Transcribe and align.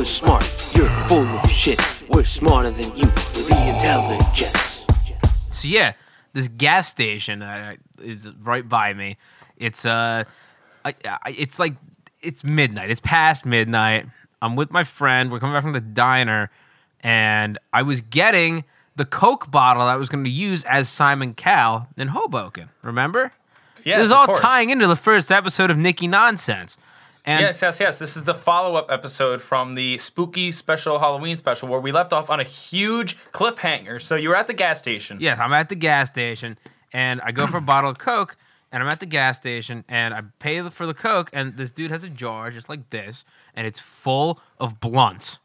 you're 0.00 0.06
smart. 0.06 0.42
You're 0.74 0.88
full 0.88 1.26
of 1.26 1.50
shit. 1.50 1.78
We're 2.08 2.24
smarter 2.24 2.70
than 2.70 2.86
you. 2.96 3.04
We're 3.04 3.42
the 3.42 3.76
IntelliGents. 3.76 5.54
So 5.54 5.68
yeah, 5.68 5.92
this 6.32 6.48
gas 6.48 6.88
station 6.88 7.42
uh, 7.42 7.74
is 8.02 8.30
right 8.40 8.66
by 8.66 8.94
me. 8.94 9.18
It's 9.58 9.84
uh, 9.84 10.24
I, 10.86 10.94
I, 11.04 11.34
it's 11.36 11.58
like 11.58 11.74
it's 12.22 12.42
midnight. 12.42 12.90
It's 12.90 13.00
past 13.00 13.44
midnight. 13.44 14.06
I'm 14.40 14.56
with 14.56 14.70
my 14.70 14.84
friend. 14.84 15.30
We're 15.30 15.38
coming 15.38 15.54
back 15.54 15.64
from 15.64 15.74
the 15.74 15.82
diner, 15.82 16.50
and 17.00 17.58
I 17.74 17.82
was 17.82 18.00
getting 18.00 18.64
the 18.96 19.04
Coke 19.04 19.50
bottle 19.50 19.82
that 19.82 19.92
I 19.92 19.96
was 19.96 20.08
going 20.08 20.24
to 20.24 20.30
use 20.30 20.64
as 20.64 20.88
Simon 20.88 21.34
Cowell 21.34 21.88
in 21.98 22.08
Hoboken. 22.08 22.70
Remember? 22.80 23.32
Yes, 23.84 23.98
this 23.98 24.06
is 24.06 24.12
all 24.12 24.24
course. 24.24 24.40
tying 24.40 24.70
into 24.70 24.86
the 24.86 24.96
first 24.96 25.30
episode 25.30 25.70
of 25.70 25.76
Nicky 25.76 26.08
Nonsense. 26.08 26.78
And 27.24 27.42
Yes, 27.42 27.60
yes, 27.62 27.78
yes. 27.80 27.98
This 27.98 28.16
is 28.16 28.24
the 28.24 28.34
follow 28.34 28.76
up 28.76 28.90
episode 28.90 29.42
from 29.42 29.74
the 29.74 29.98
spooky 29.98 30.50
special 30.50 30.98
Halloween 30.98 31.36
special 31.36 31.68
where 31.68 31.80
we 31.80 31.92
left 31.92 32.12
off 32.12 32.30
on 32.30 32.40
a 32.40 32.44
huge 32.44 33.16
cliffhanger. 33.32 34.00
So 34.00 34.16
you 34.16 34.30
were 34.30 34.36
at 34.36 34.46
the 34.46 34.54
gas 34.54 34.78
station. 34.78 35.18
Yes, 35.20 35.38
I'm 35.38 35.52
at 35.52 35.68
the 35.68 35.74
gas 35.74 36.08
station 36.08 36.56
and 36.92 37.20
I 37.20 37.32
go 37.32 37.46
for 37.46 37.58
a 37.58 37.62
bottle 37.62 37.90
of 37.90 37.98
Coke 37.98 38.36
and 38.72 38.82
I'm 38.82 38.88
at 38.88 39.00
the 39.00 39.06
gas 39.06 39.36
station 39.36 39.84
and 39.88 40.14
I 40.14 40.20
pay 40.38 40.62
for 40.70 40.86
the 40.86 40.94
Coke 40.94 41.28
and 41.32 41.56
this 41.56 41.70
dude 41.70 41.90
has 41.90 42.04
a 42.04 42.08
jar 42.08 42.50
just 42.50 42.68
like 42.68 42.88
this 42.90 43.24
and 43.54 43.66
it's 43.66 43.80
full 43.80 44.40
of 44.58 44.80
blunts. 44.80 45.38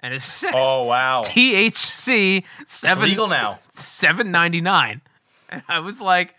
And 0.00 0.12
it 0.14 0.20
says 0.22 0.50
Oh, 0.54 0.84
wow. 0.86 1.22
THC 1.22 2.42
It's 2.60 2.84
legal 2.98 3.28
now. 3.28 3.60
seven 3.70 4.30
ninety 4.30 4.60
nine. 4.60 5.02
And 5.48 5.62
I 5.68 5.78
was 5.80 6.00
like, 6.00 6.34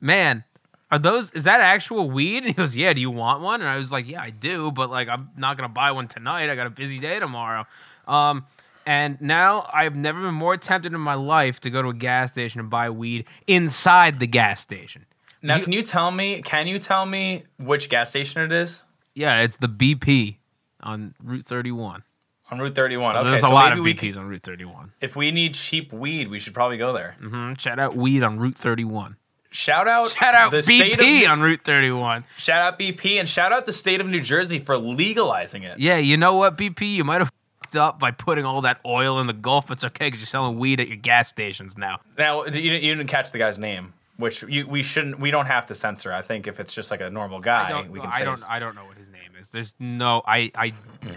man, 0.00 0.44
are 0.90 0.98
those 0.98 1.30
is 1.32 1.44
that 1.44 1.60
actual 1.60 2.10
weed? 2.10 2.38
And 2.44 2.46
he 2.46 2.52
goes, 2.52 2.76
Yeah, 2.76 2.92
do 2.92 3.00
you 3.00 3.10
want 3.10 3.42
one? 3.42 3.60
And 3.60 3.68
I 3.68 3.76
was 3.76 3.90
like, 3.92 4.06
Yeah, 4.08 4.22
I 4.22 4.30
do, 4.30 4.70
but 4.70 4.90
like 4.90 5.08
I'm 5.08 5.30
not 5.36 5.56
gonna 5.56 5.68
buy 5.68 5.92
one 5.92 6.08
tonight. 6.08 6.50
I 6.50 6.54
got 6.56 6.66
a 6.66 6.70
busy 6.70 6.98
day 6.98 7.18
tomorrow. 7.20 7.64
Um 8.06 8.46
and 8.86 9.18
now 9.20 9.68
I've 9.72 9.96
never 9.96 10.20
been 10.20 10.34
more 10.34 10.56
tempted 10.58 10.92
in 10.92 11.00
my 11.00 11.14
life 11.14 11.58
to 11.60 11.70
go 11.70 11.80
to 11.80 11.88
a 11.88 11.94
gas 11.94 12.32
station 12.32 12.60
and 12.60 12.68
buy 12.68 12.90
weed 12.90 13.24
inside 13.46 14.18
the 14.20 14.26
gas 14.26 14.60
station. 14.60 15.06
Now, 15.40 15.58
can 15.58 15.72
you 15.72 15.82
tell 15.82 16.10
me? 16.10 16.40
Can 16.42 16.66
you 16.66 16.78
tell 16.78 17.04
me 17.06 17.44
which 17.58 17.88
gas 17.90 18.10
station 18.10 18.40
it 18.42 18.52
is 18.52 18.82
Yeah, 19.14 19.40
it's 19.42 19.56
the 19.58 19.68
BP 19.68 20.36
on 20.82 21.14
Route 21.22 21.44
31. 21.46 22.02
on 22.50 22.58
Route 22.58 22.74
31? 22.74 23.16
Okay, 23.16 23.24
There's 23.30 23.40
so 23.40 23.48
a 23.48 23.52
lot 23.52 23.70
maybe 23.76 23.92
of 23.92 24.02
we 24.02 24.10
BPs 24.10 24.16
on 24.18 24.26
Route 24.28 24.42
31. 24.42 24.92
if 25.00 25.16
we 25.16 25.30
need 25.30 25.54
cheap 25.54 25.92
weed, 25.92 26.28
we 26.30 26.38
should 26.38 26.52
probably 26.54 26.76
go 26.78 26.92
there. 26.92 27.16
Mhm. 27.22 27.58
Shout 27.60 27.78
out 27.78 27.94
weed 27.96 28.22
on 28.22 28.38
Route 28.38 28.56
31. 28.56 29.16
Shout 29.54 29.86
out, 29.86 30.10
Shout 30.10 30.34
out 30.34 30.50
the 30.50 30.62
state 30.62 30.98
BP 30.98 31.24
of, 31.26 31.30
on 31.30 31.40
Route 31.40 31.60
31. 31.62 32.24
shout 32.38 32.60
out 32.60 32.76
BP 32.78 33.20
and 33.20 33.28
shout 33.28 33.52
out 33.52 33.66
the 33.66 33.72
state 33.72 34.00
of 34.00 34.06
New 34.08 34.20
Jersey 34.20 34.58
for 34.58 34.76
legalizing 34.76 35.62
it. 35.62 35.78
Yeah, 35.78 35.96
you 35.96 36.16
know 36.16 36.34
what, 36.34 36.56
BP? 36.58 36.92
You 36.92 37.04
might 37.04 37.20
have 37.20 37.28
f***ed 37.62 37.78
up 37.78 38.00
by 38.00 38.10
putting 38.10 38.44
all 38.44 38.62
that 38.62 38.80
oil 38.84 39.20
in 39.20 39.28
the 39.28 39.32
Gulf. 39.32 39.70
It's 39.70 39.84
okay 39.84 40.06
because 40.06 40.18
you're 40.20 40.26
selling 40.26 40.58
weed 40.58 40.80
at 40.80 40.88
your 40.88 40.96
gas 40.96 41.28
stations 41.28 41.78
now. 41.78 42.00
Now, 42.18 42.44
you 42.46 42.50
didn't, 42.50 42.82
you 42.82 42.94
didn't 42.96 43.06
catch 43.08 43.30
the 43.30 43.38
guy's 43.38 43.56
name, 43.56 43.94
which 44.16 44.42
you, 44.42 44.66
we 44.66 44.82
shouldn't. 44.82 45.20
We 45.20 45.30
don't 45.30 45.46
have 45.46 45.66
to 45.66 45.74
censor. 45.76 46.12
I 46.12 46.22
think 46.22 46.48
if 46.48 46.58
it's 46.58 46.74
just 46.74 46.90
like 46.90 47.00
a 47.00 47.08
normal 47.08 47.38
guy, 47.38 47.86
we 47.88 48.00
can 48.00 48.10
I 48.10 48.18
say. 48.18 48.24
don't, 48.24 48.50
I 48.50 48.58
don't 48.58 48.74
know 48.74 48.84
what 48.86 48.98
his 48.98 49.08
name 49.08 49.30
is. 49.38 49.50
There's 49.50 49.76
no, 49.78 50.22
I, 50.26 50.50
I 50.56 50.72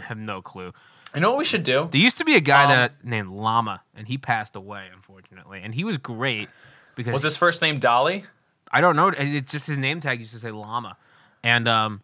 have 0.08 0.20
no 0.20 0.44
clue. 0.44 0.74
you 1.16 1.22
know 1.22 1.32
what 1.32 1.40
we 1.40 1.44
should 1.46 1.64
do? 1.64 1.88
There 1.92 2.00
used 2.00 2.20
to 2.20 2.26
be 2.26 2.36
a 2.36 2.40
guy 2.42 2.66
Um, 2.66 2.70
that 2.70 3.04
named 3.04 3.30
Llama, 3.30 3.82
and 3.96 4.08
he 4.08 4.20
passed 4.20 4.56
away, 4.56 4.86
unfortunately. 4.94 5.62
And 5.64 5.74
he 5.74 5.84
was 5.84 5.98
great 5.98 6.50
because 6.98 7.14
Was 7.14 7.24
his 7.24 7.38
first 7.38 7.62
name 7.62 7.80
Dolly? 7.80 8.26
I 8.70 8.82
don't 8.82 8.98
know. 8.98 9.08
It's 9.18 9.50
just 9.50 9.68
his 9.68 9.78
name 9.78 10.02
tag 10.02 10.20
used 10.20 10.34
to 10.34 10.40
say 10.40 10.52
Llama, 10.52 10.98
and 11.42 11.70
um, 11.70 12.02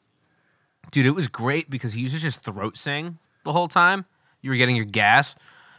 dude, 0.91 1.05
it 1.05 1.11
was 1.11 1.27
great 1.27 1.69
because 1.69 1.91
he 1.91 1.99
used 2.01 2.15
to 2.15 2.21
just 2.21 2.41
throat 2.43 2.77
sing 2.77 3.17
the 3.43 3.51
whole 3.51 3.67
time. 3.67 4.05
You 4.41 4.49
were 4.51 4.55
getting 4.55 4.77
your 4.77 4.85
gas. 4.85 5.35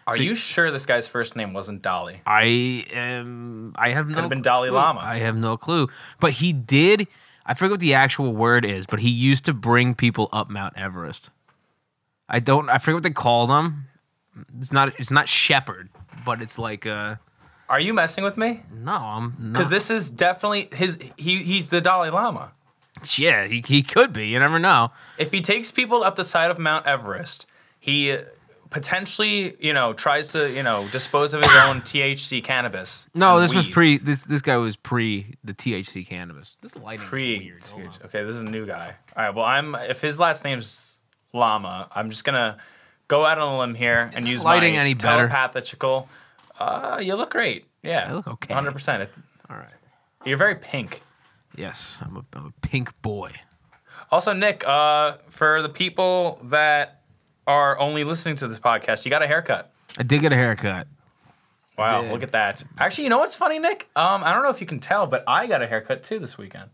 Are 0.07 0.17
So- 0.17 0.23
you 0.23 0.35
sure 0.35 0.71
this 0.71 0.85
guy's 0.85 1.07
first 1.09 1.35
name 1.37 1.55
wasn't 1.55 1.81
Dolly? 1.81 2.21
I 2.27 2.85
am. 2.93 3.75
I 3.77 3.91
have 3.91 4.09
no. 4.09 4.21
have 4.21 4.29
been 4.29 4.43
Dalai 4.43 4.69
clue. 4.69 4.77
Lama. 4.77 5.01
I 5.01 5.21
have 5.21 5.37
no 5.37 5.57
clue. 5.57 5.89
But 6.21 6.33
he 6.33 6.53
did. 6.53 7.07
I 7.47 7.55
forget 7.55 7.71
what 7.71 7.81
the 7.81 7.95
actual 7.95 8.35
word 8.35 8.65
is, 8.67 8.85
but 8.85 9.01
he 9.01 9.09
used 9.09 9.45
to 9.47 9.55
bring 9.55 9.95
people 9.95 10.29
up 10.33 10.51
Mount 10.51 10.77
Everest. 10.77 11.31
I 12.29 12.41
don't. 12.41 12.69
I 12.69 12.79
forget 12.79 12.95
what 12.95 13.03
they 13.03 13.11
called 13.11 13.51
him. 13.51 13.87
It's 14.59 14.73
not. 14.73 14.93
It's 14.99 15.11
not 15.11 15.29
shepherd, 15.29 15.89
but 16.27 16.43
it's 16.43 16.59
like 16.59 16.87
uh 16.87 17.17
Are 17.69 17.81
you 17.81 17.95
messing 17.95 18.25
with 18.25 18.37
me? 18.37 18.63
No, 18.73 18.93
I'm 18.93 19.37
not. 19.39 19.53
Because 19.53 19.71
this 19.71 19.91
is 19.91 20.11
definitely 20.11 20.69
his. 20.73 20.99
He 21.17 21.43
he's 21.43 21.69
the 21.69 21.81
Dalai 21.81 22.11
Lama. 22.11 22.53
Yeah, 23.17 23.47
he, 23.47 23.63
he 23.67 23.83
could 23.83 24.13
be. 24.13 24.29
You 24.29 24.39
never 24.39 24.59
know. 24.59 24.93
If 25.19 25.33
he 25.33 25.41
takes 25.41 25.71
people 25.71 26.05
up 26.05 26.17
the 26.17 26.25
side 26.25 26.51
of 26.51 26.59
Mount 26.59 26.87
Everest, 26.87 27.47
he 27.81 28.13
uh, 28.13 28.23
potentially, 28.71 29.57
you 29.61 29.73
know, 29.73 29.93
tries 29.93 30.29
to, 30.29 30.51
you 30.51 30.63
know, 30.63 30.87
dispose 30.89 31.35
of 31.35 31.43
his 31.43 31.55
own 31.57 31.81
THC 31.83 32.43
cannabis. 32.43 33.07
No, 33.15 33.37
and 33.37 33.45
this 33.45 33.55
was 33.55 33.67
pre. 33.67 33.99
This 33.99 34.25
this 34.25 34.43
guy 34.43 34.57
was 34.57 34.77
pre 34.77 35.35
the 35.43 35.55
THC 35.55 36.07
cannabis. 36.07 36.57
This 36.61 36.77
lighting 36.77 37.07
pre. 37.07 37.37
is 37.37 37.73
on. 37.73 37.91
Okay, 38.07 38.25
this 38.25 38.35
is 38.35 38.43
a 38.43 38.45
new 38.45 38.67
guy. 38.67 38.95
All 39.17 39.25
right, 39.25 39.35
well, 39.35 39.45
I'm 39.45 39.75
if 39.75 40.01
his 40.01 40.19
last 40.19 40.45
name's 40.45 40.99
Lama, 41.33 41.89
I'm 41.95 42.11
just 42.11 42.25
gonna 42.25 42.59
go 43.09 43.25
out 43.27 43.39
on 43.39 43.55
a 43.55 43.59
limb 43.59 43.75
here 43.75 44.11
and 44.15 44.25
this 44.25 44.33
use 44.33 44.45
lighting 44.45 44.75
my 44.75 44.81
any 44.81 44.95
better? 44.95 45.29
telepathical. 45.29 46.09
Uh, 46.59 46.99
you 47.03 47.15
look 47.15 47.31
great. 47.31 47.67
Yeah, 47.83 48.07
I 48.09 48.13
look 48.15 48.27
okay. 48.27 48.55
100. 48.55 48.73
percent 48.73 49.09
All 49.51 49.57
right. 49.57 49.69
You're 50.25 50.39
very 50.39 50.55
pink. 50.55 51.03
Yes, 51.57 51.99
I'm 52.01 52.17
a, 52.17 52.25
I'm 52.33 52.47
a 52.47 52.67
pink 52.67 53.01
boy. 53.03 53.33
Also, 54.11 54.33
Nick, 54.33 54.67
uh, 54.67 55.19
for 55.29 55.63
the 55.63 55.69
people 55.69 56.39
that 56.45 57.03
are 57.47 57.79
only 57.79 58.05
listening 58.05 58.37
to 58.37 58.49
this 58.49 58.59
podcast, 58.59 59.05
you 59.05 59.11
got 59.11 59.23
a 59.23 59.27
haircut. 59.27 59.73
I 59.99 60.03
did 60.03 60.21
get 60.21 60.33
a 60.33 60.37
haircut. 60.37 60.87
Wow, 61.77 62.03
did. 62.03 62.13
look 62.13 62.23
at 62.23 62.33
that. 62.33 62.63
Actually, 62.79 63.05
you 63.05 63.11
know 63.11 63.19
what's 63.19 63.35
funny, 63.35 63.59
Nick? 63.59 63.89
Um, 63.97 64.23
I 64.25 64.33
don't 64.33 64.43
know 64.43 64.51
if 64.51 64.61
you 64.61 64.67
can 64.67 64.81
tell, 64.81 65.07
but 65.07 65.25
I 65.27 65.47
got 65.47 65.63
a 65.63 65.67
haircut 65.67 66.03
too 66.03 66.19
this 66.19 66.39
weekend. 66.39 66.71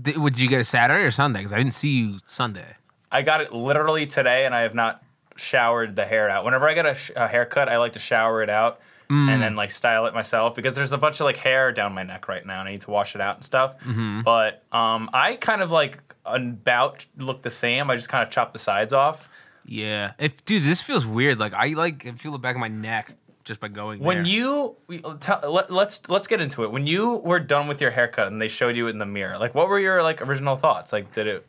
Did, 0.00 0.18
would 0.18 0.38
you 0.38 0.48
get 0.48 0.60
a 0.60 0.64
Saturday 0.64 1.04
or 1.04 1.10
Sunday? 1.10 1.40
Because 1.40 1.52
I 1.52 1.58
didn't 1.58 1.74
see 1.74 1.90
you 1.90 2.18
Sunday. 2.26 2.76
I 3.10 3.22
got 3.22 3.40
it 3.40 3.52
literally 3.52 4.06
today, 4.06 4.46
and 4.46 4.54
I 4.54 4.62
have 4.62 4.74
not 4.74 5.02
showered 5.36 5.96
the 5.96 6.04
hair 6.04 6.28
out. 6.28 6.44
Whenever 6.44 6.68
I 6.68 6.74
get 6.74 6.86
a, 6.86 6.94
sh- 6.94 7.10
a 7.16 7.28
haircut, 7.28 7.68
I 7.68 7.78
like 7.78 7.92
to 7.94 7.98
shower 7.98 8.42
it 8.42 8.50
out 8.50 8.80
and 9.12 9.28
mm. 9.28 9.40
then 9.40 9.56
like 9.56 9.70
style 9.70 10.06
it 10.06 10.14
myself 10.14 10.54
because 10.54 10.74
there's 10.74 10.92
a 10.92 10.98
bunch 10.98 11.20
of 11.20 11.24
like 11.24 11.36
hair 11.36 11.70
down 11.70 11.92
my 11.92 12.02
neck 12.02 12.28
right 12.28 12.44
now, 12.46 12.60
and 12.60 12.68
I 12.68 12.72
need 12.72 12.80
to 12.82 12.90
wash 12.90 13.14
it 13.14 13.20
out 13.20 13.36
and 13.36 13.44
stuff. 13.44 13.78
Mm-hmm. 13.80 14.22
But 14.22 14.64
um, 14.72 15.10
I 15.12 15.36
kind 15.36 15.60
of 15.60 15.70
like 15.70 15.98
about 16.24 17.04
look 17.18 17.42
the 17.42 17.50
same. 17.50 17.90
I 17.90 17.96
just 17.96 18.08
kind 18.08 18.22
of 18.22 18.30
chop 18.30 18.52
the 18.52 18.58
sides 18.58 18.92
off. 18.92 19.28
Yeah. 19.66 20.12
If 20.18 20.44
dude, 20.44 20.64
this 20.64 20.80
feels 20.80 21.04
weird. 21.04 21.38
Like 21.38 21.52
I 21.52 21.68
like 21.68 22.18
feel 22.18 22.32
the 22.32 22.38
back 22.38 22.54
of 22.56 22.60
my 22.60 22.68
neck 22.68 23.14
just 23.44 23.60
by 23.60 23.68
going 23.68 24.00
When 24.00 24.22
there. 24.22 24.32
you 24.32 24.76
uh, 25.04 25.16
tell, 25.18 25.40
let, 25.52 25.70
let's 25.70 26.08
let's 26.08 26.26
get 26.26 26.40
into 26.40 26.64
it. 26.64 26.72
When 26.72 26.86
you 26.86 27.16
were 27.16 27.40
done 27.40 27.68
with 27.68 27.80
your 27.80 27.90
haircut 27.90 28.28
and 28.28 28.40
they 28.40 28.48
showed 28.48 28.76
you 28.76 28.86
it 28.86 28.90
in 28.90 28.98
the 28.98 29.06
mirror, 29.06 29.38
like 29.38 29.54
what 29.54 29.68
were 29.68 29.78
your 29.78 30.02
like 30.02 30.22
original 30.22 30.56
thoughts? 30.56 30.92
Like, 30.92 31.12
did 31.12 31.26
it? 31.26 31.46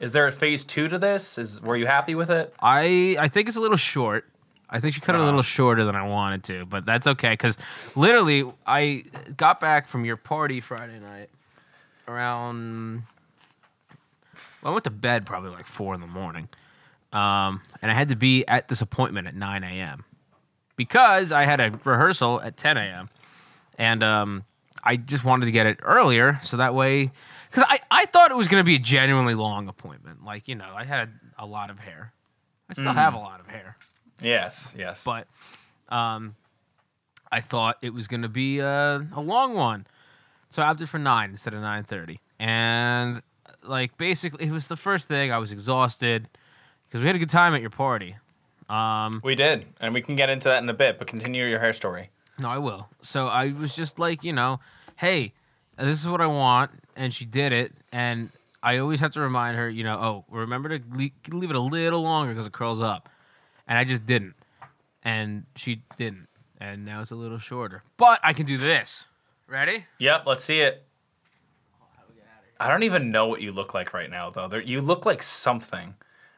Is 0.00 0.12
there 0.12 0.26
a 0.26 0.32
phase 0.32 0.64
two 0.64 0.88
to 0.88 0.98
this? 0.98 1.36
Is 1.36 1.60
were 1.60 1.76
you 1.76 1.86
happy 1.86 2.14
with 2.14 2.30
it? 2.30 2.54
I 2.60 3.16
I 3.18 3.28
think 3.28 3.48
it's 3.48 3.56
a 3.56 3.60
little 3.60 3.76
short. 3.76 4.26
I 4.68 4.80
think 4.80 4.94
she 4.94 5.00
cut 5.00 5.16
it 5.16 5.20
a 5.20 5.24
little 5.24 5.42
shorter 5.42 5.84
than 5.84 5.96
I 5.96 6.06
wanted 6.06 6.44
to, 6.44 6.64
but 6.64 6.86
that's 6.86 7.06
okay 7.08 7.32
because 7.32 7.58
literally 7.96 8.50
I 8.66 9.04
got 9.36 9.58
back 9.58 9.88
from 9.88 10.04
your 10.04 10.16
party 10.16 10.60
Friday 10.60 11.00
night 11.00 11.28
around. 12.06 13.02
Well, 14.62 14.70
I 14.70 14.74
went 14.74 14.84
to 14.84 14.90
bed 14.90 15.26
probably 15.26 15.50
like 15.50 15.66
four 15.66 15.92
in 15.94 16.00
the 16.00 16.06
morning, 16.06 16.48
um, 17.12 17.62
and 17.82 17.90
I 17.90 17.94
had 17.94 18.08
to 18.10 18.16
be 18.16 18.46
at 18.46 18.68
this 18.68 18.80
appointment 18.80 19.26
at 19.26 19.34
nine 19.34 19.64
a.m. 19.64 20.04
because 20.76 21.32
I 21.32 21.44
had 21.44 21.60
a 21.60 21.78
rehearsal 21.84 22.40
at 22.40 22.56
ten 22.56 22.76
a.m. 22.76 23.10
and 23.76 24.02
um, 24.04 24.44
I 24.84 24.96
just 24.96 25.24
wanted 25.24 25.46
to 25.46 25.52
get 25.52 25.66
it 25.66 25.78
earlier 25.82 26.38
so 26.42 26.56
that 26.56 26.74
way 26.74 27.10
because 27.50 27.64
I, 27.68 27.80
I 27.90 28.06
thought 28.06 28.30
it 28.30 28.36
was 28.36 28.48
going 28.48 28.60
to 28.60 28.64
be 28.64 28.76
a 28.76 28.78
genuinely 28.78 29.34
long 29.34 29.68
appointment. 29.68 30.24
Like 30.24 30.48
you 30.48 30.54
know, 30.54 30.72
I 30.74 30.84
had 30.84 31.10
a 31.38 31.46
lot 31.46 31.70
of 31.70 31.78
hair. 31.78 32.12
I 32.68 32.74
still 32.74 32.92
have 32.92 33.14
a 33.14 33.18
lot 33.18 33.40
of 33.40 33.48
hair, 33.48 33.76
Yes, 34.22 34.72
yes. 34.78 35.02
but 35.02 35.26
um, 35.88 36.36
I 37.32 37.40
thought 37.40 37.78
it 37.82 37.92
was 37.92 38.06
going 38.06 38.22
to 38.22 38.28
be 38.28 38.60
a, 38.60 39.04
a 39.12 39.20
long 39.20 39.54
one, 39.54 39.86
so 40.50 40.62
I 40.62 40.66
opted 40.68 40.88
for 40.88 40.98
nine 40.98 41.30
instead 41.30 41.52
of 41.52 41.60
nine 41.62 41.82
thirty. 41.84 42.20
And 42.38 43.22
like 43.64 43.98
basically, 43.98 44.46
it 44.46 44.52
was 44.52 44.68
the 44.68 44.76
first 44.76 45.08
thing. 45.08 45.32
I 45.32 45.38
was 45.38 45.50
exhausted 45.50 46.28
because 46.88 47.00
we 47.00 47.06
had 47.08 47.16
a 47.16 47.18
good 47.18 47.28
time 47.28 47.54
at 47.54 47.60
your 47.60 47.70
party. 47.70 48.16
Um, 48.68 49.20
we 49.24 49.34
did, 49.34 49.66
and 49.80 49.92
we 49.92 50.00
can 50.00 50.14
get 50.14 50.30
into 50.30 50.48
that 50.48 50.62
in 50.62 50.68
a 50.68 50.74
bit. 50.74 50.96
But 50.96 51.08
continue 51.08 51.44
your 51.46 51.58
hair 51.58 51.72
story. 51.72 52.10
No, 52.40 52.48
I 52.48 52.58
will. 52.58 52.88
So 53.02 53.26
I 53.26 53.50
was 53.50 53.74
just 53.74 53.98
like, 53.98 54.22
you 54.22 54.32
know, 54.32 54.60
hey, 54.96 55.32
this 55.86 56.00
is 56.00 56.08
what 56.08 56.20
I 56.20 56.26
want, 56.26 56.70
and 56.96 57.12
she 57.12 57.24
did 57.24 57.52
it, 57.52 57.72
and 57.92 58.30
I 58.62 58.78
always 58.78 59.00
have 59.00 59.12
to 59.14 59.20
remind 59.20 59.56
her, 59.56 59.68
you 59.68 59.84
know, 59.84 59.98
oh, 59.98 60.24
remember 60.30 60.78
to 60.78 60.84
le- 60.92 61.36
leave 61.36 61.50
it 61.50 61.56
a 61.56 61.60
little 61.60 62.02
longer 62.02 62.32
because 62.32 62.46
it 62.46 62.52
curls 62.52 62.80
up, 62.80 63.08
and 63.66 63.78
I 63.78 63.84
just 63.84 64.04
didn't, 64.06 64.34
and 65.02 65.44
she 65.56 65.82
didn't, 65.96 66.28
and 66.60 66.84
now 66.84 67.00
it's 67.00 67.10
a 67.10 67.16
little 67.16 67.38
shorter, 67.38 67.82
but 67.96 68.20
I 68.22 68.32
can 68.32 68.46
do 68.46 68.58
this. 68.58 69.06
Ready? 69.48 69.86
Yep, 69.98 70.24
let's 70.26 70.44
see 70.44 70.60
it. 70.60 70.86
I 72.60 72.68
don't 72.68 72.82
even 72.82 73.10
know 73.10 73.26
what 73.26 73.40
you 73.40 73.52
look 73.52 73.72
like 73.72 73.94
right 73.94 74.10
now, 74.10 74.28
though. 74.28 74.46
There, 74.46 74.60
you 74.60 74.82
look 74.82 75.06
like 75.06 75.22
something. 75.22 75.94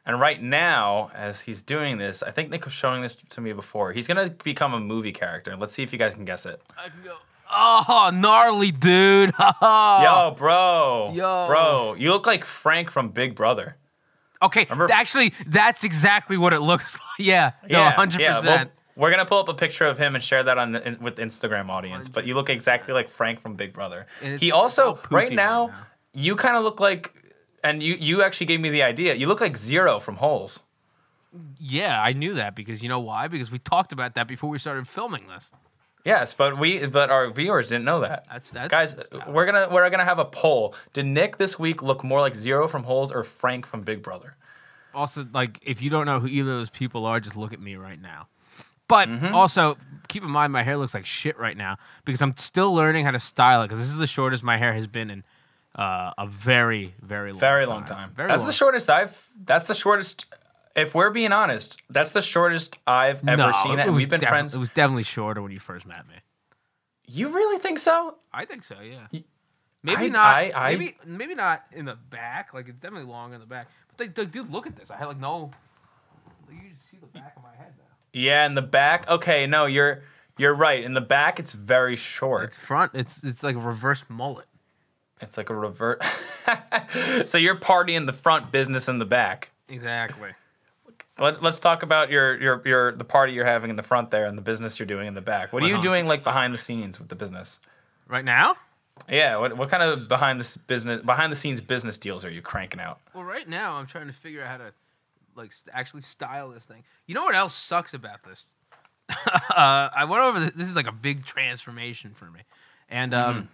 And 0.07 0.21
right 0.21 0.41
now, 0.41 1.11
as 1.15 1.43
he's 1.43 1.63
doing 1.63 1.99
this, 1.99 2.23
I 2.23 2.31
think 2.31 2.51
Nick 2.51 2.65
was 2.65 2.73
showing 2.73 3.03
this 3.03 3.17
to 3.17 3.41
me 3.41 3.53
before. 3.53 3.93
He's 3.93 4.07
gonna 4.07 4.31
become 4.31 4.73
a 4.73 4.81
movie 4.81 5.13
character. 5.13 5.57
Let's 5.57 5.73
see 5.73 5.83
if 5.83 5.93
you 5.93 5.99
guys 5.99 6.15
can 6.15 6.25
guess 6.25 6.47
it. 6.47 6.61
I 6.77 6.89
can 6.89 7.03
go. 7.05 7.17
Oh, 7.55 8.11
gnarly 8.13 8.71
dude. 8.73 9.33
Oh. 9.65 10.03
Yo, 10.03 10.35
bro. 10.37 11.11
Yo. 11.13 11.47
Bro, 11.47 11.95
you 11.99 12.11
look 12.11 12.27
like 12.27 12.45
Frank 12.45 12.91
from 12.91 13.11
Big 13.11 13.35
Brother. 13.35 13.77
Okay, 14.41 14.67
Remember- 14.69 14.93
actually, 14.93 15.33
that's 15.47 15.85
exactly 15.85 16.37
what 16.37 16.53
it 16.53 16.61
looks 16.71 16.95
like. 16.95 17.27
Yeah, 17.27 17.53
no, 17.69 17.91
hundred 17.91 18.21
yeah, 18.23 18.41
well, 18.41 18.67
we're 18.97 19.11
gonna 19.11 19.25
pull 19.25 19.39
up 19.39 19.49
a 19.49 19.55
picture 19.55 19.87
of 19.87 19.99
him 19.99 20.15
and 20.15 20.23
share 20.25 20.43
that 20.43 20.59
on 20.59 20.73
the, 20.73 20.87
in, 20.87 20.99
with 21.01 21.17
the 21.17 21.23
Instagram 21.23 21.69
audience. 21.69 22.09
But 22.09 22.27
you 22.27 22.35
look 22.35 22.51
exactly 22.51 22.93
like 22.93 23.09
Frank 23.09 23.41
from 23.41 23.55
Big 23.55 23.73
Brother. 23.73 24.07
He 24.39 24.51
also 24.51 24.97
right 25.11 25.29
right 25.29 25.33
now, 25.33 25.69
now. 25.69 25.87
you 26.13 26.35
kind 26.35 26.57
of 26.57 26.65
look 26.65 26.81
like, 26.81 27.15
and 27.63 27.83
you 27.83 27.95
you 27.95 28.23
actually 28.23 28.47
gave 28.47 28.61
me 28.61 28.71
the 28.71 28.83
idea. 28.83 29.15
You 29.15 29.29
look 29.29 29.41
like 29.41 29.57
Zero 29.57 30.01
from 30.01 30.17
Holes. 30.17 30.61
Yeah, 31.59 32.01
I 32.03 32.13
knew 32.13 32.35
that 32.35 32.55
because 32.55 32.83
you 32.83 32.89
know 32.89 33.01
why? 33.01 33.29
Because 33.29 33.51
we 33.51 33.59
talked 33.59 33.93
about 33.93 34.15
that 34.17 34.27
before 34.29 34.51
we 34.51 34.59
started 34.59 34.87
filming 34.89 35.29
this. 35.29 35.51
Yes, 36.05 36.35
but 36.35 36.59
we 36.59 36.87
but 36.87 37.11
our 37.11 37.31
viewers 37.31 37.69
didn't 37.69 37.85
know 37.85 38.01
that. 38.01 38.25
That's- 38.27 38.51
that's- 38.51 38.71
guys. 38.71 38.95
that's 38.95 39.27
we're 39.29 39.47
gonna 39.47 39.69
we're 39.71 39.89
gonna 39.91 40.05
have 40.05 40.19
a 40.19 40.25
poll. 40.25 40.75
Did 40.93 41.07
Nick 41.07 41.37
this 41.37 41.59
week 41.59 41.83
look 41.83 42.03
more 42.03 42.21
like 42.21 42.35
Zero 42.35 42.67
from 42.67 42.83
Holes 42.85 43.13
or 43.13 43.23
Frank 43.23 43.67
from 43.67 43.83
Big 43.83 44.03
Brother? 44.03 44.37
Also, 44.95 45.27
like, 45.33 45.59
if 45.63 45.81
you 45.81 45.89
don't 45.91 46.05
know 46.07 46.21
who 46.21 46.27
either 46.27 46.51
of 46.51 46.59
those 46.59 46.69
people 46.71 47.07
are, 47.07 47.19
just 47.21 47.37
look 47.37 47.53
at 47.53 47.61
me 47.61 47.77
right 47.77 48.01
now. 48.01 48.27
But 48.89 49.09
Mm-hmm. 49.09 49.35
also, 49.35 49.79
keep 50.09 50.23
in 50.23 50.29
mind, 50.31 50.53
my 50.53 50.63
hair 50.65 50.77
looks 50.77 50.93
like 50.93 51.07
shit 51.07 51.39
right 51.39 51.57
now 51.57 51.79
because 52.05 52.21
I'm 52.21 52.37
still 52.37 52.75
learning 52.75 53.05
how 53.07 53.13
to 53.13 53.21
style 53.21 53.63
it. 53.63 53.69
Because 53.69 53.79
this 53.79 53.89
is 53.91 53.97
the 53.99 54.07
shortest 54.07 54.43
my 54.43 54.59
hair 54.59 54.75
has 54.75 54.87
been 54.87 55.09
in 55.09 55.25
uh, 55.77 56.13
a 56.19 56.27
very, 56.27 56.95
very 57.01 57.33
long 57.33 57.41
Very 57.41 57.65
time. 57.65 57.75
long 57.75 57.85
time. 57.87 58.11
Very 58.15 58.29
that's 58.29 58.41
long. 58.41 58.47
the 58.49 58.53
shortest 58.53 58.91
I've. 58.91 59.29
That's 59.45 59.69
the 59.69 59.75
shortest. 59.75 60.27
If 60.75 60.95
we're 60.95 61.11
being 61.11 61.33
honest, 61.33 61.81
that's 61.91 62.13
the 62.13 62.23
shortest 62.23 62.77
I've 62.87 63.27
ever 63.29 63.37
No, 63.37 63.53
seen 63.63 63.79
it. 63.79 63.87
was 63.89 63.97
we've 63.97 64.09
been 64.09 64.21
defi- 64.21 64.31
friends. 64.31 64.55
It 64.55 64.59
was 64.59 64.71
definitely 64.71 65.03
shorter 65.03 65.43
when 65.43 65.53
you 65.53 65.59
first 65.61 65.85
met 65.87 66.07
me. 66.09 66.15
You 67.07 67.29
really 67.29 67.59
think 67.59 67.79
so? 67.79 68.17
I 68.33 68.45
think 68.47 68.65
so. 68.65 68.77
Yeah. 68.81 69.07
Maybe 69.83 70.07
I- 70.07 70.09
not. 70.09 70.37
I- 70.37 70.53
I- 70.55 70.71
maybe 70.77 70.97
maybe 71.05 71.35
not 71.35 71.65
in 71.73 71.85
the 71.85 71.97
back. 71.97 72.55
Like 72.55 72.69
it's 72.69 72.79
definitely 72.79 73.11
long 73.11 73.35
in 73.35 73.41
the 73.41 73.47
back. 73.47 73.69
But 73.97 74.07
like, 74.09 74.19
like, 74.19 74.31
dude, 74.31 74.51
look 74.51 74.67
at 74.67 74.77
this. 74.77 74.91
I 74.91 74.97
had 74.97 75.07
like 75.07 75.19
no. 75.19 75.51
You 76.51 76.59
just 76.75 76.91
see 76.91 76.97
the 76.99 77.07
back 77.07 77.35
of 77.37 77.43
my 77.43 77.51
head 77.57 77.73
though. 77.77 78.19
Yeah, 78.19 78.47
in 78.47 78.55
the 78.55 78.63
back. 78.63 79.09
Okay, 79.09 79.47
no, 79.47 79.67
you're 79.67 80.03
you're 80.39 80.55
right. 80.55 80.83
In 80.83 80.95
the 80.95 81.01
back, 81.03 81.39
it's 81.39 81.53
very 81.53 81.97
short. 81.97 82.45
It's 82.45 82.57
front. 82.57 82.93
It's 82.95 83.23
it's 83.25 83.43
like 83.43 83.57
a 83.57 83.61
reverse 83.61 84.05
mullet. 84.09 84.47
It's 85.21 85.37
like 85.37 85.51
a 85.51 85.55
revert. 85.55 86.03
so 87.27 87.37
you're 87.39 87.55
party 87.57 87.95
in 87.95 88.07
the 88.07 88.13
front, 88.13 88.51
business 88.51 88.89
in 88.89 88.99
the 88.99 89.05
back. 89.05 89.51
Exactly. 89.69 90.31
Let's 91.19 91.41
let's 91.43 91.59
talk 91.59 91.83
about 91.83 92.11
your 92.11 92.41
your 92.41 92.63
your 92.65 92.93
the 92.93 93.05
party 93.05 93.33
you're 93.33 93.45
having 93.45 93.71
in 93.71 93.77
the 93.77 93.83
front 93.83 94.11
there 94.11 94.27
and 94.27 94.37
the 94.37 94.43
business 94.43 94.79
you're 94.79 94.87
doing 94.87 95.07
in 95.07 95.15
the 95.15 95.21
back. 95.21 95.53
What 95.53 95.63
are 95.63 95.69
you 95.69 95.77
on. 95.77 95.83
doing 95.83 96.07
like 96.07 96.25
behind 96.25 96.55
the 96.55 96.59
scenes 96.59 96.99
with 96.99 97.09
the 97.09 97.15
business? 97.15 97.59
Right 98.09 98.25
now. 98.25 98.57
Yeah, 99.09 99.37
what 99.37 99.57
what 99.57 99.69
kind 99.69 99.83
of 99.83 100.09
behind 100.09 100.41
this 100.41 100.57
business 100.57 101.03
behind 101.03 101.31
the 101.31 101.37
scenes 101.37 101.61
business 101.61 101.99
deals 101.99 102.25
are 102.25 102.31
you 102.31 102.41
cranking 102.41 102.81
out? 102.81 103.01
Well, 103.15 103.25
right 103.25 103.49
now 103.49 103.77
I'm 103.77 103.87
trying 103.87 104.07
to 104.07 104.13
figure 104.13 104.43
out 104.43 104.49
how 104.49 104.57
to 104.59 104.73
like 105.35 105.53
st- 105.53 105.75
actually 105.75 106.03
style 106.03 106.51
this 106.51 106.65
thing. 106.65 106.85
You 107.07 107.15
know 107.15 107.25
what 107.25 107.35
else 107.35 107.55
sucks 107.55 107.95
about 107.95 108.23
this? 108.23 108.47
uh, 109.11 109.15
I 109.95 110.05
went 110.09 110.23
over. 110.23 110.41
The, 110.41 110.51
this 110.51 110.69
is 110.69 110.75
like 110.75 110.87
a 110.87 110.93
big 110.93 111.25
transformation 111.25 112.15
for 112.15 112.27
me, 112.27 112.41
and 112.89 113.13
um, 113.13 113.49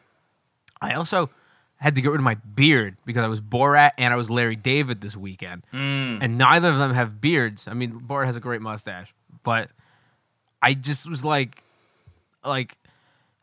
I 0.81 0.95
also 0.95 1.31
had 1.79 1.95
to 1.95 2.03
get 2.03 2.11
rid 2.11 2.21
of 2.21 2.25
my 2.25 2.35
beard 2.35 2.97
because 3.05 3.25
I 3.25 3.29
was 3.29 3.41
Borat 3.41 3.93
and 3.99 4.13
I 4.13 4.17
was 4.17 4.29
Larry 4.29 4.57
David 4.57 5.01
this 5.01 5.17
weekend, 5.17 5.63
and 6.23 6.39
neither 6.39 6.69
of 6.69 6.79
them 6.79 6.93
have 6.95 7.21
beards. 7.21 7.67
I 7.67 7.75
mean, 7.75 8.01
Borat 8.01 8.27
has 8.27 8.37
a 8.37 8.41
great 8.41 8.61
mustache, 8.61 9.15
but 9.43 9.71
I 10.61 10.75
just 10.75 11.09
was 11.09 11.25
like, 11.25 11.63
like. 12.45 12.77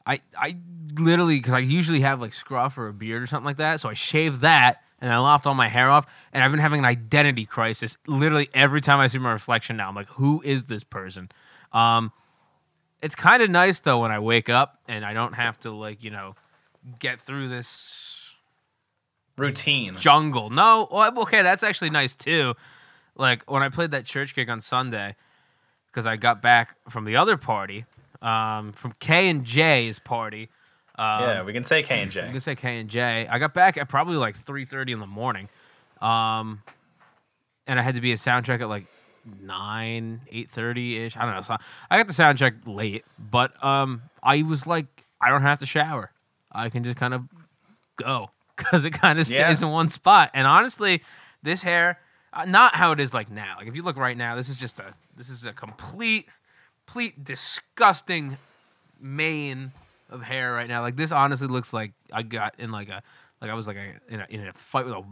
I, 0.08 0.22
I 0.38 0.56
literally 1.00 1.38
because 1.38 1.56
I 1.56 1.60
usually 1.60 2.02
have 2.02 2.22
like 2.22 2.36
scruff 2.36 2.78
or 2.78 2.88
a 2.88 2.94
beard 2.94 3.24
or 3.24 3.26
something 3.26 3.46
like 3.46 3.58
that, 3.58 3.82
so 3.82 3.90
I 3.90 3.96
shaved 3.96 4.42
that 4.42 4.84
and 5.02 5.12
I 5.12 5.18
lopped 5.18 5.48
all 5.48 5.56
my 5.56 5.68
hair 5.68 5.90
off, 5.90 6.06
and 6.32 6.44
I've 6.44 6.52
been 6.52 6.60
having 6.60 6.80
an 6.80 6.86
identity 6.86 7.46
crisis. 7.46 7.98
Literally 8.06 8.50
every 8.54 8.82
time 8.82 9.00
I 9.00 9.08
see 9.08 9.18
my 9.18 9.32
reflection 9.32 9.78
now, 9.78 9.90
I'm 9.90 9.96
like, 9.96 10.10
who 10.10 10.42
is 10.46 10.66
this 10.66 10.84
person? 10.84 11.30
Um, 11.74 12.12
it's 13.02 13.16
kind 13.16 13.44
of 13.44 13.50
nice 13.50 13.80
though 13.80 14.00
when 14.00 14.12
I 14.12 14.20
wake 14.20 14.50
up 14.50 14.80
and 14.88 15.06
I 15.06 15.14
don't 15.14 15.34
have 15.34 15.60
to 15.60 15.72
like 15.72 16.04
you 16.04 16.10
know 16.10 16.36
get 17.00 17.22
through 17.22 17.50
this 17.50 17.68
Routine. 19.38 19.98
jungle. 19.98 20.50
No, 20.50 20.88
well, 20.92 21.20
okay, 21.22 21.42
that's 21.42 21.64
actually 21.64 21.90
nice 21.90 22.16
too. 22.16 22.56
Like 23.16 23.50
when 23.50 23.64
I 23.64 23.70
played 23.70 23.92
that 23.92 24.06
church 24.06 24.36
gig 24.36 24.50
on 24.50 24.62
Sunday, 24.62 25.16
because 25.88 26.06
I 26.06 26.16
got 26.16 26.42
back 26.42 26.76
from 26.90 27.06
the 27.06 27.16
other 27.16 27.38
party, 27.38 27.86
um, 28.22 28.74
from 28.74 28.94
K 29.00 29.30
and 29.30 29.44
J's 29.44 30.00
party. 30.00 30.50
Um, 30.98 31.22
yeah, 31.22 31.44
we 31.44 31.54
can 31.54 31.64
say 31.64 31.84
K 31.84 32.02
and 32.02 32.12
J. 32.12 32.26
We 32.26 32.32
can 32.32 32.42
say 32.42 32.56
K 32.56 32.80
and 32.80 32.90
J. 32.90 33.28
I 33.30 33.40
got 33.40 33.54
back 33.54 33.78
at 33.78 33.90
probably 33.90 34.16
like 34.16 34.36
three 34.46 34.66
thirty 34.66 34.92
in 34.92 35.00
the 35.00 35.08
morning, 35.08 35.50
um, 36.02 36.62
and 37.68 37.80
I 37.80 37.84
had 37.84 37.96
to 37.96 38.02
be 38.02 38.12
a 38.12 38.18
sound 38.18 38.46
check 38.46 38.62
at 38.62 38.70
like 38.70 38.86
nine, 39.42 40.22
eight 40.32 40.50
thirty 40.50 40.98
ish. 41.04 41.18
I 41.18 41.26
don't 41.26 41.36
know. 41.36 41.42
So 41.42 41.58
I 41.90 41.98
got 41.98 42.08
the 42.08 42.14
sound 42.14 42.38
check 42.38 42.54
late, 42.66 43.06
but 43.18 43.62
um, 43.64 44.04
I 44.24 44.44
was 44.44 44.68
like, 44.68 44.86
I 45.20 45.30
don't 45.30 45.42
have 45.42 45.60
to 45.60 45.66
shower. 45.66 46.12
I 46.52 46.70
can 46.70 46.84
just 46.84 46.98
kind 46.98 47.14
of 47.14 47.24
go 47.98 48.32
because 48.56 48.86
it 48.86 48.92
kind 48.92 49.20
of 49.20 49.30
Yeah. 49.30 49.46
stays 49.48 49.62
in 49.62 49.70
one 49.70 49.90
spot. 49.90 50.32
And 50.34 50.48
honestly, 50.48 51.04
this 51.44 51.62
hair, 51.62 52.00
uh, 52.34 52.46
not 52.46 52.76
how 52.76 52.92
it 52.92 53.00
is 53.00 53.14
like 53.14 53.30
now. 53.30 53.56
Like 53.58 53.68
if 53.68 53.76
you 53.76 53.84
look 53.84 53.98
right 53.98 54.18
now, 54.18 54.36
this 54.36 54.50
is 54.50 54.58
just 54.58 54.80
a 54.80 54.94
this 55.16 55.30
is 55.30 55.46
a 55.46 55.54
complete, 55.54 56.28
complete 56.86 57.24
disgusting 57.24 58.38
mane 59.00 59.72
of 60.10 60.22
hair 60.24 60.54
right 60.54 60.68
now. 60.68 60.82
Like 60.82 60.96
this 60.96 61.12
honestly 61.12 61.48
looks 61.48 61.74
like 61.74 61.94
I 62.12 62.24
got 62.24 62.56
in 62.60 62.72
like 62.72 62.90
a 62.90 63.02
like 63.42 63.52
I 63.52 63.54
was 63.54 63.68
like 63.68 63.78
a, 63.78 64.14
in 64.14 64.22
a 64.22 64.26
in 64.30 64.48
a 64.48 64.54
fight 64.54 64.86
with 64.86 64.94
a 64.94 65.04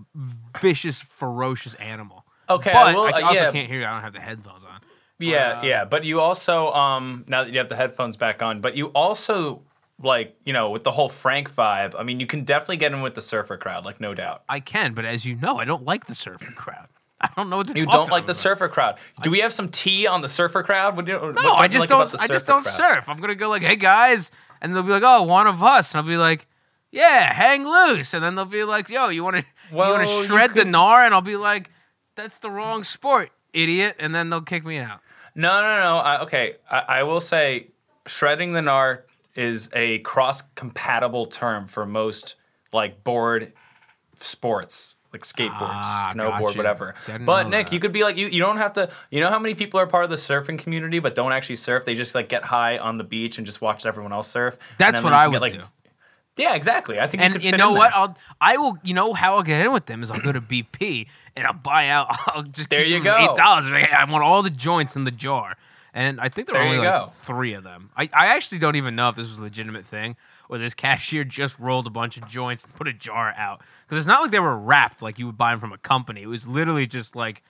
vicious, 0.60 1.02
ferocious 1.02 1.74
animal. 1.76 2.26
Okay, 2.50 2.72
but 2.74 2.96
well, 2.96 3.06
I 3.06 3.22
uh, 3.22 3.28
also 3.28 3.44
yeah. 3.44 3.52
can't 3.52 3.70
hear 3.70 3.80
you. 3.80 3.86
I 3.86 3.94
don't 3.94 4.02
have 4.02 4.14
the 4.14 4.20
headphones 4.20 4.64
on. 4.64 4.82
Yeah, 5.20 5.60
uh, 5.60 5.64
yeah, 5.64 5.86
but 5.86 6.04
you 6.04 6.20
also 6.20 6.72
um 6.74 7.24
now 7.28 7.44
that 7.44 7.52
you 7.54 7.60
have 7.60 7.70
the 7.70 7.76
headphones 7.76 8.18
back 8.18 8.42
on, 8.42 8.60
but 8.60 8.76
you 8.76 8.88
also 8.88 9.62
like 10.04 10.36
you 10.46 10.54
know 10.54 10.70
with 10.70 10.84
the 10.84 10.92
whole 10.92 11.10
Frank 11.10 11.54
vibe. 11.54 11.96
I 11.98 12.04
mean, 12.04 12.20
you 12.20 12.28
can 12.28 12.44
definitely 12.44 12.78
get 12.78 12.92
in 12.92 13.02
with 13.02 13.16
the 13.16 13.22
surfer 13.22 13.58
crowd, 13.58 13.86
like 13.86 14.00
no 14.02 14.14
doubt. 14.14 14.44
I 14.50 14.60
can, 14.60 14.94
but 14.94 15.06
as 15.06 15.26
you 15.26 15.36
know, 15.36 15.58
I 15.58 15.66
don't 15.66 15.84
like 15.86 16.06
the 16.08 16.16
surfer 16.16 16.52
crowd. 16.52 16.88
I 17.22 17.30
don't 17.38 17.50
know 17.50 17.58
what 17.58 17.68
to 17.68 17.78
You 17.80 17.86
don't 17.86 18.10
like 18.12 18.26
the 18.26 18.32
about. 18.34 18.42
surfer 18.42 18.68
crowd. 18.68 18.96
Do 19.22 19.32
we 19.32 19.40
have 19.40 19.54
some 19.54 19.70
tea 19.70 20.08
on 20.08 20.22
the 20.22 20.28
surfer 20.28 20.62
crowd? 20.62 20.98
What 20.98 21.06
do, 21.06 21.14
what 21.14 21.36
No, 21.36 21.42
don't 21.42 21.60
I 21.60 21.68
just 21.70 21.90
like 21.90 21.90
don't. 21.90 22.22
I 22.22 22.28
just 22.28 22.46
don't 22.46 22.66
surf. 22.66 23.08
I'm 23.08 23.20
gonna 23.22 23.36
go 23.36 23.50
like, 23.50 23.62
hey 23.62 23.78
guys, 23.78 24.30
and 24.62 24.76
they'll 24.76 24.84
be 24.84 24.90
like, 24.92 25.04
oh, 25.06 25.24
one 25.24 25.48
of 25.48 25.64
us, 25.64 25.94
and 25.94 26.02
I'll 26.02 26.08
be 26.08 26.18
like, 26.18 26.48
yeah, 26.92 27.32
hang 27.34 27.66
loose, 27.66 28.14
and 28.14 28.24
then 28.24 28.36
they'll 28.36 28.46
be 28.46 28.64
like, 28.66 28.90
yo, 28.90 29.08
you 29.10 29.24
want 29.24 29.38
to 29.38 29.46
you 29.72 29.78
want 29.78 30.06
to 30.08 30.24
shred 30.26 30.52
the 30.54 30.64
could- 30.64 30.68
gnar, 30.74 31.06
and 31.06 31.14
I'll 31.14 31.22
be 31.22 31.38
like, 31.38 31.72
that's 32.16 32.40
the 32.40 32.52
wrong 32.52 32.84
sport, 32.84 33.30
idiot, 33.54 33.96
and 34.00 34.14
then 34.14 34.30
they'll 34.30 34.42
kick 34.42 34.66
me 34.66 34.78
out. 34.78 35.00
No, 35.34 35.62
no, 35.62 35.80
no. 35.80 35.98
I, 35.98 36.22
okay, 36.24 36.58
I, 36.70 36.80
I 36.80 37.04
will 37.04 37.22
say 37.22 37.70
shredding 38.06 38.52
the 38.54 38.60
gnar 38.60 39.00
is 39.36 39.70
a 39.74 40.00
cross-compatible 40.00 41.26
term 41.28 41.68
for 41.68 41.86
most 41.86 42.36
like 42.72 43.04
board 43.04 43.54
sports, 44.20 44.96
like 45.12 45.24
skateboards, 45.24 45.52
Ah, 45.62 46.12
snowboard, 46.16 46.56
whatever. 46.58 46.96
See, 47.06 47.18
But 47.18 47.50
Nick, 47.50 47.68
that. 47.68 47.74
you 47.74 47.80
could 47.80 47.92
be 47.92 48.04
like 48.04 48.18
you. 48.18 48.28
You 48.28 48.40
don't 48.40 48.58
have 48.58 48.74
to. 48.74 48.90
You 49.12 49.20
know 49.22 49.30
how 49.30 49.40
many 49.40 49.54
people 49.56 49.80
are 49.80 49.88
part 49.88 50.04
of 50.04 50.10
the 50.10 50.16
surfing 50.16 50.58
community 50.58 51.00
but 51.00 51.16
don't 51.16 51.32
actually 51.32 51.58
surf? 51.58 51.86
They 51.86 51.96
just 51.96 52.16
like 52.16 52.30
get 52.30 52.44
high 52.46 52.78
on 52.78 52.98
the 52.98 53.04
beach 53.04 53.38
and 53.38 53.46
just 53.46 53.62
watch 53.62 53.86
everyone 53.86 54.14
else 54.14 54.28
surf. 54.30 54.58
That's 54.78 55.02
what 55.02 55.14
I 55.14 55.28
would 55.28 55.34
get, 55.34 55.42
like, 55.42 55.54
do. 55.54 55.62
Yeah, 56.36 56.56
exactly. 56.56 57.00
I 57.00 57.06
think 57.06 57.22
you, 57.22 57.26
And 57.26 57.44
you 57.44 57.52
fit 57.52 57.58
know 57.58 57.74
what? 57.74 57.92
there. 57.92 57.96
I'll 57.96 58.18
I 58.42 58.58
will. 58.58 58.78
You 58.84 58.96
know 58.96 59.14
how 59.14 59.36
I'll 59.36 59.44
get 59.44 59.64
in 59.64 59.72
with 59.72 59.86
them 59.86 60.02
is 60.02 60.10
I'll 60.10 60.20
go 60.22 60.32
to 60.32 60.42
BP 60.42 61.06
and 61.36 61.46
I'll 61.46 61.54
buy 61.54 61.90
out. 61.90 62.08
I'll 62.28 62.42
just 62.44 62.70
There 62.72 62.84
you 62.86 63.00
go. 63.04 63.16
Eight 63.18 63.36
dollars. 63.36 63.68
I 63.68 64.06
want 64.10 64.24
all 64.24 64.42
the 64.42 64.50
joints 64.50 64.96
in 64.96 65.04
the 65.04 65.12
jar. 65.12 65.58
And 65.94 66.20
I 66.20 66.30
think 66.30 66.48
there, 66.48 66.56
There 66.56 66.64
are 66.64 66.68
only 66.76 66.88
like 66.88 67.12
three 67.12 67.54
of 67.54 67.64
them. 67.64 67.92
I, 67.96 68.10
I 68.14 68.28
actually 68.36 68.58
don't 68.58 68.76
even 68.76 68.96
know 68.96 69.10
if 69.10 69.16
this 69.16 69.30
was 69.30 69.38
a 69.38 69.44
legitimate 69.44 69.86
thing 69.86 70.16
or 70.50 70.58
this 70.58 70.74
cashier 70.76 71.24
just 71.24 71.60
rolled 71.60 71.86
a 71.88 71.92
bunch 71.92 72.18
of 72.18 72.28
joints 72.28 72.64
and 72.64 72.74
put 72.74 72.88
a 72.88 72.94
jar 72.94 73.34
out. 73.38 73.62
Because 73.86 74.00
it's 74.00 74.08
not 74.08 74.22
like 74.22 74.32
they 74.32 74.40
were 74.40 74.58
wrapped 74.58 75.02
like 75.02 75.20
you 75.20 75.28
would 75.28 75.38
buy 75.38 75.52
them 75.52 75.60
from 75.60 75.72
a 75.72 75.78
company. 75.78 76.24
It 76.24 76.28
was 76.28 76.48
literally 76.48 76.88
just 76.88 77.16
like, 77.16 77.44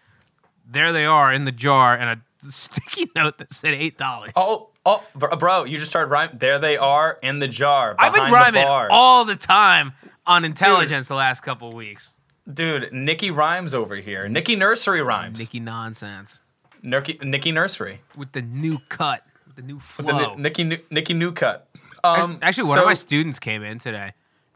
there 0.69 0.91
they 0.91 1.05
are 1.05 1.33
in 1.33 1.45
the 1.45 1.51
jar 1.51 1.95
and 1.95 2.09
a 2.09 2.21
sticky 2.49 3.09
note 3.15 3.37
that 3.37 3.53
said 3.53 3.73
eight 3.73 3.97
dollars. 3.97 4.31
Oh, 4.35 4.69
oh, 4.85 5.03
bro, 5.15 5.63
you 5.63 5.77
just 5.77 5.91
started 5.91 6.09
rhyming. 6.11 6.37
There 6.37 6.59
they 6.59 6.75
are 6.77 7.17
in 7.21 7.39
the 7.39 7.47
jar. 7.47 7.95
I've 7.97 8.13
been 8.13 8.25
the 8.25 8.31
rhyming 8.31 8.63
bar. 8.65 8.87
all 8.91 9.23
the 9.25 9.35
time 9.37 9.93
on 10.25 10.43
IntelliGents 10.43 11.07
the 11.07 11.15
last 11.15 11.41
couple 11.41 11.69
of 11.69 11.73
weeks. 11.73 12.11
Dude, 12.51 12.91
Nikki 12.91 13.31
rhymes 13.31 13.73
over 13.73 13.95
here. 13.95 14.27
Nikki 14.27 14.57
Nursery 14.57 15.01
rhymes. 15.01 15.39
Nicky 15.39 15.61
nonsense. 15.61 16.41
Nikki, 16.83 17.17
Nikki 17.23 17.51
Nursery. 17.51 18.01
with 18.15 18.33
the 18.33 18.41
new 18.41 18.77
cut, 18.89 19.25
with 19.47 19.55
the 19.55 19.61
new 19.61 19.77
The 19.77 19.81
flow. 20.03 20.35
Ni- 20.35 20.41
Nikki 20.41 20.63
Nikki 20.91 21.13
Newcut. 21.13 21.61
Um, 22.03 22.37
Actually, 22.41 22.67
one 22.69 22.75
so- 22.77 22.81
of 22.81 22.87
my 22.87 22.93
students 22.93 23.39
came 23.39 23.63
in 23.63 23.79
today, 23.79 24.11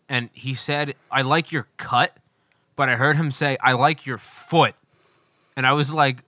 and 0.10 0.30
he 0.34 0.54
said, 0.54 0.96
"I 1.10 1.22
like 1.22 1.52
your 1.52 1.68
cut," 1.78 2.16
but 2.76 2.90
I 2.90 2.96
heard 2.98 3.16
him 3.16 3.32
say, 3.32 3.58
"I 3.64 3.72
like 3.74 4.06
your 4.06 4.18
foot," 4.18 4.76
and 5.56 5.66
I 5.66 5.72
was 5.74 5.94
like, 5.94 6.24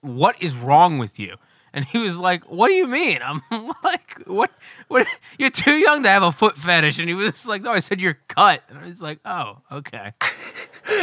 "What 0.00 0.40
is 0.42 0.54
wrong 0.56 0.98
with 0.98 1.18
you?" 1.18 1.36
And 1.72 1.84
he 1.84 1.98
was 1.98 2.18
like, 2.18 2.44
"What 2.50 2.68
do 2.68 2.74
you 2.74 2.86
mean?" 2.86 3.18
I'm 3.24 3.42
like, 3.84 4.22
"What? 4.26 4.50
What? 4.88 5.06
You're 5.38 5.50
too 5.50 5.74
young 5.74 6.02
to 6.04 6.08
have 6.08 6.22
a 6.22 6.32
foot 6.32 6.56
fetish." 6.56 6.98
And 7.00 7.08
he 7.08 7.14
was 7.14 7.46
like, 7.46 7.62
"No, 7.62 7.72
I 7.72 7.80
said 7.80 8.00
you're 8.00 8.18
cut." 8.28 8.62
And 8.68 8.78
I 8.78 8.86
was 8.86 9.00
like, 9.02 9.18
"Oh, 9.24 9.58
okay." 9.72 10.12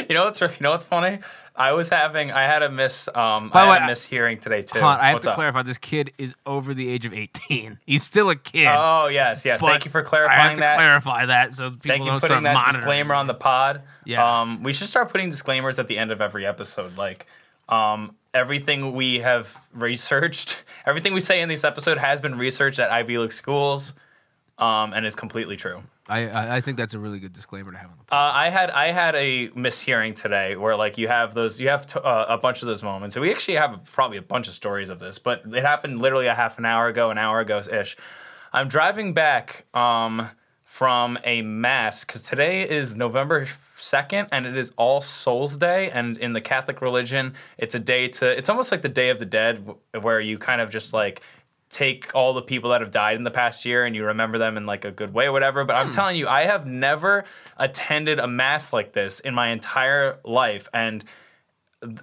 You 0.09 0.15
know 0.15 0.25
what's 0.25 0.41
you 0.41 0.49
know 0.59 0.71
what's 0.71 0.83
funny? 0.83 1.19
I 1.57 1.71
was 1.71 1.89
having 1.89 2.31
I 2.31 2.43
had 2.43 2.61
a 2.63 2.69
miss 2.69 3.09
um 3.15 3.49
By 3.49 3.63
I 3.63 3.73
had 3.73 3.83
a 3.83 3.87
miss 3.87 4.05
hearing 4.05 4.39
today 4.39 4.61
too. 4.61 4.79
Hold 4.79 4.91
on, 4.93 4.99
I 4.99 5.07
have 5.07 5.13
What's 5.15 5.25
to 5.25 5.29
up? 5.31 5.35
clarify. 5.35 5.63
This 5.63 5.77
kid 5.79 6.11
is 6.17 6.35
over 6.45 6.73
the 6.73 6.87
age 6.87 7.05
of 7.05 7.13
18. 7.13 7.79
He's 7.85 8.03
still 8.03 8.29
a 8.29 8.35
kid. 8.35 8.67
Oh 8.69 9.07
yes, 9.07 9.43
yes. 9.43 9.59
but 9.59 9.67
Thank 9.71 9.85
you 9.85 9.91
for 9.91 10.03
clarifying 10.03 10.39
I 10.39 10.43
have 10.43 10.53
to 10.55 10.61
that. 10.61 10.77
clarify 10.77 11.25
that 11.25 11.53
so 11.53 11.71
people 11.71 11.89
Thank 11.89 12.03
you 12.03 12.11
don't 12.11 12.19
for 12.19 12.27
putting 12.27 12.43
start 12.43 12.43
that 12.43 12.53
monitoring. 12.53 12.75
disclaimer 12.81 13.15
on 13.15 13.27
the 13.27 13.33
pod. 13.33 13.81
Yeah. 14.05 14.41
Um, 14.41 14.61
we 14.63 14.71
should 14.71 14.87
start 14.87 15.09
putting 15.09 15.29
disclaimers 15.29 15.79
at 15.79 15.87
the 15.87 15.97
end 15.97 16.11
of 16.11 16.21
every 16.21 16.45
episode. 16.45 16.95
Like, 16.97 17.25
um, 17.67 18.15
everything 18.33 18.93
we 18.93 19.19
have 19.19 19.57
researched, 19.73 20.63
everything 20.85 21.13
we 21.13 21.21
say 21.21 21.41
in 21.41 21.49
this 21.49 21.63
episode 21.63 21.97
has 21.97 22.21
been 22.21 22.37
researched 22.37 22.77
at 22.79 22.91
Ivy 22.91 23.17
League 23.17 23.33
schools, 23.33 23.93
um, 24.59 24.93
and 24.93 25.05
is 25.05 25.15
completely 25.15 25.57
true. 25.57 25.81
I, 26.09 26.57
I 26.57 26.61
think 26.61 26.77
that's 26.77 26.93
a 26.93 26.99
really 26.99 27.19
good 27.19 27.33
disclaimer 27.33 27.71
to 27.71 27.77
have 27.77 27.89
on 27.89 27.97
the 27.97 28.13
Uh, 28.13 28.31
I 28.33 28.49
had 28.49 28.69
I 28.71 28.91
had 28.91 29.15
a 29.15 29.49
mishearing 29.49 30.15
today 30.15 30.55
where 30.55 30.75
like 30.75 30.97
you 30.97 31.07
have 31.07 31.33
those 31.33 31.59
you 31.59 31.69
have 31.69 31.85
uh, 31.97 32.25
a 32.29 32.37
bunch 32.37 32.61
of 32.61 32.67
those 32.67 32.83
moments 32.83 33.15
we 33.15 33.31
actually 33.31 33.55
have 33.55 33.79
probably 33.91 34.17
a 34.17 34.21
bunch 34.21 34.47
of 34.47 34.53
stories 34.53 34.89
of 34.89 34.99
this 34.99 35.19
but 35.19 35.41
it 35.53 35.63
happened 35.63 36.01
literally 36.01 36.27
a 36.27 36.35
half 36.35 36.57
an 36.57 36.65
hour 36.65 36.87
ago 36.87 37.11
an 37.11 37.17
hour 37.17 37.39
ago 37.39 37.61
ish. 37.71 37.97
I'm 38.53 38.69
driving 38.69 39.13
back 39.13 39.65
um, 39.73 40.29
from 40.63 41.19
a 41.23 41.41
mass 41.41 42.05
because 42.05 42.23
today 42.23 42.67
is 42.67 42.95
November 42.95 43.45
second 43.79 44.29
and 44.31 44.45
it 44.45 44.57
is 44.57 44.71
All 44.77 45.01
Souls 45.01 45.57
Day 45.57 45.91
and 45.91 46.17
in 46.17 46.33
the 46.33 46.41
Catholic 46.41 46.81
religion 46.81 47.33
it's 47.57 47.75
a 47.75 47.79
day 47.79 48.07
to 48.07 48.25
it's 48.25 48.49
almost 48.49 48.71
like 48.71 48.81
the 48.81 48.89
Day 48.89 49.09
of 49.09 49.19
the 49.19 49.25
Dead 49.25 49.63
where 50.01 50.19
you 50.19 50.37
kind 50.37 50.61
of 50.61 50.69
just 50.69 50.93
like 50.93 51.21
take 51.69 52.13
all 52.15 52.33
the 52.33 52.41
people 52.41 52.69
that 52.69 52.79
have 52.81 52.91
died 52.91 53.17
in 53.17 53.23
the 53.23 53.31
past 53.31 53.65
year 53.65 53.85
and 53.85 53.95
you 53.95 54.05
remember 54.05 54.37
them 54.37 54.55
in 54.57 54.65
like 54.65 54.85
a 54.85 54.91
good 54.91 55.13
way 55.13 55.25
or 55.25 55.31
whatever. 55.31 55.65
But 55.65 55.75
I'm 55.75 55.89
telling 55.91 56.15
you, 56.15 56.27
I 56.27 56.43
have 56.45 56.65
never 56.65 57.25
attended 57.57 58.19
a 58.19 58.27
mass 58.27 58.71
like 58.71 58.93
this 58.93 59.19
in 59.19 59.33
my 59.35 59.49
entire 59.49 60.19
life. 60.23 60.69
And 60.73 61.03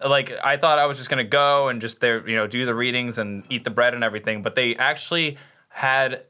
like 0.04 0.32
I 0.44 0.56
thought 0.58 0.78
I 0.78 0.86
was 0.86 0.98
just 0.98 1.08
gonna 1.10 1.24
go 1.24 1.68
and 1.68 1.80
just 1.80 2.00
there, 2.00 2.28
you 2.28 2.36
know, 2.36 2.46
do 2.46 2.64
the 2.66 2.74
readings 2.74 3.18
and 3.18 3.44
eat 3.48 3.64
the 3.64 3.70
bread 3.70 3.94
and 3.94 4.04
everything. 4.04 4.42
But 4.42 4.54
they 4.54 4.76
actually 4.76 5.38
had 5.68 6.24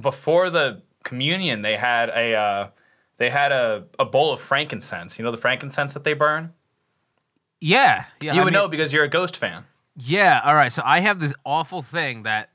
before 0.00 0.50
the 0.50 0.82
communion, 1.04 1.62
they 1.62 1.76
had 1.76 2.10
a 2.10 2.34
uh, 2.34 2.68
they 3.16 3.30
had 3.30 3.50
a, 3.52 3.86
a 3.98 4.04
bowl 4.04 4.32
of 4.32 4.40
frankincense. 4.40 5.18
You 5.18 5.24
know 5.24 5.30
the 5.30 5.38
frankincense 5.38 5.94
that 5.94 6.04
they 6.04 6.12
burn? 6.12 6.52
Yeah, 7.60 8.04
yeah. 8.20 8.34
You 8.34 8.40
I 8.42 8.44
would 8.44 8.52
mean- 8.52 8.60
know 8.60 8.68
because 8.68 8.92
you're 8.92 9.04
a 9.04 9.08
ghost 9.08 9.36
fan. 9.38 9.64
Yeah. 9.96 10.40
All 10.44 10.54
right. 10.54 10.70
So 10.72 10.82
I 10.84 11.00
have 11.00 11.20
this 11.20 11.32
awful 11.44 11.82
thing 11.82 12.24
that 12.24 12.50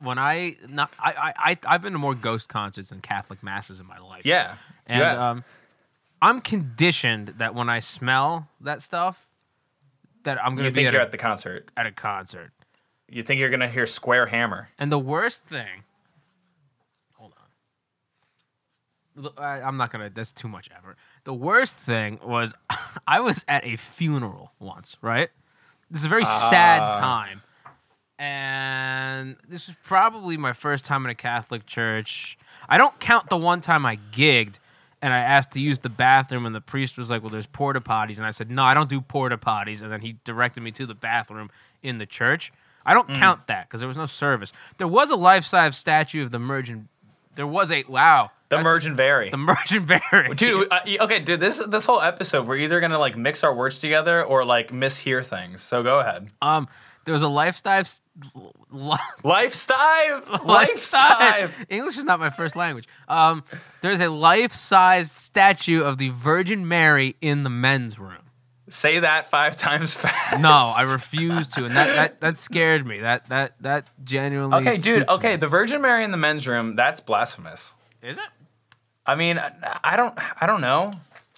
when 0.00 0.18
I 0.18 0.56
not 0.68 0.90
I 0.98 1.32
I 1.36 1.58
I've 1.66 1.82
been 1.82 1.92
to 1.92 1.98
more 1.98 2.14
ghost 2.14 2.48
concerts 2.48 2.90
than 2.90 3.00
Catholic 3.00 3.42
masses 3.42 3.80
in 3.80 3.86
my 3.86 3.98
life. 3.98 4.22
Yeah. 4.24 4.56
And 4.86 4.98
you 4.98 5.04
have. 5.04 5.18
um, 5.20 5.44
I'm 6.20 6.40
conditioned 6.40 7.34
that 7.38 7.54
when 7.54 7.68
I 7.68 7.80
smell 7.80 8.48
that 8.60 8.82
stuff, 8.82 9.26
that 10.24 10.38
I'm 10.42 10.54
gonna 10.56 10.68
you 10.68 10.72
be 10.72 10.74
think 10.76 10.88
at 10.88 10.92
you're 10.92 11.02
a, 11.02 11.04
at 11.04 11.12
the 11.12 11.18
concert. 11.18 11.70
at 11.76 11.86
a 11.86 11.92
concert. 11.92 12.52
You 13.08 13.22
think 13.22 13.40
you're 13.40 13.50
gonna 13.50 13.68
hear 13.68 13.86
Square 13.86 14.26
Hammer. 14.26 14.68
And 14.78 14.90
the 14.90 14.98
worst 14.98 15.44
thing, 15.44 15.84
hold 17.14 17.34
on. 19.16 19.30
I, 19.36 19.60
I'm 19.60 19.76
not 19.76 19.90
gonna. 19.92 20.10
That's 20.10 20.32
too 20.32 20.48
much 20.48 20.68
effort. 20.76 20.96
The 21.24 21.34
worst 21.34 21.74
thing 21.74 22.18
was, 22.24 22.54
I 23.06 23.20
was 23.20 23.44
at 23.48 23.64
a 23.66 23.76
funeral 23.76 24.52
once. 24.58 24.96
Right. 25.02 25.30
This 25.92 26.00
is 26.00 26.06
a 26.06 26.08
very 26.08 26.24
sad 26.24 26.80
Ah. 26.80 26.98
time, 26.98 27.42
and 28.18 29.36
this 29.46 29.68
is 29.68 29.74
probably 29.84 30.38
my 30.38 30.54
first 30.54 30.86
time 30.86 31.04
in 31.04 31.10
a 31.10 31.14
Catholic 31.14 31.66
church. 31.66 32.38
I 32.66 32.78
don't 32.78 32.98
count 32.98 33.28
the 33.28 33.36
one 33.36 33.60
time 33.60 33.84
I 33.84 33.98
gigged. 34.10 34.54
And 35.04 35.12
I 35.12 35.18
asked 35.18 35.50
to 35.54 35.60
use 35.60 35.80
the 35.80 35.88
bathroom, 35.88 36.46
and 36.46 36.54
the 36.54 36.60
priest 36.60 36.96
was 36.96 37.10
like, 37.10 37.22
"Well, 37.22 37.30
there's 37.30 37.46
porta 37.46 37.80
potties," 37.80 38.18
and 38.18 38.24
I 38.24 38.30
said, 38.30 38.52
"No, 38.52 38.62
I 38.62 38.72
don't 38.72 38.88
do 38.88 39.00
porta 39.00 39.36
potties." 39.36 39.82
And 39.82 39.90
then 39.90 40.00
he 40.00 40.16
directed 40.22 40.60
me 40.60 40.70
to 40.70 40.86
the 40.86 40.94
bathroom 40.94 41.50
in 41.82 41.98
the 41.98 42.06
church. 42.06 42.52
I 42.86 42.94
don't 42.94 43.12
count 43.12 43.48
that 43.48 43.66
because 43.68 43.80
there 43.80 43.88
was 43.88 43.96
no 43.96 44.06
service. 44.06 44.52
There 44.78 44.86
was 44.86 45.10
a 45.10 45.16
life-size 45.16 45.76
statue 45.76 46.22
of 46.22 46.30
the 46.30 46.38
Virgin. 46.38 46.88
There 47.34 47.46
was 47.46 47.72
a 47.72 47.84
wow, 47.88 48.30
The 48.48 48.56
that's- 48.56 48.64
Mergent 48.64 48.96
Vary. 48.96 49.30
the 49.30 49.36
Virgin 49.38 49.86
Mary, 49.86 50.34
Dude, 50.34 50.68
uh, 50.70 50.80
okay, 51.00 51.20
dude, 51.20 51.40
this 51.40 51.62
this 51.66 51.86
whole 51.86 52.00
episode 52.00 52.46
we're 52.46 52.56
either 52.58 52.78
gonna 52.80 52.98
like 52.98 53.16
mix 53.16 53.42
our 53.44 53.54
words 53.54 53.80
together 53.80 54.22
or 54.24 54.44
like 54.44 54.70
mishear 54.70 55.24
things. 55.24 55.62
So 55.62 55.82
go 55.82 56.00
ahead. 56.00 56.28
Um, 56.42 56.68
there 57.04 57.12
was 57.14 57.22
a 57.22 57.28
life-size. 57.28 58.00
Li- 58.70 58.96
Lifestyle, 59.24 60.22
lifestyle. 60.44 61.48
English 61.68 61.96
is 61.98 62.04
not 62.04 62.20
my 62.20 62.30
first 62.30 62.54
language. 62.56 62.86
Um, 63.08 63.42
there's 63.80 64.00
a 64.00 64.08
life-sized 64.08 65.12
statue 65.12 65.82
of 65.82 65.98
the 65.98 66.10
Virgin 66.10 66.68
Mary 66.68 67.16
in 67.20 67.42
the 67.42 67.50
men's 67.50 67.98
room. 67.98 68.21
Say 68.72 69.00
that 69.00 69.30
five 69.30 69.56
times 69.58 69.94
fast. 69.96 70.40
No, 70.40 70.48
I 70.50 70.82
refuse 70.82 71.46
to, 71.48 71.64
and 71.66 71.76
that, 71.76 71.94
that 71.94 72.20
that 72.20 72.38
scared 72.38 72.86
me. 72.86 73.00
That 73.00 73.28
that 73.28 73.54
that 73.60 73.86
genuinely. 74.02 74.56
Okay, 74.58 74.78
dude. 74.78 75.02
spooked 75.02 75.22
me. 75.22 75.28
Okay, 75.30 75.36
the 75.36 75.48
Virgin 75.48 75.82
Mary 75.82 76.04
in 76.04 76.10
the 76.10 76.16
men's 76.16 76.48
room. 76.48 76.74
That's 76.74 77.00
blasphemous. 77.00 77.74
Is 78.02 78.16
it? 78.16 78.22
I 79.04 79.14
mean, 79.16 79.38
I, 79.38 79.52
I 79.84 79.96
don't, 79.96 80.14
I 80.40 80.46
don't 80.46 80.60
know. 80.60 80.92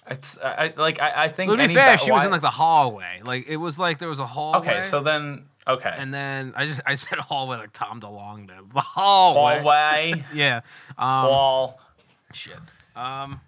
It's, 0.07 0.37
I, 0.37 0.67
I 0.67 0.73
like, 0.77 1.01
I, 1.01 1.23
I 1.25 1.29
think. 1.29 1.51
To 1.51 1.57
be 1.67 1.73
fair, 1.73 1.97
ba- 1.97 2.03
she 2.03 2.11
was 2.11 2.19
why- 2.19 2.25
in 2.25 2.31
like 2.31 2.41
the 2.41 2.49
hallway. 2.51 3.21
Like 3.23 3.47
it 3.47 3.57
was 3.57 3.77
like 3.79 3.97
there 3.97 4.07
was 4.09 4.19
a 4.19 4.25
hallway. 4.25 4.59
Okay, 4.59 4.81
so 4.81 5.01
then, 5.01 5.45
okay, 5.67 5.93
and 5.97 6.13
then 6.13 6.53
I 6.55 6.67
just 6.67 6.79
I 6.85 6.95
said 6.95 7.17
hallway 7.19 7.57
like 7.57 7.73
Tom 7.73 7.99
DeLonge 7.99 8.47
did. 8.47 8.55
The 8.73 8.79
hallway. 8.81 9.59
hallway, 9.61 10.25
Yeah. 10.33 10.61
Um, 10.97 11.25
wall. 11.27 11.79
shit. 12.33 12.57
Um. 12.95 13.41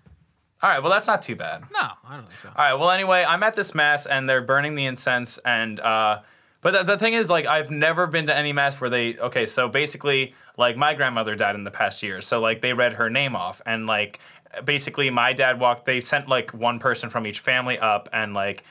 All 0.62 0.70
right, 0.70 0.82
well, 0.82 0.92
that's 0.92 1.08
not 1.08 1.22
too 1.22 1.36
bad. 1.36 1.64
No, 1.72 1.90
I 2.08 2.16
don't 2.16 2.28
think 2.28 2.40
so. 2.42 2.50
All 2.50 2.56
right. 2.58 2.74
Well, 2.74 2.90
anyway, 2.90 3.24
I'm 3.28 3.44
at 3.44 3.56
this 3.56 3.76
mass 3.76 4.08
and 4.08 4.28
they're 4.28 4.42
burning 4.42 4.74
the 4.74 4.86
incense, 4.86 5.38
and 5.46 5.80
uh, 5.80 6.22
but 6.62 6.72
the, 6.72 6.84
the 6.84 6.98
thing 6.98 7.14
is, 7.14 7.30
like, 7.30 7.46
I've 7.46 7.70
never 7.70 8.08
been 8.08 8.26
to 8.26 8.36
any 8.36 8.54
mass 8.54 8.82
where 8.82 8.90
they. 8.90 9.18
Okay, 9.18 9.46
so 9.46 9.70
basically, 9.70 10.34
like, 10.58 10.76
my 10.76 10.96
grandmother 10.96 11.36
died 11.36 11.56
in 11.56 11.64
the 11.64 11.72
past 11.72 12.02
year, 12.02 12.22
so 12.22 12.40
like 12.40 12.62
they 12.62 12.74
read 12.74 12.94
her 12.94 13.10
name 13.10 13.36
off, 13.36 13.62
and 13.66 13.86
like 13.86 14.20
basically, 14.66 15.10
my 15.12 15.32
dad 15.32 15.60
walked. 15.60 15.86
They 15.86 16.02
sent 16.02 16.28
like 16.28 16.52
one 16.54 16.80
person 16.80 17.10
from 17.10 17.28
each 17.28 17.40
family 17.40 17.78
up, 17.78 18.10
and 18.12 18.34
like. 18.34 18.64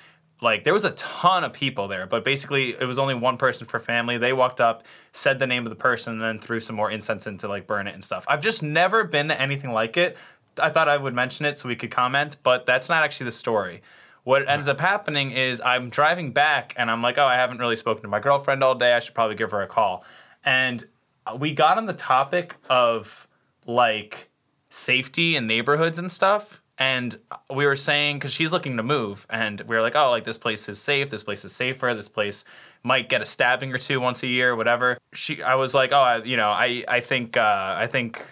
Like 0.42 0.64
there 0.64 0.74
was 0.74 0.84
a 0.84 0.90
ton 0.90 1.44
of 1.44 1.54
people 1.54 1.88
there, 1.88 2.06
but 2.06 2.22
basically 2.22 2.74
it 2.78 2.84
was 2.84 2.98
only 2.98 3.14
one 3.14 3.38
person 3.38 3.66
per 3.66 3.80
family. 3.80 4.18
They 4.18 4.34
walked 4.34 4.60
up, 4.60 4.82
said 5.12 5.38
the 5.38 5.46
name 5.46 5.64
of 5.64 5.70
the 5.70 5.76
person, 5.76 6.12
and 6.12 6.20
then 6.22 6.38
threw 6.38 6.60
some 6.60 6.76
more 6.76 6.90
incense 6.90 7.26
in 7.26 7.38
to 7.38 7.48
like 7.48 7.66
burn 7.66 7.86
it 7.86 7.94
and 7.94 8.04
stuff. 8.04 8.26
I've 8.28 8.42
just 8.42 8.62
never 8.62 9.02
been 9.02 9.28
to 9.28 9.40
anything 9.40 9.72
like 9.72 9.96
it. 9.96 10.18
I 10.58 10.70
thought 10.70 10.88
I 10.88 10.96
would 10.96 11.14
mention 11.14 11.46
it 11.46 11.58
so 11.58 11.68
we 11.68 11.76
could 11.76 11.90
comment, 11.90 12.36
but 12.42 12.66
that's 12.66 12.88
not 12.88 13.02
actually 13.02 13.24
the 13.26 13.32
story. 13.32 13.82
What 14.24 14.42
hmm. 14.42 14.48
ends 14.48 14.68
up 14.68 14.80
happening 14.80 15.30
is 15.30 15.60
I'm 15.60 15.88
driving 15.88 16.32
back 16.32 16.74
and 16.76 16.90
I'm 16.90 17.02
like, 17.02 17.18
oh, 17.18 17.24
I 17.26 17.34
haven't 17.34 17.58
really 17.58 17.76
spoken 17.76 18.02
to 18.02 18.08
my 18.08 18.20
girlfriend 18.20 18.62
all 18.62 18.74
day. 18.74 18.92
I 18.92 18.98
should 18.98 19.14
probably 19.14 19.36
give 19.36 19.50
her 19.52 19.62
a 19.62 19.68
call. 19.68 20.04
And 20.44 20.86
uh, 21.26 21.36
we 21.38 21.52
got 21.52 21.78
on 21.78 21.86
the 21.86 21.92
topic 21.92 22.54
of 22.68 23.28
like 23.66 24.28
safety 24.68 25.36
in 25.36 25.46
neighborhoods 25.46 25.98
and 25.98 26.10
stuff. 26.10 26.60
And 26.78 27.16
uh, 27.30 27.36
we 27.54 27.66
were 27.66 27.76
saying, 27.76 28.18
because 28.18 28.32
she's 28.32 28.52
looking 28.52 28.76
to 28.76 28.82
move, 28.82 29.26
and 29.30 29.60
we 29.62 29.76
were 29.76 29.82
like, 29.82 29.96
oh, 29.96 30.10
like 30.10 30.24
this 30.24 30.38
place 30.38 30.68
is 30.68 30.78
safe. 30.78 31.08
This 31.08 31.22
place 31.22 31.44
is 31.44 31.52
safer. 31.52 31.94
This 31.94 32.08
place 32.08 32.44
might 32.82 33.08
get 33.08 33.22
a 33.22 33.24
stabbing 33.24 33.72
or 33.72 33.78
two 33.78 34.00
once 34.00 34.22
a 34.22 34.26
year, 34.26 34.54
whatever. 34.54 34.98
She, 35.12 35.42
I 35.42 35.54
was 35.54 35.74
like, 35.74 35.92
oh, 35.92 36.00
I, 36.00 36.22
you 36.22 36.36
know, 36.36 36.50
I, 36.50 36.84
I 36.86 37.00
think, 37.00 37.36
uh, 37.36 37.74
I 37.76 37.86
think 37.86 38.22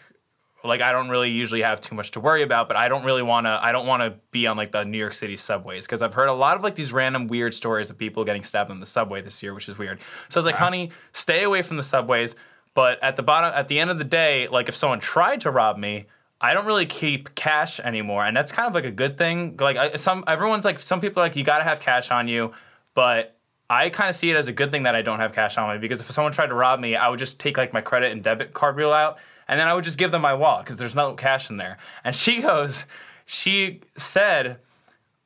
like 0.65 0.81
I 0.81 0.93
don't 0.93 1.09
really 1.09 1.31
usually 1.31 1.63
have 1.63 1.81
too 1.81 1.95
much 1.95 2.11
to 2.13 2.21
worry 2.21 2.43
about, 2.43 2.69
but 2.69 2.77
I 2.77 2.89
don't 2.89 3.05
really 3.05 3.23
want 3.23 3.47
to 3.47 3.59
I 3.63 3.71
don't 3.71 3.87
want 3.87 4.03
to 4.03 4.15
be 4.31 4.47
on 4.47 4.57
like 4.57 4.73
the 4.73 4.85
New 4.85 4.99
York 4.99 5.13
City 5.13 5.37
subways 5.37 5.85
because 5.87 6.01
I've 6.01 6.15
heard 6.15 6.29
a 6.29 6.33
lot 6.33 6.57
of 6.57 6.63
like 6.63 6.75
these 6.75 6.93
random 6.93 7.27
weird 7.27 7.53
stories 7.55 7.91
of 7.91 7.99
people 7.99 8.25
getting 8.25 8.43
stabbed 8.43 8.71
on 8.71 8.81
the 8.81 8.87
subway 8.87 9.21
this 9.21 9.43
year, 9.43 9.53
which 9.53 9.69
is 9.69 9.77
weird. 9.77 10.01
So 10.31 10.39
I 10.39 10.41
was 10.41 10.47
like, 10.47 10.57
"Honey, 10.57 10.91
stay 11.13 11.43
away 11.43 11.63
from 11.63 11.77
the 11.77 11.83
subways." 11.83 12.35
But 12.73 13.03
at 13.03 13.17
the 13.17 13.23
bottom 13.23 13.53
at 13.55 13.69
the 13.69 13.79
end 13.79 13.91
of 13.91 13.99
the 13.99 14.05
day, 14.05 14.49
like 14.49 14.69
if 14.69 14.75
someone 14.75 15.01
tried 15.01 15.43
to 15.43 15.51
rob 15.51 15.77
me, 15.77 16.07
I 16.41 16.55
don't 16.55 16.67
really 16.67 16.87
keep 16.87 17.35
cash 17.35 17.79
anymore, 17.81 18.25
and 18.25 18.35
that's 18.37 18.51
kind 18.51 18.67
of 18.67 18.75
like 18.75 18.87
a 18.87 18.91
good 18.91 19.19
thing. 19.19 19.57
Like 19.61 19.77
I, 19.77 19.97
some 19.97 20.25
everyone's 20.27 20.65
like 20.65 20.81
some 20.81 21.01
people 21.01 21.23
are 21.23 21.27
like 21.27 21.37
you 21.37 21.45
got 21.45 21.59
to 21.59 21.65
have 21.65 21.79
cash 21.79 22.11
on 22.11 22.27
you, 22.27 22.53
but 22.95 23.37
I 23.69 23.91
kind 23.91 24.09
of 24.09 24.17
see 24.17 24.31
it 24.31 24.37
as 24.37 24.49
a 24.49 24.53
good 24.53 24.71
thing 24.71 24.85
that 24.85 24.95
I 24.95 25.03
don't 25.03 25.21
have 25.21 25.35
cash 25.35 25.59
on 25.59 25.75
me 25.75 25.79
because 25.79 26.01
if 26.01 26.11
someone 26.11 26.33
tried 26.33 26.49
to 26.49 26.55
rob 26.55 26.81
me, 26.81 26.97
I 26.97 27.09
would 27.09 27.19
just 27.19 27.39
take 27.39 27.59
like 27.59 27.75
my 27.75 27.83
credit 27.83 28.13
and 28.13 28.23
debit 28.23 28.55
card 28.55 28.77
reel 28.77 28.93
out 28.93 29.19
and 29.49 29.59
then 29.61 29.69
I 29.69 29.75
would 29.75 29.85
just 29.85 29.99
give 29.99 30.11
them 30.11 30.23
my 30.23 30.35
wallet 30.35 30.65
because 30.65 30.77
there's 30.77 30.95
no 30.95 31.15
cash 31.15 31.51
in 31.51 31.57
there. 31.57 31.79
And 32.05 32.15
she 32.15 32.41
goes, 32.41 32.85
she 33.27 33.81
said, 33.97 34.59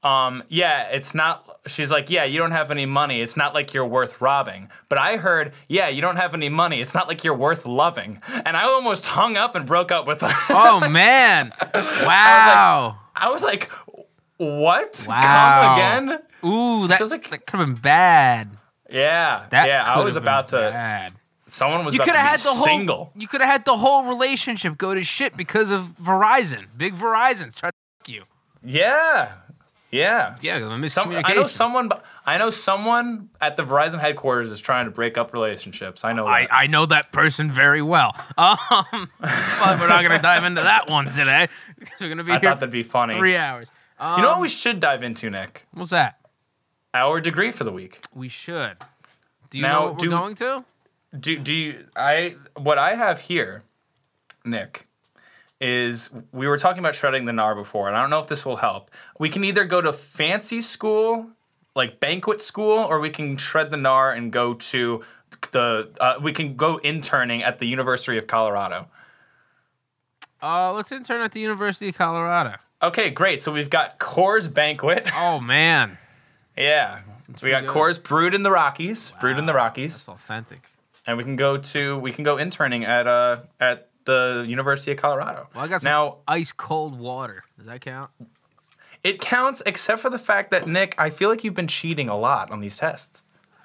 um, 0.02 0.42
yeah, 0.48 0.88
it's 0.88 1.14
not. 1.14 1.44
She's 1.66 1.90
like, 1.90 2.08
yeah, 2.08 2.24
you 2.24 2.38
don't 2.38 2.52
have 2.52 2.70
any 2.70 2.86
money. 2.86 3.20
It's 3.20 3.36
not 3.36 3.52
like 3.52 3.74
you're 3.74 3.84
worth 3.84 4.20
robbing. 4.20 4.68
But 4.88 4.98
I 4.98 5.16
heard, 5.18 5.52
yeah, 5.68 5.88
you 5.88 6.00
don't 6.00 6.16
have 6.16 6.32
any 6.32 6.48
money. 6.48 6.80
It's 6.80 6.94
not 6.94 7.08
like 7.08 7.24
you're 7.24 7.34
worth 7.36 7.66
loving. 7.66 8.22
And 8.28 8.56
I 8.56 8.62
almost 8.62 9.04
hung 9.06 9.36
up 9.36 9.54
and 9.54 9.66
broke 9.66 9.92
up 9.92 10.06
with 10.06 10.22
her. 10.22 10.32
Oh 10.48 10.80
man! 10.88 11.52
Wow. 11.74 12.98
I 13.14 13.30
was 13.30 13.42
like, 13.42 13.70
What? 14.38 15.04
Wow. 15.08 15.74
Come 15.76 16.08
again? 16.08 16.18
Ooh, 16.44 16.86
that, 16.86 17.00
like- 17.10 17.28
that 17.30 17.46
could 17.46 17.58
have 17.60 17.66
been 17.68 17.74
bad. 17.82 18.50
Yeah. 18.90 19.46
That 19.50 19.66
yeah, 19.68 19.84
I 19.84 20.02
was 20.02 20.16
about 20.16 20.48
to. 20.50 21.12
Someone 21.50 21.84
was 21.84 21.94
You 21.94 22.00
could 22.00 22.14
have 22.14 22.26
had 22.30 22.40
the 22.40 22.50
whole. 22.54 22.64
single. 22.64 23.12
You 23.16 23.26
could 23.28 23.40
have 23.40 23.50
had 23.50 23.64
the 23.64 23.76
whole 23.76 24.04
relationship 24.04 24.76
go 24.78 24.94
to 24.94 25.02
shit 25.02 25.36
because 25.36 25.70
of 25.70 25.94
Verizon. 26.02 26.66
Big 26.76 26.94
Verizon's 26.94 27.54
trying 27.54 27.72
to 27.72 27.78
fuck 27.98 28.08
you. 28.08 28.22
Yeah. 28.64 29.32
Yeah. 29.90 30.36
Yeah, 30.42 30.58
Some. 30.88 31.12
I 31.14 31.32
know 31.34 31.46
someone. 31.46 31.90
I 32.26 32.36
know 32.36 32.50
someone 32.50 33.30
at 33.40 33.56
the 33.56 33.62
Verizon 33.64 33.98
headquarters 34.00 34.52
is 34.52 34.60
trying 34.60 34.84
to 34.84 34.90
break 34.90 35.16
up 35.16 35.32
relationships. 35.32 36.04
I 36.04 36.12
know. 36.12 36.26
I, 36.26 36.42
that. 36.42 36.52
I 36.54 36.66
know 36.66 36.84
that 36.84 37.10
person 37.10 37.50
very 37.50 37.80
well. 37.80 38.14
Um, 38.36 39.08
but 39.20 39.80
we're 39.80 39.88
not 39.88 40.02
going 40.02 40.10
to 40.16 40.18
dive 40.22 40.44
into 40.44 40.60
that 40.62 40.90
one 40.90 41.06
today 41.12 41.48
because 41.78 41.94
we're 42.00 42.08
going 42.08 42.18
to 42.18 42.24
be 42.24 42.32
I 42.32 42.38
here 42.38 42.50
thought 42.50 42.60
that'd 42.60 42.70
be 42.70 42.82
funny. 42.82 43.14
three 43.14 43.36
hours. 43.36 43.68
Um, 43.98 44.16
you 44.18 44.22
know 44.22 44.32
what 44.32 44.40
we 44.42 44.48
should 44.48 44.78
dive 44.78 45.02
into, 45.02 45.30
Nick? 45.30 45.64
What's 45.72 45.90
that? 45.90 46.18
Our 46.92 47.20
degree 47.20 47.50
for 47.50 47.64
the 47.64 47.72
week. 47.72 48.00
We 48.14 48.28
should. 48.28 48.76
Do 49.50 49.56
you 49.58 49.62
Now, 49.62 49.72
know 49.72 49.84
what 49.86 49.92
we're 49.94 49.98
do- 49.98 50.10
going 50.10 50.34
to? 50.36 50.64
Do 51.18 51.38
do 51.38 51.54
you 51.54 51.86
I 51.96 52.36
what 52.56 52.78
I 52.78 52.94
have 52.94 53.20
here, 53.20 53.62
Nick, 54.44 54.86
is 55.60 56.10
we 56.32 56.46
were 56.46 56.58
talking 56.58 56.80
about 56.80 56.94
shredding 56.94 57.24
the 57.24 57.32
gnar 57.32 57.54
before, 57.54 57.88
and 57.88 57.96
I 57.96 58.00
don't 58.00 58.10
know 58.10 58.20
if 58.20 58.28
this 58.28 58.44
will 58.44 58.56
help. 58.56 58.90
We 59.18 59.28
can 59.28 59.44
either 59.44 59.64
go 59.64 59.80
to 59.80 59.92
fancy 59.92 60.60
school, 60.60 61.28
like 61.74 61.98
banquet 61.98 62.40
school, 62.42 62.78
or 62.78 63.00
we 63.00 63.10
can 63.10 63.36
shred 63.38 63.70
the 63.70 63.78
gnar 63.78 64.16
and 64.16 64.30
go 64.30 64.54
to 64.54 65.02
the 65.50 65.90
uh, 66.00 66.14
we 66.20 66.32
can 66.32 66.56
go 66.56 66.76
interning 66.78 67.42
at 67.42 67.58
the 67.58 67.66
University 67.66 68.18
of 68.18 68.26
Colorado. 68.26 68.88
Uh, 70.42 70.72
let's 70.72 70.92
intern 70.92 71.20
at 71.20 71.32
the 71.32 71.40
University 71.40 71.88
of 71.88 71.96
Colorado. 71.96 72.56
Okay, 72.80 73.10
great. 73.10 73.42
So 73.42 73.52
we've 73.52 73.70
got 73.70 73.98
Coors 73.98 74.52
Banquet. 74.52 75.08
Oh 75.14 75.40
man, 75.40 75.98
yeah. 76.56 77.00
So 77.36 77.44
we 77.46 77.50
got 77.50 77.66
good. 77.66 77.70
Coors 77.70 78.02
brewed 78.02 78.34
in 78.34 78.42
the 78.42 78.50
Rockies, 78.50 79.12
brewed 79.20 79.38
in 79.38 79.46
the 79.46 79.54
Rockies, 79.54 80.04
that's 80.04 80.08
authentic. 80.08 80.68
And 81.08 81.16
we 81.16 81.24
can 81.24 81.34
go 81.34 81.56
to 81.56 81.98
we 81.98 82.12
can 82.12 82.22
go 82.22 82.36
interning 82.36 82.84
at 82.84 83.08
uh 83.08 83.38
at 83.58 83.88
the 84.04 84.44
University 84.46 84.92
of 84.92 84.98
Colorado. 84.98 85.48
Well, 85.54 85.64
I 85.64 85.68
got 85.68 85.82
some 85.82 85.90
now 85.90 86.18
ice 86.28 86.52
cold 86.52 86.98
water. 86.98 87.44
Does 87.56 87.66
that 87.66 87.80
count? 87.80 88.10
It 89.02 89.20
counts, 89.20 89.62
except 89.64 90.00
for 90.00 90.10
the 90.10 90.18
fact 90.18 90.50
that 90.50 90.66
Nick, 90.66 90.94
I 90.98 91.10
feel 91.10 91.28
like 91.28 91.44
you've 91.44 91.54
been 91.54 91.68
cheating 91.68 92.08
a 92.08 92.16
lot 92.16 92.50
on 92.50 92.60
these 92.60 92.76
tests. 92.76 93.22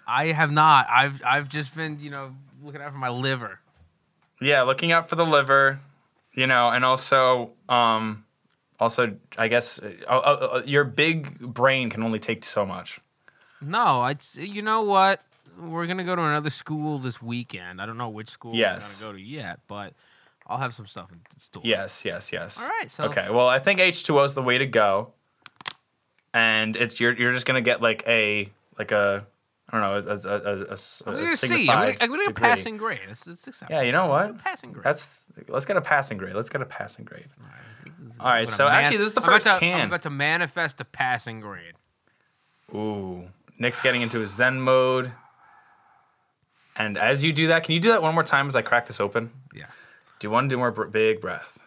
I 0.08 0.28
have 0.28 0.52
not. 0.52 0.88
I've 0.90 1.22
I've 1.26 1.50
just 1.50 1.76
been 1.76 2.00
you 2.00 2.10
know 2.10 2.34
looking 2.64 2.82
out 2.82 2.92
for 2.92 2.98
my 2.98 3.10
liver. 3.10 3.60
Yeah, 4.42 4.64
looking 4.64 4.92
out 4.92 5.10
for 5.10 5.16
the 5.16 5.26
liver, 5.26 5.80
you 6.34 6.48
know, 6.48 6.70
and 6.70 6.84
also, 6.84 7.52
um, 7.70 8.26
also, 8.78 9.16
I 9.38 9.48
guess 9.48 9.80
uh, 9.80 9.94
uh, 10.08 10.12
uh, 10.12 10.62
your 10.66 10.84
big 10.84 11.40
brain 11.40 11.90
can 11.90 12.04
only 12.04 12.20
take 12.20 12.44
so 12.44 12.66
much. 12.66 13.00
No, 13.62 14.02
I. 14.02 14.18
You 14.36 14.62
know 14.62 14.82
what? 14.82 15.22
We're 15.60 15.88
gonna 15.88 16.04
go 16.04 16.16
to 16.16 16.22
another 16.24 16.50
school 16.50 16.98
this 16.98 17.22
weekend. 17.22 17.82
I 17.82 17.86
don't 17.86 17.98
know 17.98 18.10
which 18.10 18.30
school 18.30 18.56
Yes. 18.56 19.00
we're 19.02 19.06
gonna 19.08 19.14
go 19.14 19.18
to 19.20 19.24
yet, 19.24 19.60
but 19.68 19.94
I'll 20.48 20.58
have 20.58 20.74
some 20.74 20.88
stuff 20.88 21.12
in 21.12 21.20
store. 21.40 21.62
Yes, 21.66 22.04
yes, 22.06 22.32
yes. 22.32 22.60
All 22.60 22.68
right. 22.68 22.90
So 22.92 23.06
Okay. 23.06 23.28
Well, 23.30 23.48
I 23.48 23.60
think 23.60 23.80
H 23.80 24.04
two 24.04 24.20
O 24.20 24.24
is 24.24 24.34
the 24.34 24.42
way 24.42 24.58
to 24.58 24.66
go, 24.66 25.14
and 26.34 26.76
it's 26.76 27.00
you're 27.00 27.14
you're 27.14 27.32
just 27.32 27.46
gonna 27.46 27.62
get 27.62 27.82
like 27.82 28.04
a 28.08 28.52
like 28.78 28.92
a 28.92 29.26
I 29.70 29.80
don't 29.80 29.82
know 30.06 30.12
a, 30.12 30.16
a, 30.16 30.32
a, 30.32 30.36
a, 30.36 30.64
a 30.74 30.78
I'm 31.08 31.24
gonna 31.24 31.38
see. 31.38 31.70
I'm 31.70 31.86
gonna, 31.86 31.98
I'm 32.02 32.10
gonna 32.10 32.24
get 32.24 32.32
a 32.32 32.34
passing 32.34 32.78
grade. 32.78 33.00
It's, 33.10 33.26
it's 33.28 33.48
acceptable. 33.48 33.80
Yeah, 33.80 33.86
you 33.86 33.92
know 33.92 34.08
what? 34.08 34.38
Passing 34.40 34.72
grade. 34.72 34.84
That's 34.84 35.22
let's 35.48 35.66
get 35.66 35.78
a 35.78 35.82
passing 35.82 36.18
grade. 36.18 36.36
Let's 36.36 36.50
get 36.50 36.62
a 36.62 36.66
passing 36.66 37.06
grade. 37.06 37.28
All 38.20 38.28
right. 38.28 38.42
I'm 38.42 38.46
So 38.48 38.58
gonna 38.66 38.72
man- 38.72 38.80
actually, 38.84 38.98
this 38.98 39.08
is 39.08 39.14
the 39.14 39.22
I'm 39.22 39.26
about 39.30 39.34
first 39.36 39.46
to- 39.46 39.52
I'm 39.54 39.60
can. 39.60 39.88
about 39.88 40.02
to 40.04 40.10
manifest 40.10 40.82
a 40.82 40.86
passing 40.86 41.40
grade. 41.40 41.74
Ooh, 42.74 43.28
Nick's 43.58 43.82
getting 43.82 44.02
into 44.02 44.20
his 44.20 44.32
Zen 44.32 44.60
mode. 44.62 45.12
And 46.76 46.98
as 46.98 47.24
you 47.24 47.34
do 47.34 47.48
that, 47.48 47.64
can 47.64 47.74
you 47.74 47.80
do 47.80 47.90
that 47.90 48.02
one 48.02 48.14
more 48.14 48.24
time 48.24 48.48
as 48.48 48.56
I 48.56 48.62
crack 48.62 48.88
this 48.88 49.00
open? 49.00 49.32
Yeah. 49.54 49.66
Do 50.20 50.30
one 50.30 50.48
do 50.48 50.58
more 50.58 50.72
br- 50.72 50.86
big 50.86 51.22
breath. 51.22 51.58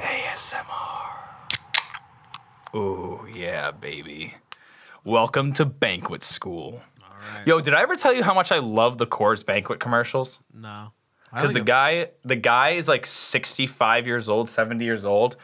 ASMR. 0.00 0.64
Ooh, 2.74 3.26
yeah, 3.32 3.70
baby. 3.70 4.34
Welcome 5.04 5.52
to 5.54 5.64
banquet 5.64 6.22
school. 6.22 6.82
All 7.02 7.16
right. 7.36 7.46
Yo, 7.46 7.60
did 7.60 7.74
I 7.74 7.82
ever 7.82 7.94
tell 7.96 8.12
you 8.12 8.22
how 8.24 8.34
much 8.34 8.50
I 8.50 8.58
love 8.58 8.98
the 8.98 9.06
Coors 9.06 9.44
banquet 9.44 9.78
commercials? 9.78 10.38
No. 10.52 10.92
Because 11.32 11.52
the 11.52 11.60
guy, 11.60 12.08
the 12.24 12.36
guy 12.36 12.70
is 12.70 12.88
like 12.88 13.06
65 13.06 14.06
years 14.06 14.28
old, 14.28 14.48
70 14.48 14.84
years 14.84 15.04
old, 15.04 15.36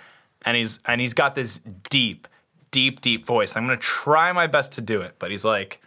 and 0.43 0.57
he's 0.57 0.81
and 0.85 1.01
he's 1.01 1.15
got 1.15 1.35
this 1.35 1.61
deep, 1.89 2.29
deep, 2.71 3.01
deep 3.01 3.25
voice. 3.25 3.57
I'm 3.57 3.65
gonna 3.65 3.79
try 3.79 4.33
my 4.33 4.47
best 4.47 4.73
to 4.73 4.81
do 4.83 5.01
it, 5.01 5.15
but 5.19 5.31
he's 5.31 5.47
like, 5.47 5.81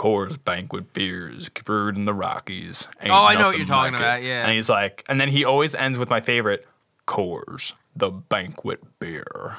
Coors 0.00 0.42
Banquet 0.42 0.94
beers 0.94 1.50
brewed 1.50 1.94
in 1.94 2.06
the 2.06 2.14
Rockies. 2.14 2.88
Ain't 3.02 3.12
Oh, 3.12 3.16
I 3.16 3.34
know 3.34 3.48
what 3.48 3.58
you're 3.58 3.66
talking 3.66 3.92
like 3.92 4.00
it." 4.00 4.04
about, 4.04 4.22
yeah. 4.22 4.44
And 4.44 4.52
he's 4.52 4.70
like, 4.70 5.04
and 5.10 5.20
then 5.20 5.28
he 5.28 5.44
always 5.44 5.74
ends 5.74 5.98
with 5.98 6.08
my 6.08 6.22
favorite, 6.22 6.66
Coors, 7.06 7.74
the 7.94 8.10
banquet 8.10 8.80
beer. 8.98 9.58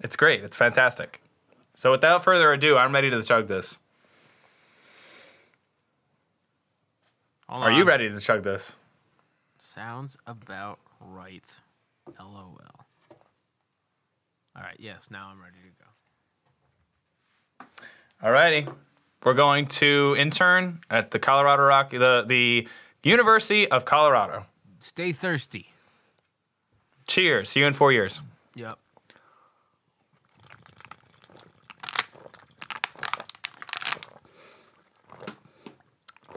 It's 0.00 0.14
great. 0.14 0.44
It's 0.44 0.54
fantastic. 0.54 1.22
So 1.72 1.90
without 1.90 2.22
further 2.22 2.52
ado, 2.52 2.76
I'm 2.76 2.92
ready 2.92 3.08
to 3.08 3.22
chug 3.22 3.48
this. 3.48 3.78
Hold 7.48 7.64
Are 7.64 7.72
you 7.72 7.84
ready 7.84 8.10
to 8.10 8.20
chug 8.20 8.42
this? 8.42 8.72
Sounds 9.58 10.18
about 10.26 10.80
right. 11.00 11.58
LOL. 12.20 12.60
All 14.54 14.62
right. 14.62 14.76
Yes. 14.78 15.06
Now 15.10 15.30
I'm 15.32 15.40
ready 15.40 15.56
to 15.64 15.70
go. 17.64 18.28
Alrighty. 18.28 18.70
We're 19.24 19.34
going 19.34 19.66
to 19.66 20.14
intern 20.18 20.80
at 20.90 21.10
the 21.10 21.18
Colorado 21.18 21.64
Rock, 21.64 21.90
the, 21.90 22.24
the 22.26 22.68
University 23.02 23.68
of 23.68 23.84
Colorado. 23.84 24.46
Stay 24.78 25.12
thirsty. 25.12 25.72
Cheers. 27.06 27.50
See 27.50 27.60
you 27.60 27.66
in 27.66 27.72
four 27.72 27.92
years. 27.92 28.20
Yep. 28.54 28.78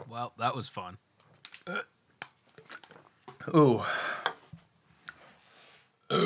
Well, 0.09 0.33
that 0.39 0.55
was 0.55 0.67
fun. 0.67 0.97
Ooh. 3.55 3.83
you 6.11 6.17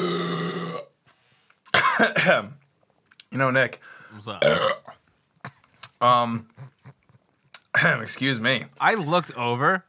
know, 3.38 3.52
Nick, 3.52 3.80
What's 4.12 4.28
up? 4.28 4.44
excuse 8.02 8.40
me. 8.40 8.66
I 8.80 8.96
looked 8.96 9.36
over, 9.36 9.84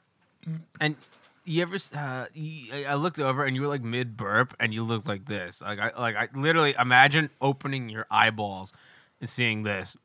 and 0.80 0.96
you 1.44 1.62
ever? 1.62 1.76
Uh, 1.94 2.26
I 2.86 2.94
looked 2.94 3.18
over, 3.18 3.44
and 3.44 3.54
you 3.54 3.62
were 3.62 3.68
like 3.68 3.82
mid 3.82 4.16
burp, 4.16 4.54
and 4.58 4.74
you 4.74 4.82
looked 4.82 5.06
like 5.06 5.26
this. 5.26 5.62
Like 5.62 5.78
I, 5.78 5.92
like 5.98 6.16
I 6.16 6.28
literally 6.34 6.74
imagine 6.78 7.30
opening 7.40 7.88
your 7.88 8.06
eyeballs 8.10 8.72
and 9.20 9.28
seeing 9.28 9.62
this. 9.62 9.96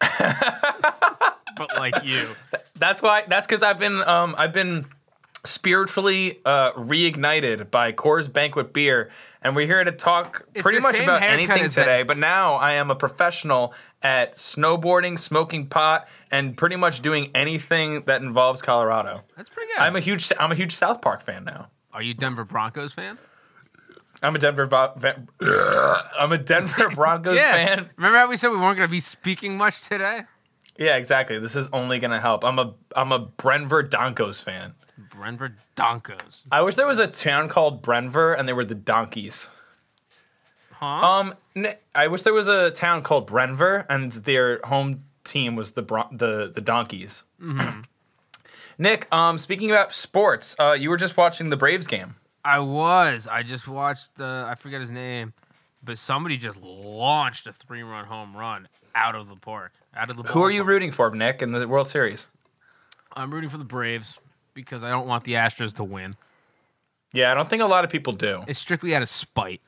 but 0.18 1.76
like 1.76 2.04
you, 2.04 2.28
That's 2.74 3.00
why, 3.00 3.24
that's 3.26 3.46
because 3.46 3.62
I've 3.62 3.78
been, 3.78 4.02
um, 4.06 4.34
I've 4.36 4.52
been 4.52 4.86
spiritually 5.46 6.40
uh, 6.44 6.72
reignited 6.72 7.70
by 7.70 7.92
Coors 7.92 8.32
Banquet 8.32 8.72
Beer. 8.72 9.10
And 9.42 9.54
we're 9.54 9.66
here 9.66 9.84
to 9.84 9.92
talk 9.92 10.44
It's 10.54 10.62
pretty 10.62 10.80
much 10.80 10.98
about 10.98 11.22
anything 11.22 11.62
as 11.62 11.74
that- 11.76 11.84
today. 11.84 12.02
But 12.02 12.18
now 12.18 12.54
I 12.54 12.72
am 12.72 12.90
a 12.90 12.96
professional 12.96 13.72
at 14.02 14.34
snowboarding, 14.34 15.18
smoking 15.18 15.66
pot, 15.68 16.08
and 16.30 16.56
pretty 16.56 16.76
much 16.76 17.00
doing 17.00 17.30
anything 17.34 18.02
that 18.06 18.22
involves 18.22 18.60
Colorado. 18.60 19.22
that's 19.36 19.48
pretty 19.48 19.70
good. 19.72 19.80
I'm 19.80 19.94
a 19.96 20.00
huge 20.00 20.32
I'm 20.38 20.50
a 20.52 20.56
huge 20.56 20.74
South 20.74 21.00
Park 21.00 21.22
fan 21.22 21.44
now. 21.44 21.68
Are 21.92 22.02
you 22.02 22.12
Denver 22.14 22.44
Broncos 22.44 22.92
fan? 22.92 23.18
I'm 24.22 24.34
a 24.34 24.38
Denver 24.38 24.66
Bo- 24.66 24.94
I'm 26.18 26.32
a 26.32 26.38
Denver 26.38 26.88
Broncos 26.94 27.38
fan. 27.38 27.90
Remember 27.96 28.18
how 28.18 28.28
we 28.28 28.36
said 28.36 28.48
we 28.50 28.56
weren't 28.56 28.76
going 28.76 28.88
to 28.88 28.92
be 28.92 29.00
speaking 29.00 29.56
much 29.56 29.82
today? 29.88 30.22
Yeah, 30.78 30.96
exactly. 30.96 31.38
This 31.38 31.56
is 31.56 31.68
only 31.72 31.98
gonna 31.98 32.20
help. 32.20 32.44
I'm 32.44 32.58
a 32.58 32.74
I'm 32.94 33.10
a 33.12 33.20
Brenver 33.26 33.88
Broncos 33.90 34.40
fan. 34.42 34.74
Brenver 35.10 35.52
Donkos. 35.76 36.42
I 36.50 36.62
wish 36.62 36.74
there 36.74 36.86
was 36.86 36.98
a 36.98 37.06
town 37.06 37.48
called 37.48 37.82
Brenver 37.82 38.38
and 38.38 38.48
they 38.48 38.52
were 38.52 38.64
the 38.64 38.74
donkeys. 38.74 39.48
Huh? 40.72 40.86
Um, 40.86 41.34
n- 41.54 41.74
I 41.94 42.08
wish 42.08 42.22
there 42.22 42.34
was 42.34 42.48
a 42.48 42.70
town 42.70 43.02
called 43.02 43.28
Brenver 43.28 43.86
and 43.88 44.12
their 44.12 44.60
home 44.64 45.04
team 45.24 45.56
was 45.56 45.72
the 45.72 45.82
Bron- 45.82 46.16
the 46.16 46.50
the 46.54 46.60
donkeys. 46.60 47.24
Hmm. 47.40 47.80
Nick, 48.78 49.12
um, 49.12 49.38
speaking 49.38 49.70
about 49.70 49.94
sports, 49.94 50.54
uh, 50.60 50.72
you 50.72 50.90
were 50.90 50.98
just 50.98 51.16
watching 51.16 51.48
the 51.48 51.56
Braves 51.56 51.86
game. 51.86 52.16
I 52.44 52.58
was. 52.60 53.26
I 53.26 53.42
just 53.42 53.66
watched. 53.66 54.20
Uh, 54.20 54.46
I 54.48 54.54
forget 54.54 54.80
his 54.80 54.90
name, 54.90 55.32
but 55.82 55.98
somebody 55.98 56.36
just 56.36 56.60
launched 56.60 57.46
a 57.46 57.52
three-run 57.52 58.04
home 58.04 58.36
run 58.36 58.68
out 58.94 59.14
of 59.14 59.28
the 59.28 59.36
park. 59.36 59.72
Out 59.94 60.10
of 60.10 60.16
the. 60.18 60.22
Who 60.24 60.42
are 60.44 60.50
you 60.50 60.62
ballpark. 60.62 60.66
rooting 60.66 60.90
for, 60.92 61.10
Nick, 61.10 61.40
in 61.42 61.52
the 61.52 61.66
World 61.66 61.88
Series? 61.88 62.28
I'm 63.14 63.32
rooting 63.32 63.48
for 63.50 63.56
the 63.58 63.64
Braves 63.64 64.18
because 64.56 64.82
I 64.82 64.90
don't 64.90 65.06
want 65.06 65.22
the 65.22 65.34
Astros 65.34 65.74
to 65.74 65.84
win. 65.84 66.16
Yeah, 67.12 67.30
I 67.30 67.34
don't 67.34 67.48
think 67.48 67.62
a 67.62 67.66
lot 67.66 67.84
of 67.84 67.90
people 67.90 68.12
do. 68.12 68.42
It's 68.48 68.58
strictly 68.58 68.96
out 68.96 69.02
of 69.02 69.08
spite. 69.08 69.60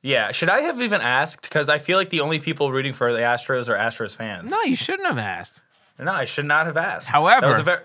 Yeah, 0.00 0.32
should 0.32 0.48
I 0.48 0.60
have 0.60 0.80
even 0.80 1.00
asked? 1.02 1.42
Because 1.42 1.68
I 1.68 1.78
feel 1.78 1.98
like 1.98 2.10
the 2.10 2.20
only 2.20 2.38
people 2.38 2.72
rooting 2.72 2.92
for 2.94 3.12
the 3.12 3.18
Astros 3.18 3.68
are 3.68 3.76
Astros 3.76 4.16
fans. 4.16 4.50
No, 4.50 4.62
you 4.62 4.76
shouldn't 4.76 5.06
have 5.06 5.18
asked. 5.18 5.62
no, 5.98 6.12
I 6.12 6.24
should 6.24 6.46
not 6.46 6.64
have 6.66 6.76
asked. 6.76 7.08
However- 7.08 7.42
that 7.42 7.46
was 7.50 7.58
a 7.58 7.62
very 7.62 7.82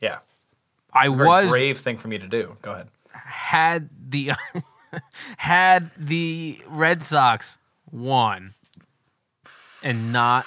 yeah, 0.00 0.18
I 0.92 1.06
it's 1.06 1.14
a 1.14 1.16
very 1.18 1.28
was 1.28 1.50
brave 1.50 1.78
thing 1.78 1.96
for 1.96 2.08
me 2.08 2.18
to 2.18 2.26
do. 2.26 2.56
Go 2.62 2.72
ahead. 2.72 2.88
had 3.12 3.88
the 4.08 4.32
had 5.36 5.90
the 5.96 6.60
Red 6.66 7.02
Sox 7.02 7.58
won 7.90 8.54
and 9.82 10.12
not 10.12 10.44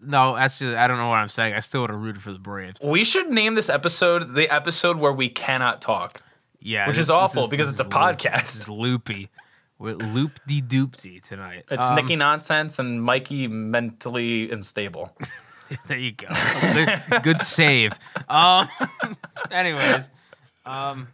no, 0.00 0.36
actually 0.36 0.76
I 0.76 0.86
don't 0.88 0.98
know 0.98 1.08
what 1.08 1.16
I'm 1.18 1.28
saying. 1.28 1.54
I 1.54 1.60
still 1.60 1.82
would 1.82 1.90
have 1.90 2.00
rooted 2.00 2.22
for 2.22 2.32
the 2.32 2.38
Braves. 2.38 2.78
We 2.82 3.04
should 3.04 3.30
name 3.30 3.54
this 3.54 3.68
episode 3.70 4.34
the 4.34 4.48
episode 4.52 4.96
where 4.98 5.12
we 5.12 5.28
cannot 5.28 5.80
talk. 5.80 6.20
Yeah, 6.60 6.86
Which 6.86 6.96
this- 6.96 7.06
is 7.06 7.10
awful 7.10 7.42
this 7.42 7.50
because 7.50 7.68
it's 7.68 7.80
a 7.80 7.82
is 7.82 7.86
loop- 7.88 7.94
podcast. 7.94 8.58
Is 8.58 8.68
loopy. 8.68 9.30
We're 9.78 9.96
loop 9.96 10.38
de 10.46 10.62
doopty 10.62 11.22
tonight. 11.22 11.64
It's 11.70 11.82
Um, 11.82 11.96
Nicky 11.96 12.16
nonsense 12.16 12.78
and 12.78 13.02
Mikey 13.02 13.48
mentally 13.48 14.50
unstable. 14.50 15.16
There 15.88 15.98
you 15.98 16.12
go. 16.12 16.28
Good 17.22 17.40
save. 17.40 17.94
Um, 18.28 18.68
anyways, 19.50 20.08
um. 20.66 21.08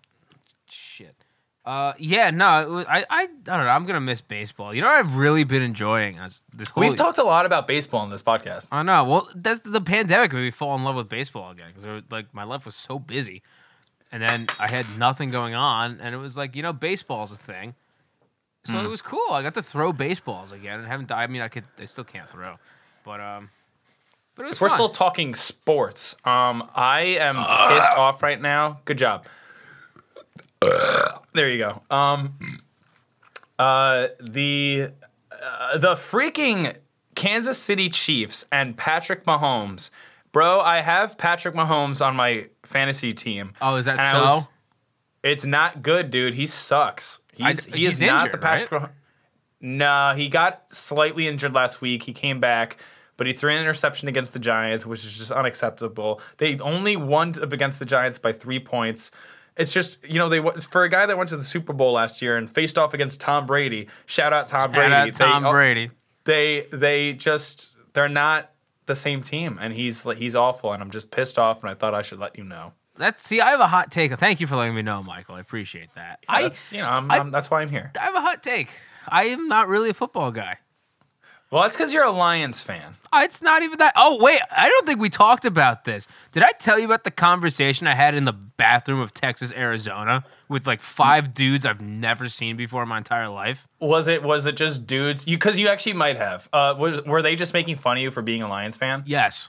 Uh, 1.64 1.92
yeah, 1.98 2.30
no, 2.30 2.62
it 2.62 2.70
was, 2.70 2.86
I, 2.88 3.00
I, 3.00 3.04
I 3.22 3.26
don't 3.26 3.46
know. 3.46 3.68
I'm 3.68 3.84
gonna 3.84 4.00
miss 4.00 4.22
baseball. 4.22 4.74
You 4.74 4.80
know, 4.80 4.86
what 4.88 4.96
I've 4.96 5.14
really 5.14 5.44
been 5.44 5.60
enjoying 5.62 6.18
us 6.18 6.42
this 6.54 6.70
whole. 6.70 6.80
We've 6.82 6.96
talked 6.96 7.18
a 7.18 7.22
lot 7.22 7.44
about 7.44 7.66
baseball 7.66 8.00
on 8.00 8.10
this 8.10 8.22
podcast. 8.22 8.66
I 8.72 8.82
know. 8.82 9.04
Well, 9.04 9.28
that's 9.34 9.60
the 9.60 9.80
pandemic 9.82 10.32
made 10.32 10.40
me 10.40 10.50
fall 10.50 10.74
in 10.76 10.84
love 10.84 10.96
with 10.96 11.08
baseball 11.10 11.50
again 11.50 11.68
because 11.74 12.02
like 12.10 12.32
my 12.32 12.44
life 12.44 12.64
was 12.64 12.74
so 12.76 12.98
busy, 12.98 13.42
and 14.10 14.22
then 14.22 14.46
I 14.58 14.70
had 14.70 14.86
nothing 14.98 15.30
going 15.30 15.54
on, 15.54 15.98
and 16.00 16.14
it 16.14 16.18
was 16.18 16.34
like 16.36 16.56
you 16.56 16.62
know 16.62 16.72
baseball's 16.72 17.30
a 17.30 17.36
thing, 17.36 17.74
so 18.64 18.72
Hmm. 18.72 18.86
it 18.86 18.88
was 18.88 19.02
cool. 19.02 19.30
I 19.30 19.42
got 19.42 19.52
to 19.54 19.62
throw 19.62 19.92
baseballs 19.92 20.52
again, 20.52 20.78
and 20.78 20.88
haven't. 20.88 21.08
Died. 21.08 21.24
I 21.24 21.26
mean, 21.26 21.42
I 21.42 21.48
could. 21.48 21.64
I 21.78 21.84
still 21.84 22.04
can't 22.04 22.28
throw, 22.28 22.56
but 23.04 23.20
um, 23.20 23.50
but 24.34 24.46
it 24.46 24.48
was 24.48 24.60
We're 24.62 24.70
still 24.70 24.88
talking 24.88 25.34
sports. 25.34 26.16
Um, 26.24 26.70
I 26.74 27.00
am 27.20 27.34
pissed 27.68 27.92
off 27.98 28.22
right 28.22 28.40
now. 28.40 28.80
Good 28.86 28.96
job. 28.96 29.26
There 31.32 31.50
you 31.50 31.58
go. 31.58 31.80
Um, 31.94 32.38
uh, 33.58 34.08
the 34.20 34.90
uh, 35.32 35.78
the 35.78 35.94
freaking 35.94 36.76
Kansas 37.14 37.58
City 37.58 37.88
Chiefs 37.88 38.44
and 38.52 38.76
Patrick 38.76 39.24
Mahomes, 39.24 39.90
bro. 40.32 40.60
I 40.60 40.80
have 40.80 41.16
Patrick 41.16 41.54
Mahomes 41.54 42.04
on 42.04 42.16
my 42.16 42.46
fantasy 42.64 43.12
team. 43.12 43.52
oh, 43.60 43.76
is 43.76 43.84
that 43.86 43.98
and 43.98 44.16
so? 44.16 44.22
was- 44.34 44.46
It's 45.22 45.44
not 45.44 45.82
good, 45.82 46.10
dude. 46.10 46.34
He 46.34 46.46
sucks. 46.46 47.20
He's 47.32 47.68
I- 47.68 47.76
he 47.76 47.86
is 47.86 47.98
he's 48.00 48.08
not 48.08 48.32
the 48.32 48.38
Patrick. 48.38 48.72
Mah- 48.82 48.88
Nah, 49.62 50.14
he 50.14 50.30
got 50.30 50.64
slightly 50.72 51.28
injured 51.28 51.52
last 51.52 51.82
week. 51.82 52.04
He 52.04 52.14
came 52.14 52.40
back, 52.40 52.78
but 53.18 53.26
he 53.26 53.34
threw 53.34 53.50
an 53.52 53.58
interception 53.60 54.08
against 54.08 54.32
the 54.32 54.38
Giants, 54.38 54.86
which 54.86 55.04
is 55.04 55.18
just 55.18 55.30
unacceptable. 55.30 56.18
They 56.38 56.58
only 56.60 56.96
won 56.96 57.34
against 57.42 57.78
the 57.78 57.84
Giants 57.84 58.18
by 58.18 58.32
three 58.32 58.58
points. 58.58 59.10
It's 59.60 59.72
just 59.72 59.98
you 60.02 60.18
know 60.18 60.28
they 60.28 60.40
for 60.60 60.84
a 60.84 60.88
guy 60.88 61.06
that 61.06 61.18
went 61.18 61.28
to 61.30 61.36
the 61.36 61.44
Super 61.44 61.72
Bowl 61.72 61.92
last 61.92 62.22
year 62.22 62.36
and 62.36 62.50
faced 62.50 62.78
off 62.78 62.94
against 62.94 63.20
Tom 63.20 63.46
Brady. 63.46 63.88
Shout 64.06 64.32
out 64.32 64.48
Tom 64.48 64.72
Brady. 64.72 64.90
Shout 64.90 65.08
out 65.08 65.14
Tom 65.14 65.42
they, 65.42 65.50
Brady. 65.50 65.90
They 66.24 66.66
they 66.72 67.12
just 67.12 67.68
they're 67.92 68.08
not 68.08 68.52
the 68.86 68.96
same 68.96 69.22
team, 69.22 69.58
and 69.60 69.72
he's 69.72 70.02
he's 70.16 70.34
awful, 70.34 70.72
and 70.72 70.82
I'm 70.82 70.90
just 70.90 71.10
pissed 71.10 71.38
off. 71.38 71.62
And 71.62 71.70
I 71.70 71.74
thought 71.74 71.94
I 71.94 72.02
should 72.02 72.18
let 72.18 72.38
you 72.38 72.44
know. 72.44 72.72
That's 72.96 73.22
see, 73.22 73.40
I 73.40 73.50
have 73.50 73.60
a 73.60 73.66
hot 73.66 73.90
take. 73.90 74.12
Thank 74.18 74.40
you 74.40 74.46
for 74.46 74.56
letting 74.56 74.74
me 74.74 74.82
know, 74.82 75.02
Michael. 75.02 75.36
I 75.36 75.40
appreciate 75.40 75.88
that. 75.94 76.20
I, 76.28 76.42
That's, 76.42 76.72
you 76.72 76.80
know 76.80 76.88
I'm, 76.88 77.10
I- 77.10 77.16
I'm- 77.16 77.30
that's 77.30 77.50
why 77.50 77.60
I'm 77.60 77.68
here. 77.68 77.92
I 78.00 78.04
have 78.04 78.14
a 78.14 78.20
hot 78.20 78.42
take. 78.42 78.70
I 79.08 79.24
am 79.24 79.48
not 79.48 79.68
really 79.68 79.90
a 79.90 79.94
football 79.94 80.30
guy. 80.30 80.58
Well, 81.50 81.62
that's 81.62 81.74
because 81.76 81.92
you're 81.92 82.04
a 82.04 82.12
Lions 82.12 82.60
fan. 82.60 82.94
Uh, 83.12 83.22
It's 83.24 83.42
not 83.42 83.62
even 83.62 83.78
that. 83.78 83.92
Oh 83.96 84.18
wait, 84.22 84.40
I 84.56 84.68
don't 84.68 84.86
think 84.86 85.00
we 85.00 85.10
talked 85.10 85.44
about 85.44 85.84
this. 85.84 86.06
Did 86.30 86.44
I 86.44 86.50
tell 86.52 86.78
you 86.78 86.84
about 86.84 87.02
the 87.02 87.10
conversation 87.10 87.88
I 87.88 87.94
had 87.94 88.14
in 88.14 88.24
the 88.24 88.32
bathroom 88.32 89.00
of 89.00 89.12
Texas, 89.12 89.52
Arizona, 89.56 90.24
with 90.48 90.66
like 90.68 90.80
five 90.80 91.34
dudes 91.34 91.66
I've 91.66 91.80
never 91.80 92.28
seen 92.28 92.56
before 92.56 92.84
in 92.84 92.88
my 92.88 92.98
entire 92.98 93.28
life? 93.28 93.66
Was 93.80 94.06
it 94.06 94.22
was 94.22 94.46
it 94.46 94.56
just 94.56 94.86
dudes? 94.86 95.26
You 95.26 95.36
because 95.36 95.58
you 95.58 95.66
actually 95.66 95.94
might 95.94 96.16
have. 96.16 96.48
Uh, 96.52 96.74
was, 96.78 97.02
were 97.04 97.20
they 97.20 97.34
just 97.34 97.52
making 97.52 97.76
fun 97.76 97.96
of 97.96 98.02
you 98.04 98.12
for 98.12 98.22
being 98.22 98.42
a 98.42 98.48
Lions 98.48 98.76
fan? 98.76 99.02
Yes. 99.06 99.48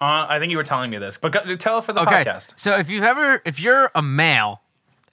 Uh, 0.00 0.26
I 0.28 0.38
think 0.38 0.50
you 0.50 0.56
were 0.58 0.64
telling 0.64 0.90
me 0.90 0.98
this, 0.98 1.16
but 1.18 1.32
go, 1.32 1.54
tell 1.56 1.78
it 1.78 1.84
for 1.84 1.92
the 1.92 2.00
Okay. 2.02 2.24
podcast. 2.24 2.48
So 2.56 2.76
if 2.76 2.88
you've 2.90 3.04
ever, 3.04 3.40
if 3.46 3.58
you're 3.60 3.90
a 3.94 4.02
male 4.02 4.60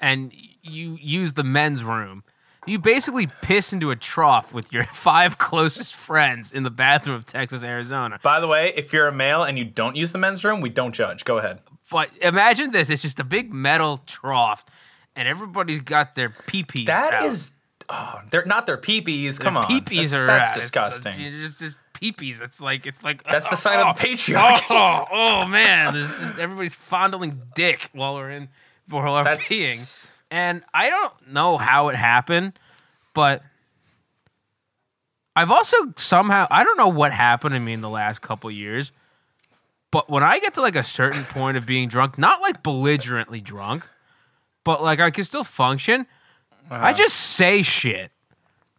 and 0.01 0.33
you 0.61 0.97
use 1.01 1.33
the 1.33 1.43
men's 1.43 1.83
room, 1.85 2.23
you 2.65 2.79
basically 2.79 3.27
piss 3.41 3.73
into 3.73 3.91
a 3.91 3.95
trough 3.95 4.53
with 4.53 4.71
your 4.71 4.83
five 4.93 5.37
closest 5.37 5.95
friends 5.95 6.51
in 6.51 6.63
the 6.63 6.69
bathroom 6.69 7.15
of 7.15 7.25
Texas, 7.25 7.63
Arizona. 7.63 8.19
By 8.23 8.39
the 8.39 8.47
way, 8.47 8.73
if 8.75 8.93
you're 8.93 9.07
a 9.07 9.11
male 9.11 9.43
and 9.43 9.57
you 9.57 9.65
don't 9.65 9.95
use 9.95 10.11
the 10.11 10.17
men's 10.17 10.43
room, 10.43 10.61
we 10.61 10.69
don't 10.69 10.93
judge. 10.93 11.25
Go 11.25 11.37
ahead. 11.37 11.59
But 11.91 12.09
imagine 12.21 12.71
this: 12.71 12.89
it's 12.89 13.01
just 13.01 13.19
a 13.19 13.23
big 13.23 13.53
metal 13.53 13.97
trough, 13.97 14.65
and 15.15 15.27
everybody's 15.27 15.81
got 15.81 16.15
their 16.15 16.29
pee-pees 16.47 16.87
That 16.87 17.13
out. 17.13 17.25
is, 17.25 17.51
oh, 17.89 18.21
they're 18.31 18.45
not 18.45 18.65
their 18.65 18.77
peepees. 18.77 19.39
Come 19.39 19.57
on, 19.57 19.65
peepees 19.65 20.13
are 20.13 20.25
that's 20.25 20.49
out. 20.49 20.55
Disgusting. 20.55 21.13
It's, 21.19 21.45
just, 21.45 21.59
just 21.59 21.77
peepees. 21.93 22.41
It's 22.41 22.59
like 22.59 22.85
it's 22.85 23.03
like 23.03 23.23
that's 23.23 23.47
the 23.49 23.55
sign 23.55 23.79
of 23.79 23.95
the 23.95 24.01
oh, 24.07 24.09
patriarchy. 24.09 24.63
Oh, 24.69 25.05
oh 25.11 25.47
man, 25.47 25.93
There's 25.93 26.39
everybody's 26.39 26.75
fondling 26.75 27.41
dick 27.55 27.89
while 27.93 28.15
we're 28.15 28.31
in 28.31 28.49
while 28.89 29.03
we're 29.03 29.23
That's 29.23 29.47
peeing, 29.47 30.07
and 30.33 30.63
I 30.73 30.89
don't 30.89 31.13
know 31.31 31.57
how 31.57 31.89
it 31.89 31.95
happened, 31.95 32.53
but 33.13 33.43
I've 35.35 35.51
also 35.51 35.77
somehow 35.95 36.47
I 36.51 36.63
don't 36.63 36.77
know 36.77 36.87
what 36.89 37.11
happened 37.11 37.53
to 37.53 37.59
me 37.59 37.73
in 37.73 37.81
the 37.81 37.89
last 37.89 38.21
couple 38.21 38.49
years, 38.51 38.91
but 39.91 40.09
when 40.09 40.23
I 40.23 40.39
get 40.39 40.53
to 40.55 40.61
like 40.61 40.75
a 40.75 40.83
certain 40.83 41.23
point 41.23 41.57
of 41.57 41.65
being 41.65 41.87
drunk, 41.87 42.17
not 42.17 42.41
like 42.41 42.63
belligerently 42.63 43.41
drunk, 43.41 43.87
but 44.63 44.81
like 44.83 44.99
I 44.99 45.11
can 45.11 45.23
still 45.23 45.43
function. 45.43 46.05
Uh-huh. 46.69 46.79
I 46.83 46.93
just 46.93 47.15
say 47.15 47.61
shit, 47.61 48.11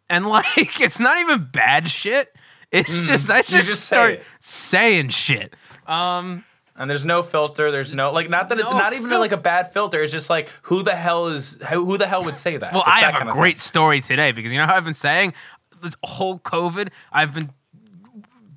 and 0.09 0.27
like 0.29 0.81
it's 0.81 1.01
not 1.01 1.19
even 1.19 1.49
bad 1.53 1.89
shit. 1.89 2.35
It's 2.71 3.01
just 3.01 3.31
I 3.31 3.43
just, 3.43 3.53
Mm. 3.53 3.71
just 3.71 3.85
start 3.87 4.11
it. 4.15 4.23
saying 4.41 5.11
shit. 5.11 5.55
Um, 5.87 6.45
And 6.77 6.91
there's 6.91 7.05
no 7.05 7.23
filter. 7.23 7.71
There's 7.71 7.95
no 7.95 8.11
like 8.13 8.29
not 8.29 8.49
that 8.49 8.59
it's 8.59 8.69
No 8.69 8.77
not 8.77 8.93
even 8.95 9.09
fil- 9.09 9.21
like 9.21 9.31
a 9.33 9.37
bad 9.37 9.73
filter. 9.73 10.03
It's 10.03 10.11
just 10.11 10.29
like 10.29 10.49
who 10.63 10.83
the 10.83 10.97
hell 10.97 11.29
is 11.29 11.55
who, 11.71 11.85
who 11.87 11.97
the 11.99 12.07
hell 12.09 12.25
would 12.25 12.37
say 12.37 12.57
that? 12.57 12.73
well, 12.73 12.83
It's 12.83 12.91
I 12.97 13.01
that 13.03 13.15
have 13.15 13.29
a 13.29 13.31
great 13.31 13.55
thing. 13.55 13.61
story 13.61 14.01
today 14.01 14.33
because 14.33 14.51
you 14.53 14.59
know 14.59 14.67
how 14.67 14.75
I've 14.75 14.85
been 14.85 14.93
saying 14.95 15.35
this 15.83 15.95
whole 16.03 16.39
COVID, 16.41 16.89
I've 17.13 17.33
been 17.35 17.51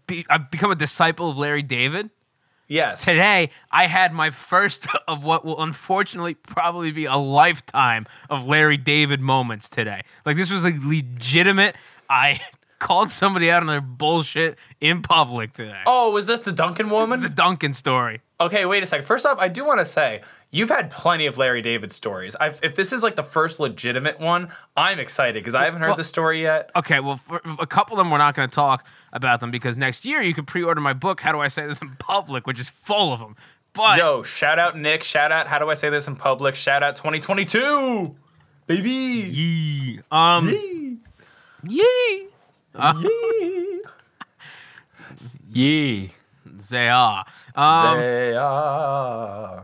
be, 0.07 0.25
I've 0.29 0.49
become 0.49 0.71
a 0.71 0.75
disciple 0.75 1.29
of 1.29 1.37
Larry 1.37 1.61
David. 1.61 2.09
Yes. 2.69 3.03
Today, 3.05 3.51
I 3.71 3.87
had 3.87 4.13
my 4.13 4.29
first 4.29 4.87
of 5.07 5.23
what 5.23 5.45
will 5.45 5.61
unfortunately 5.61 6.33
probably 6.33 6.91
be 6.91 7.05
a 7.05 7.15
lifetime 7.17 8.07
of 8.29 8.45
Larry 8.47 8.77
David 8.77 9.21
moments 9.21 9.69
today. 9.69 10.01
Like 10.25 10.37
this 10.37 10.49
was 10.51 10.63
a 10.65 10.71
legitimate. 10.83 11.75
I 12.09 12.39
called 12.79 13.09
somebody 13.09 13.49
out 13.51 13.61
on 13.61 13.67
their 13.67 13.81
bullshit 13.81 14.57
in 14.81 15.01
public 15.01 15.53
today. 15.53 15.81
Oh, 15.85 16.11
was 16.11 16.25
this 16.25 16.41
the 16.41 16.51
Dunkin' 16.51 16.87
This 16.87 16.91
woman? 16.93 17.19
is 17.19 17.23
the 17.23 17.29
Dunkin' 17.29 17.73
story. 17.73 18.21
Okay, 18.39 18.65
wait 18.65 18.83
a 18.83 18.85
second. 18.85 19.05
First 19.05 19.25
off, 19.25 19.39
I 19.39 19.47
do 19.47 19.65
want 19.65 19.79
to 19.79 19.85
say 19.85 20.21
you've 20.51 20.69
had 20.69 20.91
plenty 20.91 21.25
of 21.25 21.37
Larry 21.39 21.61
David 21.63 21.91
stories. 21.91 22.35
I've, 22.39 22.59
if 22.61 22.75
this 22.75 22.93
is 22.93 23.01
like 23.01 23.15
the 23.15 23.23
first 23.23 23.59
legitimate 23.59 24.19
one, 24.19 24.49
I'm 24.75 24.99
excited 24.99 25.41
because 25.43 25.55
I 25.55 25.65
haven't 25.65 25.81
heard 25.81 25.87
Well- 25.89 25.97
this 25.97 26.07
story 26.07 26.41
yet. 26.43 26.69
Okay, 26.75 26.99
well, 26.99 27.17
for, 27.17 27.41
a 27.59 27.65
couple 27.65 27.95
of 27.95 27.97
them 27.97 28.11
we're 28.11 28.19
not 28.19 28.35
going 28.35 28.47
to 28.47 28.53
talk 28.53 28.85
about 29.11 29.39
them 29.39 29.49
because 29.49 29.75
next 29.75 30.05
year 30.05 30.21
you 30.21 30.33
can 30.35 30.45
pre-order 30.45 30.79
my 30.81 30.93
book. 30.93 31.19
How 31.21 31.31
do 31.31 31.39
I 31.39 31.47
say 31.47 31.65
this 31.65 31.79
in 31.79 31.95
public? 31.97 32.45
Which 32.45 32.59
is 32.59 32.69
full 32.69 33.11
of 33.11 33.19
them. 33.19 33.35
But 33.73 33.97
Yo, 33.97 34.21
shout 34.23 34.57
out 34.59 34.77
Nick. 34.77 35.03
Shout 35.03 35.31
out. 35.31 35.47
How 35.47 35.57
do 35.59 35.69
I 35.69 35.73
say 35.75 35.89
this 35.89 36.07
in 36.07 36.15
public? 36.15 36.55
Shout 36.55 36.81
out 36.83 36.95
2022, 36.95 38.15
baby. 38.67 38.89
yee, 38.91 39.99
um, 40.11 40.47
yee, 40.49 40.97
Yee. 41.67 42.26
Say 46.59 46.89
ah. 46.89 47.25
Um, 47.57 47.97
Say, 47.97 48.35
ah, 48.37 49.63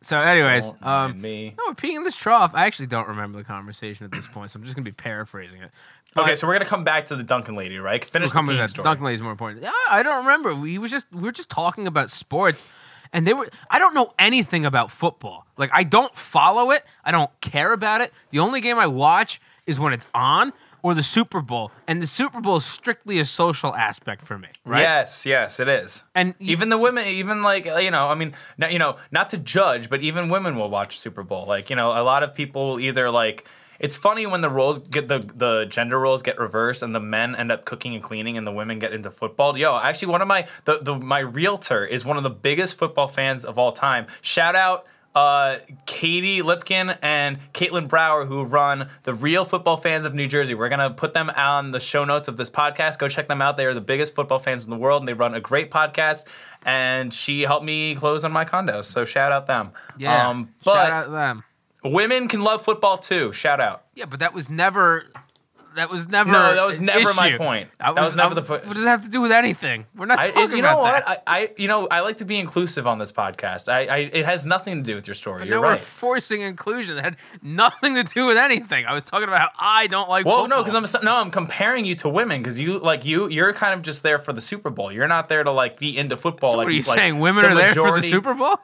so, 0.00 0.18
anyways, 0.18 0.72
um, 0.82 1.20
me. 1.20 1.54
no, 1.58 1.64
we're 1.68 1.74
peeing 1.74 1.96
in 1.96 2.04
this 2.04 2.16
trough. 2.16 2.54
I 2.54 2.64
actually 2.66 2.86
don't 2.86 3.08
remember 3.08 3.38
the 3.38 3.44
conversation 3.44 4.04
at 4.04 4.12
this 4.12 4.26
point, 4.26 4.50
so 4.50 4.58
I'm 4.58 4.64
just 4.64 4.74
going 4.74 4.84
to 4.84 4.90
be 4.90 4.94
paraphrasing 4.94 5.62
it. 5.62 5.70
But 6.14 6.24
Okay, 6.24 6.36
so 6.36 6.46
we're 6.46 6.54
gonna 6.54 6.64
come 6.64 6.84
back 6.84 7.06
to 7.06 7.16
the 7.16 7.22
Dunkin' 7.22 7.56
lady, 7.56 7.78
right? 7.78 8.04
Finish 8.04 8.32
we'll 8.32 8.44
the 8.44 8.52
peeing 8.52 8.68
story. 8.68 8.84
Dunkin' 8.84 9.04
Lady 9.04 9.16
is 9.16 9.22
more 9.22 9.32
important. 9.32 9.62
Yeah, 9.62 9.72
I 9.90 10.02
don't 10.02 10.18
remember. 10.18 10.54
We 10.54 10.78
was 10.78 10.90
just 10.90 11.06
we 11.12 11.22
were 11.22 11.32
just 11.32 11.50
talking 11.50 11.86
about 11.86 12.10
sports, 12.10 12.64
and 13.12 13.26
they 13.26 13.34
were. 13.34 13.48
I 13.68 13.78
don't 13.78 13.94
know 13.94 14.12
anything 14.18 14.64
about 14.64 14.92
football. 14.92 15.46
Like 15.56 15.70
I 15.72 15.82
don't 15.82 16.14
follow 16.14 16.70
it. 16.70 16.84
I 17.04 17.10
don't 17.10 17.30
care 17.40 17.72
about 17.72 18.00
it. 18.00 18.12
The 18.30 18.38
only 18.38 18.60
game 18.60 18.78
I 18.78 18.86
watch 18.86 19.40
is 19.66 19.80
when 19.80 19.92
it's 19.92 20.06
on. 20.14 20.52
Or 20.84 20.92
the 20.92 21.02
Super 21.02 21.40
Bowl, 21.40 21.72
and 21.88 22.02
the 22.02 22.06
Super 22.06 22.42
Bowl 22.42 22.56
is 22.58 22.64
strictly 22.66 23.18
a 23.18 23.24
social 23.24 23.74
aspect 23.74 24.22
for 24.22 24.38
me, 24.38 24.48
right? 24.66 24.82
Yes, 24.82 25.24
yes, 25.24 25.58
it 25.58 25.66
is. 25.66 26.02
And 26.14 26.34
even 26.38 26.68
the 26.68 26.76
women, 26.76 27.06
even 27.06 27.42
like 27.42 27.64
you 27.64 27.90
know, 27.90 28.08
I 28.08 28.14
mean, 28.14 28.34
not, 28.58 28.70
you 28.70 28.78
know, 28.78 28.98
not 29.10 29.30
to 29.30 29.38
judge, 29.38 29.88
but 29.88 30.02
even 30.02 30.28
women 30.28 30.56
will 30.56 30.68
watch 30.68 30.98
Super 30.98 31.22
Bowl. 31.22 31.46
Like 31.46 31.70
you 31.70 31.76
know, 31.76 31.98
a 31.98 32.04
lot 32.04 32.22
of 32.22 32.34
people 32.34 32.72
will 32.72 32.80
either 32.80 33.10
like. 33.10 33.48
It's 33.80 33.96
funny 33.96 34.24
when 34.24 34.40
the 34.40 34.50
roles 34.50 34.78
get 34.78 35.08
the 35.08 35.18
the 35.34 35.64
gender 35.64 35.98
roles 35.98 36.22
get 36.22 36.38
reversed 36.38 36.82
and 36.82 36.94
the 36.94 37.00
men 37.00 37.34
end 37.34 37.50
up 37.50 37.64
cooking 37.64 37.94
and 37.94 38.02
cleaning 38.02 38.38
and 38.38 38.46
the 38.46 38.52
women 38.52 38.78
get 38.78 38.92
into 38.92 39.10
football. 39.10 39.58
Yo, 39.58 39.76
actually, 39.76 40.12
one 40.12 40.22
of 40.22 40.28
my 40.28 40.46
the, 40.64 40.78
the 40.80 40.94
my 40.94 41.18
realtor 41.18 41.84
is 41.84 42.04
one 42.04 42.18
of 42.18 42.22
the 42.22 42.30
biggest 42.30 42.76
football 42.76 43.08
fans 43.08 43.44
of 43.44 43.58
all 43.58 43.72
time. 43.72 44.06
Shout 44.20 44.54
out 44.54 44.86
uh, 45.14 45.58
Katie 45.86 46.42
Lipkin 46.42 46.96
and 47.02 47.38
Caitlin 47.52 47.88
Brower, 47.88 48.24
who 48.26 48.42
run 48.42 48.88
the 49.04 49.14
Real 49.14 49.44
Football 49.44 49.76
Fans 49.76 50.04
of 50.06 50.14
New 50.14 50.26
Jersey. 50.26 50.54
We're 50.54 50.68
gonna 50.68 50.90
put 50.90 51.14
them 51.14 51.30
on 51.30 51.70
the 51.70 51.80
show 51.80 52.04
notes 52.04 52.26
of 52.28 52.36
this 52.36 52.50
podcast. 52.50 52.98
Go 52.98 53.08
check 53.08 53.28
them 53.28 53.40
out. 53.40 53.56
They 53.56 53.66
are 53.66 53.74
the 53.74 53.80
biggest 53.80 54.14
football 54.14 54.38
fans 54.40 54.64
in 54.64 54.70
the 54.70 54.76
world, 54.76 55.02
and 55.02 55.08
they 55.08 55.12
run 55.14 55.34
a 55.34 55.40
great 55.40 55.70
podcast. 55.70 56.24
And 56.64 57.12
she 57.12 57.42
helped 57.42 57.64
me 57.64 57.94
close 57.94 58.24
on 58.24 58.32
my 58.32 58.44
condo, 58.44 58.82
so 58.82 59.04
shout 59.04 59.30
out 59.32 59.46
them. 59.46 59.72
yeah, 59.98 60.28
Um, 60.28 60.48
but 60.64 60.74
shout 60.74 60.92
out 60.92 61.04
to 61.04 61.10
them. 61.10 61.44
women 61.84 62.26
can 62.28 62.40
love 62.40 62.62
football 62.64 62.98
too. 62.98 63.32
Shout 63.32 63.60
out. 63.60 63.84
Yeah, 63.94 64.06
but 64.06 64.18
that 64.20 64.32
was 64.34 64.48
never. 64.50 65.06
That 65.74 65.90
was 65.90 66.08
never. 66.08 66.30
No, 66.30 66.54
that 66.54 66.64
was 66.64 66.80
never 66.80 67.12
my 67.14 67.36
point. 67.36 67.68
That 67.78 67.96
was 67.96 68.14
never 68.14 68.34
the 68.34 68.42
point. 68.42 68.66
What 68.66 68.74
does 68.74 68.84
it 68.84 68.88
have 68.88 69.02
to 69.04 69.10
do 69.10 69.20
with 69.20 69.32
anything? 69.32 69.86
We're 69.96 70.06
not 70.06 70.18
I, 70.20 70.26
talking 70.28 70.42
is- 70.42 70.52
you 70.52 70.58
about 70.60 70.78
know 70.78 70.84
that. 70.84 71.06
what? 71.06 71.22
I, 71.26 71.40
I, 71.42 71.50
you 71.56 71.68
know, 71.68 71.88
I 71.88 72.00
like 72.00 72.18
to 72.18 72.24
be 72.24 72.38
inclusive 72.38 72.86
on 72.86 72.98
this 72.98 73.10
podcast. 73.12 73.68
I, 73.68 73.86
I 73.86 73.96
it 73.98 74.24
has 74.24 74.46
nothing 74.46 74.76
to 74.76 74.82
do 74.82 74.94
with 74.94 75.06
your 75.06 75.14
story. 75.14 75.40
But 75.40 75.48
You're 75.48 75.60
now 75.60 75.66
we're 75.68 75.76
forcing 75.76 76.42
inclusion. 76.42 76.96
That 76.96 77.04
had 77.04 77.16
nothing 77.42 77.94
to 77.94 78.04
do 78.04 78.26
with 78.26 78.36
anything. 78.36 78.86
I 78.86 78.94
was 78.94 79.02
talking 79.02 79.28
about 79.28 79.40
how 79.40 79.48
I 79.58 79.86
don't 79.88 80.08
like 80.08 80.24
Well, 80.26 80.42
football. 80.42 80.58
no, 80.58 80.64
because 80.64 80.94
I'm 80.94 81.04
no, 81.04 81.16
I'm 81.16 81.30
comparing 81.30 81.84
you 81.84 81.94
to 81.96 82.08
women 82.08 82.42
because 82.42 82.60
you 82.60 82.78
like 82.78 83.04
you 83.04 83.28
you're 83.28 83.52
kind 83.52 83.74
of 83.74 83.82
just 83.82 84.02
there 84.02 84.18
for 84.18 84.32
the 84.32 84.40
Super 84.40 84.70
Bowl. 84.70 84.92
You're 84.92 85.08
not 85.08 85.28
there 85.28 85.42
to 85.42 85.50
like 85.50 85.78
be 85.78 85.96
into 85.96 86.16
football. 86.16 86.52
So 86.52 86.58
like 86.58 86.66
what 86.66 86.72
are 86.72 86.76
you 86.76 86.82
like, 86.82 86.98
saying? 86.98 87.18
Women 87.18 87.44
the 87.44 87.50
are 87.50 87.54
there 87.54 87.74
for 87.74 88.00
the 88.00 88.08
Super 88.08 88.34
Bowl? 88.34 88.58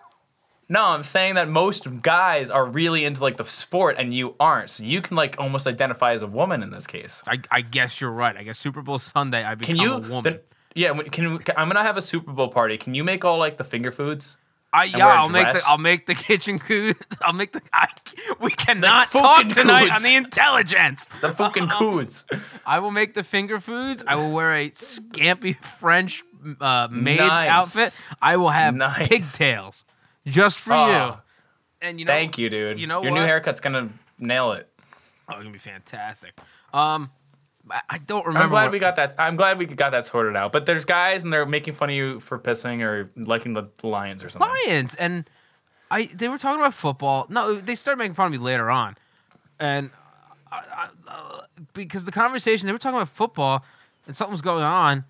No, 0.73 0.83
I'm 0.85 1.03
saying 1.03 1.35
that 1.35 1.49
most 1.49 2.01
guys 2.01 2.49
are 2.49 2.65
really 2.65 3.05
into 3.05 3.21
like 3.23 3.37
the 3.37 3.45
sport 3.45 3.97
and 3.99 4.15
you 4.15 4.37
aren't. 4.39 4.71
So 4.71 4.85
you 4.85 5.03
can 5.03 5.17
like 5.17 5.35
almost 5.39 5.67
identify 5.67 6.13
as 6.13 6.23
a 6.23 6.29
woman 6.29 6.63
in 6.63 6.71
this 6.71 6.87
case. 6.87 7.23
I, 7.27 7.41
I 7.51 7.61
guess 7.61 8.01
you're 8.01 8.13
right. 8.13 8.37
I 8.37 8.45
guess 8.45 8.57
Super 8.57 8.81
Bowl 8.81 9.01
Sunday, 9.01 9.43
I 9.45 9.57
become 9.57 9.75
Can 9.77 9.83
you? 9.85 9.95
a 9.95 9.99
woman. 9.99 10.23
then- 10.23 10.41
yeah, 10.77 10.93
can, 11.11 11.39
can 11.39 11.57
I'm 11.59 11.69
gonna 11.69 11.83
have 11.83 11.97
a 11.97 12.03
Super 12.03 12.31
Bowl 12.31 12.47
party. 12.47 12.79
Can 12.79 12.95
you 12.95 13.03
make 13.03 13.25
all 13.25 13.39
like 13.39 13.57
the 13.57 13.65
finger 13.65 13.91
foods? 13.91 14.37
I, 14.73 14.85
yeah, 14.85 15.09
I'll 15.09 15.29
make 15.29 15.53
the? 15.53 15.61
I'll 15.67 15.79
make 15.79 16.07
the 16.07 16.15
kitchen 16.29 16.61
food. 16.61 16.97
I'll 17.23 17.33
make 17.33 17.51
the. 17.51 17.61
I, 17.73 17.89
we 18.41 18.53
cannot 18.53 19.09
fucking 19.09 19.49
talk 19.49 19.57
tonight 19.63 19.91
foods. 19.93 19.97
on 19.97 20.03
the 20.05 20.31
IntelliGents. 20.31 21.09
The 21.21 21.33
fucking 21.33 21.71
foods. 21.79 22.25
I 22.65 22.79
will 22.79 22.93
make 22.93 23.15
the 23.15 23.25
finger 23.25 23.59
foods. 23.59 24.05
I 24.07 24.15
will 24.15 24.31
wear 24.31 24.55
a 24.55 24.71
scampy 24.71 25.61
French 25.61 26.23
uh, 26.61 26.87
maid's 26.89 27.19
Nice. 27.19 27.49
outfit. 27.51 28.05
I 28.23 28.37
will 28.37 28.51
have 28.51 28.77
Nice. 28.77 29.09
pigtails 29.09 29.85
just 30.27 30.59
for 30.59 30.73
Oh, 30.73 30.87
you. 31.07 31.15
And 31.83 31.99
you 31.99 32.05
know, 32.07 32.13
Thank 32.13 32.37
you, 32.39 32.51
dude. 32.51 32.79
you 32.79 32.87
know 32.87 33.03
your 33.03 33.13
what? 33.13 33.21
new 33.21 33.25
haircut's 33.27 33.61
gonna 33.61 33.89
nail 34.19 34.53
it. 34.53 34.69
Oh, 35.29 35.35
it's 35.35 35.43
gonna 35.43 35.51
be 35.51 35.59
fantastic. 35.59 36.39
Um, 36.75 37.11
I, 37.71 37.81
I 37.89 37.99
don't 37.99 38.27
remember. 38.27 38.45
I'm 38.45 38.51
glad 38.51 38.65
what- 38.65 38.73
we 38.73 38.79
got 38.79 38.97
that. 38.97 39.15
I'm 39.19 39.37
glad 39.37 39.59
we 39.59 39.67
got 39.67 39.91
that 39.91 40.05
sorted 40.05 40.37
out. 40.37 40.53
But 40.53 40.67
there's 40.67 40.85
guys 40.85 41.25
and 41.25 41.33
they're 41.33 41.47
making 41.47 41.75
fun 41.75 41.89
of 41.91 41.95
you 41.97 42.21
for 42.21 42.39
pissing 42.39 42.83
or 42.83 43.11
liking 43.17 43.55
the 43.55 43.65
Lions 43.83 44.23
or 44.23 44.29
something. 44.29 44.51
Lions, 44.67 44.95
and 44.97 45.29
I 45.91 46.07
they 46.07 46.29
were 46.29 46.39
talking 46.39 46.61
about 46.61 46.75
football. 46.75 47.27
No, 47.31 47.55
they 47.55 47.75
started 47.75 47.99
making 47.99 48.15
fun 48.15 48.27
of 48.27 48.33
me 48.33 48.39
later 48.39 48.71
on, 48.71 48.97
and 49.59 49.91
I, 50.53 50.63
I, 50.77 50.89
uh, 51.09 51.41
because 51.73 52.05
the 52.05 52.13
conversation 52.13 52.67
they 52.67 52.73
were 52.73 52.79
talking 52.79 52.97
about 52.97 53.09
football 53.09 53.65
and 54.07 54.15
something 54.17 54.33
was 54.33 54.43
going 54.43 54.65
on, 54.65 55.05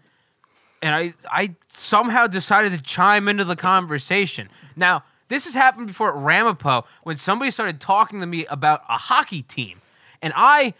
and 0.83 0.94
I 0.94 1.14
I 1.31 1.55
somehow 1.73 2.27
decided 2.29 2.73
to 2.73 2.83
chime 2.83 3.27
into 3.29 3.44
the 3.44 3.57
conversation. 3.57 4.49
Now 4.81 5.05
this 5.29 5.45
has 5.45 5.55
happened 5.55 5.87
before 5.87 6.09
at 6.09 6.16
Ramapo 6.16 6.85
when 7.05 7.16
somebody 7.16 7.53
started 7.53 7.81
talking 7.81 8.19
to 8.19 8.27
me 8.27 8.47
about 8.47 8.83
a 8.88 8.97
hockey 8.97 9.43
team, 9.43 9.81
and 10.21 10.33
I 10.35 10.75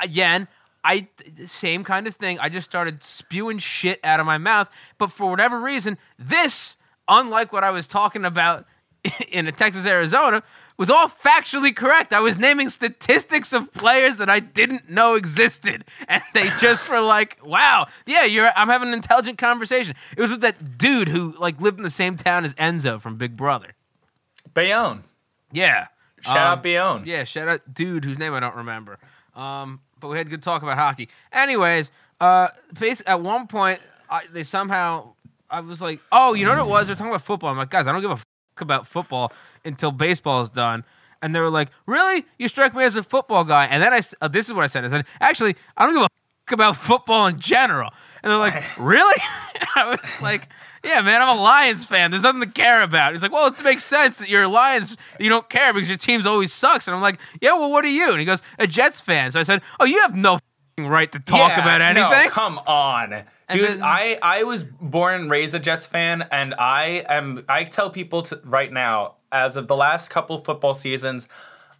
again, 0.00 0.48
I 0.84 1.08
same 1.44 1.84
kind 1.84 2.06
of 2.06 2.16
thing. 2.16 2.38
I 2.40 2.48
just 2.48 2.68
started 2.68 3.04
spewing 3.04 3.58
shit 3.58 4.00
out 4.02 4.20
of 4.20 4.26
my 4.26 4.38
mouth, 4.38 4.68
but 4.98 5.12
for 5.12 5.30
whatever 5.30 5.60
reason, 5.60 5.98
this, 6.18 6.76
unlike 7.08 7.52
what 7.52 7.64
I 7.64 7.70
was 7.70 7.86
talking 7.86 8.24
about 8.24 8.64
in 9.30 9.52
Texas, 9.52 9.86
Arizona, 9.86 10.42
was 10.78 10.90
all 10.90 11.08
factually 11.08 11.74
correct. 11.74 12.12
I 12.12 12.20
was 12.20 12.38
naming 12.38 12.68
statistics 12.68 13.52
of 13.52 13.72
players 13.72 14.16
that 14.16 14.28
I 14.30 14.40
didn't 14.40 14.88
know 14.90 15.14
existed, 15.14 15.84
and 16.08 16.22
they 16.34 16.48
just 16.58 16.88
were 16.88 17.00
like, 17.00 17.38
"Wow, 17.44 17.86
yeah, 18.06 18.24
you're." 18.24 18.50
I'm 18.56 18.68
having 18.68 18.88
an 18.88 18.94
intelligent 18.94 19.38
conversation. 19.38 19.94
It 20.16 20.20
was 20.20 20.30
with 20.30 20.40
that 20.40 20.78
dude 20.78 21.08
who 21.08 21.34
like 21.38 21.60
lived 21.60 21.78
in 21.78 21.82
the 21.82 21.90
same 21.90 22.16
town 22.16 22.44
as 22.44 22.54
Enzo 22.56 23.00
from 23.00 23.16
Big 23.16 23.36
Brother. 23.36 23.74
Bayonne. 24.54 25.02
Yeah, 25.50 25.86
Shout 26.20 26.36
Um, 26.36 26.42
out 26.42 26.62
Bayonne. 26.62 27.02
yeah, 27.06 27.24
shout 27.24 27.48
out 27.48 27.60
dude 27.74 28.04
whose 28.04 28.18
name 28.18 28.32
I 28.34 28.40
don't 28.40 28.56
remember. 28.56 28.98
Um, 29.34 29.80
but 30.00 30.08
we 30.08 30.18
had 30.18 30.30
good 30.30 30.42
talk 30.42 30.62
about 30.62 30.78
hockey. 30.78 31.08
Anyways, 31.32 31.90
uh, 32.20 32.48
at 33.06 33.20
one 33.20 33.46
point 33.46 33.80
I, 34.10 34.22
they 34.32 34.42
somehow 34.42 35.14
I 35.50 35.60
was 35.60 35.80
like, 35.82 36.00
oh, 36.10 36.32
you 36.34 36.44
know 36.44 36.52
what 36.52 36.58
it 36.60 36.66
was? 36.66 36.86
They're 36.86 36.96
talking 36.96 37.10
about 37.10 37.22
football. 37.22 37.50
I'm 37.50 37.56
like, 37.58 37.70
guys, 37.70 37.86
I 37.86 37.92
don't 37.92 38.00
give 38.00 38.10
a 38.10 38.14
f- 38.14 38.24
about 38.62 38.86
football 38.86 39.32
until 39.64 39.92
baseball 39.92 40.40
is 40.42 40.50
done. 40.50 40.84
And 41.20 41.34
they 41.34 41.40
were 41.40 41.50
like, 41.50 41.68
really? 41.86 42.24
You 42.38 42.48
strike 42.48 42.74
me 42.74 42.82
as 42.84 42.96
a 42.96 43.02
football 43.02 43.44
guy. 43.44 43.66
And 43.66 43.82
then 43.82 43.92
I, 43.92 44.00
uh, 44.20 44.28
this 44.28 44.48
is 44.48 44.54
what 44.54 44.64
I 44.64 44.66
said. 44.66 44.84
I 44.84 44.88
said, 44.88 45.04
actually, 45.20 45.54
I 45.76 45.84
don't 45.86 45.94
give 45.94 46.02
a 46.02 46.04
f- 46.06 46.52
about 46.52 46.76
football 46.76 47.26
in 47.28 47.38
general. 47.38 47.90
And 48.22 48.30
they're 48.30 48.38
like, 48.38 48.62
really? 48.78 49.22
I 49.76 49.88
was 49.88 50.20
like, 50.20 50.48
yeah, 50.84 51.00
man, 51.00 51.22
I'm 51.22 51.38
a 51.38 51.40
Lions 51.40 51.84
fan. 51.84 52.10
There's 52.10 52.24
nothing 52.24 52.40
to 52.40 52.48
care 52.48 52.82
about. 52.82 53.12
He's 53.12 53.22
like, 53.22 53.30
well, 53.30 53.46
it 53.46 53.62
makes 53.62 53.84
sense 53.84 54.18
that 54.18 54.28
you're 54.28 54.42
a 54.42 54.48
Lions. 54.48 54.96
You 55.20 55.28
don't 55.28 55.48
care 55.48 55.72
because 55.72 55.88
your 55.88 55.96
team's 55.98 56.26
always 56.26 56.52
sucks. 56.52 56.88
And 56.88 56.96
I'm 56.96 57.02
like, 57.02 57.20
yeah, 57.40 57.52
well, 57.52 57.70
what 57.70 57.84
are 57.84 57.88
you? 57.88 58.10
And 58.10 58.18
he 58.18 58.26
goes, 58.26 58.42
a 58.58 58.66
Jets 58.66 59.00
fan. 59.00 59.30
So 59.30 59.38
I 59.38 59.44
said, 59.44 59.62
oh, 59.78 59.84
you 59.84 60.00
have 60.00 60.16
no 60.16 60.40
right 60.78 61.10
to 61.12 61.20
talk 61.20 61.50
Yeah, 61.50 61.62
about 61.62 61.94
no, 61.94 62.08
anything. 62.10 62.30
come 62.30 62.58
on. 62.66 63.22
Dude, 63.50 63.68
then- 63.68 63.82
I, 63.82 64.18
I 64.22 64.42
was 64.44 64.64
born 64.64 65.14
and 65.22 65.30
raised 65.30 65.54
a 65.54 65.58
Jets 65.58 65.86
fan, 65.86 66.26
and 66.30 66.54
I 66.54 67.04
am 67.08 67.44
I 67.48 67.64
tell 67.64 67.90
people 67.90 68.22
to, 68.22 68.40
right 68.44 68.72
now, 68.72 69.16
as 69.30 69.56
of 69.56 69.68
the 69.68 69.76
last 69.76 70.10
couple 70.10 70.38
football 70.38 70.74
seasons, 70.74 71.28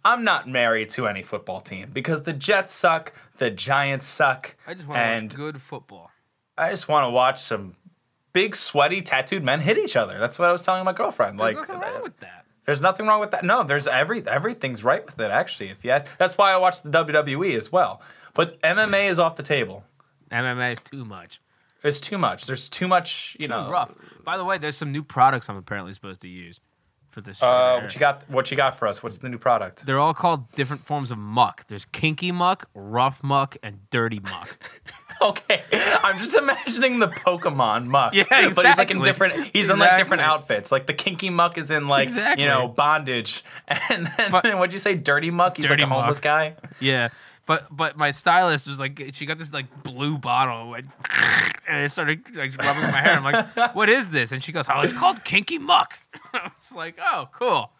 I'm 0.05 0.23
not 0.23 0.47
married 0.47 0.89
to 0.91 1.07
any 1.07 1.23
football 1.23 1.61
team 1.61 1.89
because 1.93 2.23
the 2.23 2.33
Jets 2.33 2.73
suck, 2.73 3.13
the 3.37 3.49
Giants 3.49 4.05
suck, 4.07 4.55
I 4.67 4.73
just 4.73 4.87
want 4.87 4.97
to 4.97 5.03
and 5.03 5.23
watch 5.31 5.35
good 5.35 5.61
football. 5.61 6.11
I 6.57 6.69
just 6.69 6.87
want 6.87 7.05
to 7.05 7.09
watch 7.09 7.41
some 7.41 7.75
big, 8.33 8.55
sweaty, 8.55 9.01
tattooed 9.01 9.43
men 9.43 9.61
hit 9.61 9.77
each 9.77 9.95
other. 9.95 10.19
That's 10.19 10.37
what 10.37 10.49
I 10.49 10.51
was 10.51 10.63
telling 10.63 10.83
my 10.83 10.93
girlfriend. 10.93 11.39
There's 11.39 11.55
like, 11.55 11.67
nothing 11.69 11.79
wrong 11.79 12.03
with 12.03 12.19
that. 12.19 12.45
there's 12.65 12.81
nothing 12.81 13.07
wrong 13.07 13.19
with 13.21 13.31
that. 13.31 13.43
No, 13.45 13.63
there's 13.63 13.87
every 13.87 14.27
everything's 14.27 14.83
right 14.83 15.05
with 15.05 15.19
it. 15.19 15.31
Actually, 15.31 15.69
if 15.69 15.85
you 15.85 15.91
ask, 15.91 16.07
that's 16.17 16.37
why 16.37 16.51
I 16.51 16.57
watch 16.57 16.81
the 16.81 16.89
WWE 16.89 17.55
as 17.55 17.71
well. 17.71 18.01
But 18.33 18.59
MMA 18.61 19.09
is 19.09 19.19
off 19.19 19.35
the 19.35 19.43
table. 19.43 19.83
MMA 20.31 20.73
is 20.73 20.81
too 20.81 21.05
much. 21.05 21.39
It's 21.83 21.99
too 21.99 22.17
much. 22.17 22.45
There's 22.45 22.69
too 22.69 22.87
much. 22.87 23.35
You 23.39 23.47
Too 23.47 23.53
know, 23.53 23.69
rough. 23.69 23.91
By 24.23 24.37
the 24.37 24.45
way, 24.45 24.57
there's 24.57 24.77
some 24.77 24.91
new 24.91 25.03
products 25.03 25.49
I'm 25.49 25.57
apparently 25.57 25.93
supposed 25.93 26.21
to 26.21 26.27
use 26.27 26.59
for 27.09 27.21
this. 27.21 27.43
Uh, 27.43 27.79
what 27.81 27.93
you 27.93 27.99
got? 27.99 28.29
What 28.29 28.49
you 28.51 28.57
got 28.57 28.77
for 28.79 28.87
us? 28.87 29.03
What's 29.03 29.17
the 29.17 29.29
new 29.29 29.37
product? 29.37 29.85
They're 29.85 29.99
all 29.99 30.13
called 30.13 30.51
different 30.53 30.85
forms 30.85 31.11
of 31.11 31.17
muck. 31.17 31.67
There's 31.67 31.85
kinky 31.85 32.31
muck, 32.31 32.69
rough 32.73 33.21
muck, 33.23 33.57
and 33.63 33.89
dirty 33.89 34.19
muck. 34.19 34.57
Okay, 35.21 35.61
I'm 36.03 36.17
just 36.17 36.35
imagining 36.35 36.99
the 36.99 37.07
Pokemon 37.07 37.85
Muk. 37.85 38.13
Yeah, 38.13 38.23
exactly. 38.23 38.53
But 38.55 38.65
he's 38.65 38.77
like 38.77 38.91
in 38.91 39.01
different. 39.03 39.51
He's 39.53 39.69
in 39.69 39.79
like 39.79 39.95
different 39.95 40.23
outfits. 40.23 40.69
Like 40.69 40.85
the 40.85 40.93
kinky 40.93 41.29
muck 41.29 41.57
is 41.57 41.71
in 41.71 41.87
like 41.87 42.09
Exactly. 42.09 42.43
you 42.43 42.49
know 42.49 42.67
bondage, 42.67 43.41
and 43.67 44.07
then 44.17 44.31
But- 44.31 44.43
what'd 44.57 44.73
you 44.73 44.79
say? 44.79 44.95
Dirty 44.95 45.29
muck. 45.29 45.55
He's 45.55 45.65
Dirty 45.67 45.83
like 45.83 45.91
a 45.91 45.93
homeless 45.93 46.17
muck. 46.17 46.23
guy. 46.23 46.55
yeah, 46.81 47.09
but 47.45 47.67
but 47.75 47.97
my 47.97 48.11
stylist 48.11 48.67
was 48.67 48.79
like, 48.79 49.01
she 49.13 49.25
got 49.25 49.37
this 49.37 49.51
like 49.53 49.83
blue 49.83 50.17
bottle, 50.17 50.71
like, 50.71 50.85
and 51.67 51.83
it 51.83 51.89
started 51.91 52.35
like 52.35 52.55
rubbing 52.57 52.83
my 52.83 53.01
hair. 53.01 53.13
I'm 53.13 53.23
like, 53.23 53.55
what 53.75 53.89
is 53.89 54.09
this? 54.09 54.31
And 54.31 54.41
she 54.43 54.51
goes, 54.51 54.65
oh, 54.69 54.81
it's 54.81 54.93
called 54.93 55.23
kinky 55.23 55.57
muck. 55.57 55.99
I 56.33 56.51
was 56.57 56.71
like, 56.71 56.97
oh, 57.01 57.27
cool, 57.33 57.71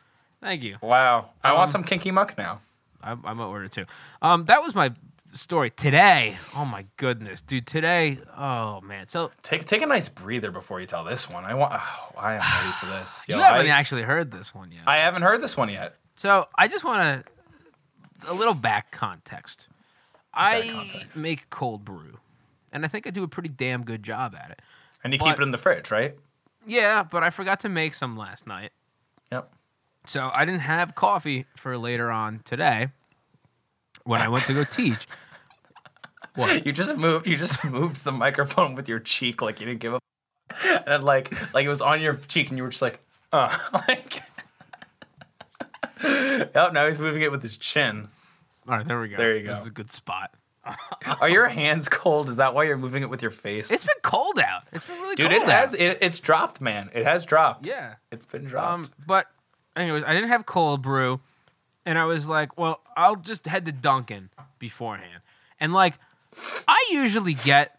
thank 0.41 0.63
you. 0.63 0.78
Wow, 0.82 1.30
I 1.43 1.52
Um, 1.52 1.58
want 1.58 1.71
some 1.71 1.84
kinky 1.84 2.12
muck 2.12 2.38
now. 2.38 2.60
I, 3.02 3.12
I'm 3.12 3.21
gonna 3.21 3.49
order 3.49 3.67
too. 3.67 3.86
Um, 4.21 4.45
that 4.45 4.62
was 4.62 4.73
my 4.76 4.91
story 5.34 5.71
today. 5.71 6.38
Oh 6.56 6.63
my 6.63 6.86
goodness, 6.97 7.41
dude! 7.41 7.65
Today, 7.65 8.19
oh 8.38 8.82
man. 8.82 9.08
So 9.10 9.32
Take 9.41 9.65
take 9.65 9.82
a 9.82 9.86
nice 9.86 10.08
breather 10.08 10.52
before 10.52 10.80
you 10.80 10.88
tell 10.88 11.04
this 11.04 11.30
one. 11.30 11.43
I 11.43 11.54
want. 11.54 11.73
Oh, 11.73 12.12
I 12.17 12.34
am 12.36 12.39
ready 12.39 12.71
for 12.80 12.86
this. 12.86 13.26
Yo, 13.28 13.38
you 13.38 13.41
haven't 13.43 13.65
I, 13.67 13.69
actually 13.69 14.04
heard 14.04 14.32
this 14.32 14.54
one 14.54 14.71
yet. 14.71 14.84
I 14.88 14.97
haven't 14.97 15.23
heard 15.23 15.41
this 15.41 15.58
one 15.58 15.69
yet. 15.69 15.95
So 16.15 16.47
I 16.56 16.67
just 16.67 16.84
want 16.86 17.26
to 17.26 17.32
a 18.28 18.34
little 18.34 18.54
back 18.54 18.92
context. 18.92 19.68
I 20.34 20.70
context. 20.74 21.16
make 21.18 21.50
cold 21.50 21.86
brew, 21.86 22.20
and 22.72 22.84
I 22.86 22.88
think 22.88 23.06
I 23.06 23.10
do 23.12 23.24
a 23.24 23.28
pretty 23.28 23.50
damn 23.50 23.84
good 23.84 24.04
job 24.04 24.36
at 24.36 24.52
it. 24.52 24.62
And 25.04 25.14
you 25.14 25.20
But- 25.20 25.26
keep 25.26 25.40
it 25.40 25.44
in 25.44 25.52
the 25.52 25.58
fridge, 25.58 25.92
right? 25.92 26.16
Yeah, 26.66 27.04
but 27.04 27.24
I 27.24 27.30
forgot 27.30 27.60
to 27.62 27.70
make 27.70 27.94
some 27.94 28.16
last 28.16 28.48
night, 28.48 28.72
Yep. 29.32 29.52
so 30.06 30.32
I 30.36 30.46
didn't 30.46 30.62
have 30.62 30.96
coffee 30.96 31.46
for 31.58 31.78
later 31.78 32.10
on 32.10 32.40
today. 32.46 32.90
when 34.06 34.22
I 34.22 34.28
went 34.28 34.46
to 34.48 34.54
go 34.54 34.64
teach. 34.70 35.08
What? 36.36 36.66
You 36.66 36.74
just 36.74 36.98
moved. 36.98 37.26
You 37.28 37.38
just 37.38 37.64
moved 37.64 38.04
the 38.04 38.12
microphone 38.12 38.76
with 38.76 38.90
your 38.90 39.00
cheek, 39.00 39.42
like 39.42 39.60
you 39.62 39.66
didn't 39.66 39.80
give 39.80 39.94
a. 39.94 40.00
And 40.90 41.04
like, 41.06 41.32
like 41.54 41.64
it 41.66 41.70
was 41.70 41.82
on 41.82 42.02
your 42.02 42.16
cheek, 42.28 42.50
and 42.50 42.58
you 42.58 42.64
were 42.64 42.70
just 42.70 42.82
like, 42.82 43.00
uh, 43.32 43.58
like. 43.88 44.22
yep. 46.04 46.74
Now 46.74 46.88
he's 46.88 47.00
moving 47.00 47.22
it 47.22 47.32
with 47.32 47.42
his 47.42 47.56
chin. 47.58 48.10
All 48.67 48.78
right, 48.78 48.86
there 48.86 48.99
we 49.02 49.10
go. 49.10 49.17
There 49.17 49.36
you 49.36 49.43
go. 49.43 49.54
This 49.54 49.62
is 49.62 49.67
a 49.67 49.71
good 49.71 49.91
spot. 49.91 50.34
Are 51.19 51.30
your 51.30 51.47
hands 51.47 51.89
cold? 51.89 52.30
Is 52.30 52.38
that 52.38 52.54
why 52.54 52.63
you're 52.63 52.78
moving 52.78 53.04
it 53.04 53.10
with 53.10 53.21
your 53.21 53.32
face? 53.32 53.69
It's 53.71 53.84
been 53.84 53.95
cold 54.02 54.39
out. 54.39 54.63
It's 54.71 54.86
been 54.86 54.95
really 55.02 55.15
cold, 55.15 55.30
Dude, 55.30 55.38
cold 55.38 55.49
it 55.49 55.52
has. 55.52 55.73
It, 55.73 55.97
it's 56.02 56.19
dropped, 56.19 56.62
man. 56.62 56.89
It 56.93 57.06
has 57.06 57.26
dropped. 57.26 57.65
Yeah. 57.67 57.95
It's 58.12 58.26
been 58.26 58.45
dropped. 58.45 58.71
Um, 58.71 58.89
but 59.06 59.28
anyways, 59.76 60.04
I 60.06 60.13
didn't 60.13 60.30
have 60.30 60.45
cold 60.45 60.82
brew, 60.82 61.19
and 61.86 61.99
I 61.99 62.06
was 62.06 62.28
like, 62.28 62.58
well, 62.58 62.82
I'll 62.95 63.17
just 63.17 63.45
head 63.45 63.65
to 63.65 63.71
Dunkin' 63.73 64.30
beforehand, 64.60 65.21
and 65.60 65.73
like, 65.73 65.95
I 66.67 66.89
usually 66.91 67.34
get 67.34 67.78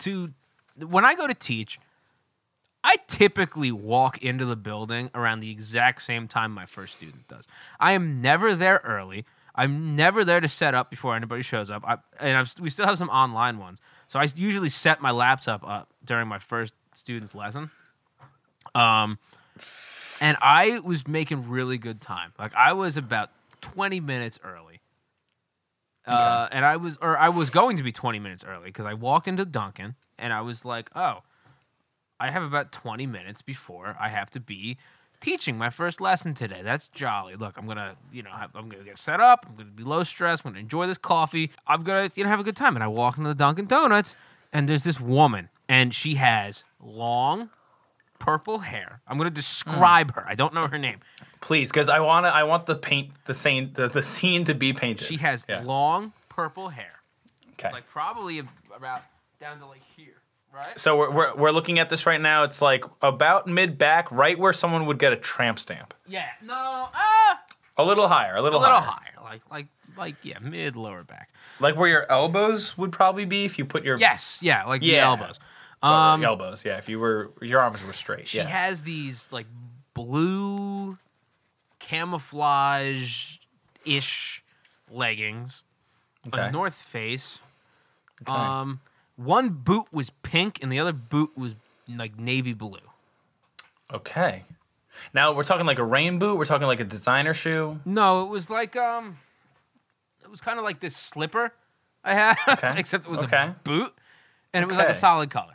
to 0.00 0.32
when 0.84 1.04
I 1.04 1.14
go 1.14 1.26
to 1.26 1.34
teach. 1.34 1.78
I 2.84 2.96
typically 3.06 3.70
walk 3.70 4.18
into 4.24 4.44
the 4.44 4.56
building 4.56 5.08
around 5.14 5.38
the 5.38 5.52
exact 5.52 6.02
same 6.02 6.26
time 6.26 6.50
my 6.50 6.66
first 6.66 6.96
student 6.96 7.28
does. 7.28 7.46
I 7.78 7.92
am 7.92 8.20
never 8.20 8.56
there 8.56 8.80
early. 8.82 9.24
I'm 9.54 9.96
never 9.96 10.24
there 10.24 10.40
to 10.40 10.48
set 10.48 10.74
up 10.74 10.90
before 10.90 11.14
anybody 11.14 11.42
shows 11.42 11.70
up. 11.70 11.82
I, 11.86 11.98
and 12.20 12.36
I'm, 12.36 12.46
we 12.60 12.70
still 12.70 12.86
have 12.86 12.98
some 12.98 13.10
online 13.10 13.58
ones. 13.58 13.80
So 14.08 14.18
I 14.18 14.28
usually 14.34 14.68
set 14.68 15.00
my 15.00 15.10
laptop 15.10 15.66
up 15.66 15.90
during 16.04 16.28
my 16.28 16.38
first 16.38 16.74
student's 16.94 17.34
lesson. 17.34 17.70
Um, 18.74 19.18
and 20.20 20.36
I 20.40 20.80
was 20.80 21.06
making 21.06 21.48
really 21.48 21.78
good 21.78 22.00
time. 22.00 22.32
Like 22.38 22.54
I 22.54 22.72
was 22.72 22.96
about 22.96 23.30
20 23.60 24.00
minutes 24.00 24.38
early. 24.44 24.80
Uh, 26.06 26.48
and 26.50 26.64
I 26.64 26.76
was, 26.76 26.98
or 27.00 27.16
I 27.16 27.28
was 27.28 27.50
going 27.50 27.76
to 27.76 27.82
be 27.82 27.92
20 27.92 28.18
minutes 28.18 28.44
early 28.44 28.66
because 28.66 28.86
I 28.86 28.94
walked 28.94 29.28
into 29.28 29.44
Dunkin' 29.44 29.94
and 30.18 30.32
I 30.32 30.40
was 30.40 30.64
like, 30.64 30.90
oh, 30.96 31.22
I 32.18 32.30
have 32.30 32.42
about 32.42 32.72
20 32.72 33.06
minutes 33.06 33.42
before 33.42 33.96
I 34.00 34.08
have 34.08 34.30
to 34.30 34.40
be 34.40 34.78
teaching 35.22 35.56
my 35.56 35.70
first 35.70 36.00
lesson 36.00 36.34
today. 36.34 36.60
That's 36.62 36.88
jolly. 36.88 37.36
Look, 37.36 37.56
I'm 37.56 37.66
gonna, 37.66 37.96
you 38.12 38.22
know, 38.22 38.30
I'm 38.32 38.68
gonna 38.68 38.84
get 38.84 38.98
set 38.98 39.20
up. 39.20 39.46
I'm 39.48 39.54
gonna 39.56 39.70
be 39.70 39.82
low 39.84 40.04
stress. 40.04 40.40
I'm 40.44 40.50
gonna 40.50 40.60
enjoy 40.60 40.86
this 40.86 40.98
coffee. 40.98 41.50
I'm 41.66 41.82
gonna, 41.82 42.10
you 42.14 42.24
know, 42.24 42.28
have 42.30 42.40
a 42.40 42.44
good 42.44 42.56
time. 42.56 42.74
And 42.76 42.82
I 42.84 42.88
walk 42.88 43.16
into 43.16 43.28
the 43.30 43.34
Dunkin' 43.34 43.66
Donuts, 43.66 44.14
and 44.52 44.68
there's 44.68 44.84
this 44.84 45.00
woman, 45.00 45.48
and 45.68 45.94
she 45.94 46.16
has 46.16 46.64
long 46.78 47.48
purple 48.18 48.58
hair. 48.58 49.00
I'm 49.08 49.16
gonna 49.16 49.30
describe 49.30 50.14
her. 50.14 50.24
I 50.28 50.34
don't 50.34 50.52
know 50.52 50.66
her 50.66 50.78
name. 50.78 50.98
Please, 51.40 51.70
because 51.70 51.88
I 51.88 52.00
wanna. 52.00 52.28
I 52.28 52.42
want 52.44 52.66
the 52.66 52.74
paint, 52.76 53.10
the 53.24 53.34
scene, 53.34 53.70
the, 53.74 53.88
the 53.88 54.02
scene 54.02 54.44
to 54.44 54.54
be 54.54 54.72
painted. 54.72 55.06
She 55.06 55.16
has 55.16 55.44
Yeah. 55.48 55.62
long 55.62 56.12
purple 56.28 56.68
hair, 56.68 57.00
Okay. 57.54 57.72
like 57.72 57.88
probably 57.90 58.40
about 58.74 59.02
down 59.40 59.58
to 59.58 59.66
like 59.66 59.82
here, 59.96 60.21
right? 60.54 60.78
so 60.78 60.96
we're, 60.96 61.10
we're 61.10 61.34
we're 61.34 61.50
looking 61.50 61.78
at 61.78 61.88
this 61.88 62.06
right 62.06 62.20
now. 62.20 62.42
It's 62.44 62.60
like 62.62 62.84
about 63.00 63.46
mid 63.46 63.78
back, 63.78 64.10
right 64.12 64.38
where 64.38 64.52
someone 64.52 64.86
would 64.86 64.98
get 64.98 65.12
a 65.12 65.16
tramp 65.16 65.58
stamp. 65.58 65.94
Yeah. 66.06 66.26
No. 66.42 66.88
Ah. 66.94 67.40
A 67.78 67.84
little 67.84 68.06
higher. 68.08 68.36
A 68.36 68.42
little, 68.42 68.60
A 68.60 68.62
little, 68.62 68.76
higher. 68.80 69.12
higher, 69.16 69.24
like 69.24 69.42
like 69.50 69.66
like 69.96 70.16
yeah, 70.22 70.38
mid 70.40 70.76
lower 70.76 71.02
back. 71.04 71.30
Like 71.60 71.76
where 71.76 71.88
your 71.88 72.10
elbows 72.10 72.76
would 72.76 72.92
probably 72.92 73.24
be 73.24 73.44
if 73.44 73.58
you 73.58 73.64
put 73.64 73.84
your 73.84 73.98
Yes, 73.98 74.38
yeah, 74.42 74.64
like 74.64 74.80
the 74.80 74.88
Yeah. 74.88 75.06
elbows. 75.08 75.38
uh, 75.82 75.86
Um, 75.86 76.22
elbows. 76.24 76.64
Yeah, 76.64 76.76
if 76.78 76.88
you 76.88 76.98
were 76.98 77.32
your 77.40 77.60
arms 77.60 77.82
were 77.84 77.92
straight. 77.92 78.28
she 78.28 78.38
yeah. 78.38 78.46
has 78.46 78.82
these 78.82 79.28
like 79.30 79.46
blue 79.94 80.98
camouflage 81.78 83.36
ish 83.84 84.42
leggings, 84.90 85.62
Okay. 86.26 86.46
a 86.48 86.50
North 86.50 86.74
Face. 86.74 87.40
Um, 88.26 88.80
one 89.16 89.50
boot 89.50 89.86
was 89.92 90.10
pink 90.22 90.58
and 90.62 90.70
the 90.72 90.78
other 90.78 90.92
boot 90.92 91.30
was 91.36 91.54
like 91.88 92.18
navy 92.18 92.52
blue. 92.54 92.78
okay. 93.92 94.44
Now 95.14 95.32
we're 95.32 95.42
talking 95.44 95.66
like 95.66 95.78
a 95.78 95.84
rain 95.84 96.18
boot. 96.18 96.36
We're 96.36 96.44
talking 96.44 96.66
like 96.66 96.80
a 96.80 96.84
designer 96.84 97.32
shoe. 97.34 97.78
No, 97.84 98.22
it 98.24 98.28
was 98.28 98.50
like 98.50 98.76
um, 98.76 99.16
it 100.22 100.30
was 100.30 100.40
kind 100.40 100.58
of 100.58 100.64
like 100.64 100.80
this 100.80 100.94
slipper 100.96 101.52
I 102.04 102.14
had, 102.14 102.36
Okay. 102.48 102.74
except 102.76 103.06
it 103.06 103.10
was 103.10 103.20
Okay. 103.20 103.36
a 103.36 103.56
boot, 103.64 103.92
and 104.52 104.62
it 104.62 104.66
was 104.68 104.76
like 104.76 104.88
a 104.90 104.94
solid 104.94 105.30
color. 105.30 105.54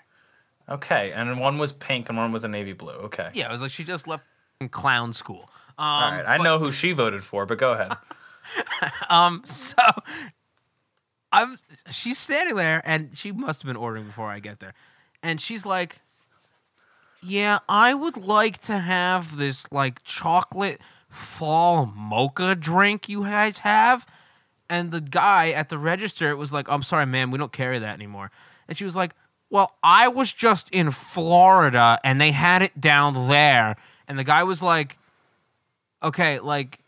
Okay, 0.70 1.12
and 1.14 1.40
one 1.40 1.58
was 1.60 1.72
pink 1.72 2.10
and 2.10 2.18
one 2.18 2.32
was 2.32 2.44
a 2.44 2.48
navy 2.48 2.74
blue. 2.74 2.94
Okay. 2.94 3.30
Yeah, 3.34 3.48
it 3.48 3.52
was 3.52 3.62
like 3.62 3.72
she 3.72 3.84
just 3.84 4.08
left 4.08 4.26
clown 4.72 5.14
school. 5.14 5.50
Um, 5.78 5.86
All 5.86 6.12
right. 6.12 6.26
I 6.28 6.38
know 6.38 6.58
who 6.58 6.72
she 6.72 6.92
voted 6.94 7.24
for, 7.24 7.46
but 7.46 7.58
go 7.58 7.74
ahead. 7.74 7.94
Um, 9.10 9.42
so 9.46 9.76
I'm 11.32 11.58
she's 11.90 12.18
standing 12.18 12.56
there 12.56 12.82
and 12.86 13.12
she 13.16 13.32
must 13.32 13.62
have 13.62 13.68
been 13.68 13.76
ordering 13.76 14.06
before 14.06 14.28
I 14.28 14.40
get 14.40 14.60
there. 14.60 14.74
And 15.22 15.42
she's 15.42 15.66
like, 15.66 15.98
Yeah, 17.22 17.60
I 17.68 17.94
would 17.94 18.18
like 18.18 18.60
to 18.60 18.80
have 18.80 19.38
this 19.38 19.66
like 19.72 20.04
chocolate 20.04 20.80
fall 21.10 21.86
mocha 21.86 22.56
drink 22.56 23.10
you 23.10 23.24
guys 23.24 23.60
have. 23.60 24.06
And 24.70 24.92
the 24.92 25.02
guy 25.02 25.52
at 25.52 25.70
the 25.70 25.78
register 25.78 26.36
was 26.36 26.52
like, 26.52 26.70
I'm 26.70 26.84
sorry, 26.84 27.06
ma'am, 27.06 27.32
we 27.32 27.38
don't 27.38 27.54
carry 27.54 27.80
that 27.80 27.94
anymore. 27.94 28.32
And 28.68 28.78
she 28.78 28.84
was 28.84 28.96
like, 28.96 29.14
Well, 29.50 29.76
I 29.84 30.08
was 30.08 30.32
just 30.32 30.70
in 30.72 30.92
Florida 30.92 32.00
and 32.04 32.22
they 32.22 32.32
had 32.32 32.62
it 32.62 32.80
down 32.80 33.28
there. 33.28 33.76
And 34.08 34.18
the 34.18 34.24
guy 34.24 34.44
was 34.44 34.62
like, 34.62 34.98
Okay, 36.02 36.40
like 36.40 36.80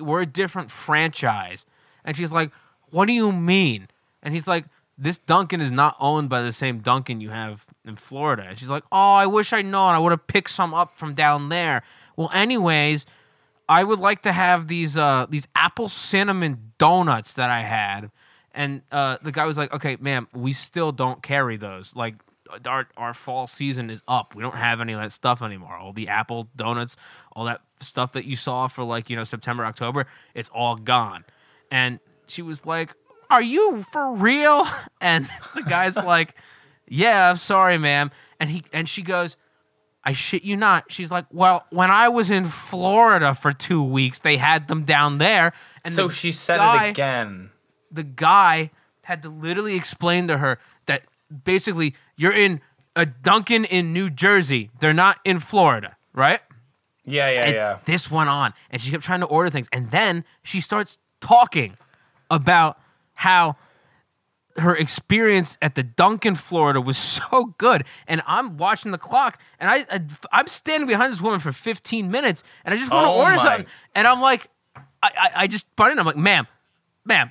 we're 0.00 0.22
a 0.22 0.26
different 0.26 0.70
franchise. 0.70 1.66
And 2.04 2.16
she's 2.16 2.32
like, 2.32 2.50
What 2.92 3.06
do 3.06 3.12
you 3.12 3.32
mean? 3.32 3.88
And 4.22 4.34
he's 4.34 4.46
like, 4.46 4.66
This 4.96 5.18
Dunkin' 5.18 5.60
is 5.60 5.72
not 5.72 5.96
owned 5.98 6.28
by 6.28 6.42
the 6.42 6.52
same 6.52 6.78
Dunkin' 6.78 7.20
you 7.20 7.30
have 7.30 7.66
in 7.84 7.96
Florida. 7.96 8.44
And 8.48 8.58
she's 8.58 8.68
like, 8.68 8.84
Oh, 8.92 9.14
I 9.14 9.26
wish 9.26 9.52
I'd 9.52 9.64
known. 9.64 9.94
I 9.94 9.98
would 9.98 10.12
have 10.12 10.26
picked 10.26 10.50
some 10.50 10.72
up 10.74 10.96
from 10.96 11.14
down 11.14 11.48
there. 11.48 11.82
Well, 12.16 12.30
anyways, 12.32 13.06
I 13.68 13.82
would 13.82 13.98
like 13.98 14.22
to 14.22 14.32
have 14.32 14.68
these 14.68 14.96
uh 14.98 15.26
these 15.28 15.48
apple 15.56 15.88
cinnamon 15.88 16.72
donuts 16.78 17.34
that 17.34 17.50
I 17.50 17.62
had. 17.62 18.10
And 18.54 18.82
uh, 18.92 19.16
the 19.22 19.32
guy 19.32 19.46
was 19.46 19.56
like, 19.56 19.72
"Okay, 19.72 19.96
ma'am, 19.98 20.28
we 20.34 20.52
still 20.52 20.92
don't 20.92 21.22
carry 21.22 21.56
those. 21.56 21.96
Like, 21.96 22.16
our 22.66 22.86
our 22.98 23.14
fall 23.14 23.46
season 23.46 23.88
is 23.88 24.02
up. 24.06 24.34
We 24.34 24.42
don't 24.42 24.56
have 24.56 24.82
any 24.82 24.92
of 24.92 25.00
that 25.00 25.12
stuff 25.12 25.40
anymore. 25.40 25.74
All 25.74 25.94
the 25.94 26.08
apple 26.08 26.48
donuts, 26.54 26.98
all 27.34 27.46
that 27.46 27.62
stuff 27.80 28.12
that 28.12 28.26
you 28.26 28.36
saw 28.36 28.68
for 28.68 28.84
like 28.84 29.08
you 29.08 29.16
know 29.16 29.24
September, 29.24 29.64
October, 29.64 30.06
it's 30.34 30.50
all 30.50 30.76
gone." 30.76 31.24
And 31.70 31.98
she 32.32 32.42
was 32.42 32.64
like, 32.66 32.94
"Are 33.30 33.42
you 33.42 33.82
for 33.82 34.12
real?" 34.14 34.66
And 35.00 35.28
the 35.54 35.62
guy's 35.62 35.96
like, 35.96 36.34
"Yeah, 36.88 37.30
I'm 37.30 37.36
sorry, 37.36 37.78
ma'am." 37.78 38.10
And 38.40 38.50
he 38.50 38.62
and 38.72 38.88
she 38.88 39.02
goes, 39.02 39.36
I 40.04 40.14
shit 40.14 40.42
you 40.42 40.56
not. 40.56 40.90
She's 40.90 41.12
like, 41.12 41.26
well, 41.30 41.64
when 41.70 41.88
I 41.92 42.08
was 42.08 42.28
in 42.28 42.44
Florida 42.44 43.34
for 43.36 43.52
two 43.52 43.84
weeks, 43.84 44.18
they 44.18 44.36
had 44.36 44.66
them 44.66 44.82
down 44.82 45.18
there. 45.18 45.52
And 45.84 45.94
So 45.94 46.08
the 46.08 46.14
she 46.14 46.32
said 46.32 46.56
guy- 46.56 46.86
it 46.86 46.90
again. 46.90 47.50
The 47.92 48.02
guy 48.02 48.72
had 49.02 49.22
to 49.22 49.28
literally 49.28 49.76
explain 49.76 50.26
to 50.26 50.38
her 50.38 50.58
that 50.86 51.04
basically 51.44 51.94
you're 52.16 52.32
in 52.32 52.60
a 52.96 53.06
Dunkin' 53.06 53.64
in 53.64 53.92
New 53.92 54.10
Jersey. 54.10 54.70
They're 54.80 54.92
not 54.92 55.20
in 55.24 55.38
Florida, 55.38 55.94
right? 56.12 56.40
Yeah, 57.04 57.30
yeah, 57.30 57.44
And 57.44 57.54
yeah. 57.54 57.78
this 57.84 58.10
went 58.10 58.28
on, 58.28 58.54
and 58.70 58.82
she 58.82 58.90
kept 58.90 59.04
trying 59.04 59.20
to 59.20 59.26
order 59.26 59.50
things, 59.50 59.68
and 59.72 59.92
then 59.92 60.24
she 60.42 60.60
starts 60.60 60.98
talking 61.20 61.76
about 62.32 62.78
how 63.14 63.56
her 64.56 64.74
experience 64.76 65.56
at 65.62 65.74
the 65.76 65.82
Dunkin' 65.82 66.34
Florida 66.34 66.80
was 66.80 66.96
so 66.98 67.54
good, 67.58 67.84
and 68.06 68.22
I'm 68.26 68.56
watching 68.58 68.90
the 68.90 68.98
clock, 68.98 69.40
and 69.60 69.70
I, 69.70 69.86
I 69.90 70.00
I'm 70.32 70.46
standing 70.48 70.86
behind 70.86 71.12
this 71.12 71.20
woman 71.20 71.40
for 71.40 71.52
15 71.52 72.10
minutes, 72.10 72.42
and 72.64 72.74
I 72.74 72.76
just 72.76 72.90
want 72.90 73.04
to 73.06 73.10
Oh 73.10 73.20
order 73.22 73.36
my. 73.36 73.42
something, 73.42 73.66
and 73.94 74.06
I'm 74.06 74.20
like, 74.20 74.48
I 74.76 74.82
I, 75.02 75.30
I 75.36 75.46
just 75.46 75.64
butt 75.76 75.92
in, 75.92 75.98
I'm 75.98 76.06
like, 76.06 76.16
ma'am, 76.16 76.46
ma'am, 77.04 77.30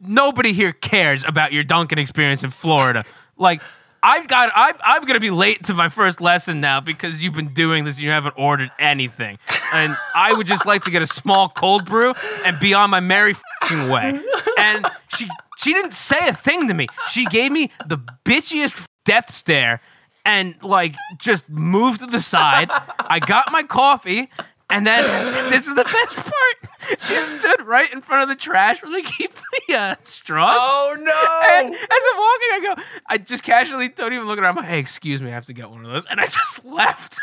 nobody 0.00 0.52
here 0.52 0.72
cares 0.72 1.24
about 1.24 1.52
your 1.52 1.64
Dunkin' 1.64 1.98
experience 1.98 2.44
in 2.44 2.50
Florida, 2.50 3.04
like. 3.36 3.60
I've 4.02 4.28
got. 4.28 4.50
I'm, 4.54 4.74
I'm 4.82 5.04
gonna 5.04 5.20
be 5.20 5.30
late 5.30 5.64
to 5.64 5.74
my 5.74 5.88
first 5.88 6.20
lesson 6.20 6.60
now 6.60 6.80
because 6.80 7.22
you've 7.22 7.34
been 7.34 7.52
doing 7.52 7.84
this 7.84 7.96
and 7.96 8.04
you 8.04 8.10
haven't 8.10 8.34
ordered 8.38 8.70
anything. 8.78 9.38
And 9.74 9.96
I 10.14 10.32
would 10.32 10.46
just 10.46 10.66
like 10.66 10.84
to 10.84 10.90
get 10.90 11.02
a 11.02 11.06
small 11.06 11.48
cold 11.48 11.84
brew 11.84 12.14
and 12.44 12.58
be 12.58 12.74
on 12.74 12.90
my 12.90 13.00
merry 13.00 13.34
way. 13.70 14.20
And 14.58 14.86
she 15.16 15.28
she 15.58 15.72
didn't 15.72 15.92
say 15.92 16.28
a 16.28 16.32
thing 16.32 16.68
to 16.68 16.74
me. 16.74 16.86
She 17.08 17.26
gave 17.26 17.52
me 17.52 17.70
the 17.86 17.98
bitchiest 18.24 18.86
death 19.04 19.30
stare 19.30 19.80
and 20.24 20.54
like 20.62 20.94
just 21.18 21.48
moved 21.48 22.00
to 22.00 22.06
the 22.06 22.20
side. 22.20 22.68
I 22.70 23.20
got 23.20 23.52
my 23.52 23.62
coffee. 23.62 24.30
And 24.70 24.86
then 24.86 25.50
this 25.50 25.66
is 25.66 25.74
the 25.74 25.84
best 25.84 26.16
part. 26.16 27.00
She 27.00 27.20
stood 27.20 27.62
right 27.66 27.92
in 27.92 28.00
front 28.00 28.22
of 28.22 28.28
the 28.28 28.36
trash 28.36 28.82
where 28.82 28.90
they 28.90 29.02
keep 29.02 29.32
the 29.68 29.74
uh, 29.74 29.96
straws. 30.02 30.56
Oh 30.58 30.96
no! 30.98 31.40
And 31.52 31.74
as 31.74 31.80
I'm 31.82 32.16
walking, 32.16 32.48
I 32.52 32.74
go, 32.74 32.82
I 33.06 33.18
just 33.18 33.42
casually 33.42 33.88
don't 33.88 34.12
even 34.12 34.26
look 34.26 34.38
at 34.38 34.42
her. 34.42 34.48
I'm 34.48 34.56
like, 34.56 34.66
hey, 34.66 34.78
excuse 34.78 35.22
me, 35.22 35.28
I 35.28 35.34
have 35.34 35.46
to 35.46 35.52
get 35.52 35.70
one 35.70 35.84
of 35.84 35.92
those. 35.92 36.06
And 36.06 36.20
I 36.20 36.26
just 36.26 36.64
left. 36.64 37.18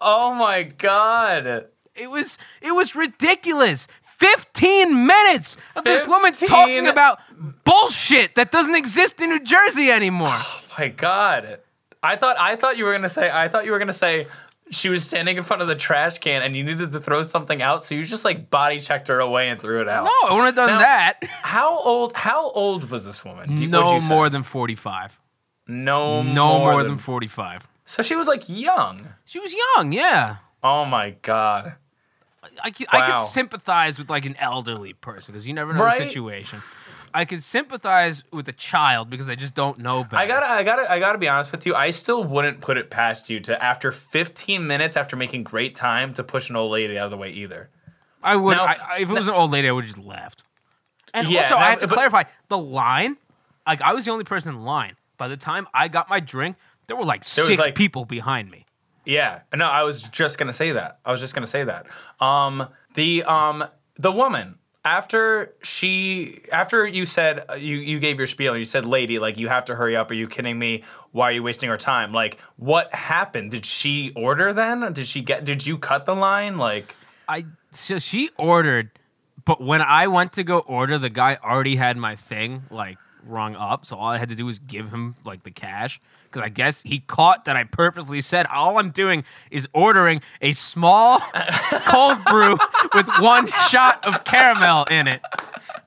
Oh 0.00 0.34
my 0.34 0.62
god! 0.62 1.66
it 1.94 2.10
was 2.10 2.38
it 2.60 2.72
was 2.72 2.94
ridiculous. 2.94 3.86
15 4.16 5.06
minutes 5.06 5.56
of 5.74 5.82
this 5.84 6.06
woman 6.06 6.32
talking 6.32 6.86
about 6.86 7.18
bullshit 7.64 8.36
that 8.36 8.52
doesn't 8.52 8.76
exist 8.76 9.20
in 9.20 9.28
New 9.28 9.40
Jersey 9.40 9.90
anymore. 9.90 10.36
Oh 10.38 10.62
my 10.78 10.88
God. 10.88 11.58
I 12.02 12.16
thought 12.16 12.36
I 12.38 12.54
thought 12.54 12.76
you 12.76 12.84
were 12.84 12.92
gonna 12.92 13.08
say 13.08 13.30
I 13.30 13.48
thought 13.48 13.64
you 13.64 13.72
were 13.72 13.78
gonna 13.78 13.92
say 13.92 14.26
she 14.70 14.88
was 14.88 15.04
standing 15.04 15.36
in 15.36 15.42
front 15.44 15.62
of 15.62 15.68
the 15.68 15.74
trash 15.74 16.18
can 16.18 16.42
and 16.42 16.56
you 16.56 16.64
needed 16.64 16.92
to 16.92 17.00
throw 17.00 17.22
something 17.22 17.60
out, 17.62 17.84
so 17.84 17.94
you 17.94 18.04
just 18.04 18.24
like 18.24 18.50
body 18.50 18.80
checked 18.80 19.08
her 19.08 19.20
away 19.20 19.48
and 19.50 19.60
threw 19.60 19.80
it 19.80 19.88
out. 19.88 20.04
No, 20.04 20.10
I 20.28 20.32
wouldn't 20.32 20.46
have 20.46 20.54
done 20.56 20.68
Now- 20.68 20.78
that. 20.78 21.18
How 21.42 21.78
old? 21.78 22.12
How 22.14 22.50
old 22.50 22.90
was 22.90 23.04
this 23.04 23.24
woman? 23.24 23.54
Do 23.56 23.62
you- 23.64 23.70
what'd 23.70 23.84
No 23.86 23.94
you 23.94 24.00
say? 24.00 24.08
more 24.08 24.28
than 24.28 24.42
45. 24.42 25.18
No, 25.66 26.22
No 26.22 26.58
more, 26.58 26.82
than. 26.82 26.92
than 26.92 26.98
45. 26.98 27.68
So 27.86 28.02
she 28.02 28.16
was 28.16 28.26
like 28.26 28.44
young. 28.48 29.08
She 29.24 29.38
was 29.38 29.52
young, 29.76 29.92
yeah. 29.92 30.36
Oh 30.62 30.84
my 30.84 31.10
god. 31.22 31.74
I 32.62 32.72
Wow. 32.92 33.18
could 33.20 33.26
sympathize 33.28 33.98
with 33.98 34.08
like 34.10 34.24
an 34.26 34.36
elderly 34.38 34.92
person 34.92 35.32
because 35.32 35.46
you 35.46 35.54
never 35.54 35.72
know 35.72 35.82
Right? 35.84 35.98
the 36.00 36.06
situation. 36.08 36.62
I 37.14 37.24
could 37.24 37.42
sympathize 37.44 38.24
with 38.32 38.48
a 38.48 38.52
child 38.52 39.08
because 39.08 39.26
they 39.26 39.36
just 39.36 39.54
don't 39.54 39.78
know 39.78 40.02
better. 40.02 40.16
I 40.16 40.26
gotta, 40.26 40.50
I 40.50 40.62
gotta, 40.64 40.90
I 40.92 40.98
gotta 40.98 41.18
be 41.18 41.28
honest 41.28 41.52
with 41.52 41.64
you. 41.64 41.74
I 41.74 41.90
still 41.92 42.24
wouldn't 42.24 42.60
put 42.60 42.76
it 42.76 42.90
past 42.90 43.30
you 43.30 43.38
to, 43.40 43.62
after 43.62 43.92
15 43.92 44.66
minutes, 44.66 44.96
after 44.96 45.14
making 45.14 45.44
great 45.44 45.76
time, 45.76 46.12
to 46.14 46.24
push 46.24 46.50
an 46.50 46.56
old 46.56 46.72
lady 46.72 46.98
out 46.98 47.04
of 47.04 47.10
the 47.12 47.16
way 47.16 47.30
either. 47.30 47.70
I 48.22 48.34
would. 48.36 48.56
Now- 48.56 48.64
I, 48.64 48.72
I, 48.94 48.98
if 48.98 49.08
it 49.08 49.12
was 49.12 49.28
an 49.28 49.34
old 49.34 49.52
lady, 49.52 49.68
I 49.68 49.72
would 49.72 49.84
just 49.86 49.98
left. 49.98 50.42
And 51.14 51.28
Yeah, 51.28 51.42
also, 51.42 51.54
now- 51.54 51.60
I 51.60 51.70
have 51.70 51.78
to 51.80 51.86
but- 51.86 51.94
clarify 51.94 52.24
the 52.48 52.58
line. 52.58 53.16
Like, 53.66 53.80
I 53.80 53.92
was 53.94 54.04
the 54.04 54.10
only 54.10 54.24
person 54.24 54.52
in 54.54 54.62
line. 54.64 54.96
By 55.16 55.28
the 55.28 55.36
time 55.36 55.68
I 55.72 55.86
got 55.88 56.10
my 56.10 56.18
drink, 56.18 56.56
there 56.88 56.96
were 56.96 57.04
like 57.04 57.24
There 57.24 57.46
six 57.46 57.58
like- 57.58 57.76
people 57.76 58.04
behind 58.04 58.50
me. 58.50 58.66
Yeah. 59.06 59.40
No, 59.54 59.66
I 59.68 59.84
was 59.84 60.02
just 60.02 60.36
gonna 60.38 60.52
say 60.52 60.72
that. 60.72 60.98
I 61.04 61.12
was 61.12 61.20
just 61.20 61.34
gonna 61.34 61.46
say 61.46 61.62
that. 61.64 61.86
Um, 62.20 62.66
the 62.94 63.22
um, 63.24 63.64
the 63.98 64.10
woman 64.10 64.58
after 64.84 65.54
she 65.62 66.42
after 66.52 66.86
you 66.86 67.06
said 67.06 67.44
uh, 67.48 67.54
you 67.54 67.76
you 67.76 67.98
gave 67.98 68.18
your 68.18 68.26
spiel, 68.26 68.56
you 68.56 68.64
said, 68.64 68.84
"Lady, 68.84 69.18
like 69.18 69.38
you 69.38 69.48
have 69.48 69.64
to 69.66 69.74
hurry 69.74 69.96
up. 69.96 70.10
Are 70.10 70.14
you 70.14 70.28
kidding 70.28 70.58
me? 70.58 70.84
Why 71.12 71.30
are 71.30 71.32
you 71.32 71.42
wasting 71.42 71.70
our 71.70 71.78
time? 71.78 72.12
Like, 72.12 72.38
what 72.56 72.94
happened? 72.94 73.50
Did 73.50 73.64
she 73.64 74.12
order 74.14 74.52
then? 74.52 74.92
Did 74.92 75.08
she 75.08 75.22
get? 75.22 75.44
Did 75.44 75.66
you 75.66 75.78
cut 75.78 76.04
the 76.04 76.14
line? 76.14 76.58
Like, 76.58 76.94
I 77.28 77.46
so 77.70 77.98
she 77.98 78.30
ordered, 78.36 78.90
but 79.44 79.62
when 79.62 79.80
I 79.80 80.06
went 80.08 80.34
to 80.34 80.44
go 80.44 80.58
order, 80.58 80.98
the 80.98 81.10
guy 81.10 81.38
already 81.42 81.76
had 81.76 81.96
my 81.96 82.16
thing 82.16 82.64
like 82.70 82.98
rung 83.24 83.56
up. 83.56 83.86
So 83.86 83.96
all 83.96 84.08
I 84.08 84.18
had 84.18 84.28
to 84.28 84.34
do 84.34 84.44
was 84.44 84.58
give 84.58 84.90
him 84.90 85.16
like 85.24 85.44
the 85.44 85.50
cash 85.50 86.00
because 86.34 86.44
I 86.44 86.48
guess 86.50 86.82
he 86.82 86.98
caught 87.00 87.44
that 87.44 87.54
I 87.56 87.62
purposely 87.64 88.20
said 88.20 88.46
all 88.48 88.78
I'm 88.78 88.90
doing 88.90 89.24
is 89.52 89.68
ordering 89.72 90.20
a 90.40 90.52
small 90.52 91.20
cold 91.86 92.24
brew 92.24 92.58
with 92.94 93.08
one 93.20 93.46
shot 93.70 94.04
of 94.04 94.24
caramel 94.24 94.84
in 94.90 95.06
it. 95.06 95.20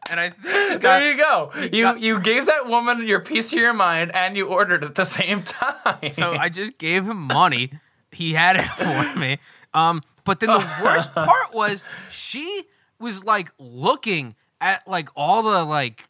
And 0.10 0.20
I 0.22 0.30
guy- 0.30 0.78
there 0.78 1.12
you 1.12 1.18
go. 1.18 1.52
You 1.72 1.82
got- 1.84 2.00
you 2.00 2.20
gave 2.22 2.46
that 2.46 2.68
woman 2.68 3.06
your 3.06 3.20
piece 3.20 3.52
of 3.52 3.60
your 3.60 3.74
mind, 3.74 4.16
and 4.16 4.38
you 4.38 4.48
ordered 4.48 4.86
at 4.86 4.96
the 4.96 5.04
same 5.04 5.44
time. 5.44 6.12
So 6.12 6.32
I 6.32 6.48
just 6.48 6.78
gave 6.78 7.04
him 7.06 7.18
money. 7.24 7.74
He 8.14 8.32
had 8.34 8.56
it 8.56 8.66
for 8.78 9.20
me. 9.20 9.40
Um, 9.74 10.02
but 10.24 10.40
then 10.40 10.50
the 10.50 10.66
worst 10.82 11.14
part 11.14 11.54
was 11.54 11.84
she 12.10 12.64
was 13.00 13.24
like 13.26 13.52
looking 13.60 14.36
at 14.62 14.88
like 14.88 15.10
all 15.16 15.44
the 15.44 15.64
like 15.66 16.08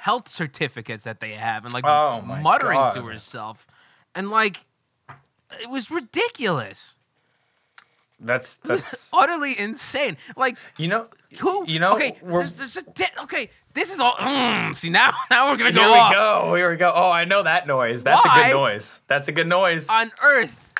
health 0.00 0.28
certificates 0.28 1.04
that 1.04 1.20
they 1.20 1.32
have 1.32 1.64
and 1.64 1.72
like 1.74 1.84
Oh, 1.84 2.20
muttering 2.22 2.78
God. 2.78 2.92
to 2.94 3.02
herself. 3.06 3.66
And 4.14 4.30
like 4.30 4.64
it 5.60 5.68
was 5.70 5.90
ridiculous. 5.90 6.96
that's 8.20 8.56
that's 8.58 9.08
Utterly 9.12 9.58
insane. 9.58 10.16
Like 10.36 10.56
you 10.76 10.88
know 10.88 11.06
who 11.40 11.64
you 11.68 11.78
know 11.78 11.94
okay, 11.94 12.16
we're- 12.22 12.42
this, 12.44 12.74
this, 12.74 12.78
okay, 13.24 13.50
this 13.74 13.92
is 13.92 14.00
all 14.00 14.12
mm, 14.14 14.74
see 14.74 14.90
now 14.90 15.12
now 15.30 15.50
we're 15.50 15.56
gonna 15.56 15.72
go 15.72 15.80
Here 15.82 15.90
we 15.92 15.98
off. 15.98 16.12
go. 16.12 16.54
Here 16.54 16.70
we 16.70 16.76
go. 16.76 16.92
Oh, 16.94 17.10
I 17.10 17.24
know 17.24 17.42
that 17.42 17.66
noise. 17.66 18.02
That's 18.02 18.24
a 18.24 18.28
good 18.28 18.52
noise. 18.54 19.00
That's 19.06 19.28
a 19.28 19.32
good 19.32 19.46
noise. 19.46 19.88
On 19.88 20.10
earth, 20.22 20.74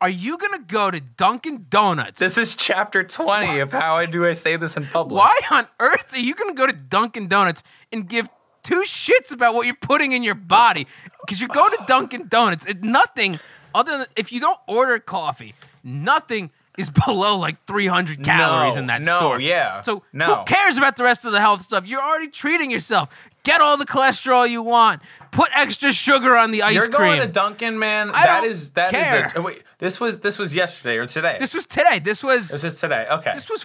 are 0.00 0.08
you 0.10 0.36
gonna 0.36 0.58
go 0.58 0.90
to 0.90 1.00
Dunkin' 1.00 1.66
Donuts? 1.70 2.18
this 2.18 2.36
is 2.36 2.54
chapter 2.54 3.02
20 3.04 3.60
of 3.60 3.72
how 3.72 3.96
I 3.96 4.06
do 4.06 4.26
I 4.26 4.32
say 4.32 4.56
this 4.56 4.76
in 4.76 4.84
public. 4.84 5.18
Why 5.18 5.38
on 5.50 5.66
earth 5.80 6.12
are 6.14 6.18
you 6.18 6.34
to 6.34 6.52
go 6.54 6.66
to 6.66 6.72
Dunkin' 6.72 7.28
Donuts 7.28 7.62
and 7.92 8.06
give 8.08 8.28
two 8.64 8.82
shits 8.82 9.32
about 9.32 9.54
what 9.54 9.66
you're 9.66 9.76
putting 9.76 10.10
in 10.12 10.22
your 10.24 10.34
body? 10.34 10.86
Because 11.24 11.40
you're 11.40 11.48
going 11.48 11.70
to 11.70 11.84
Dunkin' 11.86 12.26
Donuts. 12.28 12.66
It, 12.66 12.82
nothing 12.82 13.38
other 13.74 13.98
than 13.98 14.06
if 14.16 14.32
you 14.32 14.40
don't 14.40 14.58
order 14.66 14.98
coffee, 14.98 15.54
nothing 15.84 16.50
is 16.76 16.90
below 17.06 17.38
like 17.38 17.64
300 17.66 18.24
calories 18.24 18.74
No, 18.74 18.80
in 18.80 18.86
that 18.86 19.02
no, 19.02 19.16
store. 19.18 19.40
yeah, 19.40 19.80
So 19.82 20.02
no. 20.12 20.36
who 20.38 20.44
cares 20.44 20.76
about 20.76 20.96
the 20.96 21.04
rest 21.04 21.24
of 21.24 21.30
the 21.32 21.40
health 21.40 21.62
stuff? 21.62 21.86
You're 21.86 22.02
already 22.02 22.28
treating 22.28 22.70
yourself. 22.70 23.28
Get 23.44 23.60
all 23.60 23.76
the 23.76 23.84
cholesterol 23.86 24.48
you 24.48 24.62
want. 24.62 25.02
Put 25.30 25.50
extra 25.54 25.92
sugar 25.92 26.36
on 26.36 26.50
the 26.50 26.62
ice 26.62 26.74
You're 26.74 26.86
cream. 26.88 27.18
going 27.18 27.20
to 27.20 27.26
Dunkin', 27.28 27.78
man. 27.78 28.10
I 28.10 28.24
That 28.26 28.40
don't 28.40 28.50
is 28.50 28.70
that 28.70 28.86
is 28.94 29.00
care. 29.00 29.26
a, 29.34 29.38
oh, 29.38 29.42
wait. 29.42 29.62
This 29.78 30.00
was 30.00 30.20
this 30.20 30.38
was 30.38 30.54
yesterday 30.54 30.96
or 30.96 31.04
today. 31.06 31.36
this 31.38 31.52
was 31.52 31.66
today. 31.66 31.98
This 31.98 32.22
was 32.24 32.48
this 32.48 32.64
is 32.64 32.80
today. 32.80 33.06
Okay, 33.10 33.32
this 33.34 33.50
was 33.50 33.64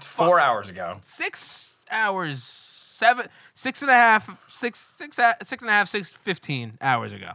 four 0.00 0.38
hours 0.40 0.68
ago. 0.68 0.98
six 1.02 1.72
hours, 1.90 2.42
seven, 2.96 3.28
six 3.54 3.82
and 3.82 3.90
a 3.90 3.94
half, 3.94 4.30
six, 4.50 4.78
six, 4.78 5.18
a- 5.18 5.36
six 5.44 5.62
and 5.62 5.70
a 5.70 5.72
half, 5.72 5.88
six 5.88 6.12
fifteen 6.12 6.78
hours 6.80 7.12
ago. 7.12 7.32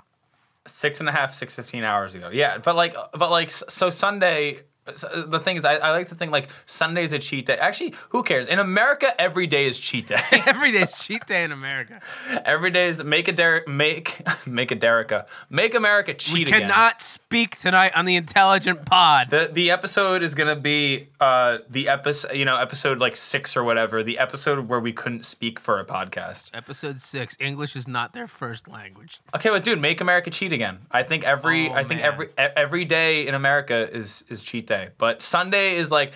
Six 0.68 1.00
and 1.00 1.08
a 1.08 1.12
half, 1.12 1.34
six 1.34 1.56
fifteen 1.56 1.84
hours 1.84 2.16
ago. 2.16 2.30
Yeah, 2.32 2.58
but 2.58 2.76
like, 2.76 2.96
but 3.14 3.30
like, 3.32 3.52
so 3.52 3.90
Sunday. 3.90 4.60
S- 4.88 5.06
The 5.28 5.40
thing 5.40 5.58
is, 5.58 5.66
I, 5.66 5.76
I 5.76 5.92
like 5.92 6.08
to 6.10 6.16
think 6.16 6.32
like 6.32 6.50
Sunday's 6.66 7.14
a 7.14 7.20
cheat 7.20 7.46
day. 7.46 7.58
Actually, 7.58 7.94
who 8.10 8.24
cares? 8.24 8.48
In 8.48 8.60
America, 8.60 9.20
every 9.22 9.48
day 9.48 9.68
is 9.68 9.78
cheat 9.80 10.08
day. 10.08 10.22
Every 10.46 10.72
day 10.72 10.80
is 10.82 10.92
cheat 11.06 11.26
day 11.28 11.44
in 11.44 11.52
America. 11.52 12.02
every 12.46 12.72
day 12.72 12.88
is 12.90 13.04
make 13.04 13.28
a 13.28 13.62
make 13.68 14.22
make 14.48 14.72
a 14.72 14.76
Derica, 14.76 15.26
make 15.50 15.76
America 15.76 16.14
cheat 16.14 16.34
We 16.34 16.42
again. 16.44 16.62
cannot 16.62 17.02
speak 17.02 17.58
tonight 17.58 17.92
on 17.96 18.06
the 18.06 18.20
IntelliGents 18.20 18.86
pod. 18.86 19.30
The 19.30 19.50
the 19.52 19.70
episode 19.72 20.24
is 20.24 20.34
gonna 20.36 20.56
be 20.56 21.10
uh 21.20 21.60
the 21.70 21.88
episode 21.90 22.34
you 22.36 22.46
know 22.46 22.58
episode 22.58 23.00
like 23.00 23.16
six 23.16 23.56
or 23.56 23.64
whatever 23.64 24.02
the 24.04 24.18
episode 24.18 24.68
where 24.68 24.80
we 24.80 24.94
couldn't 24.94 25.26
speak 25.26 25.60
for 25.60 25.80
a 25.80 25.86
podcast. 25.86 26.50
Episode 26.54 27.00
six. 27.00 27.38
English 27.40 27.76
is 27.76 27.88
not 27.88 28.14
their 28.14 28.28
first 28.28 28.68
language. 28.68 29.20
Okay, 29.36 29.50
but 29.50 29.64
dude, 29.64 29.80
make 29.80 30.02
America 30.02 30.30
cheat 30.32 30.52
again. 30.54 30.80
I 30.92 31.04
think 31.04 31.24
every 31.24 31.70
Oh, 31.70 31.74
I 31.74 31.84
think 31.84 32.02
man. 32.02 32.12
every 32.12 32.30
every 32.38 32.86
day 32.86 33.28
in 33.28 33.36
America 33.36 33.88
is 33.96 34.24
is 34.30 34.44
cheat 34.44 34.68
day, 34.68 34.71
but 34.98 35.22
Sunday 35.22 35.76
is 35.76 35.92
like 35.92 36.14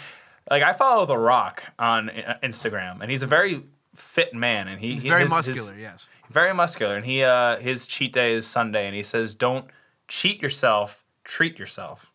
like 0.49 0.63
I 0.63 0.73
follow 0.73 1.05
The 1.05 1.17
Rock 1.17 1.63
on 1.79 2.09
uh, 2.09 2.37
Instagram, 2.43 3.01
and 3.01 3.09
he's 3.11 3.23
a 3.23 3.27
very 3.27 3.63
fit 3.95 4.33
man, 4.33 4.67
and 4.67 4.79
he 4.79 4.93
He's 4.93 5.03
very 5.03 5.23
his- 5.23 5.31
his- 5.45 5.47
muscular. 5.47 5.79
yes. 5.79 6.07
very 6.29 6.53
muscular, 6.53 6.95
and 6.95 7.05
he 7.05 7.23
uh 7.23 7.57
his 7.59 7.87
cheat 7.87 8.13
day 8.13 8.33
is 8.33 8.45
Sunday, 8.47 8.85
and 8.87 8.95
he 8.95 9.03
says 9.03 9.35
don't 9.35 9.65
cheat 10.07 10.41
yourself, 10.41 11.03
treat 11.23 11.57
yourself. 11.59 12.11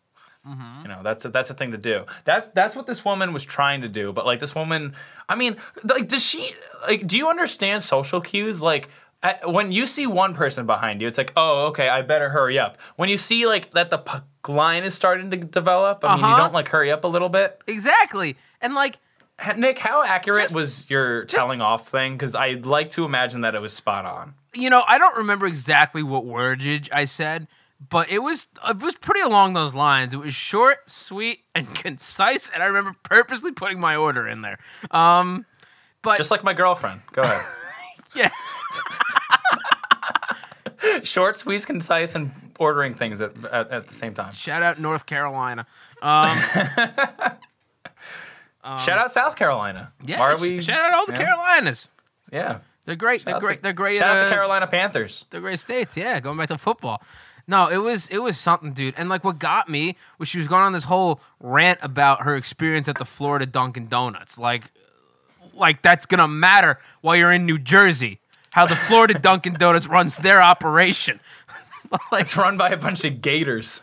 Mm-hmm. 0.47 0.81
You 0.83 0.87
know 0.87 1.01
that's 1.03 1.23
a, 1.25 1.29
that's 1.29 1.49
a 1.51 1.53
thing 1.53 1.71
to 1.71 1.77
do. 1.77 2.05
That 2.25 2.55
that's 2.55 2.75
what 2.75 2.87
this 2.87 3.05
woman 3.05 3.31
was 3.33 3.43
trying 3.45 3.81
to 3.81 3.87
do. 3.87 4.11
But 4.11 4.25
like 4.25 4.39
this 4.39 4.55
woman, 4.55 4.95
I 5.29 5.35
mean, 5.35 5.57
like 5.83 6.07
does 6.07 6.25
she 6.25 6.51
like? 6.87 7.05
Do 7.05 7.15
you 7.17 7.29
understand 7.29 7.83
social 7.83 8.21
cues? 8.21 8.59
Like 8.59 8.89
at, 9.21 9.51
when 9.51 9.71
you 9.71 9.85
see 9.85 10.07
one 10.07 10.33
person 10.33 10.65
behind 10.65 10.99
you, 10.99 11.07
it's 11.07 11.17
like, 11.19 11.31
oh, 11.37 11.67
okay, 11.67 11.89
I 11.89 12.01
better 12.01 12.29
hurry 12.29 12.57
up. 12.57 12.77
When 12.95 13.07
you 13.07 13.17
see 13.19 13.45
like 13.45 13.69
that 13.73 13.91
the 13.91 13.99
p- 13.99 14.17
line 14.47 14.83
is 14.83 14.93
starting 14.93 15.31
to 15.31 15.37
develop, 15.37 15.99
I 16.03 16.15
mean, 16.15 16.19
you 16.19 16.25
Uh-huh. 16.31 16.37
don't 16.37 16.53
like 16.53 16.69
hurry 16.69 16.91
up 16.91 17.03
a 17.03 17.07
little 17.07 17.29
bit. 17.29 17.59
Exactly. 17.67 18.37
And 18.61 18.75
like, 18.75 18.99
Ha- 19.39 19.53
Nick, 19.53 19.79
how 19.79 20.03
accurate 20.03 20.43
Just- 20.43 20.53
was 20.53 20.89
your 20.89 21.25
telling 21.25 21.61
off 21.61 21.87
thing? 21.87 22.13
Because 22.15 22.35
I'd 22.35 22.67
like 22.67 22.91
to 22.91 23.05
imagine 23.05 23.41
that 23.41 23.55
it 23.55 23.61
was 23.61 23.73
spot 23.73 24.05
on. 24.05 24.35
you 24.53 24.69
know, 24.69 24.83
I 24.87 24.99
don't 24.99 25.17
remember 25.17 25.47
exactly 25.47 26.03
what 26.03 26.25
wordage 26.25 26.89
I 26.93 27.05
said, 27.05 27.47
but 27.89 28.07
it 28.11 28.19
was 28.19 28.45
it 28.69 28.77
was 28.79 28.93
pretty 28.95 29.21
along 29.21 29.53
those 29.53 29.73
lines. 29.73 30.13
It 30.13 30.17
was 30.17 30.35
short, 30.35 30.87
sweet, 30.91 31.39
and 31.55 31.73
concise, 31.75 32.51
and 32.51 32.61
I 32.61 32.67
remember 32.67 32.93
purposely 33.01 33.51
putting 33.51 33.79
my 33.79 33.95
order 33.95 34.27
in 34.27 34.43
there. 34.43 34.59
Um, 34.91 35.47
but 36.03 36.17
Just 36.17 36.29
like 36.29 36.43
my 36.43 36.53
girlfriend. 36.53 37.01
Go 37.13 37.23
ahead. 37.23 37.43
yeah, 38.15 38.29
Short, 41.03 41.37
sweet, 41.37 41.65
concise, 41.65 42.15
and 42.15 42.31
ordering 42.61 42.93
things 42.93 43.19
at, 43.21 43.31
at, 43.51 43.71
at 43.71 43.87
the 43.87 43.93
same 43.93 44.13
time. 44.13 44.33
shout 44.33 44.61
out 44.61 44.79
North 44.79 45.05
Carolina. 45.05 45.65
Um, 46.01 46.37
Shout 48.77 48.99
out 48.99 49.11
South 49.11 49.35
Carolina. 49.35 49.91
yeah, 50.05 50.19
Are 50.21 50.37
we? 50.37 50.61
shout 50.61 50.79
out 50.79 50.93
all 50.93 51.05
the 51.07 51.13
yeah. 51.13 51.17
Carolinas. 51.23 51.89
Yeah. 52.31 52.59
They're 52.85 52.95
great. 52.95 53.25
They're 53.25 53.39
great. 53.39 53.57
the- 53.57 53.63
They're 53.63 53.73
great. 53.73 53.97
Shout 53.97 54.09
out 54.09 54.17
uh, 54.17 54.23
the 54.25 54.29
Carolina 54.35 54.67
Panthers. 54.67 55.25
They're 55.31 55.41
great 55.41 55.59
states. 55.59 55.97
Yeah, 55.97 56.19
going 56.19 56.37
back 56.37 56.47
to 56.49 56.57
football. 56.59 57.01
No, 57.47 57.67
it 57.69 57.77
was 57.77 58.07
it 58.09 58.19
was 58.19 58.37
something, 58.37 58.71
dude. 58.73 58.93
And 58.97 59.09
like 59.09 59.23
what 59.23 59.39
got 59.39 59.67
me 59.67 59.97
was 60.19 60.27
she 60.29 60.37
was 60.37 60.47
going 60.47 60.61
on 60.61 60.73
this 60.73 60.83
whole 60.83 61.19
rant 61.39 61.79
about 61.81 62.21
her 62.21 62.35
experience 62.35 62.87
at 62.87 62.97
the 62.99 63.05
Florida 63.05 63.45
Dunkin' 63.47 63.87
Donuts. 63.87 64.37
Like 64.37 64.71
like 65.55 65.81
that's 65.81 66.05
gonna 66.05 66.27
matter 66.27 66.77
while 67.01 67.15
you're 67.15 67.31
in 67.31 67.45
New 67.47 67.57
Jersey. 67.57 68.19
How 68.51 68.67
the 68.67 68.75
Florida 68.75 69.15
Dunkin' 69.15 69.53
Donuts 69.53 69.87
runs 69.87 70.17
their 70.17 70.41
operation. 70.41 71.19
like 72.11 72.21
It's 72.21 72.37
run 72.37 72.57
by 72.57 72.69
a 72.69 72.77
bunch 72.77 73.03
of 73.03 73.21
gators. 73.21 73.81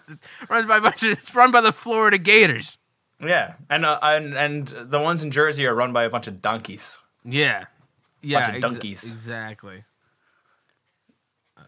runs 0.49 0.67
by 0.67 0.79
a 0.79 0.81
bunch 0.81 1.03
of, 1.03 1.11
it's 1.11 1.35
run 1.35 1.51
by 1.51 1.61
the 1.61 1.73
Florida 1.73 2.19
Gators. 2.19 2.79
Yeah, 3.21 3.55
and 3.69 3.85
uh, 3.85 3.99
and 4.03 4.35
and 4.37 4.69
the 4.69 5.01
ones 5.01 5.23
in 5.25 5.31
Jersey 5.31 5.67
are 5.67 5.75
run 5.75 5.93
by 5.93 6.05
a 6.05 6.11
bunch 6.11 6.27
of 6.29 6.41
donkeys. 6.41 6.99
Yeah. 7.25 7.65
Yeah. 8.23 8.41
Bunch 8.45 8.49
of 8.49 8.55
exa- 8.71 8.73
donkeys. 8.75 9.05
exactly. 9.13 9.85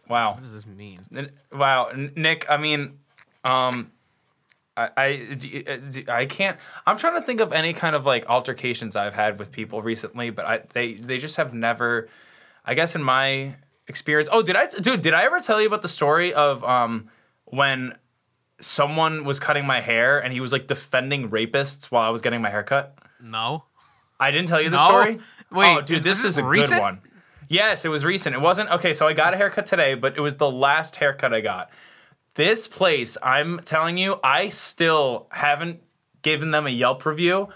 Wow. 0.07 0.33
What 0.33 0.43
does 0.43 0.53
this 0.53 0.65
mean? 0.65 1.01
N- 1.15 1.31
Wow, 1.51 1.85
N- 1.87 2.11
Nick. 2.15 2.45
I 2.49 2.57
mean, 2.57 2.99
um, 3.43 3.91
I, 4.77 4.87
uh, 4.97 5.35
d- 5.35 6.05
I 6.07 6.25
can't. 6.25 6.57
I'm 6.87 6.97
trying 6.97 7.19
to 7.19 7.25
think 7.25 7.41
of 7.41 7.51
any 7.53 7.73
kind 7.73 7.95
of 7.95 8.05
like 8.05 8.25
altercations 8.27 8.95
I've 8.95 9.13
had 9.13 9.37
with 9.37 9.51
people 9.51 9.81
recently, 9.81 10.29
but 10.29 10.45
I 10.45 10.61
they 10.73 10.93
they 10.93 11.17
just 11.17 11.35
have 11.35 11.53
never. 11.53 12.07
I 12.65 12.73
guess 12.73 12.95
in 12.95 13.03
my 13.03 13.55
experience. 13.91 14.27
Oh, 14.31 14.41
did 14.41 14.55
I, 14.55 14.65
dude? 14.67 15.01
Did 15.01 15.13
I 15.13 15.23
ever 15.23 15.39
tell 15.39 15.59
you 15.61 15.67
about 15.67 15.81
the 15.83 15.87
story 15.99 16.33
of 16.33 16.63
um 16.63 17.09
when 17.45 17.93
someone 18.59 19.23
was 19.25 19.39
cutting 19.39 19.65
my 19.65 19.81
hair 19.81 20.19
and 20.23 20.31
he 20.33 20.39
was 20.39 20.51
like 20.51 20.67
defending 20.67 21.29
rapists 21.29 21.85
while 21.91 22.03
I 22.03 22.09
was 22.09 22.21
getting 22.21 22.41
my 22.41 22.49
hair 22.49 22.63
cut? 22.63 22.97
No. 23.21 23.65
I 24.19 24.31
didn't 24.31 24.47
tell 24.47 24.61
you 24.61 24.69
the 24.69 24.77
No? 24.77 24.85
story. 24.85 25.19
Wait, 25.51 25.77
oh, 25.77 25.81
dude, 25.81 25.97
is 25.97 26.03
this 26.03 26.17
this 26.23 26.25
is 26.33 26.37
a 26.37 26.43
recent? 26.43 26.73
good 26.75 26.79
one. 26.81 27.01
Yes, 27.49 27.83
it 27.83 27.89
was 27.89 28.05
recent. 28.05 28.33
It 28.35 28.39
wasn't 28.41 28.69
okay. 28.71 28.93
So 28.93 29.07
I 29.07 29.13
got 29.13 29.33
a 29.33 29.37
haircut 29.37 29.65
today, 29.65 29.93
but 29.95 30.15
it 30.15 30.21
was 30.21 30.35
the 30.35 30.49
last 30.49 30.95
haircut 30.95 31.33
I 31.33 31.41
got. 31.41 31.69
This 32.35 32.67
place, 32.67 33.17
I'm 33.21 33.59
telling 33.65 33.97
you, 33.97 34.17
I 34.23 34.47
still 34.47 35.27
haven't 35.31 35.81
given 36.21 36.51
them 36.51 36.65
a 36.65 36.69
Yelp 36.69 37.05
review, 37.05 37.49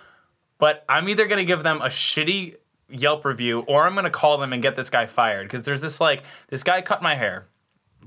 but 0.57 0.83
I'm 0.89 1.07
either 1.07 1.27
gonna 1.27 1.45
give 1.45 1.63
them 1.63 1.81
a 1.81 1.87
shitty 1.87 2.55
Yelp 2.99 3.25
review 3.25 3.61
or 3.67 3.85
I'm 3.85 3.95
gonna 3.95 4.09
call 4.09 4.37
them 4.37 4.53
and 4.53 4.61
get 4.61 4.75
this 4.75 4.89
guy 4.89 5.05
fired 5.05 5.47
because 5.47 5.63
there's 5.63 5.81
this 5.81 5.99
like 6.01 6.23
this 6.49 6.63
guy 6.63 6.81
cut 6.81 7.01
my 7.01 7.15
hair. 7.15 7.47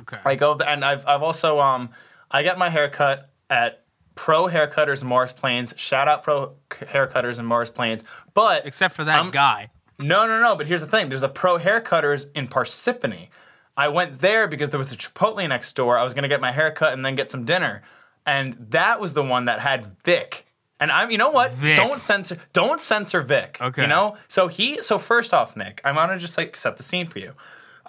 Okay. 0.03 0.19
I 0.25 0.35
go 0.35 0.55
and 0.55 0.85
I've 0.85 1.07
I've 1.07 1.23
also 1.23 1.61
um 1.61 1.91
I 2.31 2.43
get 2.43 2.59
my 2.59 2.69
haircut 2.71 3.31
at 3.51 3.85
Pro 4.15 4.47
Haircutters 4.47 5.03
in 5.03 5.09
Morris 5.09 5.33
Plains. 5.33 5.75
Shout 5.77 6.09
out 6.09 6.23
Pro 6.25 6.55
Haircutters 6.71 7.39
in 7.39 7.45
Morris 7.47 7.71
Plains. 7.71 8.03
But 8.35 8.67
Except 8.67 8.95
for 8.95 9.05
that 9.05 9.17
I'm- 9.17 9.31
guy. 9.31 9.69
no, 9.99 10.27
no, 10.27 10.41
no. 10.41 10.57
But 10.57 10.67
here's 10.67 10.81
the 10.81 10.87
thing: 10.89 11.09
there's 11.09 11.23
a 11.23 11.29
Pro 11.29 11.59
Haircutters 11.59 12.27
in 12.35 12.49
Parsippany. 12.49 13.29
I 13.77 13.87
went 13.89 14.21
there 14.21 14.49
because 14.49 14.71
there 14.71 14.79
was 14.79 14.91
a 14.93 14.97
Chipotle 14.97 15.49
next 15.49 15.73
door. 15.77 15.97
I 15.97 16.03
was 16.03 16.15
gonna 16.15 16.27
get 16.29 16.41
my 16.41 16.51
hair 16.51 16.73
cut 16.73 16.93
and 16.95 17.05
then 17.07 17.15
get 17.15 17.31
some 17.31 17.45
dinner, 17.45 17.83
and 18.27 18.57
that 18.71 19.01
was 19.01 19.13
the 19.13 19.23
one 19.23 19.45
that 19.45 19.61
had 19.61 19.97
Vic. 20.05 20.47
And 20.81 20.93
I'm, 20.93 21.11
you 21.11 21.19
know 21.19 21.31
what? 21.31 21.53
Vic. 21.53 21.77
Don't 21.77 22.01
censor, 22.01 22.39
don't 22.53 22.81
censor 22.81 23.21
Vic. 23.23 23.59
Okay. 23.61 23.83
You 23.83 23.89
know. 23.89 24.17
So 24.29 24.47
he, 24.49 24.81
so 24.83 24.99
first 24.99 25.35
off, 25.35 25.57
Nick, 25.57 25.81
I'm 25.85 25.97
gonna 25.97 26.19
just 26.19 26.39
like 26.39 26.55
set 26.57 26.77
the 26.77 26.83
scene 26.83 27.07
for 27.07 27.19
you. 27.19 27.33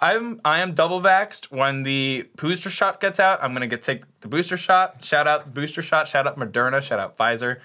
I'm, 0.02 0.40
I 0.44 0.58
am 0.60 0.72
double 0.72 1.00
vaxxed. 1.00 1.52
When 1.52 1.82
the 1.84 2.26
booster 2.36 2.70
shot 2.70 3.00
gets 3.00 3.20
out, 3.20 3.42
I'm 3.42 3.52
gonna 3.52 3.66
get 3.68 3.82
take 3.82 4.04
the 4.22 4.28
booster 4.28 4.56
shot. 4.56 5.04
Shout 5.04 5.26
out 5.28 5.52
booster 5.54 5.82
shot. 5.82 6.08
Shout 6.08 6.26
out 6.26 6.38
Moderna. 6.38 6.82
Shout 6.82 6.98
out 6.98 7.16
Pfizer. 7.16 7.58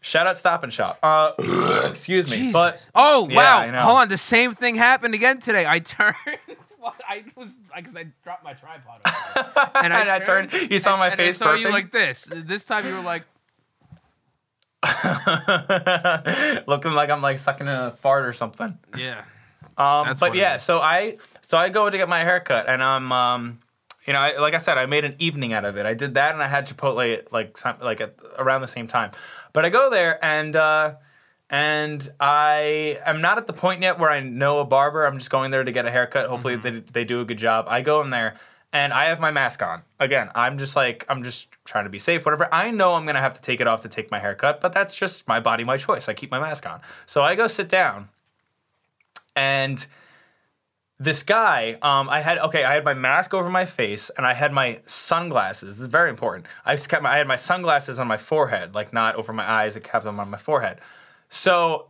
Shout 0.00 0.26
out 0.26 0.36
Stop 0.38 0.62
and 0.62 0.72
Shop. 0.72 0.98
Uh, 1.02 1.32
excuse 1.90 2.30
me, 2.30 2.36
Jesus. 2.36 2.52
but 2.52 2.88
oh 2.94 3.28
wow! 3.30 3.58
I 3.58 3.70
know. 3.70 3.80
Hold 3.80 3.96
on, 3.98 4.08
the 4.08 4.16
same 4.16 4.52
thing 4.52 4.74
happened 4.76 5.14
again 5.14 5.40
today. 5.40 5.64
I 5.66 5.78
turned. 5.94 6.14
I 7.08 7.24
was 7.34 7.48
because 7.76 7.96
I 7.96 8.06
dropped 8.24 8.44
my 8.44 8.52
tripod, 8.54 9.00
over 9.04 9.50
there. 9.54 9.70
and 9.84 9.92
And 9.92 10.10
I 10.10 10.18
turned- 10.20 10.52
you 10.52 10.78
saw 10.78 10.96
my 10.96 11.08
and 11.08 11.16
face 11.16 11.40
I 11.42 11.46
saw 11.46 11.54
you 11.54 11.66
burping? 11.68 11.72
like 11.72 11.92
this. 11.92 12.28
This 12.32 12.64
time 12.64 12.86
you 12.86 12.94
were 12.94 13.00
like, 13.02 13.24
looking 16.66 16.92
like 16.92 17.10
I'm 17.10 17.22
like 17.22 17.38
sucking 17.38 17.66
in 17.66 17.72
a 17.72 17.90
fart 17.92 18.24
or 18.24 18.32
something. 18.32 18.78
yeah. 18.96 19.24
Um, 19.76 20.14
but 20.18 20.34
yeah, 20.34 20.56
so 20.56 20.78
I 20.80 21.18
so 21.42 21.56
I 21.56 21.68
go 21.68 21.88
to 21.88 21.96
get 21.96 22.08
my 22.08 22.20
haircut, 22.20 22.68
and 22.68 22.82
I'm 22.82 23.12
um, 23.12 23.60
you 24.06 24.12
know, 24.12 24.18
I, 24.18 24.38
like 24.38 24.54
I 24.54 24.58
said, 24.58 24.76
I 24.76 24.86
made 24.86 25.04
an 25.04 25.14
evening 25.20 25.52
out 25.52 25.64
of 25.64 25.76
it. 25.76 25.86
I 25.86 25.94
did 25.94 26.14
that, 26.14 26.32
and 26.34 26.42
I 26.42 26.48
had 26.48 26.66
Chipotle 26.66 27.22
like 27.30 27.56
some, 27.56 27.76
like 27.80 28.00
at, 28.00 28.16
around 28.38 28.62
the 28.62 28.66
same 28.68 28.88
time. 28.88 29.12
But 29.52 29.64
I 29.64 29.68
go 29.68 29.88
there, 29.88 30.22
and 30.24 30.56
uh, 30.56 30.94
and 31.48 32.12
I 32.18 32.98
am 33.06 33.20
not 33.20 33.38
at 33.38 33.46
the 33.46 33.52
point 33.52 33.82
yet 33.82 34.00
where 34.00 34.10
I 34.10 34.18
know 34.20 34.58
a 34.58 34.64
barber. 34.64 35.04
I'm 35.04 35.18
just 35.18 35.30
going 35.30 35.52
there 35.52 35.62
to 35.62 35.70
get 35.72 35.86
a 35.86 35.90
haircut. 35.92 36.28
Hopefully, 36.28 36.56
Mm-hmm. 36.56 36.62
they 36.62 37.02
they 37.02 37.04
do 37.04 37.20
a 37.20 37.24
good 37.24 37.38
job. 37.38 37.66
I 37.68 37.80
go 37.82 38.00
in 38.02 38.10
there. 38.10 38.36
And 38.72 38.92
I 38.92 39.06
have 39.06 39.18
my 39.18 39.30
mask 39.30 39.62
on. 39.62 39.82
Again, 39.98 40.30
I'm 40.34 40.58
just 40.58 40.76
like, 40.76 41.06
I'm 41.08 41.22
just 41.22 41.48
trying 41.64 41.84
to 41.84 41.90
be 41.90 41.98
safe, 41.98 42.26
whatever. 42.26 42.52
I 42.52 42.70
know 42.70 42.94
I'm 42.94 43.06
gonna 43.06 43.20
have 43.20 43.34
to 43.34 43.40
take 43.40 43.60
it 43.60 43.66
off 43.66 43.80
to 43.82 43.88
take 43.88 44.10
my 44.10 44.18
haircut, 44.18 44.60
but 44.60 44.72
that's 44.72 44.94
just 44.94 45.26
my 45.26 45.40
body, 45.40 45.64
my 45.64 45.78
choice. 45.78 46.08
I 46.08 46.14
keep 46.14 46.30
my 46.30 46.38
mask 46.38 46.66
on. 46.66 46.80
So 47.06 47.22
I 47.22 47.34
go 47.34 47.46
sit 47.46 47.68
down, 47.68 48.08
and 49.34 49.86
this 51.00 51.22
guy, 51.22 51.78
um, 51.80 52.08
I 52.08 52.20
had 52.20 52.38
okay, 52.38 52.64
I 52.64 52.74
had 52.74 52.84
my 52.84 52.94
mask 52.94 53.32
over 53.32 53.48
my 53.48 53.64
face 53.64 54.10
and 54.16 54.26
I 54.26 54.34
had 54.34 54.52
my 54.52 54.80
sunglasses. 54.84 55.76
This 55.76 55.80
is 55.80 55.86
very 55.86 56.10
important. 56.10 56.46
I 56.66 56.76
kept 56.76 57.02
my, 57.02 57.14
I 57.14 57.18
had 57.18 57.28
my 57.28 57.36
sunglasses 57.36 58.00
on 58.00 58.08
my 58.08 58.16
forehead, 58.16 58.74
like 58.74 58.92
not 58.92 59.14
over 59.14 59.32
my 59.32 59.48
eyes. 59.48 59.76
I 59.76 59.80
kept 59.80 60.04
them 60.04 60.18
on 60.18 60.28
my 60.28 60.38
forehead. 60.38 60.80
So 61.28 61.86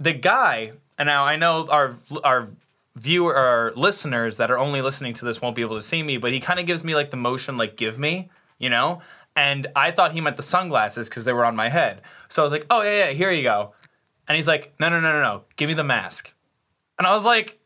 the 0.00 0.14
guy, 0.14 0.72
and 0.98 1.06
now 1.06 1.24
I 1.24 1.36
know 1.36 1.68
our 1.68 1.96
our 2.24 2.48
viewer 2.96 3.36
our 3.36 3.72
listeners 3.76 4.38
that 4.38 4.50
are 4.50 4.58
only 4.58 4.80
listening 4.80 5.14
to 5.14 5.24
this 5.24 5.40
won't 5.40 5.54
be 5.54 5.62
able 5.62 5.76
to 5.76 5.82
see 5.82 6.02
me, 6.02 6.16
but 6.16 6.32
he 6.32 6.40
kind 6.40 6.58
of 6.58 6.66
gives 6.66 6.82
me 6.82 6.94
like 6.94 7.10
the 7.10 7.16
motion, 7.16 7.56
like 7.56 7.76
give 7.76 7.98
me, 7.98 8.30
you 8.58 8.70
know. 8.70 9.02
And 9.36 9.66
I 9.76 9.90
thought 9.90 10.12
he 10.12 10.22
meant 10.22 10.36
the 10.36 10.42
sunglasses 10.42 11.08
because 11.08 11.26
they 11.26 11.32
were 11.34 11.44
on 11.44 11.54
my 11.54 11.68
head. 11.68 12.00
So 12.30 12.42
I 12.42 12.44
was 12.44 12.52
like, 12.52 12.66
oh 12.70 12.82
yeah, 12.82 13.04
yeah, 13.04 13.10
here 13.12 13.30
you 13.30 13.42
go. 13.42 13.74
And 14.26 14.34
he's 14.34 14.48
like, 14.48 14.74
no, 14.80 14.88
no, 14.88 14.98
no, 15.00 15.12
no, 15.12 15.20
no, 15.20 15.44
give 15.56 15.68
me 15.68 15.74
the 15.74 15.84
mask. 15.84 16.32
And 16.98 17.06
I 17.06 17.12
was 17.12 17.24
like, 17.24 17.60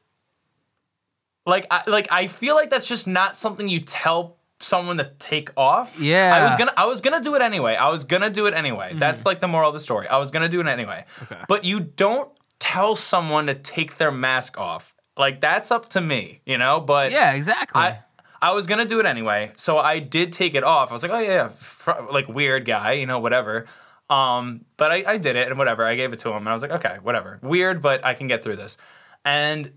like, 1.46 1.66
I, 1.70 1.82
like 1.86 2.08
I 2.10 2.26
feel 2.26 2.56
like 2.56 2.70
that's 2.70 2.88
just 2.88 3.06
not 3.06 3.36
something 3.36 3.68
you 3.68 3.80
tell 3.80 4.36
someone 4.58 4.98
to 4.98 5.12
take 5.20 5.50
off. 5.56 5.98
Yeah. 6.00 6.34
I 6.34 6.44
was 6.44 6.56
gonna, 6.56 6.74
I 6.76 6.86
was 6.86 7.00
gonna 7.00 7.22
do 7.22 7.36
it 7.36 7.40
anyway. 7.40 7.76
I 7.76 7.88
was 7.88 8.02
gonna 8.02 8.30
do 8.30 8.46
it 8.46 8.54
anyway. 8.54 8.90
Mm-hmm. 8.90 8.98
That's 8.98 9.24
like 9.24 9.38
the 9.38 9.48
moral 9.48 9.68
of 9.68 9.74
the 9.74 9.80
story. 9.80 10.08
I 10.08 10.18
was 10.18 10.32
gonna 10.32 10.48
do 10.48 10.60
it 10.60 10.66
anyway. 10.66 11.04
Okay. 11.22 11.40
But 11.48 11.64
you 11.64 11.78
don't 11.78 12.30
tell 12.58 12.96
someone 12.96 13.46
to 13.46 13.54
take 13.54 13.96
their 13.96 14.10
mask 14.10 14.58
off. 14.58 14.92
Like 15.16 15.40
that's 15.40 15.70
up 15.70 15.90
to 15.90 16.00
me, 16.00 16.40
you 16.46 16.58
know. 16.58 16.80
But 16.80 17.10
Yeah, 17.10 17.32
exactly. 17.32 17.80
I 17.80 18.00
I 18.42 18.52
was 18.52 18.66
gonna 18.66 18.86
do 18.86 19.00
it 19.00 19.06
anyway, 19.06 19.52
so 19.56 19.78
I 19.78 19.98
did 19.98 20.32
take 20.32 20.54
it 20.54 20.64
off. 20.64 20.90
I 20.90 20.92
was 20.94 21.02
like, 21.02 21.12
oh 21.12 21.18
yeah, 21.20 21.30
yeah, 21.30 21.48
fr- 21.48 22.10
like 22.10 22.28
weird 22.28 22.64
guy, 22.64 22.92
you 22.92 23.06
know, 23.06 23.18
whatever. 23.18 23.66
Um, 24.08 24.64
but 24.76 24.90
I, 24.90 25.04
I 25.06 25.16
did 25.18 25.36
it 25.36 25.48
and 25.48 25.58
whatever. 25.58 25.84
I 25.84 25.94
gave 25.94 26.12
it 26.12 26.18
to 26.20 26.30
him, 26.30 26.38
and 26.38 26.48
I 26.48 26.52
was 26.52 26.62
like, 26.62 26.72
okay, 26.72 26.96
whatever. 27.02 27.38
Weird, 27.42 27.80
but 27.82 28.04
I 28.04 28.14
can 28.14 28.26
get 28.26 28.42
through 28.42 28.56
this. 28.56 28.76
And 29.24 29.72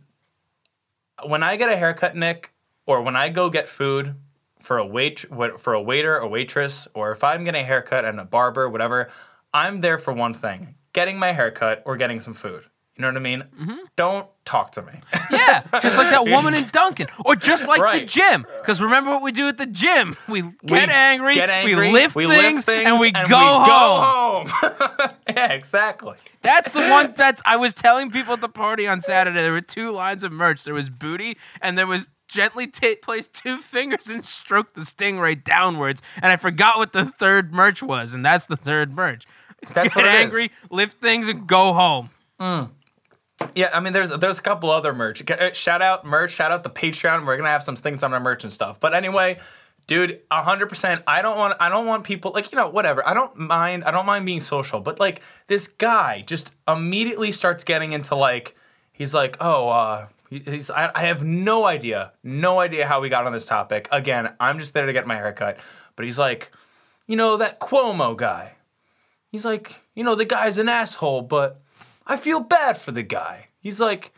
when 1.25 1.43
I 1.43 1.55
get 1.55 1.69
a 1.69 1.77
haircut, 1.77 2.15
Nick, 2.15 2.51
or 2.85 3.01
when 3.01 3.15
I 3.15 3.29
go 3.29 3.49
get 3.49 3.67
food 3.67 4.15
for 4.59 4.77
a 4.77 4.85
wait 4.85 5.25
for 5.59 5.73
a 5.73 5.81
waiter 5.81 6.19
or 6.19 6.27
waitress, 6.27 6.87
or 6.93 7.11
if 7.11 7.23
I'm 7.23 7.43
getting 7.43 7.61
a 7.61 7.65
haircut 7.65 8.05
and 8.05 8.19
a 8.19 8.25
barber, 8.25 8.69
whatever, 8.69 9.09
I'm 9.53 9.81
there 9.81 9.97
for 9.97 10.13
one 10.13 10.33
thing: 10.33 10.75
getting 10.93 11.19
my 11.19 11.31
haircut 11.33 11.83
or 11.85 11.97
getting 11.97 12.19
some 12.19 12.33
food. 12.33 12.63
You 12.95 13.01
know 13.01 13.07
what 13.07 13.17
I 13.17 13.19
mean? 13.21 13.43
Mm-hmm. 13.59 13.75
Don't 13.95 14.27
talk 14.45 14.73
to 14.73 14.83
me. 14.83 14.91
yeah, 15.31 15.63
just 15.81 15.97
like 15.97 16.11
that 16.11 16.25
woman 16.27 16.53
in 16.53 16.69
Dunkin', 16.71 17.07
or 17.25 17.35
just 17.35 17.67
like 17.67 17.81
the 18.01 18.05
gym. 18.05 18.45
Because 18.61 18.79
remember 18.81 19.09
what 19.09 19.23
we 19.23 19.31
do 19.31 19.47
at 19.47 19.57
the 19.57 19.65
gym? 19.65 20.15
We 20.29 20.41
get 20.43 20.53
We 20.63 20.77
angry, 20.79 21.33
get 21.33 21.49
angry, 21.49 21.75
we, 21.75 21.91
lift, 21.91 22.15
we 22.15 22.27
things, 22.27 22.67
lift 22.67 22.85
and 22.85 22.99
we 22.99 23.11
and 23.15 23.27
go 23.27 23.39
we 23.39 23.69
home. 23.71 24.47
home. 24.47 25.09
yeah, 25.27 25.53
exactly. 25.53 26.17
That's 26.43 26.71
the 26.71 26.87
one 26.87 27.13
that's 27.17 27.41
I 27.47 27.55
was 27.55 27.73
telling 27.73 28.11
people 28.11 28.33
at 28.33 28.41
the 28.41 28.49
party 28.49 28.85
on 28.85 29.01
Saturday. 29.01 29.41
There 29.41 29.53
were 29.53 29.61
two 29.61 29.89
lines 29.91 30.23
of 30.23 30.31
merch. 30.31 30.63
There 30.63 30.75
was 30.75 30.89
booty, 30.89 31.37
and 31.61 31.75
there 31.77 31.87
was 31.87 32.07
gently 32.27 32.67
ta 32.67 32.89
place 33.01 33.27
two 33.27 33.57
fingers 33.59 34.07
and 34.07 34.23
stroke 34.23 34.75
the 34.75 34.81
stingray 34.81 35.43
downwards. 35.43 36.03
And 36.21 36.31
I 36.31 36.35
forgot 36.35 36.77
what 36.77 36.93
the 36.93 37.05
third 37.05 37.55
merch 37.55 37.81
was, 37.81 38.13
and 38.13 38.23
that's 38.23 38.45
the 38.45 38.57
third 38.57 38.93
merch. 38.95 39.25
That's 39.73 39.93
Get 39.93 39.95
what 39.95 40.05
it 40.05 40.09
is. 40.09 40.15
angry, 40.25 40.51
lift 40.69 40.99
things, 40.99 41.27
and 41.27 41.47
go 41.47 41.73
home. 41.73 42.09
Yeah, 43.55 43.69
I 43.73 43.79
mean, 43.79 43.93
there's 43.93 44.09
there's 44.09 44.39
a 44.39 44.41
couple 44.41 44.69
other 44.69 44.93
merch. 44.93 45.29
Uh, 45.29 45.53
Shout 45.53 45.81
out 45.81 46.05
merch. 46.05 46.31
Shout 46.31 46.51
out 46.51 46.63
the 46.63 46.69
Patreon. 46.69 47.25
We're 47.25 47.37
gonna 47.37 47.49
have 47.49 47.63
some 47.63 47.75
things 47.75 48.03
on 48.03 48.13
our 48.13 48.19
merch 48.19 48.43
and 48.43 48.51
stuff. 48.51 48.79
But 48.79 48.93
anyway, 48.93 49.39
dude, 49.87 50.21
hundred 50.31 50.67
percent. 50.67 51.03
I 51.07 51.21
don't 51.21 51.37
want 51.37 51.55
I 51.59 51.69
don't 51.69 51.85
want 51.85 52.03
people 52.03 52.31
like 52.31 52.51
you 52.51 52.57
know 52.57 52.69
whatever. 52.69 53.07
I 53.07 53.13
don't 53.13 53.35
mind. 53.37 53.83
I 53.83 53.91
don't 53.91 54.05
mind 54.05 54.25
being 54.25 54.41
social. 54.41 54.79
But 54.79 54.99
like 54.99 55.21
this 55.47 55.67
guy 55.67 56.23
just 56.25 56.51
immediately 56.67 57.31
starts 57.31 57.63
getting 57.63 57.91
into 57.91 58.15
like 58.15 58.55
he's 58.91 59.13
like 59.13 59.37
oh 59.39 59.69
uh 59.69 60.07
he's 60.29 60.69
I, 60.69 60.91
I 60.93 61.01
have 61.05 61.23
no 61.23 61.65
idea 61.65 62.13
no 62.23 62.59
idea 62.59 62.87
how 62.87 63.01
we 63.01 63.09
got 63.09 63.25
on 63.25 63.33
this 63.33 63.45
topic. 63.45 63.87
Again, 63.91 64.33
I'm 64.39 64.59
just 64.59 64.73
there 64.73 64.85
to 64.85 64.93
get 64.93 65.07
my 65.07 65.15
haircut. 65.15 65.57
But 65.95 66.05
he's 66.05 66.17
like, 66.19 66.51
you 67.07 67.15
know 67.15 67.37
that 67.37 67.59
Cuomo 67.59 68.17
guy. 68.17 68.53
He's 69.31 69.45
like, 69.45 69.81
you 69.95 70.03
know, 70.03 70.13
the 70.13 70.25
guy's 70.25 70.59
an 70.59 70.69
asshole, 70.69 71.23
but 71.23 71.62
I 72.07 72.17
feel 72.17 72.39
bad 72.39 72.77
for 72.77 72.91
the 72.91 73.03
guy. 73.03 73.47
He's 73.59 73.79
like, 73.79 74.11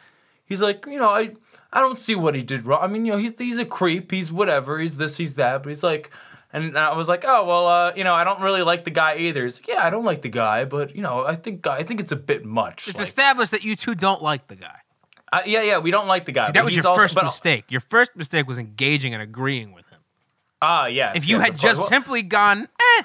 he's 0.45 0.61
like, 0.61 0.85
you 0.87 0.97
know, 0.99 1.09
I, 1.09 1.31
I 1.71 1.81
don't 1.81 1.97
see 1.97 2.15
what 2.15 2.35
he 2.35 2.41
did 2.41 2.65
wrong. 2.65 2.79
I 2.81 2.87
mean, 2.87 3.05
you 3.05 3.13
know, 3.13 3.17
he's 3.19 3.33
he's 3.37 3.59
a 3.59 3.65
creep. 3.65 4.11
He's 4.11 4.31
whatever. 4.31 4.79
He's 4.79 4.97
this. 4.97 5.17
He's 5.17 5.35
that. 5.35 5.63
But 5.63 5.69
he's 5.69 5.83
like, 5.83 6.09
and 6.53 6.77
I 6.77 6.95
was 6.95 7.07
like, 7.09 7.23
oh 7.27 7.45
well, 7.45 7.67
uh, 7.67 7.93
you 7.95 8.03
know, 8.03 8.13
I 8.13 8.23
don't 8.23 8.41
really 8.41 8.61
like 8.63 8.85
the 8.85 8.91
guy 8.91 9.17
either. 9.17 9.43
He's 9.43 9.57
like, 9.57 9.67
yeah, 9.67 9.85
I 9.85 9.89
don't 9.89 10.05
like 10.05 10.21
the 10.21 10.29
guy, 10.29 10.65
but 10.65 10.95
you 10.95 11.01
know, 11.01 11.25
I 11.25 11.35
think 11.35 11.67
I 11.67 11.83
think 11.83 11.99
it's 11.99 12.11
a 12.11 12.15
bit 12.15 12.43
much. 12.45 12.87
It's 12.87 12.97
Like, 12.97 13.07
established 13.07 13.51
that 13.51 13.63
you 13.63 13.75
two 13.75 13.93
don't 13.95 14.21
like 14.21 14.47
the 14.47 14.55
guy. 14.55 14.77
uh, 15.33 15.41
yeah, 15.45 15.61
yeah, 15.61 15.77
we 15.79 15.91
don't 15.91 16.07
like 16.07 16.25
the 16.25 16.31
guy. 16.31 16.45
See, 16.47 16.51
that 16.53 16.63
was 16.65 16.75
your 16.75 16.87
also- 16.87 17.01
first 17.01 17.13
but- 17.15 17.25
mistake. 17.25 17.65
Your 17.69 17.81
first 17.81 18.15
mistake 18.15 18.47
was 18.47 18.57
engaging 18.57 19.13
and 19.13 19.21
agreeing 19.21 19.73
with 19.73 19.87
him. 19.89 19.99
Ah, 20.61 20.85
yes. 20.87 21.17
If 21.17 21.27
you 21.27 21.37
yes, 21.37 21.45
had 21.47 21.57
just. 21.59 21.79
Well, 21.81 21.89
simply 21.89 22.21
gone 22.23 22.67
eh, 22.97 23.03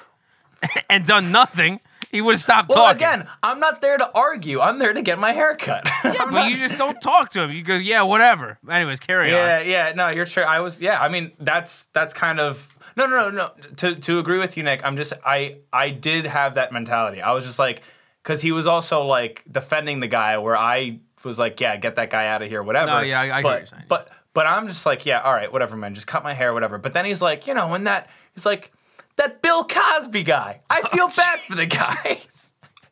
and 0.89 1.05
done 1.05 1.31
nothing, 1.31 1.81
he 2.11 2.21
would 2.21 2.33
have 2.35 2.41
stopped 2.41 2.69
Well, 2.69 2.79
talking. 2.85 2.97
again, 2.97 3.27
I'm 3.41 3.59
not 3.59 3.81
there 3.81 3.97
to 3.97 4.11
argue. 4.13 4.59
I'm 4.59 4.79
there 4.79 4.93
to 4.93 5.01
get 5.01 5.17
my 5.19 5.31
hair 5.31 5.55
cut. 5.55 5.83
I'm 6.03 6.31
but 6.31 6.49
you 6.51 6.57
just 6.57 6.77
don't 6.77 6.99
talk 7.01 7.29
to 7.31 7.41
him. 7.41 7.51
You 7.51 7.63
go, 7.63 7.75
yeah, 7.75 8.01
whatever. 8.01 8.57
Anyways, 8.69 8.99
carry 8.99 9.31
Yeah, 9.31 9.59
on. 9.59 9.67
yeah, 9.69 9.87
yeah. 9.89 9.93
no, 9.93 10.09
you're 10.09 10.25
sure. 10.25 10.45
I 10.45 10.59
was, 10.59 10.81
yeah. 10.81 10.99
I 11.01 11.09
mean, 11.09 11.31
that's 11.39 11.85
that's 11.85 12.13
kind 12.13 12.39
of 12.39 12.75
no, 12.97 13.05
no, 13.05 13.29
no, 13.29 13.29
no. 13.29 13.51
To 13.77 13.95
to 13.95 14.19
agree 14.19 14.37
with 14.39 14.57
you, 14.57 14.63
Nick, 14.63 14.81
I'm 14.83 14.97
just 14.97 15.13
I 15.25 15.57
I 15.71 15.89
did 15.89 16.25
have 16.25 16.55
that 16.55 16.71
mentality. 16.73 17.21
I 17.21 17.31
was 17.31 17.45
just 17.45 17.57
like, 17.59 17.81
because 18.21 18.41
he 18.41 18.51
was 18.51 18.67
also 18.67 19.03
like 19.05 19.43
defending 19.49 19.99
the 20.01 20.07
guy, 20.07 20.37
where 20.37 20.57
I 20.57 20.99
was 21.23 21.39
like, 21.39 21.59
yeah, 21.61 21.77
get 21.77 21.95
that 21.95 22.09
guy 22.09 22.27
out 22.27 22.41
of 22.41 22.49
here, 22.49 22.61
whatever. 22.63 22.87
No, 22.87 22.99
yeah, 22.99 23.21
I- 23.21 23.23
I 23.23 23.27
get 23.27 23.43
but, 23.43 23.43
what 23.43 23.57
you're 23.59 23.67
saying. 23.67 23.83
But 23.87 24.09
but 24.33 24.45
I'm 24.47 24.67
just 24.67 24.85
like, 24.85 25.05
yeah, 25.05 25.21
all 25.21 25.33
right, 25.33 25.51
whatever, 25.51 25.75
man, 25.77 25.93
just 25.95 26.07
cut 26.07 26.23
my 26.23 26.33
hair, 26.33 26.53
whatever. 26.53 26.77
But 26.77 26.93
then 26.93 27.05
he's 27.05 27.21
like, 27.21 27.47
you 27.47 27.53
know, 27.53 27.67
when 27.69 27.85
that 27.85 28.09
he's 28.33 28.45
like 28.45 28.71
that 29.17 29.41
Bill 29.41 29.63
Cosby 29.63 30.23
guy. 30.23 30.61
I 30.69 30.81
oh, 30.83 30.89
feel 30.89 31.07
bad 31.09 31.39
for 31.47 31.55
the 31.55 31.65
guy. 31.65 32.21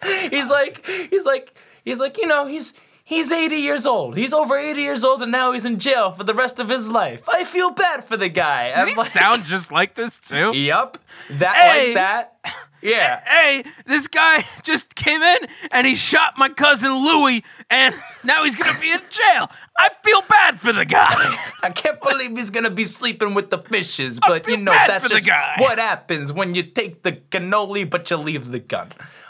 he's 0.29 0.49
like, 0.49 0.85
he's 0.85 1.25
like, 1.25 1.53
he's 1.83 1.99
like, 1.99 2.17
you 2.17 2.27
know, 2.27 2.45
he's 2.47 2.73
he's 3.03 3.31
80 3.31 3.55
years 3.57 3.85
old. 3.85 4.15
He's 4.15 4.33
over 4.33 4.57
80 4.57 4.81
years 4.81 5.03
old, 5.03 5.21
and 5.23 5.31
now 5.31 5.51
he's 5.51 5.65
in 5.65 5.79
jail 5.79 6.11
for 6.11 6.23
the 6.23 6.33
rest 6.33 6.59
of 6.59 6.69
his 6.69 6.87
life. 6.87 7.27
I 7.27 7.43
feel 7.43 7.71
bad 7.71 8.05
for 8.05 8.15
the 8.17 8.29
guy. 8.29 8.69
Did 8.69 8.77
I'm 8.77 8.87
he 8.89 8.95
like, 8.95 9.07
sound 9.07 9.43
just 9.43 9.71
like 9.71 9.95
this 9.95 10.19
too? 10.19 10.51
Yep. 10.55 10.97
That 11.31 11.55
Hey. 11.55 11.85
like 11.87 11.93
that. 11.95 12.33
Yeah. 12.81 13.21
Hey, 13.25 13.63
this 13.85 14.07
guy 14.07 14.45
just 14.63 14.95
came 14.95 15.21
in 15.21 15.47
and 15.71 15.85
he 15.85 15.95
shot 15.95 16.33
my 16.37 16.49
cousin 16.49 16.93
Louie, 16.93 17.43
and 17.69 17.95
now 18.23 18.43
he's 18.43 18.55
gonna 18.55 18.79
be 18.79 18.91
in 18.91 19.01
jail. 19.09 19.49
I 19.77 19.89
feel 20.03 20.21
bad 20.29 20.59
for 20.59 20.73
the 20.73 20.85
guy. 20.85 21.37
I 21.63 21.69
can't 21.69 22.01
believe 22.01 22.37
he's 22.37 22.49
gonna 22.49 22.69
be 22.69 22.85
sleeping 22.85 23.33
with 23.33 23.49
the 23.49 23.59
fishes, 23.59 24.19
but 24.19 24.47
you 24.47 24.57
know 24.57 24.71
that's 24.71 25.09
just 25.09 25.27
what 25.57 25.77
happens 25.77 26.31
when 26.31 26.55
you 26.55 26.63
take 26.63 27.03
the 27.03 27.13
cannoli 27.13 27.89
but 27.89 28.09
you 28.09 28.17
leave 28.17 28.51
the 28.51 28.59
gun. 28.59 28.89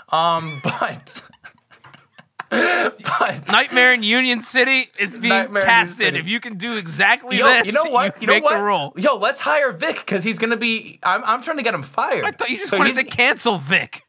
Um, 0.09 0.59
but 0.63 1.21
but 2.49 3.51
Nightmare 3.51 3.93
in 3.93 4.03
Union 4.03 4.41
City 4.41 4.89
is 4.97 5.11
being 5.17 5.29
Nightmare 5.29 5.61
casted. 5.61 6.15
If 6.15 6.27
you 6.27 6.39
can 6.39 6.57
do 6.57 6.75
exactly 6.77 7.37
yo, 7.37 7.45
this, 7.47 7.67
you 7.67 7.73
know 7.73 7.83
what? 7.91 8.15
You, 8.15 8.21
You, 8.21 8.27
know 8.27 8.33
make 8.33 8.43
what? 8.43 8.57
the 8.57 8.63
role. 8.63 8.93
Yo, 8.97 9.15
let's 9.17 9.39
hire 9.41 9.71
Vic 9.71 9.97
because 9.97 10.23
he's 10.23 10.39
gonna 10.39 10.57
be. 10.57 10.99
I'm, 11.03 11.23
I'm 11.23 11.41
trying 11.41 11.57
to 11.57 11.63
get 11.63 11.73
him 11.73 11.83
fired. 11.83 12.25
I 12.25 12.31
thought 12.31 12.49
you 12.49 12.57
just 12.57 12.71
So 12.71 12.77
wanted 12.77 12.95
to 12.95 13.03
cancel 13.03 13.57
Vic. 13.57 14.03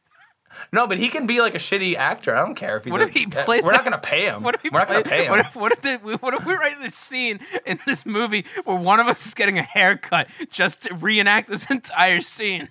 No, 0.73 0.87
but 0.87 0.97
he 0.99 1.09
can 1.09 1.27
be 1.27 1.41
like 1.41 1.53
a 1.53 1.57
shitty 1.57 1.95
actor. 1.95 2.35
I 2.35 2.45
don't 2.45 2.55
care 2.55 2.77
if 2.77 2.83
he's. 2.85 2.91
What 2.91 3.01
a- 3.01 3.05
if 3.05 3.09
he 3.13 3.25
uh, 3.25 3.43
plays 3.43 3.63
We're 3.63 3.71
the- 3.71 3.77
not 3.77 3.83
gonna 3.83 3.97
pay 3.97 4.25
him. 4.25 4.41
What 4.43 4.55
if, 4.55 4.61
he 4.61 4.69
we're 4.69 4.79
not 4.79 4.87
gonna 4.87 5.03
pay 5.03 5.25
him. 5.25 5.31
what 5.31 5.39
if 5.41 5.55
what 5.55 5.71
if, 5.73 5.81
the, 5.81 5.97
what 6.21 6.33
if 6.33 6.45
we 6.45 6.53
write 6.53 6.79
this 6.81 6.95
scene 6.95 7.39
in 7.65 7.79
this 7.85 8.05
movie 8.05 8.45
where 8.63 8.77
one 8.77 8.99
of 8.99 9.07
us 9.07 9.25
is 9.25 9.33
getting 9.33 9.57
a 9.59 9.63
haircut 9.63 10.27
just 10.49 10.83
to 10.83 10.93
reenact 10.95 11.49
this 11.49 11.65
entire 11.69 12.21
scene? 12.21 12.69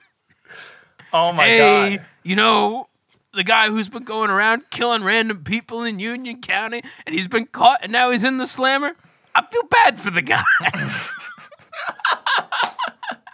oh 1.12 1.32
my 1.32 1.44
hey, 1.46 1.96
god. 1.96 2.06
you 2.22 2.36
know 2.36 2.88
the 3.32 3.44
guy 3.44 3.68
who's 3.68 3.88
been 3.88 4.04
going 4.04 4.30
around 4.30 4.70
killing 4.70 5.04
random 5.04 5.44
people 5.44 5.84
in 5.84 5.98
Union 5.98 6.40
County, 6.40 6.82
and 7.06 7.14
he's 7.14 7.26
been 7.26 7.46
caught, 7.46 7.80
and 7.82 7.92
now 7.92 8.10
he's 8.10 8.24
in 8.24 8.38
the 8.38 8.46
slammer. 8.46 8.94
I 9.34 9.46
feel 9.46 9.64
bad 9.64 10.00
for 10.00 10.10
the 10.10 10.22
guy. 10.22 10.42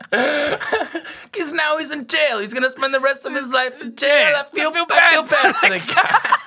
Because 0.08 1.52
now 1.52 1.78
he's 1.78 1.90
in 1.90 2.06
jail. 2.06 2.38
He's 2.38 2.54
gonna 2.54 2.70
spend 2.70 2.94
the 2.94 3.00
rest 3.00 3.26
of 3.26 3.34
his 3.34 3.48
life 3.48 3.80
in 3.82 3.96
jail. 3.96 4.34
I 4.36 4.44
feel, 4.44 4.70
I 4.70 4.72
feel 4.72 4.86
I 4.90 5.12
feel 5.12 5.22
bad 5.24 5.28
bad 5.28 5.56
for 5.56 5.68
the 5.68 5.92
guy. 5.92 6.36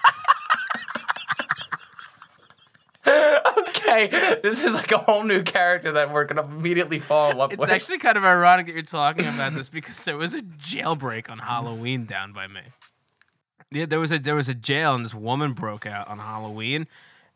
okay, 3.70 4.40
this 4.44 4.64
is 4.64 4.74
like 4.74 4.92
a 4.92 4.98
whole 5.00 5.24
new 5.24 5.42
character 5.42 5.92
that 5.94 6.14
we're 6.14 6.26
gonna 6.26 6.44
immediately 6.44 7.00
fall 7.00 7.32
in 7.32 7.38
love 7.38 7.52
It's 7.52 7.60
with. 7.60 7.70
It's 7.70 7.76
actually 7.76 7.98
kind 7.98 8.18
of 8.18 8.24
ironic 8.24 8.68
that 8.68 8.74
you're 8.74 8.82
talking 8.82 9.26
about 9.26 9.54
this 9.54 9.68
because 9.68 10.04
there 10.04 10.18
was 10.18 10.36
a 10.36 10.42
jailbreak 10.42 11.30
on 11.30 11.40
Halloween 11.40 12.06
down 12.06 12.34
by 12.34 12.48
me. 12.48 12.62
Yeah, 13.72 13.86
there 13.86 14.00
was 14.00 14.12
a 14.12 14.20
there 14.20 14.36
was 14.36 14.50
a 14.50 14.56
jail 14.56 14.96
and 14.96 15.06
this 15.06 15.14
woman 15.14 15.54
broke 15.54 15.86
out 15.86 16.08
on 16.08 16.18
Halloween, 16.18 16.88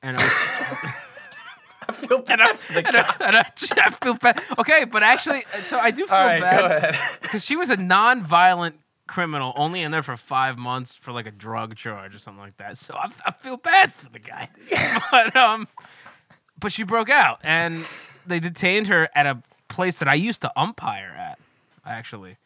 and 0.02 0.18
I 0.18 0.22
was 0.22 0.94
I 1.90 1.92
feel 1.94 2.20
bad 2.20 2.40
and 2.40 2.42
I, 2.42 2.78
and. 2.78 2.88
I, 2.96 3.16
and 3.20 3.36
I, 3.38 3.52
I 3.86 3.90
feel 3.92 4.14
bad. 4.16 4.42
Okay, 4.58 4.86
but 4.86 5.04
actually, 5.04 5.44
so 5.66 5.78
I 5.78 5.92
do 5.92 6.06
feel 6.08 6.18
right, 6.18 6.42
bad. 6.42 6.60
go 6.60 6.76
ahead. 6.76 6.96
because 7.22 7.44
she 7.44 7.56
was 7.56 7.70
a 7.70 7.78
non-violent 7.78 8.80
criminal, 9.08 9.54
only 9.56 9.82
in 9.82 9.92
there 9.92 10.02
for 10.04 10.16
five 10.16 10.58
months 10.58 10.96
for 10.96 11.12
like 11.12 11.28
a 11.28 11.32
drug 11.32 11.76
charge 11.76 12.16
or 12.16 12.20
something 12.20 12.42
like 12.42 12.58
that. 12.58 12.78
So 12.78 12.96
I, 12.96 13.12
I 13.26 13.32
feel 13.32 13.58
bad 13.58 13.94
for 13.94 14.10
the 14.10 14.20
guy, 14.20 14.50
but 15.12 15.36
um, 15.36 15.68
but 16.60 16.72
she 16.72 16.84
broke 16.84 17.10
out, 17.10 17.40
and 17.44 17.86
they 18.26 18.40
detained 18.40 18.88
her 18.88 19.10
at 19.14 19.26
a 19.26 19.42
place 19.68 20.00
that 20.00 20.08
I 20.08 20.16
used 20.16 20.42
to 20.42 20.52
umpire 20.56 21.14
at. 21.18 21.40
Actually, 21.86 22.38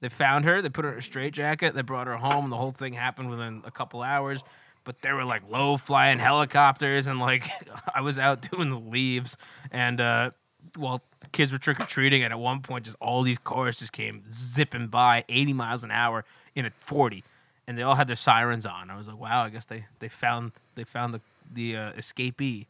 they 0.00 0.08
found 0.08 0.44
her, 0.44 0.60
they 0.60 0.68
put 0.68 0.84
her 0.84 0.92
in 0.92 0.98
a 0.98 1.02
straitjacket, 1.02 1.74
they 1.74 1.82
brought 1.82 2.06
her 2.06 2.16
home, 2.16 2.50
the 2.50 2.56
whole 2.56 2.72
thing 2.72 2.92
happened 2.92 3.30
within 3.30 3.62
a 3.64 3.70
couple 3.70 4.02
hours. 4.02 4.42
But 4.84 5.02
there 5.02 5.16
were 5.16 5.24
like 5.24 5.42
low 5.50 5.76
flying 5.76 6.18
helicopters, 6.18 7.06
and 7.06 7.18
like 7.18 7.50
I 7.94 8.02
was 8.02 8.18
out 8.18 8.48
doing 8.50 8.70
the 8.70 8.78
leaves, 8.78 9.36
and 9.72 10.00
uh, 10.00 10.30
while 10.76 11.02
kids 11.32 11.50
were 11.50 11.58
trick 11.58 11.80
or 11.80 11.86
treating, 11.86 12.22
and 12.22 12.32
at 12.32 12.38
one 12.38 12.60
point, 12.60 12.84
just 12.84 12.96
all 13.00 13.22
these 13.22 13.38
cars 13.38 13.78
just 13.78 13.92
came 13.92 14.22
zipping 14.32 14.86
by 14.86 15.24
80 15.28 15.52
miles 15.54 15.82
an 15.82 15.90
hour 15.90 16.24
in 16.54 16.66
a 16.66 16.70
40, 16.70 17.24
and 17.66 17.76
they 17.76 17.82
all 17.82 17.96
had 17.96 18.06
their 18.06 18.16
sirens 18.16 18.64
on. 18.64 18.90
I 18.90 18.96
was 18.96 19.08
like, 19.08 19.18
wow, 19.18 19.42
I 19.42 19.48
guess 19.48 19.64
they 19.64 19.86
they 19.98 20.08
found 20.08 20.52
they 20.76 20.84
found 20.84 21.14
the 21.14 21.20
the 21.52 21.76
uh, 21.76 21.92
escapee. 21.92 22.66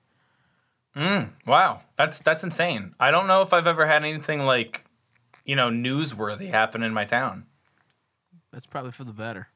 Wow, 1.45 1.83
that's 1.99 2.21
that's 2.21 2.43
insane. 2.43 2.95
I 2.99 3.11
don't 3.11 3.27
know 3.27 3.43
if 3.43 3.53
I've 3.53 3.67
ever 3.67 3.87
had 3.87 4.03
anything 4.05 4.47
like, 4.47 4.86
you 5.47 5.57
know, 5.57 5.71
newsworthy 5.71 6.51
happen 6.51 6.83
in 6.83 6.93
my 6.93 7.05
town. 7.05 7.47
That's 8.53 8.67
probably 8.67 8.93
for 8.93 9.05
the 9.05 9.13
better. 9.13 9.49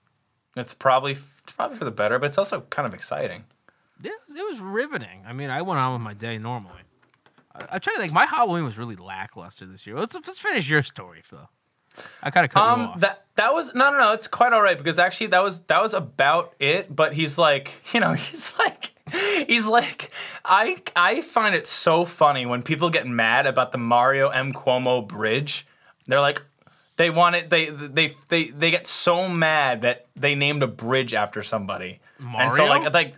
It's 0.56 0.74
probably 0.74 1.12
it's 1.12 1.52
probably 1.56 1.76
for 1.76 1.84
the 1.84 1.90
better, 1.90 2.18
but 2.18 2.26
it's 2.26 2.38
also 2.38 2.62
kind 2.70 2.86
of 2.86 2.94
exciting. 2.94 3.44
Yeah, 4.02 4.12
it 4.12 4.18
was, 4.28 4.36
it 4.36 4.44
was 4.46 4.58
riveting. 4.60 5.22
I 5.26 5.32
mean, 5.34 5.50
I 5.50 5.62
went 5.62 5.78
on 5.78 5.92
with 5.92 6.02
my 6.02 6.14
day 6.14 6.38
normally. 6.38 6.80
I, 7.70 7.78
try 7.78 7.92
to 7.94 8.00
think. 8.00 8.12
My 8.12 8.24
Halloween 8.26 8.64
was 8.64 8.78
really 8.78 8.96
lackluster 8.96 9.66
this 9.66 9.86
year. 9.86 9.98
Let's 9.98 10.14
let's 10.14 10.38
finish 10.38 10.68
your 10.70 10.82
story, 10.82 11.20
Phil. 11.22 11.50
I 12.22 12.30
kind 12.30 12.46
of 12.46 12.52
cut 12.52 12.64
you 12.64 12.72
Um, 12.72 12.80
off. 12.90 13.00
that 13.00 13.26
that 13.34 13.52
was 13.52 13.74
no, 13.74 13.90
no, 13.90 13.98
no. 13.98 14.12
It's 14.12 14.28
quite 14.28 14.52
all 14.52 14.62
right 14.62 14.78
because 14.78 14.98
actually 14.98 15.26
that 15.28 15.42
was 15.42 15.62
that 15.62 15.82
was 15.82 15.92
about 15.92 16.54
it. 16.58 16.94
But 16.94 17.12
he's 17.14 17.36
like, 17.38 17.72
you 17.92 18.00
know, 18.00 18.12
he's 18.14 18.52
like, 18.58 18.92
he's 19.46 19.66
like, 19.66 20.10
I 20.44 20.76
I 20.96 21.20
find 21.20 21.54
it 21.54 21.66
so 21.66 22.04
funny 22.04 22.46
when 22.46 22.62
people 22.62 22.88
get 22.90 23.06
mad 23.06 23.46
about 23.46 23.72
the 23.72 23.78
Mario 23.78 24.28
M 24.28 24.52
Cuomo 24.52 25.06
bridge. 25.06 25.66
They're 26.10 26.20
like, 26.20 26.42
they 26.96 27.08
want 27.08 27.36
it. 27.36 27.48
They 27.48 27.70
they 27.70 28.14
they 28.28 28.48
they 28.50 28.70
get 28.70 28.86
so 28.86 29.28
mad 29.28 29.82
that 29.82 30.06
they 30.14 30.34
named 30.34 30.62
a 30.62 30.66
bridge 30.66 31.14
after 31.14 31.42
somebody. 31.42 32.00
Mario? 32.18 32.40
And 32.40 32.52
so 32.52 32.64
like 32.66 32.92
like. 32.92 33.14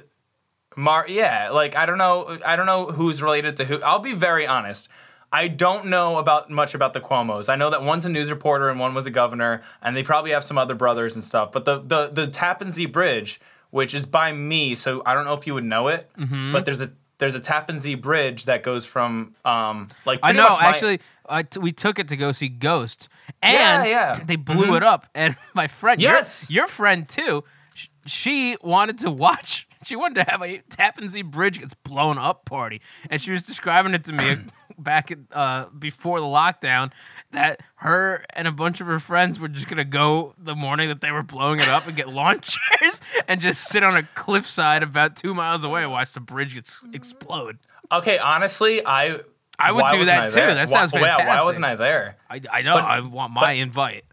Mar, 0.75 1.05
yeah, 1.07 1.51
like 1.51 1.77
I 1.77 1.85
don't 1.85 1.99
know, 1.99 2.39
I 2.47 2.57
don't 2.57 2.65
know 2.65 2.87
who's 2.87 3.21
related 3.21 3.59
to 3.59 3.67
who. 3.67 3.83
I'll 3.83 3.99
be 3.99 4.15
very 4.15 4.47
honest. 4.47 4.89
I 5.31 5.49
don't 5.49 5.89
know 5.89 6.17
about 6.17 6.49
much 6.51 6.75
about 6.75 6.95
the 6.95 7.01
Cuomo's. 7.01 7.51
I 7.51 7.57
know 7.57 7.69
that 7.69 7.83
one's 7.83 8.07
a 8.07 8.09
news 8.09 8.31
reporter 8.31 8.71
and 8.71 8.81
one 8.81 8.95
was 8.95 9.05
a 9.05 9.11
governor, 9.11 9.63
and 9.83 9.95
they 9.95 10.03
probably 10.03 10.31
have 10.31 10.45
some 10.45 10.57
other 10.57 10.75
brothers 10.75 11.15
and 11.15 11.23
stuff. 11.23 11.53
But 11.53 11.67
the 11.67 11.79
the 11.81 12.09
the 12.09 12.27
Tappan 12.27 12.71
Zee 12.71 12.87
Bridge, 12.87 13.39
which 13.69 13.93
is 13.93 14.07
by 14.07 14.33
me, 14.33 14.75
so 14.75 15.03
I 15.05 15.13
don't 15.13 15.27
know 15.27 15.35
if 15.35 15.47
you 15.47 15.53
would 15.53 15.65
know 15.65 15.89
it. 15.89 16.11
Mm-hmm. 16.19 16.53
But 16.53 16.65
there's 16.65 16.81
a 16.81 16.91
there's 17.19 17.35
a 17.35 17.41
Tappan 17.41 17.79
Zee 17.79 17.95
Bridge 17.95 18.47
that 18.47 18.63
goes 18.63 18.87
from 18.87 19.35
um 19.45 19.89
like 20.07 20.21
I 20.23 20.33
know. 20.33 20.49
my- 20.49 20.65
Actually, 20.65 21.01
I 21.33 21.43
t- 21.45 21.61
we 21.61 21.73
took 21.73 21.99
it 21.99 22.09
to 22.09 22.17
go 22.17 22.33
see 22.33 22.49
Ghost, 22.49 23.09
and 23.43 23.55
Yeah, 23.55 23.85
yeah. 23.85 24.21
they 24.25 24.37
blew 24.37 24.75
it 24.77 24.83
up. 24.83 25.07
And 25.15 25.37
my 25.55 25.67
friend, 25.67 26.01
Yes. 26.01 26.51
your, 26.51 26.69
friend 26.69 27.09
too, 27.09 27.45
sh- 27.75 27.89
she 28.07 28.57
wanted 28.63 28.99
to 28.99 29.11
watch. 29.27 29.67
She 29.85 29.97
wanted 29.97 30.25
to 30.25 30.31
have 30.31 30.43
a 30.43 30.59
Tappan 30.69 31.09
Zee 31.09 31.23
Bridge 31.23 31.59
gets 31.59 31.75
blown 31.75 32.17
up 32.19 32.45
party, 32.45 32.81
and 33.11 33.21
she 33.21 33.33
was 33.33 33.43
describing 33.43 33.95
it 33.95 34.05
to 34.05 34.13
me 34.13 34.37
back 34.79 35.11
at, 35.11 35.19
uh, 35.33 35.67
before 35.77 36.21
the 36.21 36.27
lockdown 36.27 36.93
that 37.33 37.61
her 37.77 38.25
and 38.35 38.47
a 38.47 38.53
bunch 38.53 38.81
of 38.81 38.87
her 38.87 38.99
friends 39.01 39.41
were 39.41 39.49
just 39.49 39.69
gonna 39.69 39.85
go 39.85 40.35
the 40.39 40.55
morning 40.55 40.89
that 40.89 41.01
they 41.01 41.11
were 41.11 41.23
blowing 41.23 41.59
it 41.61 41.69
up 41.69 41.87
and 41.87 41.97
get 41.97 42.09
lawn 42.21 42.41
chairs 42.41 43.01
and 43.27 43.41
just 43.41 43.65
sit 43.69 43.83
on 43.83 43.97
a 43.97 44.03
cliffside 44.15 44.83
about 44.83 45.17
two 45.17 45.35
miles 45.35 45.65
away 45.65 45.83
and 45.83 45.91
watch 45.91 46.13
the 46.13 46.21
bridge 46.21 46.55
get 46.55 46.71
explode. 46.93 47.59
okay, 47.91 48.19
honestly, 48.19 48.85
I 48.87 49.21
I 49.63 49.73
would 49.73 49.83
why 49.83 49.97
do 49.99 50.05
that 50.07 50.29
too. 50.31 50.35
That, 50.37 50.55
That 50.55 50.69
sounds 50.69 50.93
why, 50.93 51.01
Why 51.01 51.09
fantastic. 51.17 51.45
wasn't 51.45 51.65
I 51.65 51.75
there? 51.77 52.17
I, 52.29 52.41
I 52.51 52.63
know. 52.63 52.75
But- 52.75 52.85
I 52.85 53.01
want 53.01 53.33
my 53.33 53.53
invite. 53.53 54.05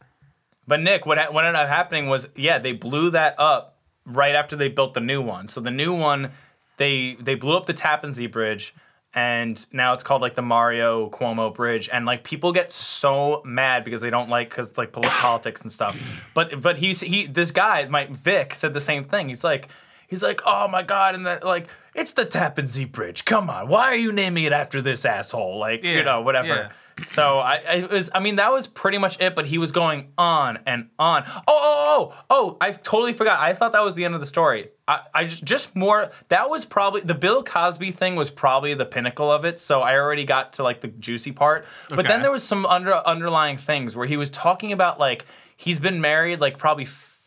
But 0.67 0.81
Nick, 0.81 1.05
what 1.07 1.33
what 1.33 1.45
ended 1.45 1.59
up 1.59 1.67
happening 1.67 2.09
was, 2.09 2.27
yeah, 2.35 2.59
they 2.59 2.73
blew 2.73 3.09
that 3.11 3.35
up 3.39 3.77
right 4.05 4.35
after 4.35 4.55
they 4.55 4.67
built 4.69 4.93
the 4.93 4.99
new 4.99 5.21
one. 5.21 5.47
So 5.47 5.61
the 5.61 5.71
new 5.71 5.93
one, 5.93 6.31
they 6.77 7.15
they 7.19 7.33
blew 7.35 7.57
up 7.57 7.65
the 7.65 7.73
Tappan 7.73 8.11
Zee 8.13 8.27
Bridge, 8.27 8.75
and 9.15 9.65
now 9.71 9.93
it's 9.93 10.03
called 10.03 10.21
like 10.21 10.35
the 10.35 10.43
Mario 10.43 11.09
Cuomo 11.09 11.51
Bridge. 11.53 11.89
And 11.91 12.05
like 12.05 12.23
people 12.23 12.51
get 12.51 12.71
so 12.71 13.41
mad 13.43 13.83
because 13.83 13.99
they 14.01 14.11
don't 14.11 14.29
like 14.29 14.49
because 14.49 14.77
like 14.77 14.91
pol- 14.91 15.01
politics 15.03 15.63
and 15.63 15.71
stuff. 15.71 15.97
But 16.35 16.61
but 16.61 16.77
he's 16.77 16.99
he 16.99 17.25
this 17.25 17.49
guy, 17.49 17.87
my 17.89 18.05
Vic, 18.11 18.53
said 18.53 18.73
the 18.75 18.79
same 18.81 19.03
thing. 19.03 19.29
He's 19.29 19.43
like. 19.43 19.69
He's 20.10 20.24
like, 20.24 20.41
oh 20.45 20.68
my 20.68 20.82
god, 20.84 21.16
and 21.16 21.26
that 21.26 21.43
like 21.45 21.68
it's 21.93 22.12
the 22.14 22.26
Tappan 22.26 22.68
Zee 22.68 22.86
Bridge. 22.86 23.26
Come 23.26 23.49
on, 23.49 23.68
why 23.68 23.86
are 23.86 23.95
you 23.95 24.12
naming 24.12 24.43
it 24.43 24.51
after 24.53 24.82
this 24.82 25.05
asshole? 25.05 25.60
Like, 25.60 25.84
Yeah, 25.84 25.91
you 25.93 26.03
know, 26.03 26.22
whatever. 26.22 26.47
yeah. 26.47 26.70
So 27.05 27.39
I, 27.39 27.55
I 27.70 27.86
was 27.89 28.10
I 28.14 28.20
mean 28.20 28.36
that 28.38 28.51
was 28.51 28.68
pretty 28.68 28.97
much 28.97 29.22
it, 29.22 29.34
but 29.34 29.45
he 29.45 29.57
was 29.57 29.72
going 29.72 30.12
on 30.18 30.60
and 30.66 30.89
on. 30.99 31.24
Oh 31.28 31.41
oh 31.47 31.47
oh 31.47 32.14
oh! 32.20 32.24
oh 32.30 32.57
I 32.60 32.72
totally 32.72 33.14
forgot. 33.14 33.39
I 33.39 33.53
thought 33.53 33.72
that 33.72 33.84
was 33.84 33.93
the 33.95 34.03
end 34.03 34.16
of 34.16 34.20
the 34.20 34.26
story. 34.26 34.72
I, 34.86 34.99
I 35.14 35.24
just 35.26 35.45
just 35.45 35.76
more 35.78 36.12
that 36.28 36.49
was 36.49 36.66
probably 36.66 36.99
the 36.99 37.14
Bill 37.14 37.41
Cosby 37.41 37.91
thing 37.91 38.18
was 38.18 38.30
probably 38.30 38.74
the 38.74 38.86
pinnacle 38.86 39.32
of 39.32 39.45
it. 39.45 39.62
So 39.62 39.80
I 39.80 39.95
already 39.95 40.26
got 40.26 40.53
to 40.53 40.64
like 40.64 40.82
the 40.82 40.89
juicy 40.89 41.32
part. 41.32 41.66
But 41.88 41.99
Okay. 41.99 42.07
then 42.10 42.22
there 42.22 42.32
was 42.32 42.43
some 42.43 42.66
under 42.66 42.93
underlying 42.93 43.55
things 43.57 43.95
where 43.95 44.07
he 44.07 44.18
was 44.18 44.30
talking 44.30 44.74
about 44.74 44.99
like 44.99 45.26
he's 45.55 45.80
been 45.80 46.01
married 46.01 46.41
like 46.41 46.57
probably 46.57 46.84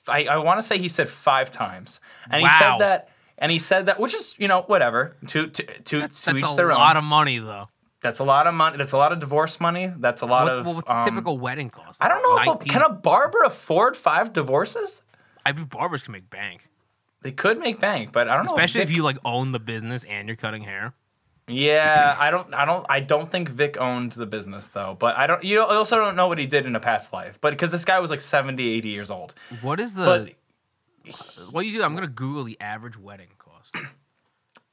I, 0.09 0.25
I 0.25 0.37
want 0.39 0.59
to 0.61 0.67
say 0.67 0.79
he 0.79 0.89
said 0.89 1.09
five 1.09 1.51
times, 1.51 2.01
and 2.31 2.43
he 2.43 2.49
said 2.49 2.79
that. 2.79 3.09
And 3.39 3.51
he 3.51 3.59
said 3.59 3.87
that, 3.87 3.99
which 3.99 4.15
is, 4.15 4.37
you 4.39 4.47
know, 4.47 4.63
whatever. 4.63 5.17
To 5.29 5.49
to 5.49 5.63
to, 5.65 5.99
That's, 6.01 6.21
to 6.23 6.33
that's 6.33 6.45
each 6.45 6.51
a 6.53 6.55
their 6.55 6.71
own. 6.71 6.79
lot 6.79 6.97
of 6.97 7.03
money, 7.03 7.39
though. 7.39 7.65
That's 8.01 8.21
a 8.21 8.25
lot 8.25 8.47
of 8.47 8.55
money. 8.55 8.77
That's 8.77 8.93
a 8.93 8.97
lot 8.97 9.11
of 9.13 9.19
divorce 9.19 9.59
money. 9.59 9.93
That's 9.97 10.23
a 10.23 10.27
lot 10.27 10.45
What, 10.45 10.53
of. 10.53 10.67
well, 10.67 10.75
what's 10.77 10.87
the 10.89 10.99
um, 10.99 11.05
typical 11.05 11.37
wedding 11.39 11.69
cost? 11.71 12.03
I 12.03 12.09
don't 12.09 12.23
know 12.23 12.37
if 12.37 12.43
a, 12.43 12.47
19 12.47 12.73
can 12.73 12.83
a 12.83 12.89
barber 12.93 13.39
afford 13.45 13.97
five 13.97 14.33
divorces. 14.33 15.03
I 15.45 15.53
mean, 15.53 15.65
barbers 15.65 16.03
can 16.05 16.13
make 16.13 16.31
bank, 16.31 16.69
They 17.23 17.33
could 17.33 17.59
make 17.59 17.81
bank, 17.81 18.13
but 18.13 18.29
I 18.29 18.37
don't 18.37 18.45
know. 18.45 18.53
especially 18.53 18.83
if 18.83 18.89
Vic- 18.89 18.97
you 18.99 19.03
like 19.03 19.19
own 19.25 19.51
the 19.51 19.59
business 19.61 20.05
and 20.05 20.29
you're 20.29 20.37
cutting 20.37 20.63
hair. 20.63 20.95
Yeah, 21.53 22.17
I 22.19 22.31
don't. 22.31 22.53
I 22.55 22.65
don't. 22.65 22.87
I 22.89 23.01
don't 23.01 23.31
think 23.31 23.49
Vic 23.51 23.77
owned 23.79 24.13
the 24.13 24.27
business 24.27 24.67
though. 24.67 24.97
But 24.99 25.17
I 25.17 25.27
don't. 25.27 25.43
You 25.45 25.63
also 25.63 25.97
don't 25.97 26.17
know 26.17 26.29
what 26.29 26.39
he 26.39 26.47
did 26.47 26.67
in 26.67 26.75
a 26.77 26.81
past 26.81 27.13
life. 27.13 27.39
But 27.41 27.51
because 27.53 27.71
this 27.71 27.85
guy 27.85 27.99
was 28.01 28.11
like 28.11 28.21
70, 28.21 28.63
80 28.71 28.89
years 28.89 29.11
old. 29.11 29.35
What 29.61 29.79
is 29.81 29.95
the? 29.95 30.05
But 30.05 31.13
what 31.51 31.63
do 31.63 31.69
you 31.69 31.79
do? 31.79 31.85
I'm 31.85 31.95
gonna 31.95 32.07
Google 32.07 32.45
the 32.45 32.61
average 32.61 32.99
wedding 32.99 33.29
cost. 33.39 33.75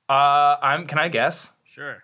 uh, 0.10 0.58
I'm. 0.62 0.88
Can 0.88 0.98
I 1.00 1.08
guess? 1.10 1.52
Sure. 1.66 2.04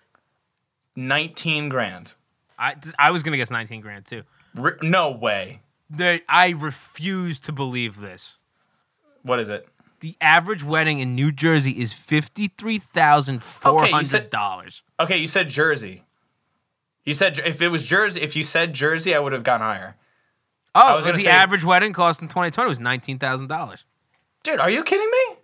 Nineteen 0.96 1.70
grand. 1.70 2.14
I 2.58 2.76
I 2.98 3.12
was 3.12 3.22
gonna 3.24 3.38
guess 3.38 3.52
19 3.52 3.82
grand 3.82 4.06
too. 4.06 4.24
R- 4.58 4.78
no 4.82 5.12
way. 5.12 5.62
They, 5.90 6.22
I 6.28 6.50
refuse 6.50 7.38
to 7.40 7.52
believe 7.52 8.00
this. 8.00 8.38
What 9.24 9.40
is 9.40 9.50
it? 9.50 9.68
The 10.06 10.16
average 10.22 10.64
wedding 10.64 11.00
in 11.00 11.16
New 11.16 11.32
Jersey 11.32 11.82
is 11.82 11.92
fifty 11.92 12.48
three 12.48 12.78
thousand 12.78 13.42
four 13.42 13.88
hundred 13.88 14.30
dollars. 14.30 14.84
Okay, 15.00 15.18
you 15.18 15.26
said 15.26 15.50
Jersey. 15.50 16.04
You 17.06 17.16
said 17.16 17.40
if 17.44 17.60
it 17.60 17.70
was 17.70 17.88
Jersey. 17.88 18.22
If 18.22 18.36
you 18.36 18.44
said 18.44 18.76
Jersey, 18.76 19.16
I 19.16 19.20
would 19.20 19.34
have 19.34 19.42
gone 19.42 19.62
higher. 19.62 19.96
Oh, 20.76 20.98
was 20.98 21.06
the 21.06 21.24
say- 21.24 21.26
average 21.26 21.64
wedding 21.64 21.92
cost 21.92 22.22
in 22.22 22.28
2020 22.28 22.70
was 22.70 22.80
nineteen 22.80 23.18
thousand 23.18 23.48
dollars. 23.48 23.84
Dude, 24.44 24.60
are 24.60 24.70
you 24.70 24.84
kidding 24.84 25.10
me? 25.10 25.38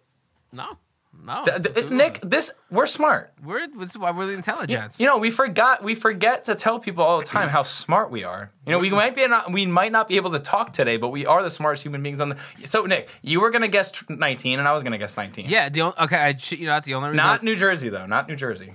No, 0.51 0.77
no, 1.23 1.43
Th- 1.45 1.61
th- 1.75 1.89
Nick, 1.91 2.19
this 2.23 2.49
we're 2.71 2.85
smart. 2.85 3.33
we're 3.43 3.67
this 3.67 3.91
is 3.91 3.97
why 3.97 4.11
we're 4.11 4.25
the 4.25 4.33
IntelliGents. 4.41 4.99
You 4.99 5.05
know, 5.05 5.17
we 5.17 5.29
forgot 5.29 5.83
we 5.83 5.93
forget 5.93 6.45
to 6.45 6.55
tell 6.55 6.79
people 6.79 7.03
all 7.03 7.19
the 7.19 7.25
time 7.25 7.47
how 7.49 7.63
smart 7.63 8.09
we 8.11 8.23
are. 8.23 8.51
You 8.65 8.71
know, 8.71 8.79
we 8.79 8.89
might 8.89 9.13
be 9.15 9.27
not 9.27 9.51
we 9.51 9.65
might 9.65 9.91
not 9.91 10.07
be 10.07 10.15
able 10.15 10.31
to 10.31 10.39
talk 10.39 10.73
today, 10.73 10.97
but 10.97 11.09
we 11.09 11.25
are 11.25 11.43
the 11.43 11.49
smartest 11.49 11.83
human 11.83 12.01
beings 12.01 12.21
on 12.21 12.29
the. 12.29 12.37
So 12.63 12.85
Nick, 12.85 13.09
you 13.21 13.39
were 13.39 13.51
gonna 13.51 13.67
guess 13.67 13.91
19, 14.09 14.57
and 14.59 14.67
I 14.67 14.73
was 14.73 14.83
gonna 14.83 14.97
guess 14.97 15.15
19. 15.17 15.45
yeah. 15.47 15.69
The 15.69 15.81
on- 15.81 15.93
okay, 15.99 16.17
I 16.17 16.35
shit 16.37 16.59
you 16.59 16.65
not. 16.67 16.83
The 16.85 16.95
only 16.95 17.09
reason 17.09 17.17
Not 17.17 17.43
New 17.43 17.55
Jersey 17.55 17.89
though. 17.89 18.05
Not 18.05 18.27
New 18.27 18.35
Jersey. 18.35 18.73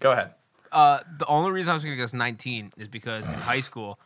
Go 0.00 0.10
ahead. 0.12 0.32
uh, 0.72 1.00
the 1.18 1.26
only 1.26 1.50
reason 1.52 1.70
I 1.70 1.74
was 1.74 1.84
gonna 1.84 1.96
guess 1.96 2.12
19 2.14 2.72
is 2.78 2.88
because 2.88 3.26
in 3.26 3.34
high 3.34 3.60
school 3.60 4.00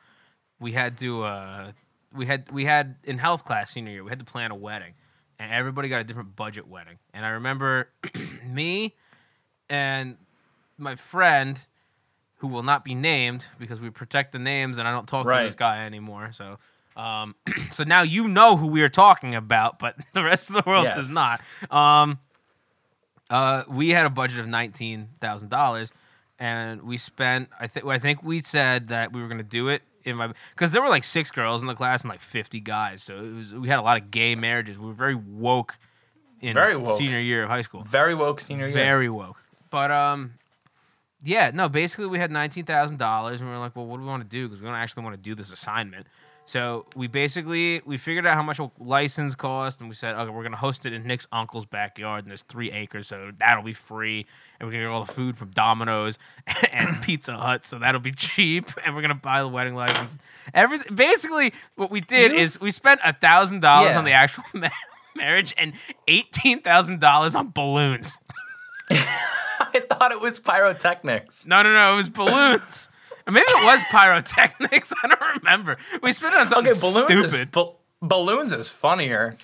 we 0.59 0.73
had 0.73 0.99
to 0.99 1.23
uh, 1.23 1.73
we 2.13 2.27
had 2.27 2.51
we 2.53 2.65
had 2.67 2.97
in 3.05 3.17
health 3.19 3.45
class 3.47 3.71
senior 3.71 3.93
year 3.93 4.05
we 4.05 4.11
had 4.11 4.19
to 4.19 4.25
plan 4.25 4.51
a 4.51 4.55
wedding, 4.57 4.93
and 5.41 5.51
everybody 5.51 5.89
got 5.89 6.03
a 6.03 6.05
different 6.05 6.37
budget 6.37 6.69
wedding. 6.69 6.99
And 7.15 7.25
I 7.25 7.31
remember 7.31 7.89
me 8.47 8.95
and 9.71 10.19
my 10.77 10.95
friend, 10.95 11.59
who 12.37 12.49
will 12.49 12.63
not 12.63 12.85
be 12.85 12.95
named 12.95 13.47
because 13.59 13.81
we 13.81 13.91
protect 13.91 14.33
the 14.33 14.39
names, 14.39 14.79
and 14.79 14.87
I 14.87 14.93
don't 14.93 15.09
talk 15.09 15.27
to 15.27 15.45
this 15.45 15.57
guy 15.57 15.87
anymore. 15.87 16.31
So. 16.33 16.59
Um, 16.97 17.35
so 17.71 17.85
now 17.85 18.03
you 18.03 18.29
know 18.29 18.57
who 18.57 18.67
we 18.67 18.83
are 18.83 18.89
talking 18.89 19.35
about, 19.35 19.79
but 19.79 19.97
the 20.13 20.25
rest 20.25 20.51
of 20.51 20.57
the 20.57 20.65
world 20.67 20.85
does 20.87 21.11
not. 21.11 21.41
Um, 21.71 22.19
uh, 23.31 23.63
we 23.69 23.91
had 23.91 24.07
a 24.07 24.11
budget 24.11 24.41
of 24.41 24.49
nineteen 24.49 25.09
thousand 25.21 25.51
dollars, 25.51 25.93
and 26.39 26.83
we 26.83 26.99
spent. 26.99 27.49
I 27.59 27.69
think. 27.69 27.87
I 27.87 27.99
think 27.99 28.23
we 28.23 28.43
said 28.43 28.89
that 28.89 29.13
we 29.13 29.23
were 29.23 29.29
going 29.29 29.39
to 29.39 29.45
do 29.45 29.69
it 29.69 29.83
in 30.05 30.17
my 30.17 30.33
because 30.55 30.73
there 30.73 30.83
were 30.83 30.89
like 30.89 31.05
six 31.05 31.31
girls 31.31 31.63
in 31.63 31.69
the 31.69 31.75
class 31.75 32.03
and 32.03 32.11
like 32.11 32.21
fifty 32.21 32.61
guys. 32.61 33.03
So 33.03 33.17
it 33.17 33.33
was. 33.35 33.55
We 33.55 33.69
had 33.69 33.79
a 33.79 33.83
lot 33.83 34.01
of 34.01 34.11
gay 34.11 34.35
marriages. 34.35 34.79
We 34.79 34.87
were 34.87 34.93
very 34.93 35.15
woke 35.15 35.79
in 36.41 36.55
Very 36.55 36.77
woke. 36.77 36.99
senior 36.99 37.19
year 37.21 37.43
of 37.45 37.51
high 37.51 37.61
school. 37.61 37.85
Very 37.85 38.15
woke 38.15 38.41
senior 38.41 38.67
year. 38.67 38.75
Very 38.75 39.09
woke. 39.09 39.43
But 39.71 39.91
um, 39.91 40.35
yeah, 41.23 41.51
no. 41.53 41.69
Basically, 41.69 42.07
we 42.07 42.19
had 42.19 42.31
nineteen 42.31 42.65
thousand 42.65 42.99
dollars, 42.99 43.41
and 43.41 43.49
we 43.51 43.55
were 43.55 43.61
like, 43.61 43.77
well, 43.77 43.87
what 43.87 43.97
do 43.97 44.03
we 44.03 44.09
want 44.09 44.23
to 44.23 44.29
do? 44.29 44.49
Because 44.49 44.61
we 44.63 44.67
don't 44.67 44.77
actually 44.77 45.05
want 45.05 45.17
to 45.17 45.21
do 45.23 45.35
this 45.35 45.53
assignment. 45.53 46.07
So 46.51 46.87
we 46.97 47.07
basically 47.07 47.81
we 47.87 47.97
figured 47.97 48.27
out 48.27 48.35
how 48.35 48.43
much 48.43 48.59
a 48.59 48.73
license 48.81 49.37
cost, 49.37 49.79
and 49.79 49.89
we 49.89 49.95
said, 49.95 50.17
okay, 50.17 50.31
we're 50.31 50.43
gonna 50.43 50.57
host 50.57 50.85
it 50.85 50.93
in 50.93 51.05
Nick's 51.07 51.29
uncle's 51.31 51.65
backyard, 51.65 52.25
and 52.25 52.31
there's 52.33 52.43
three 52.43 52.73
acres, 52.73 53.07
so 53.07 53.31
that'll 53.39 53.63
be 53.63 53.73
free, 53.73 54.27
and 54.59 54.67
we're 54.67 54.73
gonna 54.73 54.83
get 54.87 54.91
all 54.91 55.05
the 55.05 55.13
food 55.13 55.37
from 55.39 55.51
Domino's 55.51 56.19
and 56.73 57.01
Pizza 57.03 57.37
Hut, 57.37 57.65
so 57.65 57.79
that'll 57.79 58.01
be 58.01 58.11
cheap, 58.11 58.69
and 58.85 58.97
we're 58.97 59.01
gonna 59.03 59.15
buy 59.15 59.43
the 59.43 59.49
wedding 59.49 59.77
license. 59.77 60.19
Everything. 60.53 60.93
Basically, 60.97 61.53
what 61.77 61.93
we 61.93 62.01
did 62.01 62.33
You- 62.33 62.39
is 62.39 62.61
we 62.61 62.73
spent 62.73 63.01
a 63.05 63.13
thousand 63.13 63.61
dollars 63.61 63.95
on 63.95 64.05
the 64.05 64.11
actual 64.13 64.43
ma- 64.53 64.71
marriage 65.15 65.55
and 65.57 65.75
eighteen 66.09 66.63
thousand 66.63 66.99
dollars 66.99 67.37
on 67.37 67.51
balloons. 67.51 68.19
I 68.91 69.85
thought 69.89 70.11
it 70.11 70.21
was 70.21 70.41
pyrotechnics. 70.41 71.47
No, 71.47 71.63
no, 71.63 71.73
no. 71.73 71.93
It 71.93 71.97
was 71.97 72.09
balloons. 72.09 72.89
Maybe 73.31 73.45
it 73.49 73.65
was 73.65 73.81
pyrotechnics. 73.91 74.93
I 75.03 75.09
don't 75.09 75.37
remember. 75.39 75.77
We 76.03 76.13
spent 76.13 76.35
it 76.35 76.41
on 76.41 76.49
something 76.49 76.73
Okay, 76.73 76.81
balloons 76.81 77.11
is 77.25 77.31
stupid. 77.33 77.53
balloons 78.03 78.53
is 78.53 78.69
funnier. 78.69 79.37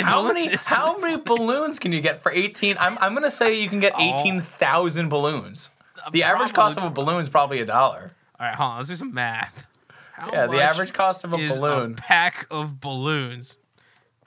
How 0.00 0.22
Balloons 0.22 0.34
many 0.50 0.56
how 0.56 0.98
many 1.02 1.16
balloons 1.22 1.78
can 1.78 1.92
you 1.92 2.00
get 2.00 2.22
for 2.22 2.32
18? 2.32 2.76
I'm 2.80 2.98
I'm 3.00 3.12
going 3.12 3.22
to 3.24 3.30
say 3.30 3.60
you 3.60 3.68
can 3.68 3.78
get 3.80 3.92
Oh. 3.96 4.14
18,000 4.20 5.08
balloons. 5.08 5.70
Uh, 6.04 6.10
the 6.10 6.22
average 6.24 6.52
cost 6.52 6.76
of 6.76 6.82
a 6.84 6.90
balloon 6.90 7.20
is 7.20 7.28
probably 7.28 7.60
a 7.60 7.64
dollar. 7.64 8.10
All 8.40 8.46
right, 8.46 8.54
hold 8.56 8.70
on. 8.72 8.76
Let's 8.78 8.88
do 8.88 8.96
some 8.96 9.14
math. 9.14 9.66
How 10.14 10.30
Yeah, 10.32 10.46
the 10.48 10.60
average 10.62 10.92
cost 10.92 11.22
of 11.24 11.32
a 11.32 11.36
balloon. 11.36 11.92
a 11.92 11.94
pack 11.96 12.46
of 12.50 12.80
balloons. 12.80 13.56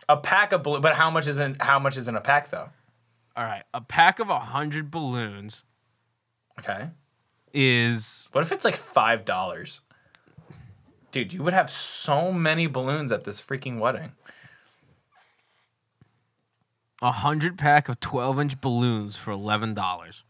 A 0.09 0.15
pack 0.15 0.53
of 0.53 0.63
balloons, 0.63 0.82
but 0.82 0.95
how 0.95 1.09
much 1.09 1.28
is 1.28 1.39
in 1.39 1.55
how 1.59 1.80
much 1.80 1.97
is 1.97 2.07
in 2.07 2.15
a 2.15 2.22
pack 2.22 2.49
though? 2.49 2.70
All 3.36 3.43
right, 3.43 3.63
a 3.74 3.82
pack 3.82 4.20
of 4.20 4.28
hundred 4.30 4.89
balloons 4.89 5.63
Okay. 6.59 6.88
Is 7.53 8.29
What 8.31 8.43
if 8.43 8.51
it's 8.51 8.65
like 8.65 8.75
five 8.77 9.25
dollars? 9.25 9.81
Dude, 11.11 11.31
you 11.33 11.41
would 11.43 11.53
have 11.53 11.69
so 11.71 12.31
many 12.31 12.67
balloons 12.67 13.11
at 13.11 13.23
this 13.23 13.41
freaking 13.41 13.79
wedding. 13.79 14.11
a 17.01 17.11
hundred 17.11 17.57
pack 17.57 17.89
of 17.89 17.99
twelve 17.99 18.39
inch 18.39 18.59
balloons 18.59 19.15
for 19.15 19.31
eleven 19.31 19.73
dollars. 19.73 20.23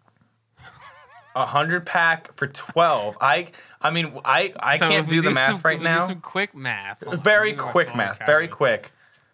A 1.36 1.46
hundred 1.46 1.86
pack 1.86 2.36
for 2.36 2.48
twelve. 2.48 3.16
I 3.22 3.50
I 3.82 3.90
mean 3.92 4.20
I 4.26 4.54
I 4.60 4.78
can't 4.78 5.08
do 5.08 5.22
the 5.22 5.32
math 5.32 5.64
right 5.64 5.82
now. 5.82 6.08
some 6.08 6.20
quick 6.22 6.56
math. 6.56 7.04
Hold 7.04 7.16
on, 7.18 7.24
Very 7.24 7.50
let 7.52 7.58
me 7.58 7.58
get 7.58 7.66
my 7.66 7.72
quick 7.72 7.96
math. 7.96 8.18
Very 8.26 8.48
calculator. 8.48 8.82
quick. 8.82 8.92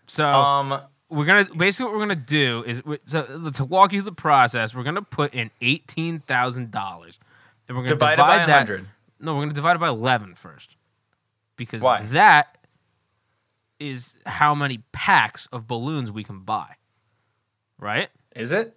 So 0.08 0.26
Um 0.28 0.82
we're 1.10 1.26
gonna 1.26 1.46
basically 1.56 1.86
what 1.86 1.94
we're 1.94 2.00
gonna 2.02 2.16
do 2.16 2.64
is 2.68 2.84
we- 2.84 3.00
so, 3.06 3.50
to 3.54 3.64
walk 3.66 3.94
you 3.94 4.02
through 4.02 4.10
the 4.12 4.16
process. 4.16 4.74
We're 4.76 4.84
gonna 4.84 5.02
put 5.02 5.34
in 5.34 5.52
eighteen 5.62 6.20
thousand 6.22 6.72
dollars, 6.72 7.20
and 7.68 7.78
we're 7.78 7.84
gonna 7.84 7.90
divided 7.96 8.16
divide 8.18 8.38
by 8.40 8.46
that. 8.46 8.58
hundred. 8.68 8.88
No, 9.20 9.36
we're 9.36 9.42
gonna 9.44 9.54
divide 9.54 9.76
it 9.76 9.80
by 9.80 9.88
11 9.90 10.36
first, 10.36 10.76
because 11.56 11.82
Why? 11.82 12.02
that 12.04 12.58
is 13.80 14.16
how 14.26 14.54
many 14.56 14.80
packs 14.92 15.48
of 15.52 15.68
balloons 15.68 16.12
we 16.12 16.24
can 16.24 16.40
buy. 16.42 16.76
Right? 17.80 18.10
Is 18.36 18.52
it? 18.52 18.76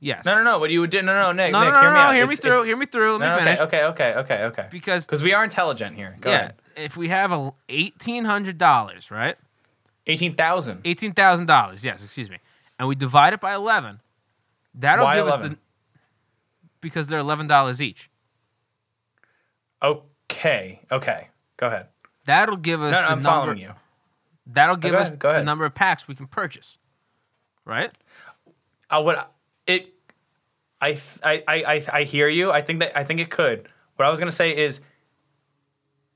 Yes. 0.00 0.24
No, 0.24 0.34
no, 0.36 0.42
no. 0.42 0.58
What 0.58 0.70
you 0.70 0.80
would 0.80 0.90
do? 0.90 1.00
No, 1.00 1.14
no, 1.14 1.32
Nick. 1.32 1.52
no, 1.52 1.60
Nick, 1.64 1.72
no, 1.72 1.74
no, 1.74 1.80
hear 1.80 1.90
me 1.90 1.94
no, 1.94 2.00
out. 2.00 2.14
Hear 2.14 2.26
me 2.26 2.32
It's- 2.32 2.40
through. 2.40 2.52
it's- 2.54 2.66
Hear 2.66 2.76
me 2.76 2.86
through. 2.86 3.16
Let 3.18 3.36
me 3.38 3.44
finish. 3.44 3.60
okay, 3.60 3.84
okay, 3.84 4.14
okay, 4.14 4.42
okay. 4.44 4.68
Because 4.70 5.06
Because 5.06 5.22
we 5.22 5.32
are 5.32 5.44
intelligent 5.44 5.94
here. 5.96 6.16
Go 6.20 6.30
yeah, 6.30 6.36
ahead. 6.36 6.54
if 6.76 6.96
we 6.96 7.08
have 7.08 7.30
a 7.32 7.52
eighteen 7.68 8.24
hundred 8.24 8.58
dollars, 8.58 9.10
right? 9.10 9.36
Eighteen 10.06 10.34
thousand. 10.34 10.80
Eighteen 10.84 11.12
thousand 11.12 11.46
dollars. 11.46 11.84
Yes, 11.84 12.02
excuse 12.02 12.28
me. 12.28 12.38
And 12.78 12.88
we 12.88 12.94
divide 12.96 13.32
it 13.32 13.40
by 13.40 13.54
eleven. 13.54 14.00
That'll 14.74 15.04
Why 15.04 15.14
give 15.16 15.28
us 15.28 15.40
the 15.48 15.56
because 16.80 17.06
they're 17.06 17.20
eleven 17.20 17.46
dollars 17.46 17.80
each. 17.80 18.10
Okay. 19.82 20.80
Okay. 20.90 21.28
Go 21.56 21.66
ahead. 21.66 21.88
That'll 22.24 22.56
give 22.56 22.80
us 22.82 22.92
No, 22.92 23.00
no, 23.00 23.06
the 23.06 23.12
I'm 23.12 23.22
number. 23.22 23.28
following 23.28 23.58
you. 23.58 23.72
That'll 24.46 24.74
uh, 24.74 24.78
give 24.78 24.92
go 24.92 24.98
us 24.98 25.08
ahead, 25.12 25.20
the 25.20 25.42
number 25.44 25.64
of 25.64 25.74
packs 25.74 26.06
we 26.08 26.14
can 26.14 26.26
purchase. 26.26 26.78
Right? 27.64 27.90
Uh, 28.46 28.50
I 28.90 28.98
would 28.98 29.16
it. 29.66 29.92
I 30.80 30.98
I 31.22 31.42
I 31.48 31.84
I 31.92 32.02
hear 32.04 32.28
you. 32.28 32.50
I 32.50 32.60
think 32.62 32.80
that 32.80 32.96
I 32.98 33.04
think 33.04 33.20
it 33.20 33.30
could. 33.30 33.68
What 33.96 34.04
I 34.06 34.10
was 34.10 34.18
gonna 34.18 34.32
say 34.32 34.56
is, 34.56 34.80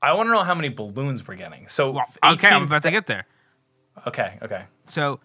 I 0.01 0.13
want 0.13 0.27
to 0.27 0.33
know 0.33 0.43
how 0.43 0.53
many 0.55 0.69
balloons 0.69 1.27
we're 1.27 1.35
getting. 1.35 1.67
So 1.69 1.91
Well, 1.91 2.05
okay, 2.23 2.49
I'm 2.49 2.63
about 2.63 2.83
to 2.83 2.91
get 2.91 3.05
there. 3.07 3.25
Okay. 4.05 4.37
Okay. 4.41 4.63
So 4.85 5.19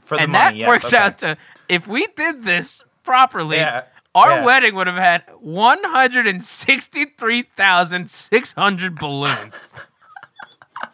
For 0.00 0.16
the 0.16 0.22
and 0.22 0.32
money, 0.32 0.44
that 0.52 0.56
yes, 0.56 0.68
works 0.68 0.86
okay. 0.86 0.96
out 0.96 1.18
to 1.18 1.36
if 1.68 1.86
we 1.86 2.06
did 2.16 2.42
this 2.44 2.82
properly, 3.02 3.58
Yeah, 3.58 3.84
our 4.14 4.38
yeah. 4.38 4.44
wedding 4.44 4.74
would 4.74 4.86
have 4.86 4.96
had 4.96 5.22
one 5.40 5.84
hundred 5.84 6.26
and 6.26 6.42
sixty-three 6.42 7.42
thousand 7.56 8.08
six 8.10 8.52
hundred 8.52 8.96
balloons. 8.98 9.58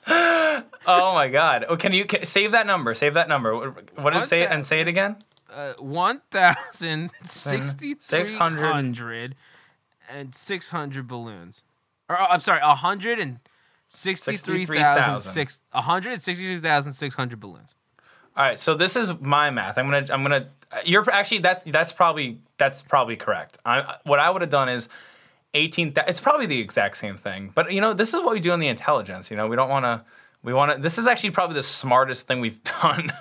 Oh 0.87 1.15
my 1.15 1.29
god! 1.29 1.65
Oh, 1.69 1.77
can 1.77 1.93
you 1.95 2.05
can, 2.05 2.25
save 2.25 2.53
that 2.53 2.67
number? 2.67 2.95
Save 2.95 3.15
that 3.15 3.29
number. 3.29 3.55
What 3.57 3.99
what 3.99 4.13
did 4.13 4.23
it 4.23 4.29
say? 4.29 4.47
And 4.47 4.67
say 4.67 4.81
it 4.81 4.89
again. 4.89 5.17
Uh, 5.51 5.73
one 5.79 6.21
thousand 6.31 7.11
sixty-three 7.23 8.35
hundred 8.35 9.35
and 10.11 10.35
six 10.35 10.71
hundred 10.71 11.09
balloons. 11.09 11.65
Or 12.09 12.21
oh, 12.21 12.27
I'm 12.29 12.41
sorry, 12.41 12.61
a 12.63 12.75
hundred 12.75 13.19
and 13.19 13.39
sixty-three 13.89 14.67
thousand 14.67 15.21
six, 15.21 15.61
a 15.73 15.81
hundred 15.81 16.13
and 16.13 16.23
sixty-three 16.23 16.61
thousand 16.61 16.93
six 16.93 17.15
hundred 17.15 17.41
balloons. 17.41 17.75
All 18.37 18.45
right, 18.45 18.61
so 18.61 18.75
this 18.75 18.97
is 18.97 19.19
my 19.21 19.51
math. 19.51 19.79
I'm 19.79 19.87
gonna 19.87 20.07
I'm 20.11 20.23
gonna. 20.23 20.49
You're 20.85 21.11
actually 21.11 21.39
that 21.39 21.63
that's 21.67 21.93
probably 21.93 22.41
that's 22.59 22.83
probably 22.83 23.17
correct. 23.17 23.57
I 23.65 23.97
what 24.05 24.19
I 24.19 24.29
would 24.29 24.43
have 24.43 24.51
done 24.51 24.69
is. 24.69 24.89
18 25.55 25.95
thou- 25.95 26.05
it's 26.07 26.21
probably 26.21 26.47
the 26.47 26.61
exact 26.61 26.97
same 26.97 27.17
thing 27.17 27.51
but 27.55 27.73
you 27.73 27.81
know 27.81 27.93
this 27.95 28.13
is 28.13 28.21
what 28.23 28.33
we 28.35 28.41
do 28.41 28.53
in 28.53 28.61
the 28.61 28.67
IntelliGents 28.73 29.31
you 29.31 29.37
know 29.37 29.47
we 29.47 29.57
don't 29.57 29.71
want 29.71 29.85
to 29.85 30.05
we 30.43 30.53
want 30.53 30.73
to 30.73 30.79
this 30.79 30.99
is 30.99 31.07
actually 31.07 31.31
probably 31.31 31.55
the 31.55 31.63
smartest 31.63 32.27
thing 32.27 32.41
we've 32.41 32.63
done 32.83 33.13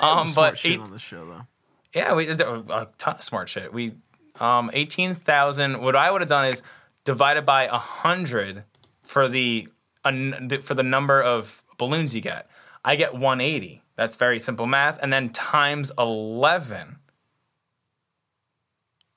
um 0.00 0.32
but 0.34 0.64
eight, 0.64 0.80
on 0.80 0.90
the 0.90 0.98
show 0.98 1.26
though. 1.26 1.46
Yeah, 1.94 2.14
we 2.14 2.26
did 2.26 2.40
a 2.40 2.88
ton 2.98 3.16
of 3.16 3.22
smart 3.24 3.48
shit. 3.48 3.72
We 3.72 3.94
um 4.38 4.70
eighteen 4.72 5.14
thousand. 5.14 5.80
What 5.80 5.96
I 5.96 6.10
would 6.10 6.20
have 6.20 6.28
done 6.28 6.46
is 6.46 6.62
divided 7.04 7.44
by 7.44 7.66
hundred 7.66 8.64
for 9.02 9.28
the 9.28 9.68
for 10.04 10.74
the 10.74 10.82
number 10.82 11.20
of 11.20 11.62
balloons 11.76 12.14
you 12.14 12.20
get. 12.20 12.48
I 12.84 12.96
get 12.96 13.14
one 13.14 13.40
eighty. 13.40 13.82
That's 13.96 14.16
very 14.16 14.38
simple 14.38 14.66
math, 14.66 14.98
and 15.02 15.12
then 15.12 15.30
times 15.30 15.90
eleven. 15.98 16.97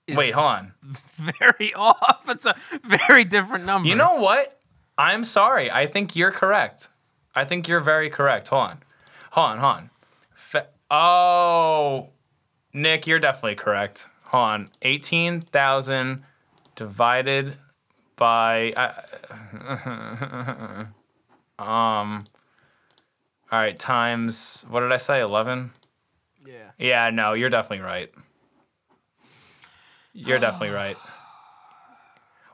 Wait, 0.09 0.31
hold 0.33 0.45
on. 0.45 0.73
Very 1.39 1.73
off. 1.73 2.23
It's 2.27 2.45
a 2.45 2.55
very 2.83 3.23
different 3.23 3.65
number. 3.65 3.87
You 3.87 3.95
know 3.95 4.15
what? 4.15 4.59
I'm 4.97 5.23
sorry. 5.23 5.71
I 5.71 5.87
think 5.87 6.15
you're 6.15 6.31
correct. 6.31 6.89
I 7.33 7.45
think 7.45 7.67
you're 7.67 7.79
very 7.79 8.09
correct. 8.09 8.49
Hold 8.49 8.61
on. 8.63 8.83
Hold 9.31 9.49
on, 9.51 9.57
hold 9.59 9.75
on. 9.75 9.89
Fe- 10.35 10.67
oh, 10.89 12.09
Nick, 12.73 13.07
you're 13.07 13.19
definitely 13.19 13.55
correct. 13.55 14.07
Hold 14.25 14.43
on. 14.43 14.69
18,000 14.81 16.23
divided 16.75 17.55
by. 18.15 18.73
Uh, 18.73 19.01
um. 21.61 22.23
All 23.51 23.59
right, 23.59 23.77
times. 23.77 24.63
What 24.69 24.79
did 24.81 24.91
I 24.91 24.97
say? 24.97 25.19
11? 25.21 25.71
Yeah. 26.45 26.53
Yeah, 26.77 27.09
no, 27.09 27.33
you're 27.33 27.49
definitely 27.49 27.83
right. 27.85 28.11
You're 30.13 30.39
definitely 30.39 30.69
right. 30.75 30.97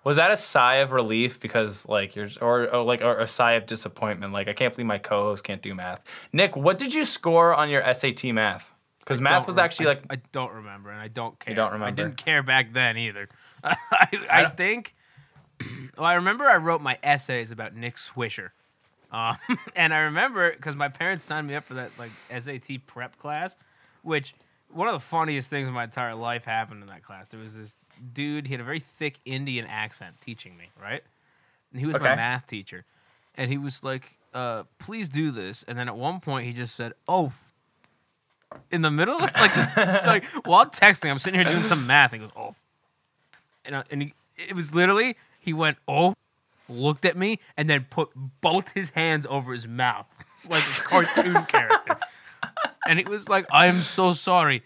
Was 0.03 0.16
that 0.16 0.32
a 0.32 0.38
sigh 0.38 0.76
of 0.76 0.93
relief 0.93 1.39
because 1.39 1.88
like 1.89 2.16
you're 2.16 2.30
or, 2.39 2.74
or 2.74 2.84
like 2.84 3.01
or 3.01 3.20
a 3.20 3.28
sigh 3.28 3.53
of 3.53 3.66
disappointment? 3.66 4.32
Like 4.32 4.47
I 4.47 4.53
can't 4.53 4.74
believe 4.74 4.88
my 4.88 4.99
co-host 4.99 5.43
can't 5.43 5.62
do 5.62 5.76
math. 5.76 6.01
Nick, 6.32 6.55
what 6.55 6.78
did 6.78 6.93
you 6.93 7.03
score 7.03 7.53
on 7.53 7.70
your 7.70 7.84
SAT 7.93 8.24
math? 8.26 8.74
Because 8.99 9.20
math 9.22 9.47
was 9.47 9.58
actually 9.58 9.88
I- 9.88 9.89
like 9.89 10.03
I, 10.10 10.16
don't 10.32 10.53
remember, 10.53 10.91
and 10.91 10.99
I 10.99 11.08
don't 11.10 11.38
care. 11.39 11.55
don't 11.55 11.72
remember. 11.74 11.88
I 11.88 11.91
didn't 11.91 12.18
care 12.18 12.41
back 12.43 12.74
then 12.74 12.97
either. 12.97 13.28
I, 13.64 13.76
I, 14.30 14.41
don't- 14.43 14.58
think. 14.58 14.95
Well, 15.97 16.05
I 16.05 16.14
remember 16.14 16.45
I 16.45 16.58
wrote 16.58 16.82
my 16.82 16.99
essays 17.01 17.49
about 17.49 17.76
Nick 17.76 17.95
Swisher, 17.95 18.51
um, 19.12 19.36
and 19.76 19.91
I 19.91 20.01
remember 20.01 20.51
because 20.51 20.76
my 20.76 20.88
parents 20.89 21.24
signed 21.24 21.47
me 21.47 21.55
up 21.55 21.64
for 21.64 21.74
that 21.74 21.89
like 21.97 22.12
SAT 22.30 22.86
prep 22.86 23.18
class, 23.18 23.55
which 24.03 24.36
one 24.74 24.88
of 24.88 24.93
the 24.93 25.05
funniest 25.05 25.49
things 25.49 25.68
in 25.68 25.74
my 25.74 25.86
entire 25.86 26.15
life 26.15 26.45
happened 26.45 26.82
in 26.82 26.88
that 26.88 27.03
class. 27.03 27.30
There 27.30 27.39
was 27.39 27.55
this 27.55 27.78
dude; 28.13 28.47
he 28.47 28.53
had 28.53 28.61
a 28.61 28.63
very 28.63 28.80
thick 28.80 29.20
Indian 29.26 29.65
accent 29.65 30.15
teaching 30.22 30.57
me, 30.57 30.70
right? 30.82 31.03
And 31.72 31.80
he 31.80 31.86
was 31.86 31.95
my 31.99 32.15
math 32.15 32.47
teacher, 32.47 32.86
and 33.36 33.51
he 33.51 33.57
was 33.57 33.84
like, 33.84 34.18
uh, 34.34 34.63
"Please 34.80 35.09
do 35.09 35.32
this." 35.32 35.63
And 35.68 35.78
then 35.78 35.88
at 35.88 35.97
one 35.97 36.20
point, 36.20 36.45
he 36.45 36.53
just 36.53 36.76
said, 36.76 36.93
"Oh." 37.07 37.28
F-, 37.28 37.53
in 38.72 38.82
the 38.82 38.89
middle, 38.91 39.15
of, 39.15 39.22
like, 39.22 39.53
just, 39.53 39.78
like 40.05 40.24
while 40.45 40.65
texting, 40.65 41.09
I'm 41.09 41.20
sitting 41.20 41.39
here 41.39 41.51
doing 41.51 41.65
some 41.65 41.86
math. 41.86 42.13
And 42.13 42.22
he 42.22 42.28
goes, 42.28 42.36
"Oh," 42.38 42.55
and 43.65 43.76
uh, 43.76 43.84
and 43.91 44.01
he, 44.01 44.13
it 44.38 44.55
was 44.55 44.74
literally 44.74 45.18
he 45.39 45.53
went, 45.53 45.78
"Oh," 45.88 46.13
looked 46.70 47.05
at 47.05 47.18
me, 47.18 47.39
and 47.55 47.70
then 47.70 47.88
put 47.89 48.09
both 48.41 48.70
his 48.74 48.91
hands 48.91 49.26
over 49.30 49.53
his 49.53 49.68
mouth 49.68 50.07
like 50.49 50.63
a 50.63 50.82
cartoon 50.82 51.45
character. 51.45 51.97
And 52.88 53.00
it 53.00 53.08
was 53.10 53.28
like, 53.30 53.46
"I 53.52 53.66
am 53.68 53.82
so 53.82 54.14
sorry," 54.14 54.64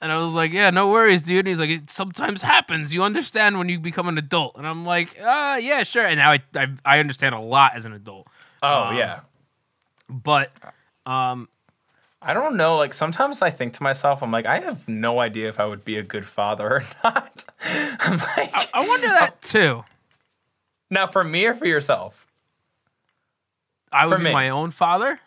and 0.00 0.12
I 0.12 0.18
was 0.18 0.34
like, 0.34 0.52
"Yeah, 0.52 0.70
no 0.70 0.88
worries, 0.90 1.22
dude." 1.22 1.38
And 1.40 1.48
he's 1.48 1.58
like, 1.60 1.70
"It 1.70 1.90
sometimes 1.90 2.42
happens. 2.42 2.92
You 2.94 3.02
understand 3.02 3.58
when 3.58 3.68
you 3.68 3.78
become 3.78 4.08
an 4.08 4.18
adult." 4.18 4.56
And 4.56 4.66
I'm 4.66 4.84
like, 4.84 5.18
"Uh, 5.20 5.58
yeah, 5.60 5.82
sure." 5.82 6.04
And 6.04 6.18
now 6.18 6.32
I 6.32 6.42
I, 6.54 6.66
I 6.84 6.98
understand 7.00 7.34
a 7.34 7.40
lot 7.40 7.72
as 7.74 7.84
an 7.86 7.92
adult, 7.92 8.26
oh 8.62 8.84
Um, 8.84 8.96
yeah. 8.96 9.20
but 10.08 10.50
um, 11.06 11.48
I 12.22 12.32
don't 12.34 12.56
know. 12.56 12.76
Like 12.76 12.94
sometimes 12.94 13.42
I 13.42 13.50
think 13.50 13.74
to 13.74 13.82
myself, 13.82 14.22
I'm 14.22 14.30
like, 14.30 14.46
I 14.46 14.60
have 14.60 14.88
no 14.88 15.20
idea 15.20 15.48
if 15.48 15.58
I 15.60 15.66
would 15.66 15.84
be 15.84 15.96
a 15.96 16.02
good 16.02 16.26
father 16.26 16.66
or 16.76 16.82
not. 17.04 17.44
I'm 17.62 18.18
like, 18.36 18.68
I 18.74 18.86
wonder 18.86 19.08
that 19.08 19.40
too. 19.42 19.84
now 20.90 21.06
for 21.06 21.22
me 21.24 21.44
or 21.46 21.54
for 21.54 21.66
yourself? 21.66 22.26
I 23.92 24.06
would 24.06 24.12
For 24.12 24.18
be 24.18 24.24
me. 24.24 24.32
my 24.32 24.48
own 24.48 24.70
father. 24.70 25.20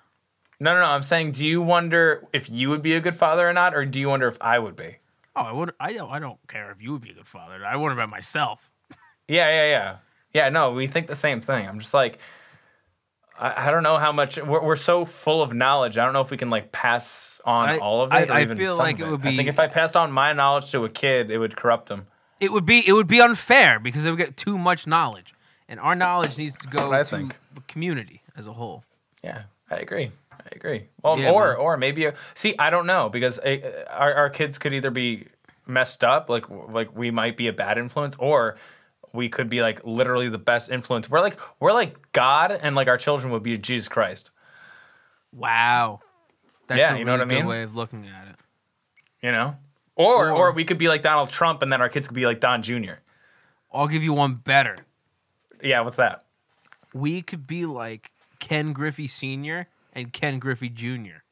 No, 0.60 0.74
no, 0.74 0.80
no. 0.82 0.86
I'm 0.88 1.04
saying, 1.04 1.34
do 1.34 1.46
you 1.46 1.62
wonder 1.62 2.28
if 2.34 2.50
you 2.50 2.70
would 2.70 2.82
be 2.82 2.96
a 2.96 3.00
good 3.00 3.16
father 3.16 3.48
or 3.48 3.54
not, 3.54 3.76
or 3.76 3.86
do 3.86 4.00
you 4.00 4.10
wonder 4.10 4.28
if 4.28 4.38
I 4.42 4.58
would 4.58 4.76
be? 4.76 4.98
Oh, 5.36 5.42
I 5.42 5.52
would. 5.52 5.74
I 5.80 5.94
don't. 5.94 6.10
I 6.12 6.20
don't 6.20 6.40
care 6.48 6.72
if 6.72 6.82
you 6.82 6.94
would 6.94 7.02
be 7.02 7.12
a 7.12 7.14
good 7.14 7.28
father. 7.28 7.64
I 7.66 7.76
wonder 7.76 7.94
about 7.94 8.10
myself. 8.10 8.70
Yeah, 9.30 9.50
yeah, 9.50 9.66
yeah. 9.70 9.98
Yeah, 10.34 10.50
no, 10.50 10.72
we 10.72 10.88
think 10.88 11.08
the 11.08 11.16
same 11.16 11.42
thing. 11.42 11.68
I'm 11.68 11.80
just 11.80 11.94
like, 11.94 12.18
I, 13.38 13.68
I 13.68 13.72
don't 13.72 13.84
know 13.84 13.98
how 13.98 14.14
much 14.14 14.38
we're, 14.38 14.64
we're 14.64 14.76
so 14.78 15.04
full 15.04 15.42
of 15.44 15.54
knowledge. 15.54 15.98
I 15.98 16.06
don't 16.06 16.14
know 16.14 16.22
if 16.22 16.32
we 16.32 16.38
can 16.38 16.50
like 16.50 16.72
pass 16.72 17.40
on 17.44 17.68
I- 17.70 17.78
all 17.80 18.02
of 18.04 18.12
I- 18.14 18.22
it. 18.22 18.30
or 18.30 18.34
I 18.34 18.42
even 18.44 18.58
feel 18.58 18.78
some 18.78 18.86
like 18.86 19.00
of 19.00 19.08
it 19.08 19.12
would 19.12 19.22
be. 19.22 19.30
I 19.30 19.36
think 19.36 19.50
if 19.50 19.60
I 19.60 19.68
passed 19.68 19.98
on 19.98 20.14
my 20.14 20.32
knowledge 20.32 20.72
to 20.72 20.86
a 20.86 20.90
kid, 20.90 21.30
it 21.30 21.38
would 21.40 21.56
corrupt 21.58 21.90
him. 21.92 22.08
It 22.40 22.52
would 22.54 22.66
be. 22.66 22.88
It 22.88 22.94
would 22.94 23.08
be 23.08 23.20
unfair 23.20 23.80
because 23.80 24.04
they 24.06 24.10
would 24.10 24.18
get 24.20 24.38
too 24.38 24.58
much 24.58 24.88
knowledge, 24.88 25.34
and 25.68 25.78
our 25.80 25.94
knowledge 25.96 26.38
needs 26.38 26.56
to 26.56 26.68
go 26.68 26.92
I 26.94 27.00
to 27.00 27.04
think. 27.06 27.36
the 27.54 27.62
community 27.68 28.22
as 28.38 28.48
a 28.48 28.54
whole. 28.54 28.86
Yeah, 29.24 29.44
I 29.70 29.76
agree. 29.78 30.12
I 30.52 30.56
agree. 30.56 30.88
Well, 31.04 31.20
Yeah, 31.20 31.32
or 31.32 31.48
man. 31.50 31.58
or 31.58 31.78
maybe 31.78 32.10
see, 32.34 32.56
I 32.58 32.70
don't 32.70 32.86
know 32.88 33.10
because 33.10 33.38
uh, 33.40 33.86
our 33.90 34.14
our 34.14 34.30
kids 34.30 34.58
could 34.58 34.74
either 34.74 34.92
be 34.92 35.28
messed 35.66 36.04
up, 36.04 36.30
like 36.30 36.46
like 36.50 36.96
we 36.96 37.12
might 37.12 37.36
be 37.38 37.48
a 37.48 37.54
bad 37.54 37.78
influence, 37.78 38.16
or 38.18 38.58
we 39.14 39.28
could 39.30 39.50
be 39.50 39.62
like 39.62 39.84
literally 39.84 40.30
the 40.30 40.38
best 40.38 40.70
influence. 40.72 41.10
We're 41.10 41.22
like 41.22 41.38
we're 41.60 41.74
like 41.74 42.12
God, 42.14 42.52
and 42.52 42.76
like 42.76 42.88
our 42.88 42.98
children 42.98 43.32
would 43.34 43.44
be 43.44 43.58
Jesus 43.58 43.88
Christ. 43.90 44.30
Wow. 45.34 46.00
That's 46.68 46.80
Yeah, 46.80 46.96
a 46.96 46.98
you 47.00 47.06
know 47.06 47.14
what 47.14 47.22
I 47.22 47.26
good 47.26 47.36
mean? 47.36 47.46
way 47.46 47.64
of 47.64 47.76
looking 47.76 48.06
at 48.08 48.28
it. 48.30 48.36
You 49.22 49.32
know, 49.32 49.56
or, 49.96 50.30
Or- 50.30 50.32
or 50.32 50.52
we 50.52 50.64
could 50.64 50.78
be 50.78 50.88
like 50.88 51.02
Donald 51.02 51.30
Trump, 51.30 51.62
and 51.62 51.72
then 51.74 51.82
our 51.82 51.90
kids 51.90 52.08
could 52.08 52.16
be 52.16 52.26
like 52.26 52.40
Don 52.40 52.62
Jr. 52.62 52.96
I'll 53.74 53.88
give 53.88 54.04
you 54.04 54.14
one 54.14 54.36
better. 54.36 54.78
Yeah, 55.62 55.82
what's 55.82 55.96
that? 55.98 56.24
We 56.94 57.22
could 57.22 57.48
be 57.48 57.66
like 57.66 58.12
Ken 58.40 58.74
Griffey 58.74 59.08
Sr. 59.08 59.68
and 59.98 60.14
Ken 60.14 60.40
Griffey 60.40 60.70
Jr. 60.70 61.24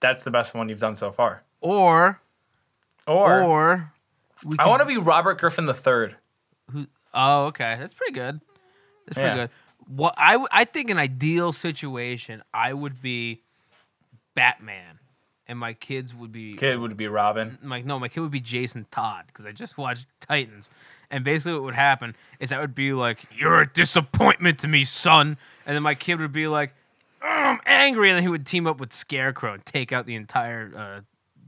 That's 0.00 0.22
the 0.24 0.30
best 0.32 0.54
one 0.54 0.68
you've 0.68 0.80
done 0.80 0.96
so 0.96 1.12
far. 1.12 1.44
Or 1.60 2.20
Or, 3.06 3.42
or 3.42 3.92
we 4.44 4.56
I 4.58 4.64
could- 4.64 4.68
want 4.70 4.80
to 4.80 4.86
be 4.86 4.96
Robert 4.96 5.38
Griffin 5.38 5.68
III. 5.68 6.14
Who? 6.72 6.86
Oh, 7.14 7.44
okay. 7.46 7.76
That's 7.78 7.94
pretty 7.94 8.12
good. 8.14 8.40
That's 9.06 9.14
pretty 9.14 9.28
Yeah. 9.28 9.34
good. 9.34 9.50
What 9.86 10.14
I 10.16 10.32
w- 10.32 10.48
I 10.52 10.64
think 10.64 10.90
an 10.90 10.98
ideal 10.98 11.52
situation 11.52 12.42
I 12.54 12.72
would 12.72 13.02
be 13.02 13.42
Batman, 14.34 14.98
and 15.48 15.58
my 15.58 15.72
kids 15.72 16.14
would 16.14 16.30
be 16.32 16.54
Kid 16.54 16.78
would 16.78 16.96
be 16.96 17.08
Robin. 17.08 17.58
my 17.62 17.80
no, 17.80 17.98
my 17.98 18.08
kid 18.08 18.20
would 18.20 18.30
be 18.30 18.40
Jason 18.40 18.86
Todd 18.90 19.24
because 19.26 19.44
I 19.46 19.52
just 19.52 19.76
watched 19.76 20.06
Titans, 20.20 20.70
and 21.10 21.24
basically 21.24 21.54
what 21.54 21.62
would 21.64 21.74
happen 21.74 22.14
is 22.38 22.52
I 22.52 22.60
would 22.60 22.74
be 22.74 22.92
like, 22.92 23.24
"You're 23.36 23.60
a 23.62 23.66
disappointment 23.66 24.60
to 24.60 24.68
me, 24.68 24.84
son," 24.84 25.36
and 25.66 25.74
then 25.74 25.82
my 25.82 25.94
kid 25.96 26.20
would 26.20 26.32
be 26.32 26.46
like, 26.46 26.72
"Oh, 27.22 27.26
"I'm 27.26 27.60
angry," 27.66 28.08
and 28.10 28.16
then 28.16 28.22
he 28.22 28.28
would 28.28 28.46
team 28.46 28.66
up 28.66 28.80
with 28.80 28.92
Scarecrow 28.92 29.54
and 29.54 29.64
take 29.66 29.92
out 29.92 30.06
the 30.06 30.14
entire 30.14 30.72
uh, 30.76 31.00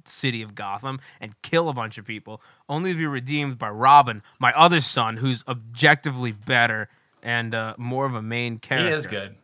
city 0.05 0.43
of 0.43 0.55
Gotham 0.55 1.01
and 1.21 1.35
kill 1.43 1.69
a 1.69 1.73
bunch 1.73 1.99
of 1.99 2.05
people, 2.05 2.43
only 2.69 2.93
to 2.93 2.99
be 2.99 3.07
redeemed 3.07 3.59
by 3.59 3.71
Robin, 3.71 4.23
my 4.39 4.53
other 4.55 4.81
son, 4.81 5.17
who's 5.19 5.45
objectively 5.47 6.33
better 6.33 6.89
and 7.23 7.55
uh, 7.55 7.75
more 7.79 8.05
of 8.07 8.15
a 8.15 8.23
main 8.23 8.59
character. 8.59 8.89
He 8.89 8.95
is 8.95 9.07
good. 9.07 9.37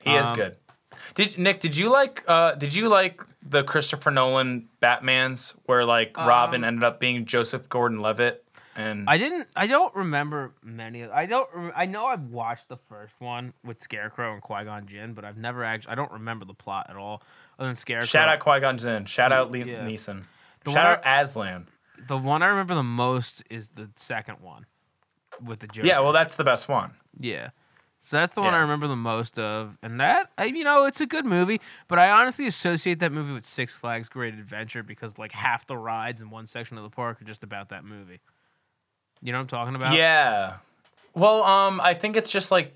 He 0.00 0.14
is 0.14 0.26
Um, 0.28 0.36
good. 0.36 0.56
Did 1.16 1.38
Nick? 1.38 1.60
Did 1.60 1.76
you 1.76 1.90
like? 1.90 2.22
Uh, 2.28 2.54
did 2.54 2.74
you 2.74 2.88
like 2.88 3.20
the 3.42 3.62
Christopher 3.64 4.10
Nolan 4.10 4.68
Batman's 4.80 5.52
where 5.66 5.84
like 5.84 6.16
Robin 6.16 6.64
ended 6.64 6.82
up 6.84 6.98
being 7.00 7.26
Joseph 7.26 7.68
Gordon-Levitt 7.68 8.43
and 8.76 9.08
I 9.08 9.18
didn't. 9.18 9.48
I 9.56 9.66
don't 9.66 9.94
remember 9.94 10.52
many. 10.62 11.02
Of, 11.02 11.10
I 11.12 11.26
don't. 11.26 11.48
I 11.76 11.86
know 11.86 12.06
I've 12.06 12.24
watched 12.30 12.68
the 12.68 12.76
first 12.76 13.14
one 13.20 13.52
with 13.64 13.82
Scarecrow 13.82 14.32
and 14.34 14.42
Qui 14.42 14.64
Gon 14.64 14.86
Jinn, 14.86 15.14
but 15.14 15.24
I've 15.24 15.36
never 15.36 15.64
actually. 15.64 15.92
I 15.92 15.94
don't 15.94 16.12
remember 16.12 16.44
the 16.44 16.54
plot 16.54 16.86
at 16.90 16.96
all. 16.96 17.22
Other 17.58 17.68
than 17.68 17.76
Scarecrow. 17.76 18.06
shout 18.06 18.28
out 18.28 18.40
Qui 18.40 18.60
Gon 18.60 18.78
Jinn, 18.78 19.04
shout 19.06 19.32
out 19.32 19.52
Liam 19.52 19.66
Yeah. 19.66 19.84
Neeson, 19.86 20.24
The 20.64 20.72
shout 20.72 20.86
out 21.04 21.22
Aslan. 21.22 21.68
The 22.08 22.18
one 22.18 22.42
I 22.42 22.46
remember 22.46 22.74
the 22.74 22.82
most 22.82 23.42
is 23.48 23.68
the 23.70 23.88
second 23.96 24.38
one 24.40 24.66
with 25.44 25.60
the 25.60 25.66
Joker. 25.68 25.86
Yeah, 25.86 26.00
well, 26.00 26.12
that's 26.12 26.34
the 26.34 26.44
best 26.44 26.68
one. 26.68 26.92
yeah. 27.18 27.50
So 28.00 28.18
that's 28.18 28.34
the 28.34 28.42
one 28.42 28.52
I 28.52 28.58
remember 28.58 28.86
the 28.86 28.96
most 28.96 29.38
of, 29.38 29.78
and 29.82 29.98
that 29.98 30.30
I, 30.36 30.44
you 30.44 30.62
know, 30.62 30.84
it's 30.84 31.00
a 31.00 31.06
good 31.06 31.24
movie. 31.24 31.58
But 31.88 31.98
I 31.98 32.10
honestly 32.10 32.46
associate 32.46 32.98
that 32.98 33.12
movie 33.12 33.32
with 33.32 33.46
Six 33.46 33.74
Flags 33.76 34.10
Great 34.10 34.34
Adventure 34.34 34.82
because 34.82 35.16
like 35.16 35.32
half 35.32 35.66
the 35.66 35.78
rides 35.78 36.20
in 36.20 36.28
one 36.28 36.46
section 36.46 36.76
of 36.76 36.82
the 36.84 36.90
park 36.90 37.22
are 37.22 37.24
just 37.24 37.42
about 37.42 37.70
that 37.70 37.82
movie. 37.82 38.20
You 39.24 39.32
know 39.32 39.38
what 39.38 39.42
I'm 39.44 39.48
talking 39.48 39.74
about? 39.74 39.94
Yeah. 39.94 40.56
Well, 41.14 41.42
um, 41.42 41.80
I 41.80 41.94
think 41.94 42.14
it's 42.14 42.30
just 42.30 42.50
like 42.50 42.74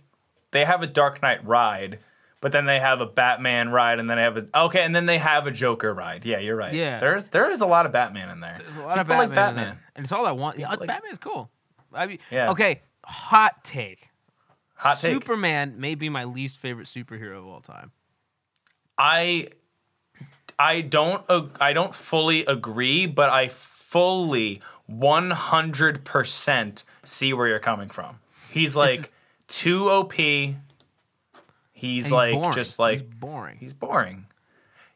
they 0.50 0.64
have 0.64 0.82
a 0.82 0.86
Dark 0.86 1.20
Knight 1.20 1.46
ride, 1.46 1.98
but 2.40 2.52
then 2.52 2.64
they 2.64 2.80
have 2.80 3.02
a 3.02 3.06
Batman 3.06 3.68
ride, 3.68 3.98
and 3.98 4.08
then 4.08 4.16
they 4.16 4.22
have 4.22 4.38
a 4.38 4.46
okay, 4.64 4.82
and 4.82 4.94
then 4.96 5.04
they 5.04 5.18
have 5.18 5.46
a 5.46 5.50
Joker 5.50 5.92
ride. 5.92 6.24
Yeah, 6.24 6.38
you're 6.38 6.56
right. 6.56 6.72
Yeah. 6.72 6.98
There's 7.00 7.28
there 7.28 7.50
is 7.50 7.60
a 7.60 7.66
lot 7.66 7.84
of 7.84 7.92
Batman 7.92 8.30
in 8.30 8.40
there. 8.40 8.56
There's 8.58 8.78
a 8.78 8.80
lot 8.80 8.98
of 8.98 9.06
People 9.06 9.18
Batman, 9.18 9.28
like. 9.28 9.34
Batman. 9.56 9.78
and 9.94 10.04
it's 10.04 10.10
all 10.12 10.24
I 10.24 10.32
want. 10.32 10.58
Yeah, 10.58 10.70
People 10.70 10.86
like- 10.86 10.88
Batman's 10.88 11.18
cool. 11.18 11.50
I 11.92 12.06
mean, 12.06 12.18
Yeah. 12.30 12.50
Okay, 12.50 12.80
hot 13.04 13.62
take. 13.62 14.08
Hot 14.76 14.98
take. 14.98 15.12
Superman 15.12 15.74
may 15.78 15.96
be 15.96 16.08
my 16.08 16.24
least 16.24 16.56
favorite 16.56 16.86
superhero 16.86 17.38
of 17.38 17.46
all 17.46 17.60
time. 17.60 17.92
I 18.96 19.48
I 20.58 20.80
don't 20.80 21.22
I 21.60 21.74
don't 21.74 21.94
fully 21.94 22.46
agree, 22.46 23.04
but 23.06 23.28
I 23.28 23.48
fully 23.48 24.62
100% 24.90 26.84
see 27.04 27.32
where 27.32 27.46
you're 27.48 27.58
coming 27.58 27.88
from. 27.88 28.18
He's 28.50 28.74
like 28.76 29.12
too 29.46 29.88
OP. 29.90 30.12
He's, 31.72 32.04
And 32.06 32.12
like 32.12 32.32
boring. 32.34 32.52
just 32.52 32.78
like 32.78 33.00
he's 33.00 33.02
boring. 33.14 33.56
he's 33.60 33.72
boring. 33.74 34.26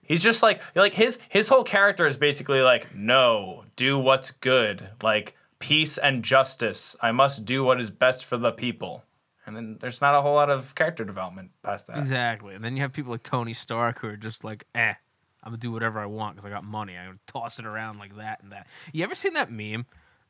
He's 0.03 0.23
just 0.23 0.43
like 0.43 0.61
like 0.75 0.95
his 0.95 1.19
his 1.29 1.49
whole 1.49 1.65
character 1.65 2.07
is 2.07 2.17
basically 2.17 2.61
like 2.61 2.95
no, 2.95 3.65
do 3.77 3.99
what's 3.99 4.31
good, 4.33 4.89
like 5.03 5.37
peace 5.59 5.97
and 5.97 6.25
justice. 6.25 6.97
I 7.01 7.13
must 7.13 7.45
do 7.45 7.63
what 7.63 7.81
is 7.81 7.91
best 7.91 8.25
for 8.25 8.37
the 8.37 8.51
people. 8.51 9.05
And 9.47 9.57
then 9.57 9.77
there's 9.81 10.01
not 10.01 10.15
a 10.15 10.23
whole 10.23 10.35
lot 10.35 10.51
of 10.51 10.75
character 10.75 11.05
development 11.05 11.51
past 11.63 11.87
that. 11.89 11.99
Exactly. 11.99 12.55
And 12.55 12.65
then 12.65 12.77
you 12.77 12.83
have 12.83 12.93
people 12.93 13.13
like 13.13 13.23
Tony 13.25 13.53
Stark 13.55 14.01
who 14.01 14.09
are 14.09 14.17
just 14.17 14.45
like, 14.45 14.67
eh, 14.75 14.95
I'm 15.43 15.51
gonna 15.51 15.59
do 15.59 15.73
whatever 15.73 16.01
I 16.01 16.07
want 16.07 16.37
because 16.37 16.47
I 16.47 16.51
got 16.51 16.65
money. 16.65 16.97
I'm 16.97 17.07
gonna 17.07 17.19
toss 17.27 17.59
it 17.59 17.67
around 17.67 17.99
like 17.99 18.17
that 18.17 18.43
and 18.43 18.53
that. 18.53 18.67
You 18.93 19.05
ever 19.05 19.15
seen 19.15 19.35
that 19.35 19.51
meme 19.51 19.87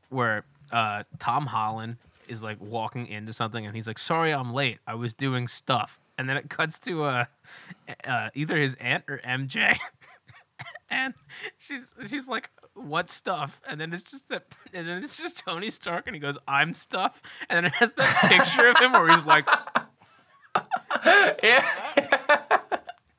where 0.08 0.44
uh, 0.70 1.04
Tom 1.18 1.46
Holland 1.46 1.96
is 2.28 2.42
like 2.42 2.60
walking 2.60 3.06
into 3.06 3.32
something 3.32 3.66
and 3.66 3.74
he's 3.74 3.86
like, 3.86 3.98
"Sorry, 3.98 4.32
I'm 4.32 4.52
late. 4.52 4.78
I 4.86 4.94
was 4.94 5.14
doing 5.14 5.48
stuff." 5.48 6.00
And 6.18 6.28
then 6.28 6.36
it 6.36 6.48
cuts 6.48 6.78
to 6.80 7.04
uh, 7.04 7.24
uh, 8.06 8.30
either 8.34 8.56
his 8.56 8.74
aunt 8.76 9.04
or 9.08 9.18
MJ, 9.18 9.76
and 10.90 11.14
she's 11.58 11.94
she's 12.08 12.28
like, 12.28 12.50
"What 12.74 13.10
stuff?" 13.10 13.60
And 13.68 13.80
then 13.80 13.92
it's 13.92 14.02
just 14.02 14.28
that, 14.28 14.46
and 14.72 14.86
then 14.88 15.02
it's 15.02 15.16
just 15.16 15.38
Tony 15.44 15.70
Stark, 15.70 16.06
and 16.06 16.14
he 16.14 16.20
goes, 16.20 16.38
"I'm 16.46 16.74
stuff," 16.74 17.20
and 17.48 17.56
then 17.56 17.64
it 17.66 17.74
has 17.74 17.92
that 17.94 18.28
picture 18.28 18.68
of 18.68 18.78
him 18.78 18.92
where 18.92 19.08
he's 19.14 19.24
like. 19.26 19.48
Yeah. 21.42 21.66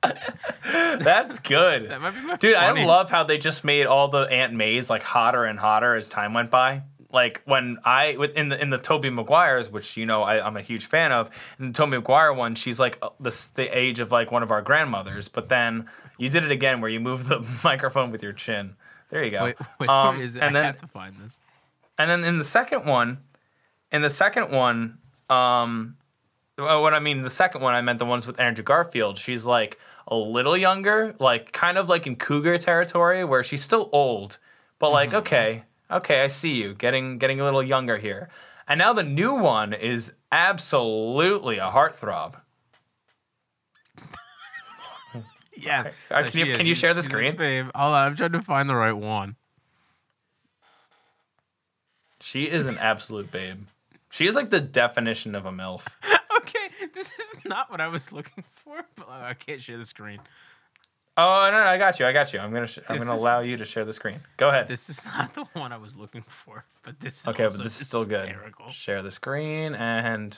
That's 0.63 1.39
good. 1.39 1.89
That 1.89 2.01
might 2.01 2.11
be 2.11 2.21
my 2.21 2.35
Dude, 2.37 2.55
I 2.55 2.85
love 2.85 3.09
how 3.09 3.23
they 3.23 3.37
just 3.37 3.63
made 3.63 3.85
all 3.85 4.07
the 4.07 4.21
Aunt 4.21 4.53
Mays 4.53 4.89
like 4.89 5.03
hotter 5.03 5.45
and 5.45 5.59
hotter 5.59 5.95
as 5.95 6.09
time 6.09 6.33
went 6.33 6.49
by. 6.51 6.83
Like 7.11 7.41
when 7.45 7.77
I 7.85 8.15
with- 8.17 8.35
in 8.35 8.49
the 8.49 8.59
in 8.59 8.69
the 8.69 8.77
Tobey 8.79 9.09
Maguires, 9.09 9.69
which 9.69 9.97
you 9.97 10.05
know 10.05 10.23
I, 10.23 10.45
I'm 10.45 10.57
a 10.57 10.61
huge 10.61 10.85
fan 10.85 11.11
of, 11.11 11.29
in 11.59 11.67
the 11.67 11.73
Tobey 11.73 11.97
Maguire 11.97 12.33
one, 12.33 12.55
she's 12.55 12.79
like 12.79 12.97
uh, 13.01 13.09
the 13.19 13.49
the 13.55 13.77
age 13.77 13.99
of 13.99 14.11
like 14.11 14.31
one 14.31 14.41
of 14.41 14.49
our 14.51 14.61
grandmothers. 14.63 15.27
But 15.27 15.49
then 15.49 15.87
you 16.17 16.29
did 16.29 16.43
it 16.43 16.51
again 16.51 16.81
where 16.81 16.89
you 16.89 16.99
move 16.99 17.27
the 17.27 17.45
microphone 17.63 18.11
with 18.11 18.23
your 18.23 18.33
chin. 18.33 18.75
There 19.09 19.23
you 19.23 19.29
go. 19.29 19.43
Wait, 19.43 19.55
wait, 19.79 19.89
Um, 19.89 20.15
where 20.17 20.25
is 20.25 20.35
it? 20.35 20.39
and 20.41 20.57
I 20.57 20.61
then 20.61 20.65
have 20.65 20.77
to 20.77 20.87
find 20.87 21.15
this. 21.19 21.37
and 21.99 22.09
then 22.09 22.23
in 22.23 22.39
the 22.39 22.43
second 22.43 22.85
one, 22.87 23.19
in 23.91 24.01
the 24.01 24.09
second 24.09 24.49
one, 24.51 24.97
um, 25.29 25.97
what 26.57 26.95
I 26.95 26.99
mean, 26.99 27.21
the 27.21 27.29
second 27.29 27.61
one, 27.61 27.75
I 27.75 27.81
meant 27.81 27.99
the 27.99 28.05
ones 28.05 28.25
with 28.25 28.39
Andrew 28.39 28.63
Garfield. 28.63 29.19
She's 29.19 29.45
like 29.45 29.77
a 30.07 30.15
little 30.15 30.57
younger, 30.57 31.15
like 31.19 31.51
kind 31.51 31.77
of 31.77 31.89
like 31.89 32.05
in 32.07 32.15
cougar 32.15 32.57
territory, 32.57 33.23
where 33.23 33.43
she's 33.43 33.63
still 33.63 33.89
old, 33.91 34.37
but 34.79 34.91
like 34.91 35.13
okay, 35.13 35.63
okay, 35.89 36.21
I 36.21 36.27
see 36.27 36.53
you 36.53 36.73
getting 36.73 37.17
getting 37.17 37.39
a 37.39 37.43
little 37.43 37.63
younger 37.63 37.97
here. 37.97 38.29
And 38.67 38.77
now 38.77 38.93
the 38.93 39.03
new 39.03 39.33
one 39.35 39.73
is 39.73 40.13
absolutely 40.31 41.57
a 41.57 41.69
heartthrob. 41.69 42.35
Yeah. 45.55 45.91
Uh, 46.09 46.23
can 46.23 46.39
you- 46.39 46.51
is. 46.53 46.57
can 46.57 46.65
you 46.65 46.73
share 46.73 46.93
the 46.95 47.03
screen? 47.03 47.35
Babe, 47.35 47.67
on. 47.75 47.93
I'm 47.93 48.15
trying 48.15 48.31
to 48.31 48.41
find 48.41 48.67
the 48.67 48.75
right 48.75 48.91
one. 48.97 49.35
She 52.19 52.49
is 52.49 52.65
an 52.65 52.77
absolute 52.79 53.31
babe. 53.31 53.67
She 54.09 54.25
is 54.25 54.35
like 54.35 54.49
the 54.49 54.59
definition 54.59 55.35
of 55.35 55.45
a 55.45 55.51
milf. 55.51 55.85
Okay, 57.53 57.61
this 57.61 57.65
is 57.65 57.67
not 57.67 57.71
what 57.71 57.81
I 57.81 57.87
was 57.87 58.11
looking 58.17 58.43
for, 58.51 58.85
but 58.95 59.07
uh, 59.09 59.11
I 59.29 59.33
can't 59.33 59.61
share 59.61 59.77
the 59.77 59.85
screen. 59.85 60.19
Oh 61.15 61.49
no, 61.51 61.57
no, 61.59 61.63
I 61.65 61.77
got 61.77 61.99
you. 61.99 62.05
I 62.07 62.11
got 62.11 62.33
you. 62.33 62.39
I'm 62.39 62.51
gonna 62.51 62.65
sh- 62.67 62.79
I'm 62.89 62.97
gonna 62.97 63.13
is- 63.13 63.21
allow 63.21 63.41
you 63.41 63.55
to 63.57 63.65
share 63.65 63.85
the 63.85 63.93
screen. 63.93 64.19
Go 64.37 64.49
ahead. 64.49 64.67
This 64.67 64.89
is 64.89 65.03
not 65.05 65.33
the 65.35 65.45
one 65.53 65.71
I 65.71 65.77
was 65.77 65.95
looking 65.95 66.23
for, 66.27 66.65
but 66.83 66.99
this 66.99 67.21
is 67.21 67.27
Okay, 67.27 67.43
but 67.45 67.61
this 67.61 67.79
is 67.79 67.87
still 67.87 68.05
good. 68.05 68.23
hysterical. 68.27 68.71
Share 68.71 69.01
the 69.03 69.11
screen 69.11 69.75
and 69.75 70.35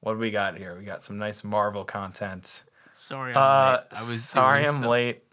what 0.00 0.12
do 0.12 0.18
we 0.18 0.30
got 0.30 0.56
here? 0.56 0.76
We 0.78 0.84
got 0.84 1.02
some 1.02 1.18
nice 1.18 1.42
Marvel 1.42 1.84
content. 1.84 2.62
Sorry, 2.92 3.34
I'm 3.34 3.36
Uh, 3.36 3.72
late. 3.72 3.80
I 3.96 4.08
was 4.08 4.24
sorry 4.24 4.66
I'm 4.66 4.78
stuff. 4.78 4.86
late. 4.90 5.23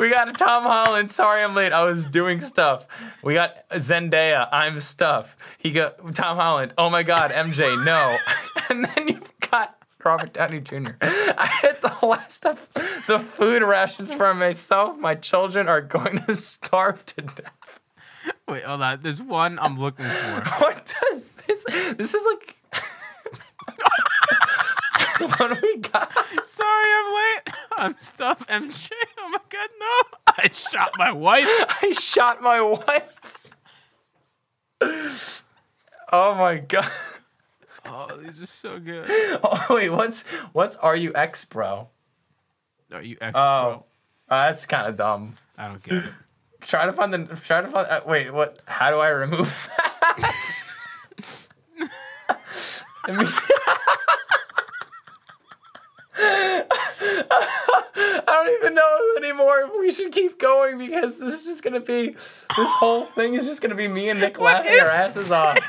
We 0.00 0.08
got 0.08 0.28
a 0.28 0.32
Tom 0.32 0.62
Holland. 0.62 1.10
Sorry 1.10 1.42
I'm 1.42 1.54
late. 1.54 1.72
I 1.72 1.84
was 1.84 2.06
doing 2.06 2.40
stuff. 2.40 2.86
We 3.22 3.34
got 3.34 3.68
Zendaya. 3.70 4.48
I'm 4.50 4.80
stuff. 4.80 5.36
He 5.58 5.70
got 5.70 6.14
Tom 6.14 6.38
Holland. 6.38 6.72
Oh 6.78 6.88
my 6.88 7.02
God, 7.02 7.30
MJ. 7.30 7.84
No. 7.84 8.16
and 8.70 8.86
then 8.86 9.08
you've 9.08 9.32
got 9.50 9.76
Robert 10.02 10.32
Downey 10.32 10.60
Jr. 10.60 10.92
I 11.02 11.58
hit 11.60 11.82
the 11.82 11.94
last 12.02 12.46
of 12.46 12.66
the 13.06 13.18
food 13.18 13.62
rations 13.62 14.14
for 14.14 14.32
myself. 14.32 14.98
My 14.98 15.14
children 15.14 15.68
are 15.68 15.82
going 15.82 16.18
to 16.24 16.34
starve 16.34 17.04
to 17.06 17.22
death. 17.22 17.80
Wait, 18.48 18.64
hold 18.64 18.80
on. 18.82 19.00
There's 19.02 19.22
one 19.22 19.58
I'm 19.58 19.78
looking 19.78 20.06
for. 20.06 20.42
What 20.60 20.94
does 21.10 21.30
this? 21.46 21.64
This 21.96 22.14
is 22.14 22.24
like. 22.26 22.56
what 25.38 25.54
do 25.54 25.58
we 25.62 25.78
got? 25.78 26.10
Sorry, 26.46 26.90
I'm 26.98 27.14
late. 27.14 27.54
I'm 27.76 27.98
stuff, 27.98 28.46
MJ. 28.48 28.90
Oh 29.18 29.28
my 29.28 29.38
god, 29.48 29.68
no! 29.78 30.18
I 30.38 30.50
shot 30.52 30.92
my 30.98 31.12
wife. 31.12 31.46
I 31.82 31.90
shot 31.92 32.42
my 32.42 32.60
wife. 32.60 33.12
Oh 36.12 36.34
my 36.34 36.56
god. 36.58 36.90
Oh, 37.86 38.08
these 38.16 38.42
are 38.42 38.46
so 38.46 38.78
good. 38.78 39.06
Oh 39.42 39.66
wait, 39.70 39.90
what's 39.90 40.22
what's 40.52 40.76
are 40.76 40.96
you 40.96 41.12
ex 41.14 41.44
bro? 41.44 41.88
Are 42.92 43.02
you 43.02 43.16
ex- 43.20 43.32
Oh, 43.36 43.84
uh, 44.28 44.46
that's 44.46 44.66
kind 44.66 44.86
of 44.88 44.96
dumb. 44.96 45.34
I 45.56 45.68
don't 45.68 45.82
get 45.82 45.94
it. 46.04 46.04
Try 46.62 46.86
to 46.86 46.92
find 46.92 47.12
the. 47.12 47.24
Try 47.44 47.62
to 47.62 47.68
find. 47.68 47.86
Uh, 47.88 48.00
wait, 48.06 48.32
what? 48.32 48.60
How 48.66 48.90
do 48.90 48.96
I 48.98 49.08
remove 49.08 49.68
that? 49.76 50.46
Let 53.08 53.16
me- 53.16 53.26
I 56.22 58.22
don't 58.26 58.62
even 58.62 58.74
know 58.74 58.98
anymore 59.18 59.60
if 59.60 59.70
we 59.78 59.92
should 59.92 60.12
keep 60.12 60.38
going 60.38 60.78
because 60.78 61.16
this 61.16 61.40
is 61.40 61.46
just 61.46 61.62
gonna 61.62 61.80
be. 61.80 62.16
This 62.56 62.70
whole 62.72 63.06
thing 63.06 63.34
is 63.34 63.44
just 63.44 63.62
gonna 63.62 63.74
be 63.74 63.88
me 63.88 64.08
and 64.10 64.20
Nick 64.20 64.38
laughing 64.40 64.78
our 64.78 64.88
asses 64.88 65.30
off. 65.30 65.58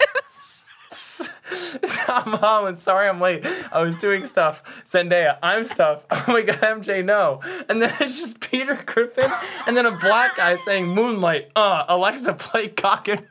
I'm 2.08 2.34
Holland. 2.34 2.80
Sorry 2.80 3.08
I'm 3.08 3.22
late. 3.22 3.45
I 3.72 3.82
was 3.82 3.95
doing 3.97 4.26
stuff. 4.26 4.64
Zendaya, 4.86 5.38
I'm 5.41 5.66
stuff. 5.66 6.06
Oh 6.12 6.24
my 6.28 6.41
god, 6.41 6.60
MJ, 6.60 7.04
no. 7.04 7.41
And 7.68 7.82
then 7.82 7.93
it's 7.99 8.20
just 8.20 8.39
Peter 8.39 8.76
Griffin 8.86 9.32
and 9.66 9.76
then 9.76 9.86
a 9.86 9.97
black 9.97 10.38
guy 10.38 10.56
saying 10.58 10.88
Moonlight. 10.88 11.52
Uh, 11.56 11.86
Alexa, 11.88 12.34
play 12.34 12.68
cock 12.68 13.08
and 13.08 13.26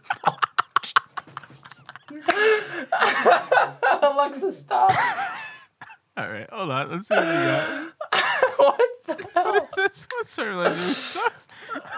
Alexa, 4.02 4.52
stop. 4.52 4.90
All 6.20 6.28
right, 6.28 6.50
hold 6.52 6.70
on. 6.70 6.90
Let's 6.90 7.08
see 7.08 7.14
what 7.14 7.26
we 7.26 7.32
got. 7.32 7.92
what 8.58 8.80
the 9.06 9.28
hell? 9.32 9.44
What 9.54 9.56
is 9.56 9.70
this? 9.74 10.08
What's 10.12 10.36
her 10.36 10.54
legend? 10.54 11.32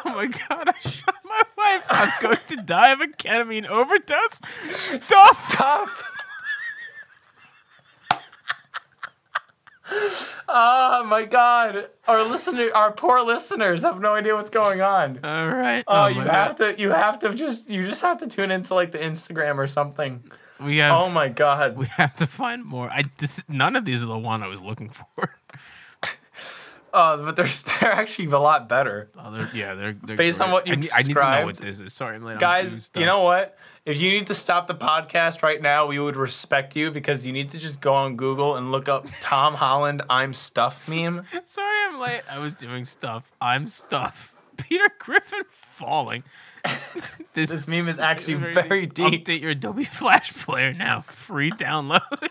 Oh 0.05 0.15
my 0.15 0.27
god, 0.27 0.69
I 0.69 0.89
shot 0.89 1.17
my 1.25 1.43
wife. 1.59 1.85
I'm 1.89 2.13
going 2.21 2.39
to 2.47 2.57
die 2.57 2.93
of 2.93 3.01
a 3.01 3.09
ketamine 3.09 3.67
overdose. 3.69 4.41
Stop! 4.71 5.51
Stop. 5.51 5.89
Oh 10.49 11.05
my 11.05 11.25
god. 11.25 11.89
Our 12.07 12.23
listener 12.23 12.71
our 12.75 12.93
poor 12.93 13.21
listeners 13.21 13.83
have 13.83 14.01
no 14.01 14.15
idea 14.15 14.35
what's 14.35 14.49
going 14.49 14.81
on. 14.81 15.21
All 15.23 15.49
right. 15.49 15.85
Oh, 15.87 16.05
oh 16.05 16.07
you 16.07 16.23
my 16.23 16.33
have 16.33 16.57
to 16.57 16.75
you 16.79 16.91
have 16.91 17.19
to 17.19 17.35
just 17.35 17.69
you 17.69 17.83
just 17.83 18.01
have 18.01 18.19
to 18.21 18.27
tune 18.27 18.51
into 18.51 18.75
like 18.75 18.93
the 18.93 18.99
Instagram 18.99 19.59
or 19.59 19.67
something. 19.67 20.23
We 20.65 20.79
have. 20.79 20.97
Oh 20.97 21.09
my 21.09 21.29
god. 21.29 21.77
We 21.77 21.87
have 21.87 22.17
to 22.17 22.27
find 22.27 22.65
more. 22.65 22.91
I 22.91 23.05
this 23.19 23.45
none 23.49 23.77
of 23.77 23.85
these 23.85 24.03
are 24.03 24.07
the 24.07 24.19
one 24.19 24.43
I 24.43 24.49
was 24.49 24.61
looking 24.61 24.91
for. 24.91 25.37
Oh, 26.95 27.17
but 27.25 27.37
they're 27.37 27.47
they're 27.81 27.93
actually 27.93 28.27
a 28.27 28.39
lot 28.39 28.69
better. 28.69 29.09
Oh, 29.19 29.33
they're, 29.33 29.51
yeah, 29.55 29.75
they're, 29.75 29.97
they're 30.03 30.17
Based 30.17 30.41
on 30.41 30.51
what 30.51 30.67
you 30.67 30.75
I 30.93 30.99
I 30.99 31.03
need 31.03 31.15
to 31.15 31.31
know 31.41 31.45
what 31.45 31.57
this 31.57 31.81
is. 31.81 31.93
Sorry, 31.93 32.17
I'm 32.17 32.23
late. 32.23 32.35
on 32.35 32.39
Guys, 32.39 32.85
stuff. 32.85 33.01
you 33.01 33.07
know 33.07 33.23
what? 33.23 33.57
If 33.85 34.01
you 34.01 34.13
need 34.13 34.29
to 34.29 34.35
stop 34.35 34.69
the 34.69 34.77
podcast 34.77 35.43
right 35.43 35.61
now, 35.61 35.87
we 35.87 35.99
would 35.99 36.15
respect 36.15 36.77
you 36.77 36.93
because 36.93 37.27
you 37.27 37.33
need 37.33 37.51
to 37.51 37.59
just 37.59 37.81
go 37.81 37.95
on 37.95 38.15
Google 38.15 38.55
and 38.55 38.71
look 38.71 38.89
up 38.89 39.09
Tom 39.21 39.55
Holland 39.55 40.03
I'm 40.09 40.35
stuff 40.35 40.89
meme. 40.89 41.25
Sorry, 41.45 41.77
I'm 41.89 41.99
late. 41.99 42.23
I 42.31 42.39
was 42.39 42.53
doing 42.53 42.85
stuff. 42.85 43.33
I'm 43.41 43.67
stuff. 43.67 44.35
Peter 44.63 44.89
Griffin 44.99 45.43
falling. 45.51 46.23
this, 47.35 47.51
This 47.51 47.69
meme 47.69 47.89
is 47.89 47.99
actually 47.99 48.35
very 48.35 48.87
deep. 48.87 49.25
Update 49.25 49.41
your 49.41 49.51
Adobe 49.51 49.85
Flash 50.01 50.33
player 50.33 50.73
now. 50.73 51.01
Free 51.03 51.51
download. 51.51 52.01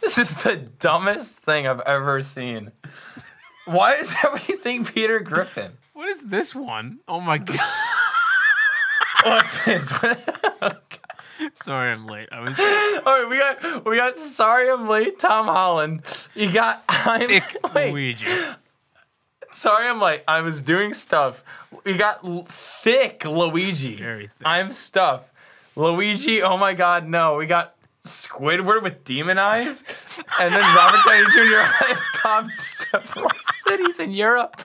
This 0.00 0.16
is 0.16 0.34
the 0.42 0.56
dumbest 0.56 1.36
thing 1.40 1.66
I've 1.66 1.80
ever 1.80 2.22
seen. 2.22 2.72
Why 3.66 3.92
is 3.92 4.14
everything 4.24 4.86
Peter 4.86 5.20
Griffin? 5.20 5.72
what 5.92 6.08
is 6.08 6.22
this 6.22 6.54
one? 6.54 7.00
Oh 7.06 7.20
my 7.20 7.36
god. 7.36 7.58
What's 9.22 9.62
this? 9.66 9.92
Sorry, 11.56 11.92
I'm 11.92 12.06
late. 12.06 12.30
I 12.32 12.40
was 12.40 12.58
All 12.58 13.04
right, 13.04 13.26
we 13.28 13.36
got 13.36 13.84
we 13.84 13.96
got. 13.96 14.16
Sorry, 14.16 14.70
I'm 14.70 14.88
late. 14.88 15.18
Tom 15.18 15.44
Holland. 15.44 16.02
You 16.34 16.50
got. 16.50 16.82
I'm 16.88 17.26
Dick 17.26 17.54
wait. 17.74 17.92
Luigi. 17.92 18.26
Sorry, 19.52 19.88
I'm 19.88 20.00
like 20.00 20.24
I 20.28 20.40
was 20.40 20.62
doing 20.62 20.94
stuff. 20.94 21.42
We 21.84 21.94
got 21.94 22.24
l- 22.24 22.46
thick 22.82 23.24
Luigi. 23.24 23.96
Very 23.96 24.26
thick. 24.28 24.46
I'm 24.46 24.70
stuff. 24.72 25.22
Luigi. 25.76 26.42
Oh 26.42 26.56
my 26.56 26.72
God, 26.74 27.06
no. 27.08 27.36
We 27.36 27.46
got 27.46 27.74
Squidward 28.04 28.82
with 28.82 29.04
demon 29.04 29.38
eyes, 29.38 29.84
and 30.40 30.54
then 30.54 30.60
Robert 30.74 31.00
Downey 31.06 31.26
Jr. 31.32 31.94
bombed 32.22 32.50
several 32.56 33.30
cities 33.66 34.00
in 34.00 34.10
Europe. 34.12 34.62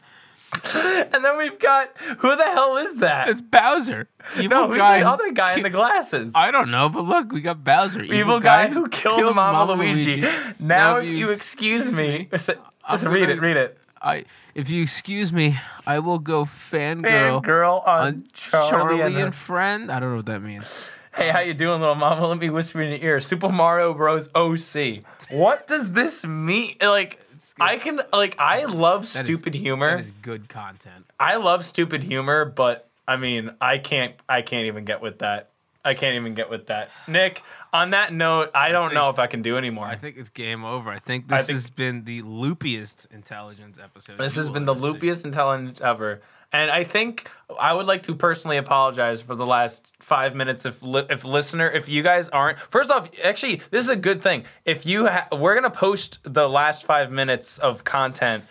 And 0.74 1.26
then 1.26 1.38
we've 1.38 1.60
got 1.60 1.90
who 2.20 2.34
the 2.38 2.44
hell 2.46 2.78
is 2.78 2.96
that? 2.96 3.28
It's 3.28 3.42
Bowser. 3.42 4.08
Evil 4.38 4.50
no, 4.50 4.68
who's 4.68 4.78
guy 4.78 5.00
the 5.02 5.10
other 5.10 5.32
guy 5.34 5.56
in 5.56 5.64
the 5.64 5.70
glasses? 5.70 6.32
I 6.34 6.50
don't 6.52 6.72
know, 6.72 6.88
but 6.88 7.02
look, 7.02 7.34
we 7.34 7.42
got 7.42 7.62
Bowser. 7.64 8.02
evil 8.04 8.40
guy 8.40 8.68
who 8.70 8.88
killed, 8.88 9.36
Mama, 9.36 9.74
Luigi. 9.74 10.22
Now, 10.22 10.32
Now, 10.60 10.98
if 10.98 11.08
you 11.10 11.28
excuse 11.30 11.92
me, 11.92 12.30
listen, 12.32 12.58
listen, 12.90 13.10
read 13.10 13.30
it, 13.30 13.42
read 13.42 13.58
it. 13.58 13.78
I, 14.06 14.26
if 14.54 14.70
you 14.70 14.84
excuse 14.84 15.34
me, 15.34 15.58
I 15.86 16.00
will 16.00 16.20
go 16.20 16.46
Fan 16.46 17.02
fangirl 17.02 17.86
on 17.88 18.08
on 18.08 18.24
Charlie, 18.34 18.70
Charlie, 18.70 19.02
and, 19.02 19.18
and, 19.18 19.36
Friend. 19.36 19.92
I 19.92 20.00
don't 20.00 20.12
know 20.12 20.18
what 20.18 20.28
that 20.28 20.42
means. 20.42 20.92
Hey, 21.16 21.30
how 21.30 21.40
you 21.40 21.54
doing, 21.54 21.80
little 21.82 21.96
mama? 21.96 22.28
Let 22.28 22.38
me 22.38 22.50
whisper 22.50 22.82
in 22.82 22.92
your 22.92 23.00
ear. 23.00 23.22
Super 23.22 23.50
Mario 23.50 23.94
Bros. 23.94 24.30
OC. 24.36 25.04
What 25.32 25.66
does 25.66 25.94
this 25.94 26.24
mean? 26.24 26.76
Like, 26.82 27.20
I 27.60 27.78
can 27.78 28.02
like 28.14 28.36
I 28.38 28.66
love 28.66 29.12
That 29.14 29.28
is- 29.28 29.38
stupid 29.40 29.56
humor. 29.56 29.96
That 29.98 30.06
is 30.06 30.12
good 30.22 30.50
content. 30.50 31.06
I 31.20 31.38
love 31.38 31.66
stupid 31.66 32.04
humor, 32.04 32.46
but 32.46 32.88
I 33.08 33.16
mean, 33.18 33.52
I 33.60 33.78
can't 33.78 34.14
I 34.30 34.42
can't 34.42 34.68
even 34.68 34.86
get 34.86 35.02
with 35.02 35.20
that. 35.20 35.50
I 35.86 35.94
can't 35.94 36.16
even 36.16 36.34
get 36.34 36.50
with 36.50 36.68
that. 36.68 36.90
Nick, 37.08 37.44
on 37.72 37.92
that 37.92 38.12
note, 38.12 38.50
I 38.56 38.70
don't 38.70 38.94
know 38.94 39.10
if 39.10 39.20
I 39.20 39.28
can 39.28 39.42
do 39.42 39.58
anymore. 39.58 39.86
I 39.86 39.96
think 39.96 40.18
it's 40.18 40.30
game 40.30 40.66
over. 40.66 40.90
I 40.90 41.00
think 41.00 41.32
I 41.32 41.38
this 41.38 41.48
think- 41.48 41.56
has 41.58 41.70
been 41.70 42.04
the 42.04 42.22
loopiest 42.24 43.08
IntelliGents 43.10 43.82
episode. 43.82 44.18
This 44.18 44.36
has 44.36 44.50
been 44.50 44.66
the 44.66 44.74
ever 44.76 44.82
see. 44.82 44.88
loopiest 45.08 45.32
IntelliGents 45.32 45.82
ever. 45.82 46.22
And 46.52 46.72
I 46.72 46.84
think 46.86 47.30
I 47.60 47.74
would 47.74 47.86
like 47.86 48.04
to 48.04 48.16
personally 48.16 48.56
apologize 48.58 49.22
for 49.22 49.36
the 49.36 49.46
last 49.46 49.92
five 50.00 50.36
minutes. 50.36 50.66
If 50.66 50.82
li- 50.82 51.06
if 51.10 51.26
listener, 51.26 51.68
if 51.70 51.90
you 51.90 52.02
guys 52.02 52.30
aren't, 52.30 52.60
first 52.60 52.92
off, 52.92 53.10
actually, 53.24 53.62
this 53.72 53.84
is 53.84 53.90
a 53.90 53.96
good 53.96 54.22
thing. 54.22 54.46
If 54.64 54.86
you, 54.86 55.08
ha- 55.08 55.28
we're 55.34 55.54
gonna 55.56 55.70
post 55.70 56.20
the 56.24 56.48
last 56.48 56.86
five 56.86 57.12
minutes 57.12 57.58
of 57.58 57.84
content 57.84 58.46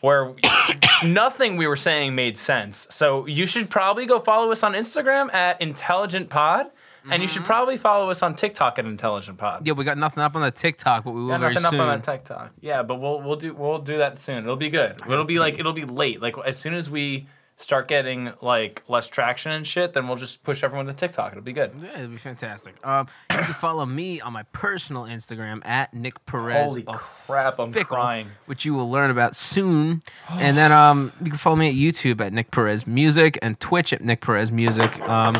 where 0.00 0.34
nothing 1.04 1.56
we 1.56 1.66
were 1.66 1.76
saying 1.76 2.14
made 2.14 2.36
sense. 2.36 2.86
So 2.90 3.26
you 3.26 3.46
should 3.46 3.70
probably 3.70 4.06
go 4.06 4.18
follow 4.18 4.50
us 4.50 4.62
on 4.62 4.72
Instagram 4.72 5.32
at 5.32 5.60
Intelligent 5.60 6.28
Pod, 6.28 6.70
and 7.10 7.22
you 7.22 7.28
should 7.28 7.38
mm-hmm. 7.38 7.46
probably 7.46 7.76
follow 7.76 8.10
us 8.10 8.22
on 8.22 8.34
TikTok 8.34 8.78
at 8.78 8.84
Intelligent 8.84 9.38
Pod. 9.38 9.66
Yeah, 9.66 9.72
we 9.72 9.84
got 9.84 9.98
nothing 9.98 10.22
up 10.22 10.36
on 10.36 10.42
the 10.42 10.50
TikTok, 10.50 11.04
but 11.04 11.12
we 11.12 11.22
will 11.22 11.28
Got 11.28 11.40
nothing 11.40 11.58
soon. 11.58 11.80
up 11.80 11.86
on 11.86 11.88
that 11.88 12.02
TikTok. 12.02 12.52
Yeah, 12.60 12.82
but 12.82 13.00
we'll 13.00 13.20
we'll 13.22 13.36
do 13.36 13.54
we'll 13.54 13.78
do 13.78 13.98
that 13.98 14.18
soon. 14.18 14.44
It'll 14.44 14.56
be 14.56 14.70
good. 14.70 15.00
It'll 15.06 15.24
be 15.24 15.38
like 15.38 15.58
it'll 15.58 15.72
be 15.72 15.84
late. 15.84 16.20
Like 16.20 16.36
as 16.44 16.56
soon 16.56 16.74
as 16.74 16.90
we 16.90 17.26
start 17.60 17.86
getting 17.88 18.32
like 18.40 18.82
less 18.88 19.08
traction 19.08 19.52
and 19.52 19.66
shit, 19.66 19.92
then 19.92 20.08
we'll 20.08 20.16
just 20.16 20.42
push 20.42 20.64
everyone 20.64 20.86
to 20.86 20.94
TikTok. 20.94 21.32
It'll 21.32 21.44
be 21.44 21.52
good. 21.52 21.72
Yeah, 21.80 21.98
it'll 21.98 22.08
be 22.08 22.16
fantastic. 22.16 22.74
Um, 22.86 23.06
you 23.30 23.36
can 23.38 23.54
follow 23.54 23.84
me 23.86 24.20
on 24.20 24.32
my 24.32 24.44
personal 24.52 25.02
Instagram 25.04 25.64
at 25.66 25.92
Nick 25.94 26.24
Perez. 26.26 26.68
Holy 26.68 26.84
crap, 26.86 27.58
I'm 27.58 27.68
Official, 27.68 27.86
crying. 27.86 28.28
Which 28.46 28.64
you 28.64 28.72
will 28.74 28.90
learn 28.90 29.10
about 29.10 29.36
soon. 29.36 30.02
and 30.30 30.56
then 30.56 30.72
um, 30.72 31.12
you 31.20 31.30
can 31.30 31.38
follow 31.38 31.56
me 31.56 31.68
at 31.68 31.74
YouTube 31.74 32.20
at 32.20 32.32
Nick 32.32 32.50
Perez 32.50 32.86
Music 32.86 33.38
and 33.42 33.60
Twitch 33.60 33.92
at 33.92 34.02
Nick 34.02 34.22
Perez 34.22 34.50
Music. 34.50 34.98
Um, 35.08 35.36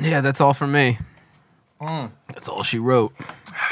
yeah, 0.00 0.20
that's 0.20 0.40
all 0.40 0.54
for 0.54 0.66
me. 0.66 0.98
Mm. 1.80 2.10
That's 2.28 2.48
all 2.48 2.62
she 2.62 2.78
wrote. 2.78 3.12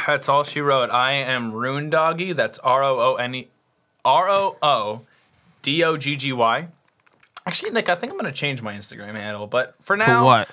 That's 0.07 0.29
all 0.29 0.45
she 0.45 0.61
wrote. 0.61 0.91
I 0.91 1.13
am 1.13 1.53
Rune 1.53 1.91
Doggy. 1.91 2.33
That's 2.33 2.59
R 2.61 2.83
O 2.83 2.99
O 3.01 3.15
N 3.17 3.35
E 3.35 3.49
R 4.05 4.29
O 4.29 4.57
O 4.63 5.03
D 5.63 5.83
O 5.85 5.97
G 5.97 6.17
G 6.17 6.33
Y. 6.33 6.69
Actually, 7.51 7.71
Nick, 7.73 7.89
I 7.89 7.97
think 7.97 8.13
I'm 8.13 8.17
gonna 8.17 8.31
change 8.31 8.63
my 8.63 8.75
Instagram 8.75 9.15
handle, 9.15 9.49
but 9.49 9.75
for 9.81 9.97
To 9.97 10.07
now, 10.07 10.25
what? 10.25 10.49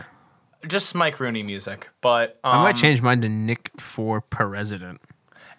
just 0.67 0.95
Mike 0.95 1.19
Rooney 1.19 1.43
music. 1.43 1.89
But 2.01 2.39
um, 2.43 2.57
I 2.57 2.63
might 2.63 2.75
change 2.75 3.03
mine 3.03 3.21
to 3.21 3.29
Nick 3.29 3.69
for 3.77 4.19
President. 4.19 4.99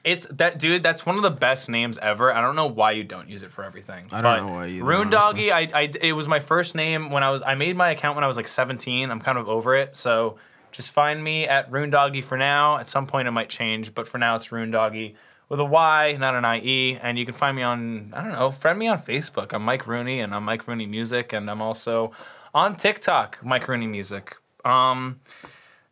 It's 0.02 0.26
that 0.32 0.58
dude. 0.58 0.82
That's 0.82 1.06
one 1.06 1.14
of 1.14 1.22
the 1.22 1.30
best 1.30 1.68
names 1.68 1.96
ever. 1.98 2.34
I 2.34 2.40
don't 2.40 2.56
know 2.56 2.66
why 2.66 2.90
you 2.90 3.04
don't 3.04 3.28
use 3.28 3.44
it 3.44 3.52
for 3.52 3.62
everything. 3.62 4.06
I 4.10 4.20
don't 4.20 4.22
but 4.22 4.40
know 4.40 4.52
why 4.52 4.66
either, 4.66 4.84
Rune. 4.84 5.10
Doggy. 5.10 5.52
I, 5.52 5.68
I, 5.72 5.92
it 6.00 6.12
was 6.12 6.26
my 6.26 6.40
first 6.40 6.74
name 6.74 7.10
when 7.10 7.22
I 7.22 7.30
was. 7.30 7.40
I 7.42 7.54
made 7.54 7.76
my 7.76 7.90
account 7.90 8.16
when 8.16 8.24
I 8.24 8.26
was 8.26 8.36
like 8.36 8.48
17. 8.48 9.08
I'm 9.08 9.20
kind 9.20 9.38
of 9.38 9.48
over 9.48 9.76
it. 9.76 9.94
So 9.94 10.38
just 10.72 10.90
find 10.90 11.22
me 11.22 11.46
at 11.46 11.70
Rune 11.70 11.90
Doggy 11.90 12.22
for 12.22 12.36
now. 12.36 12.78
At 12.78 12.88
some 12.88 13.06
point 13.06 13.28
it 13.28 13.32
might 13.32 13.48
change, 13.48 13.94
but 13.94 14.08
for 14.08 14.18
now 14.18 14.34
it's 14.34 14.50
Rune 14.50 14.72
Doggy 14.72 15.14
with 15.48 15.60
a 15.60 15.64
Y, 15.64 16.16
not 16.18 16.34
an 16.34 16.44
IE. 16.44 16.98
And 17.00 17.18
you 17.18 17.24
can 17.24 17.34
find 17.34 17.56
me 17.56 17.62
on. 17.62 18.12
I 18.14 18.22
don't 18.22 18.32
know. 18.32 18.50
Friend 18.50 18.78
me 18.78 18.88
on 18.88 18.98
Facebook. 18.98 19.52
I'm 19.52 19.64
Mike 19.64 19.86
Rooney, 19.86 20.20
and 20.20 20.34
I'm 20.34 20.44
Mike 20.44 20.66
Rooney 20.68 20.86
Music, 20.86 21.32
and 21.32 21.50
I'm 21.50 21.62
also 21.62 22.12
on 22.54 22.76
TikTok, 22.76 23.38
Mike 23.42 23.68
Rooney 23.68 23.86
Music. 23.86 24.36
Um, 24.64 25.20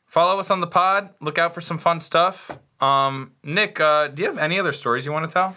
follow 0.07 0.39
us 0.39 0.51
on 0.51 0.61
the 0.61 0.67
pod. 0.67 1.11
Look 1.21 1.39
out 1.39 1.55
for 1.55 1.61
some 1.61 1.79
fun 1.79 2.01
stuff. 2.01 2.59
Um, 2.81 3.33
Nick, 3.43 3.81
uh, 3.81 4.09
do 4.09 4.23
you 4.23 4.29
have 4.29 4.39
any 4.39 4.59
other 4.59 4.73
stories 4.73 5.07
you 5.07 5.13
want 5.13 5.31
to 5.31 5.35
tell? 5.35 5.57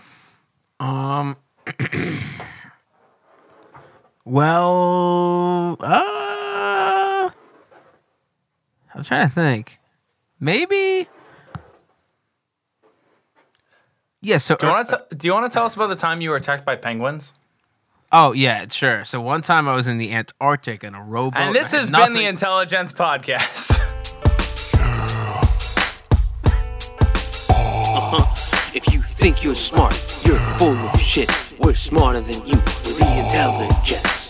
Um. 0.79 1.35
well, 4.25 5.77
uh, 5.79 7.29
I'm 8.95 9.03
trying 9.03 9.27
to 9.27 9.33
think. 9.33 9.79
Maybe 10.39 11.07
Yeah. 14.21 14.37
So 14.37 14.55
Do 14.55 14.67
you 14.67 14.73
want 14.73 14.91
er, 14.91 15.05
to 15.09 15.15
do 15.15 15.27
you 15.27 15.33
want 15.33 15.51
to 15.51 15.55
tell 15.55 15.65
us 15.65 15.75
about 15.75 15.87
the 15.87 15.95
time 15.95 16.21
you 16.21 16.29
were 16.29 16.35
attacked 16.35 16.65
by 16.65 16.75
penguins? 16.75 17.33
Oh 18.11 18.33
yeah, 18.33 18.65
sure. 18.67 19.05
So 19.05 19.21
one 19.21 19.41
time 19.41 19.67
I 19.67 19.75
was 19.75 19.87
in 19.87 19.97
the 19.97 20.13
Antarctic 20.13 20.83
in 20.83 20.95
a 20.95 21.03
rowboat. 21.03 21.39
And 21.39 21.55
this 21.55 21.73
I 21.73 21.77
had 21.77 21.89
has 21.89 21.89
been 21.91 22.13
the 22.13 22.23
IntelliGents 22.23 22.93
Podcast. 22.93 23.79
Uh, 28.01 28.21
if 28.73 28.93
you 28.93 29.01
think 29.01 29.43
you're 29.43 29.55
smart, 29.55 29.93
you're 30.25 30.39
full 30.57 30.75
of 30.75 30.99
shit. 31.01 31.29
We're 31.59 31.73
smarter 31.73 32.21
than 32.21 32.45
you. 32.45 32.55
We're 32.55 32.93
the 32.93 33.27
IntelliGents. 33.27 34.28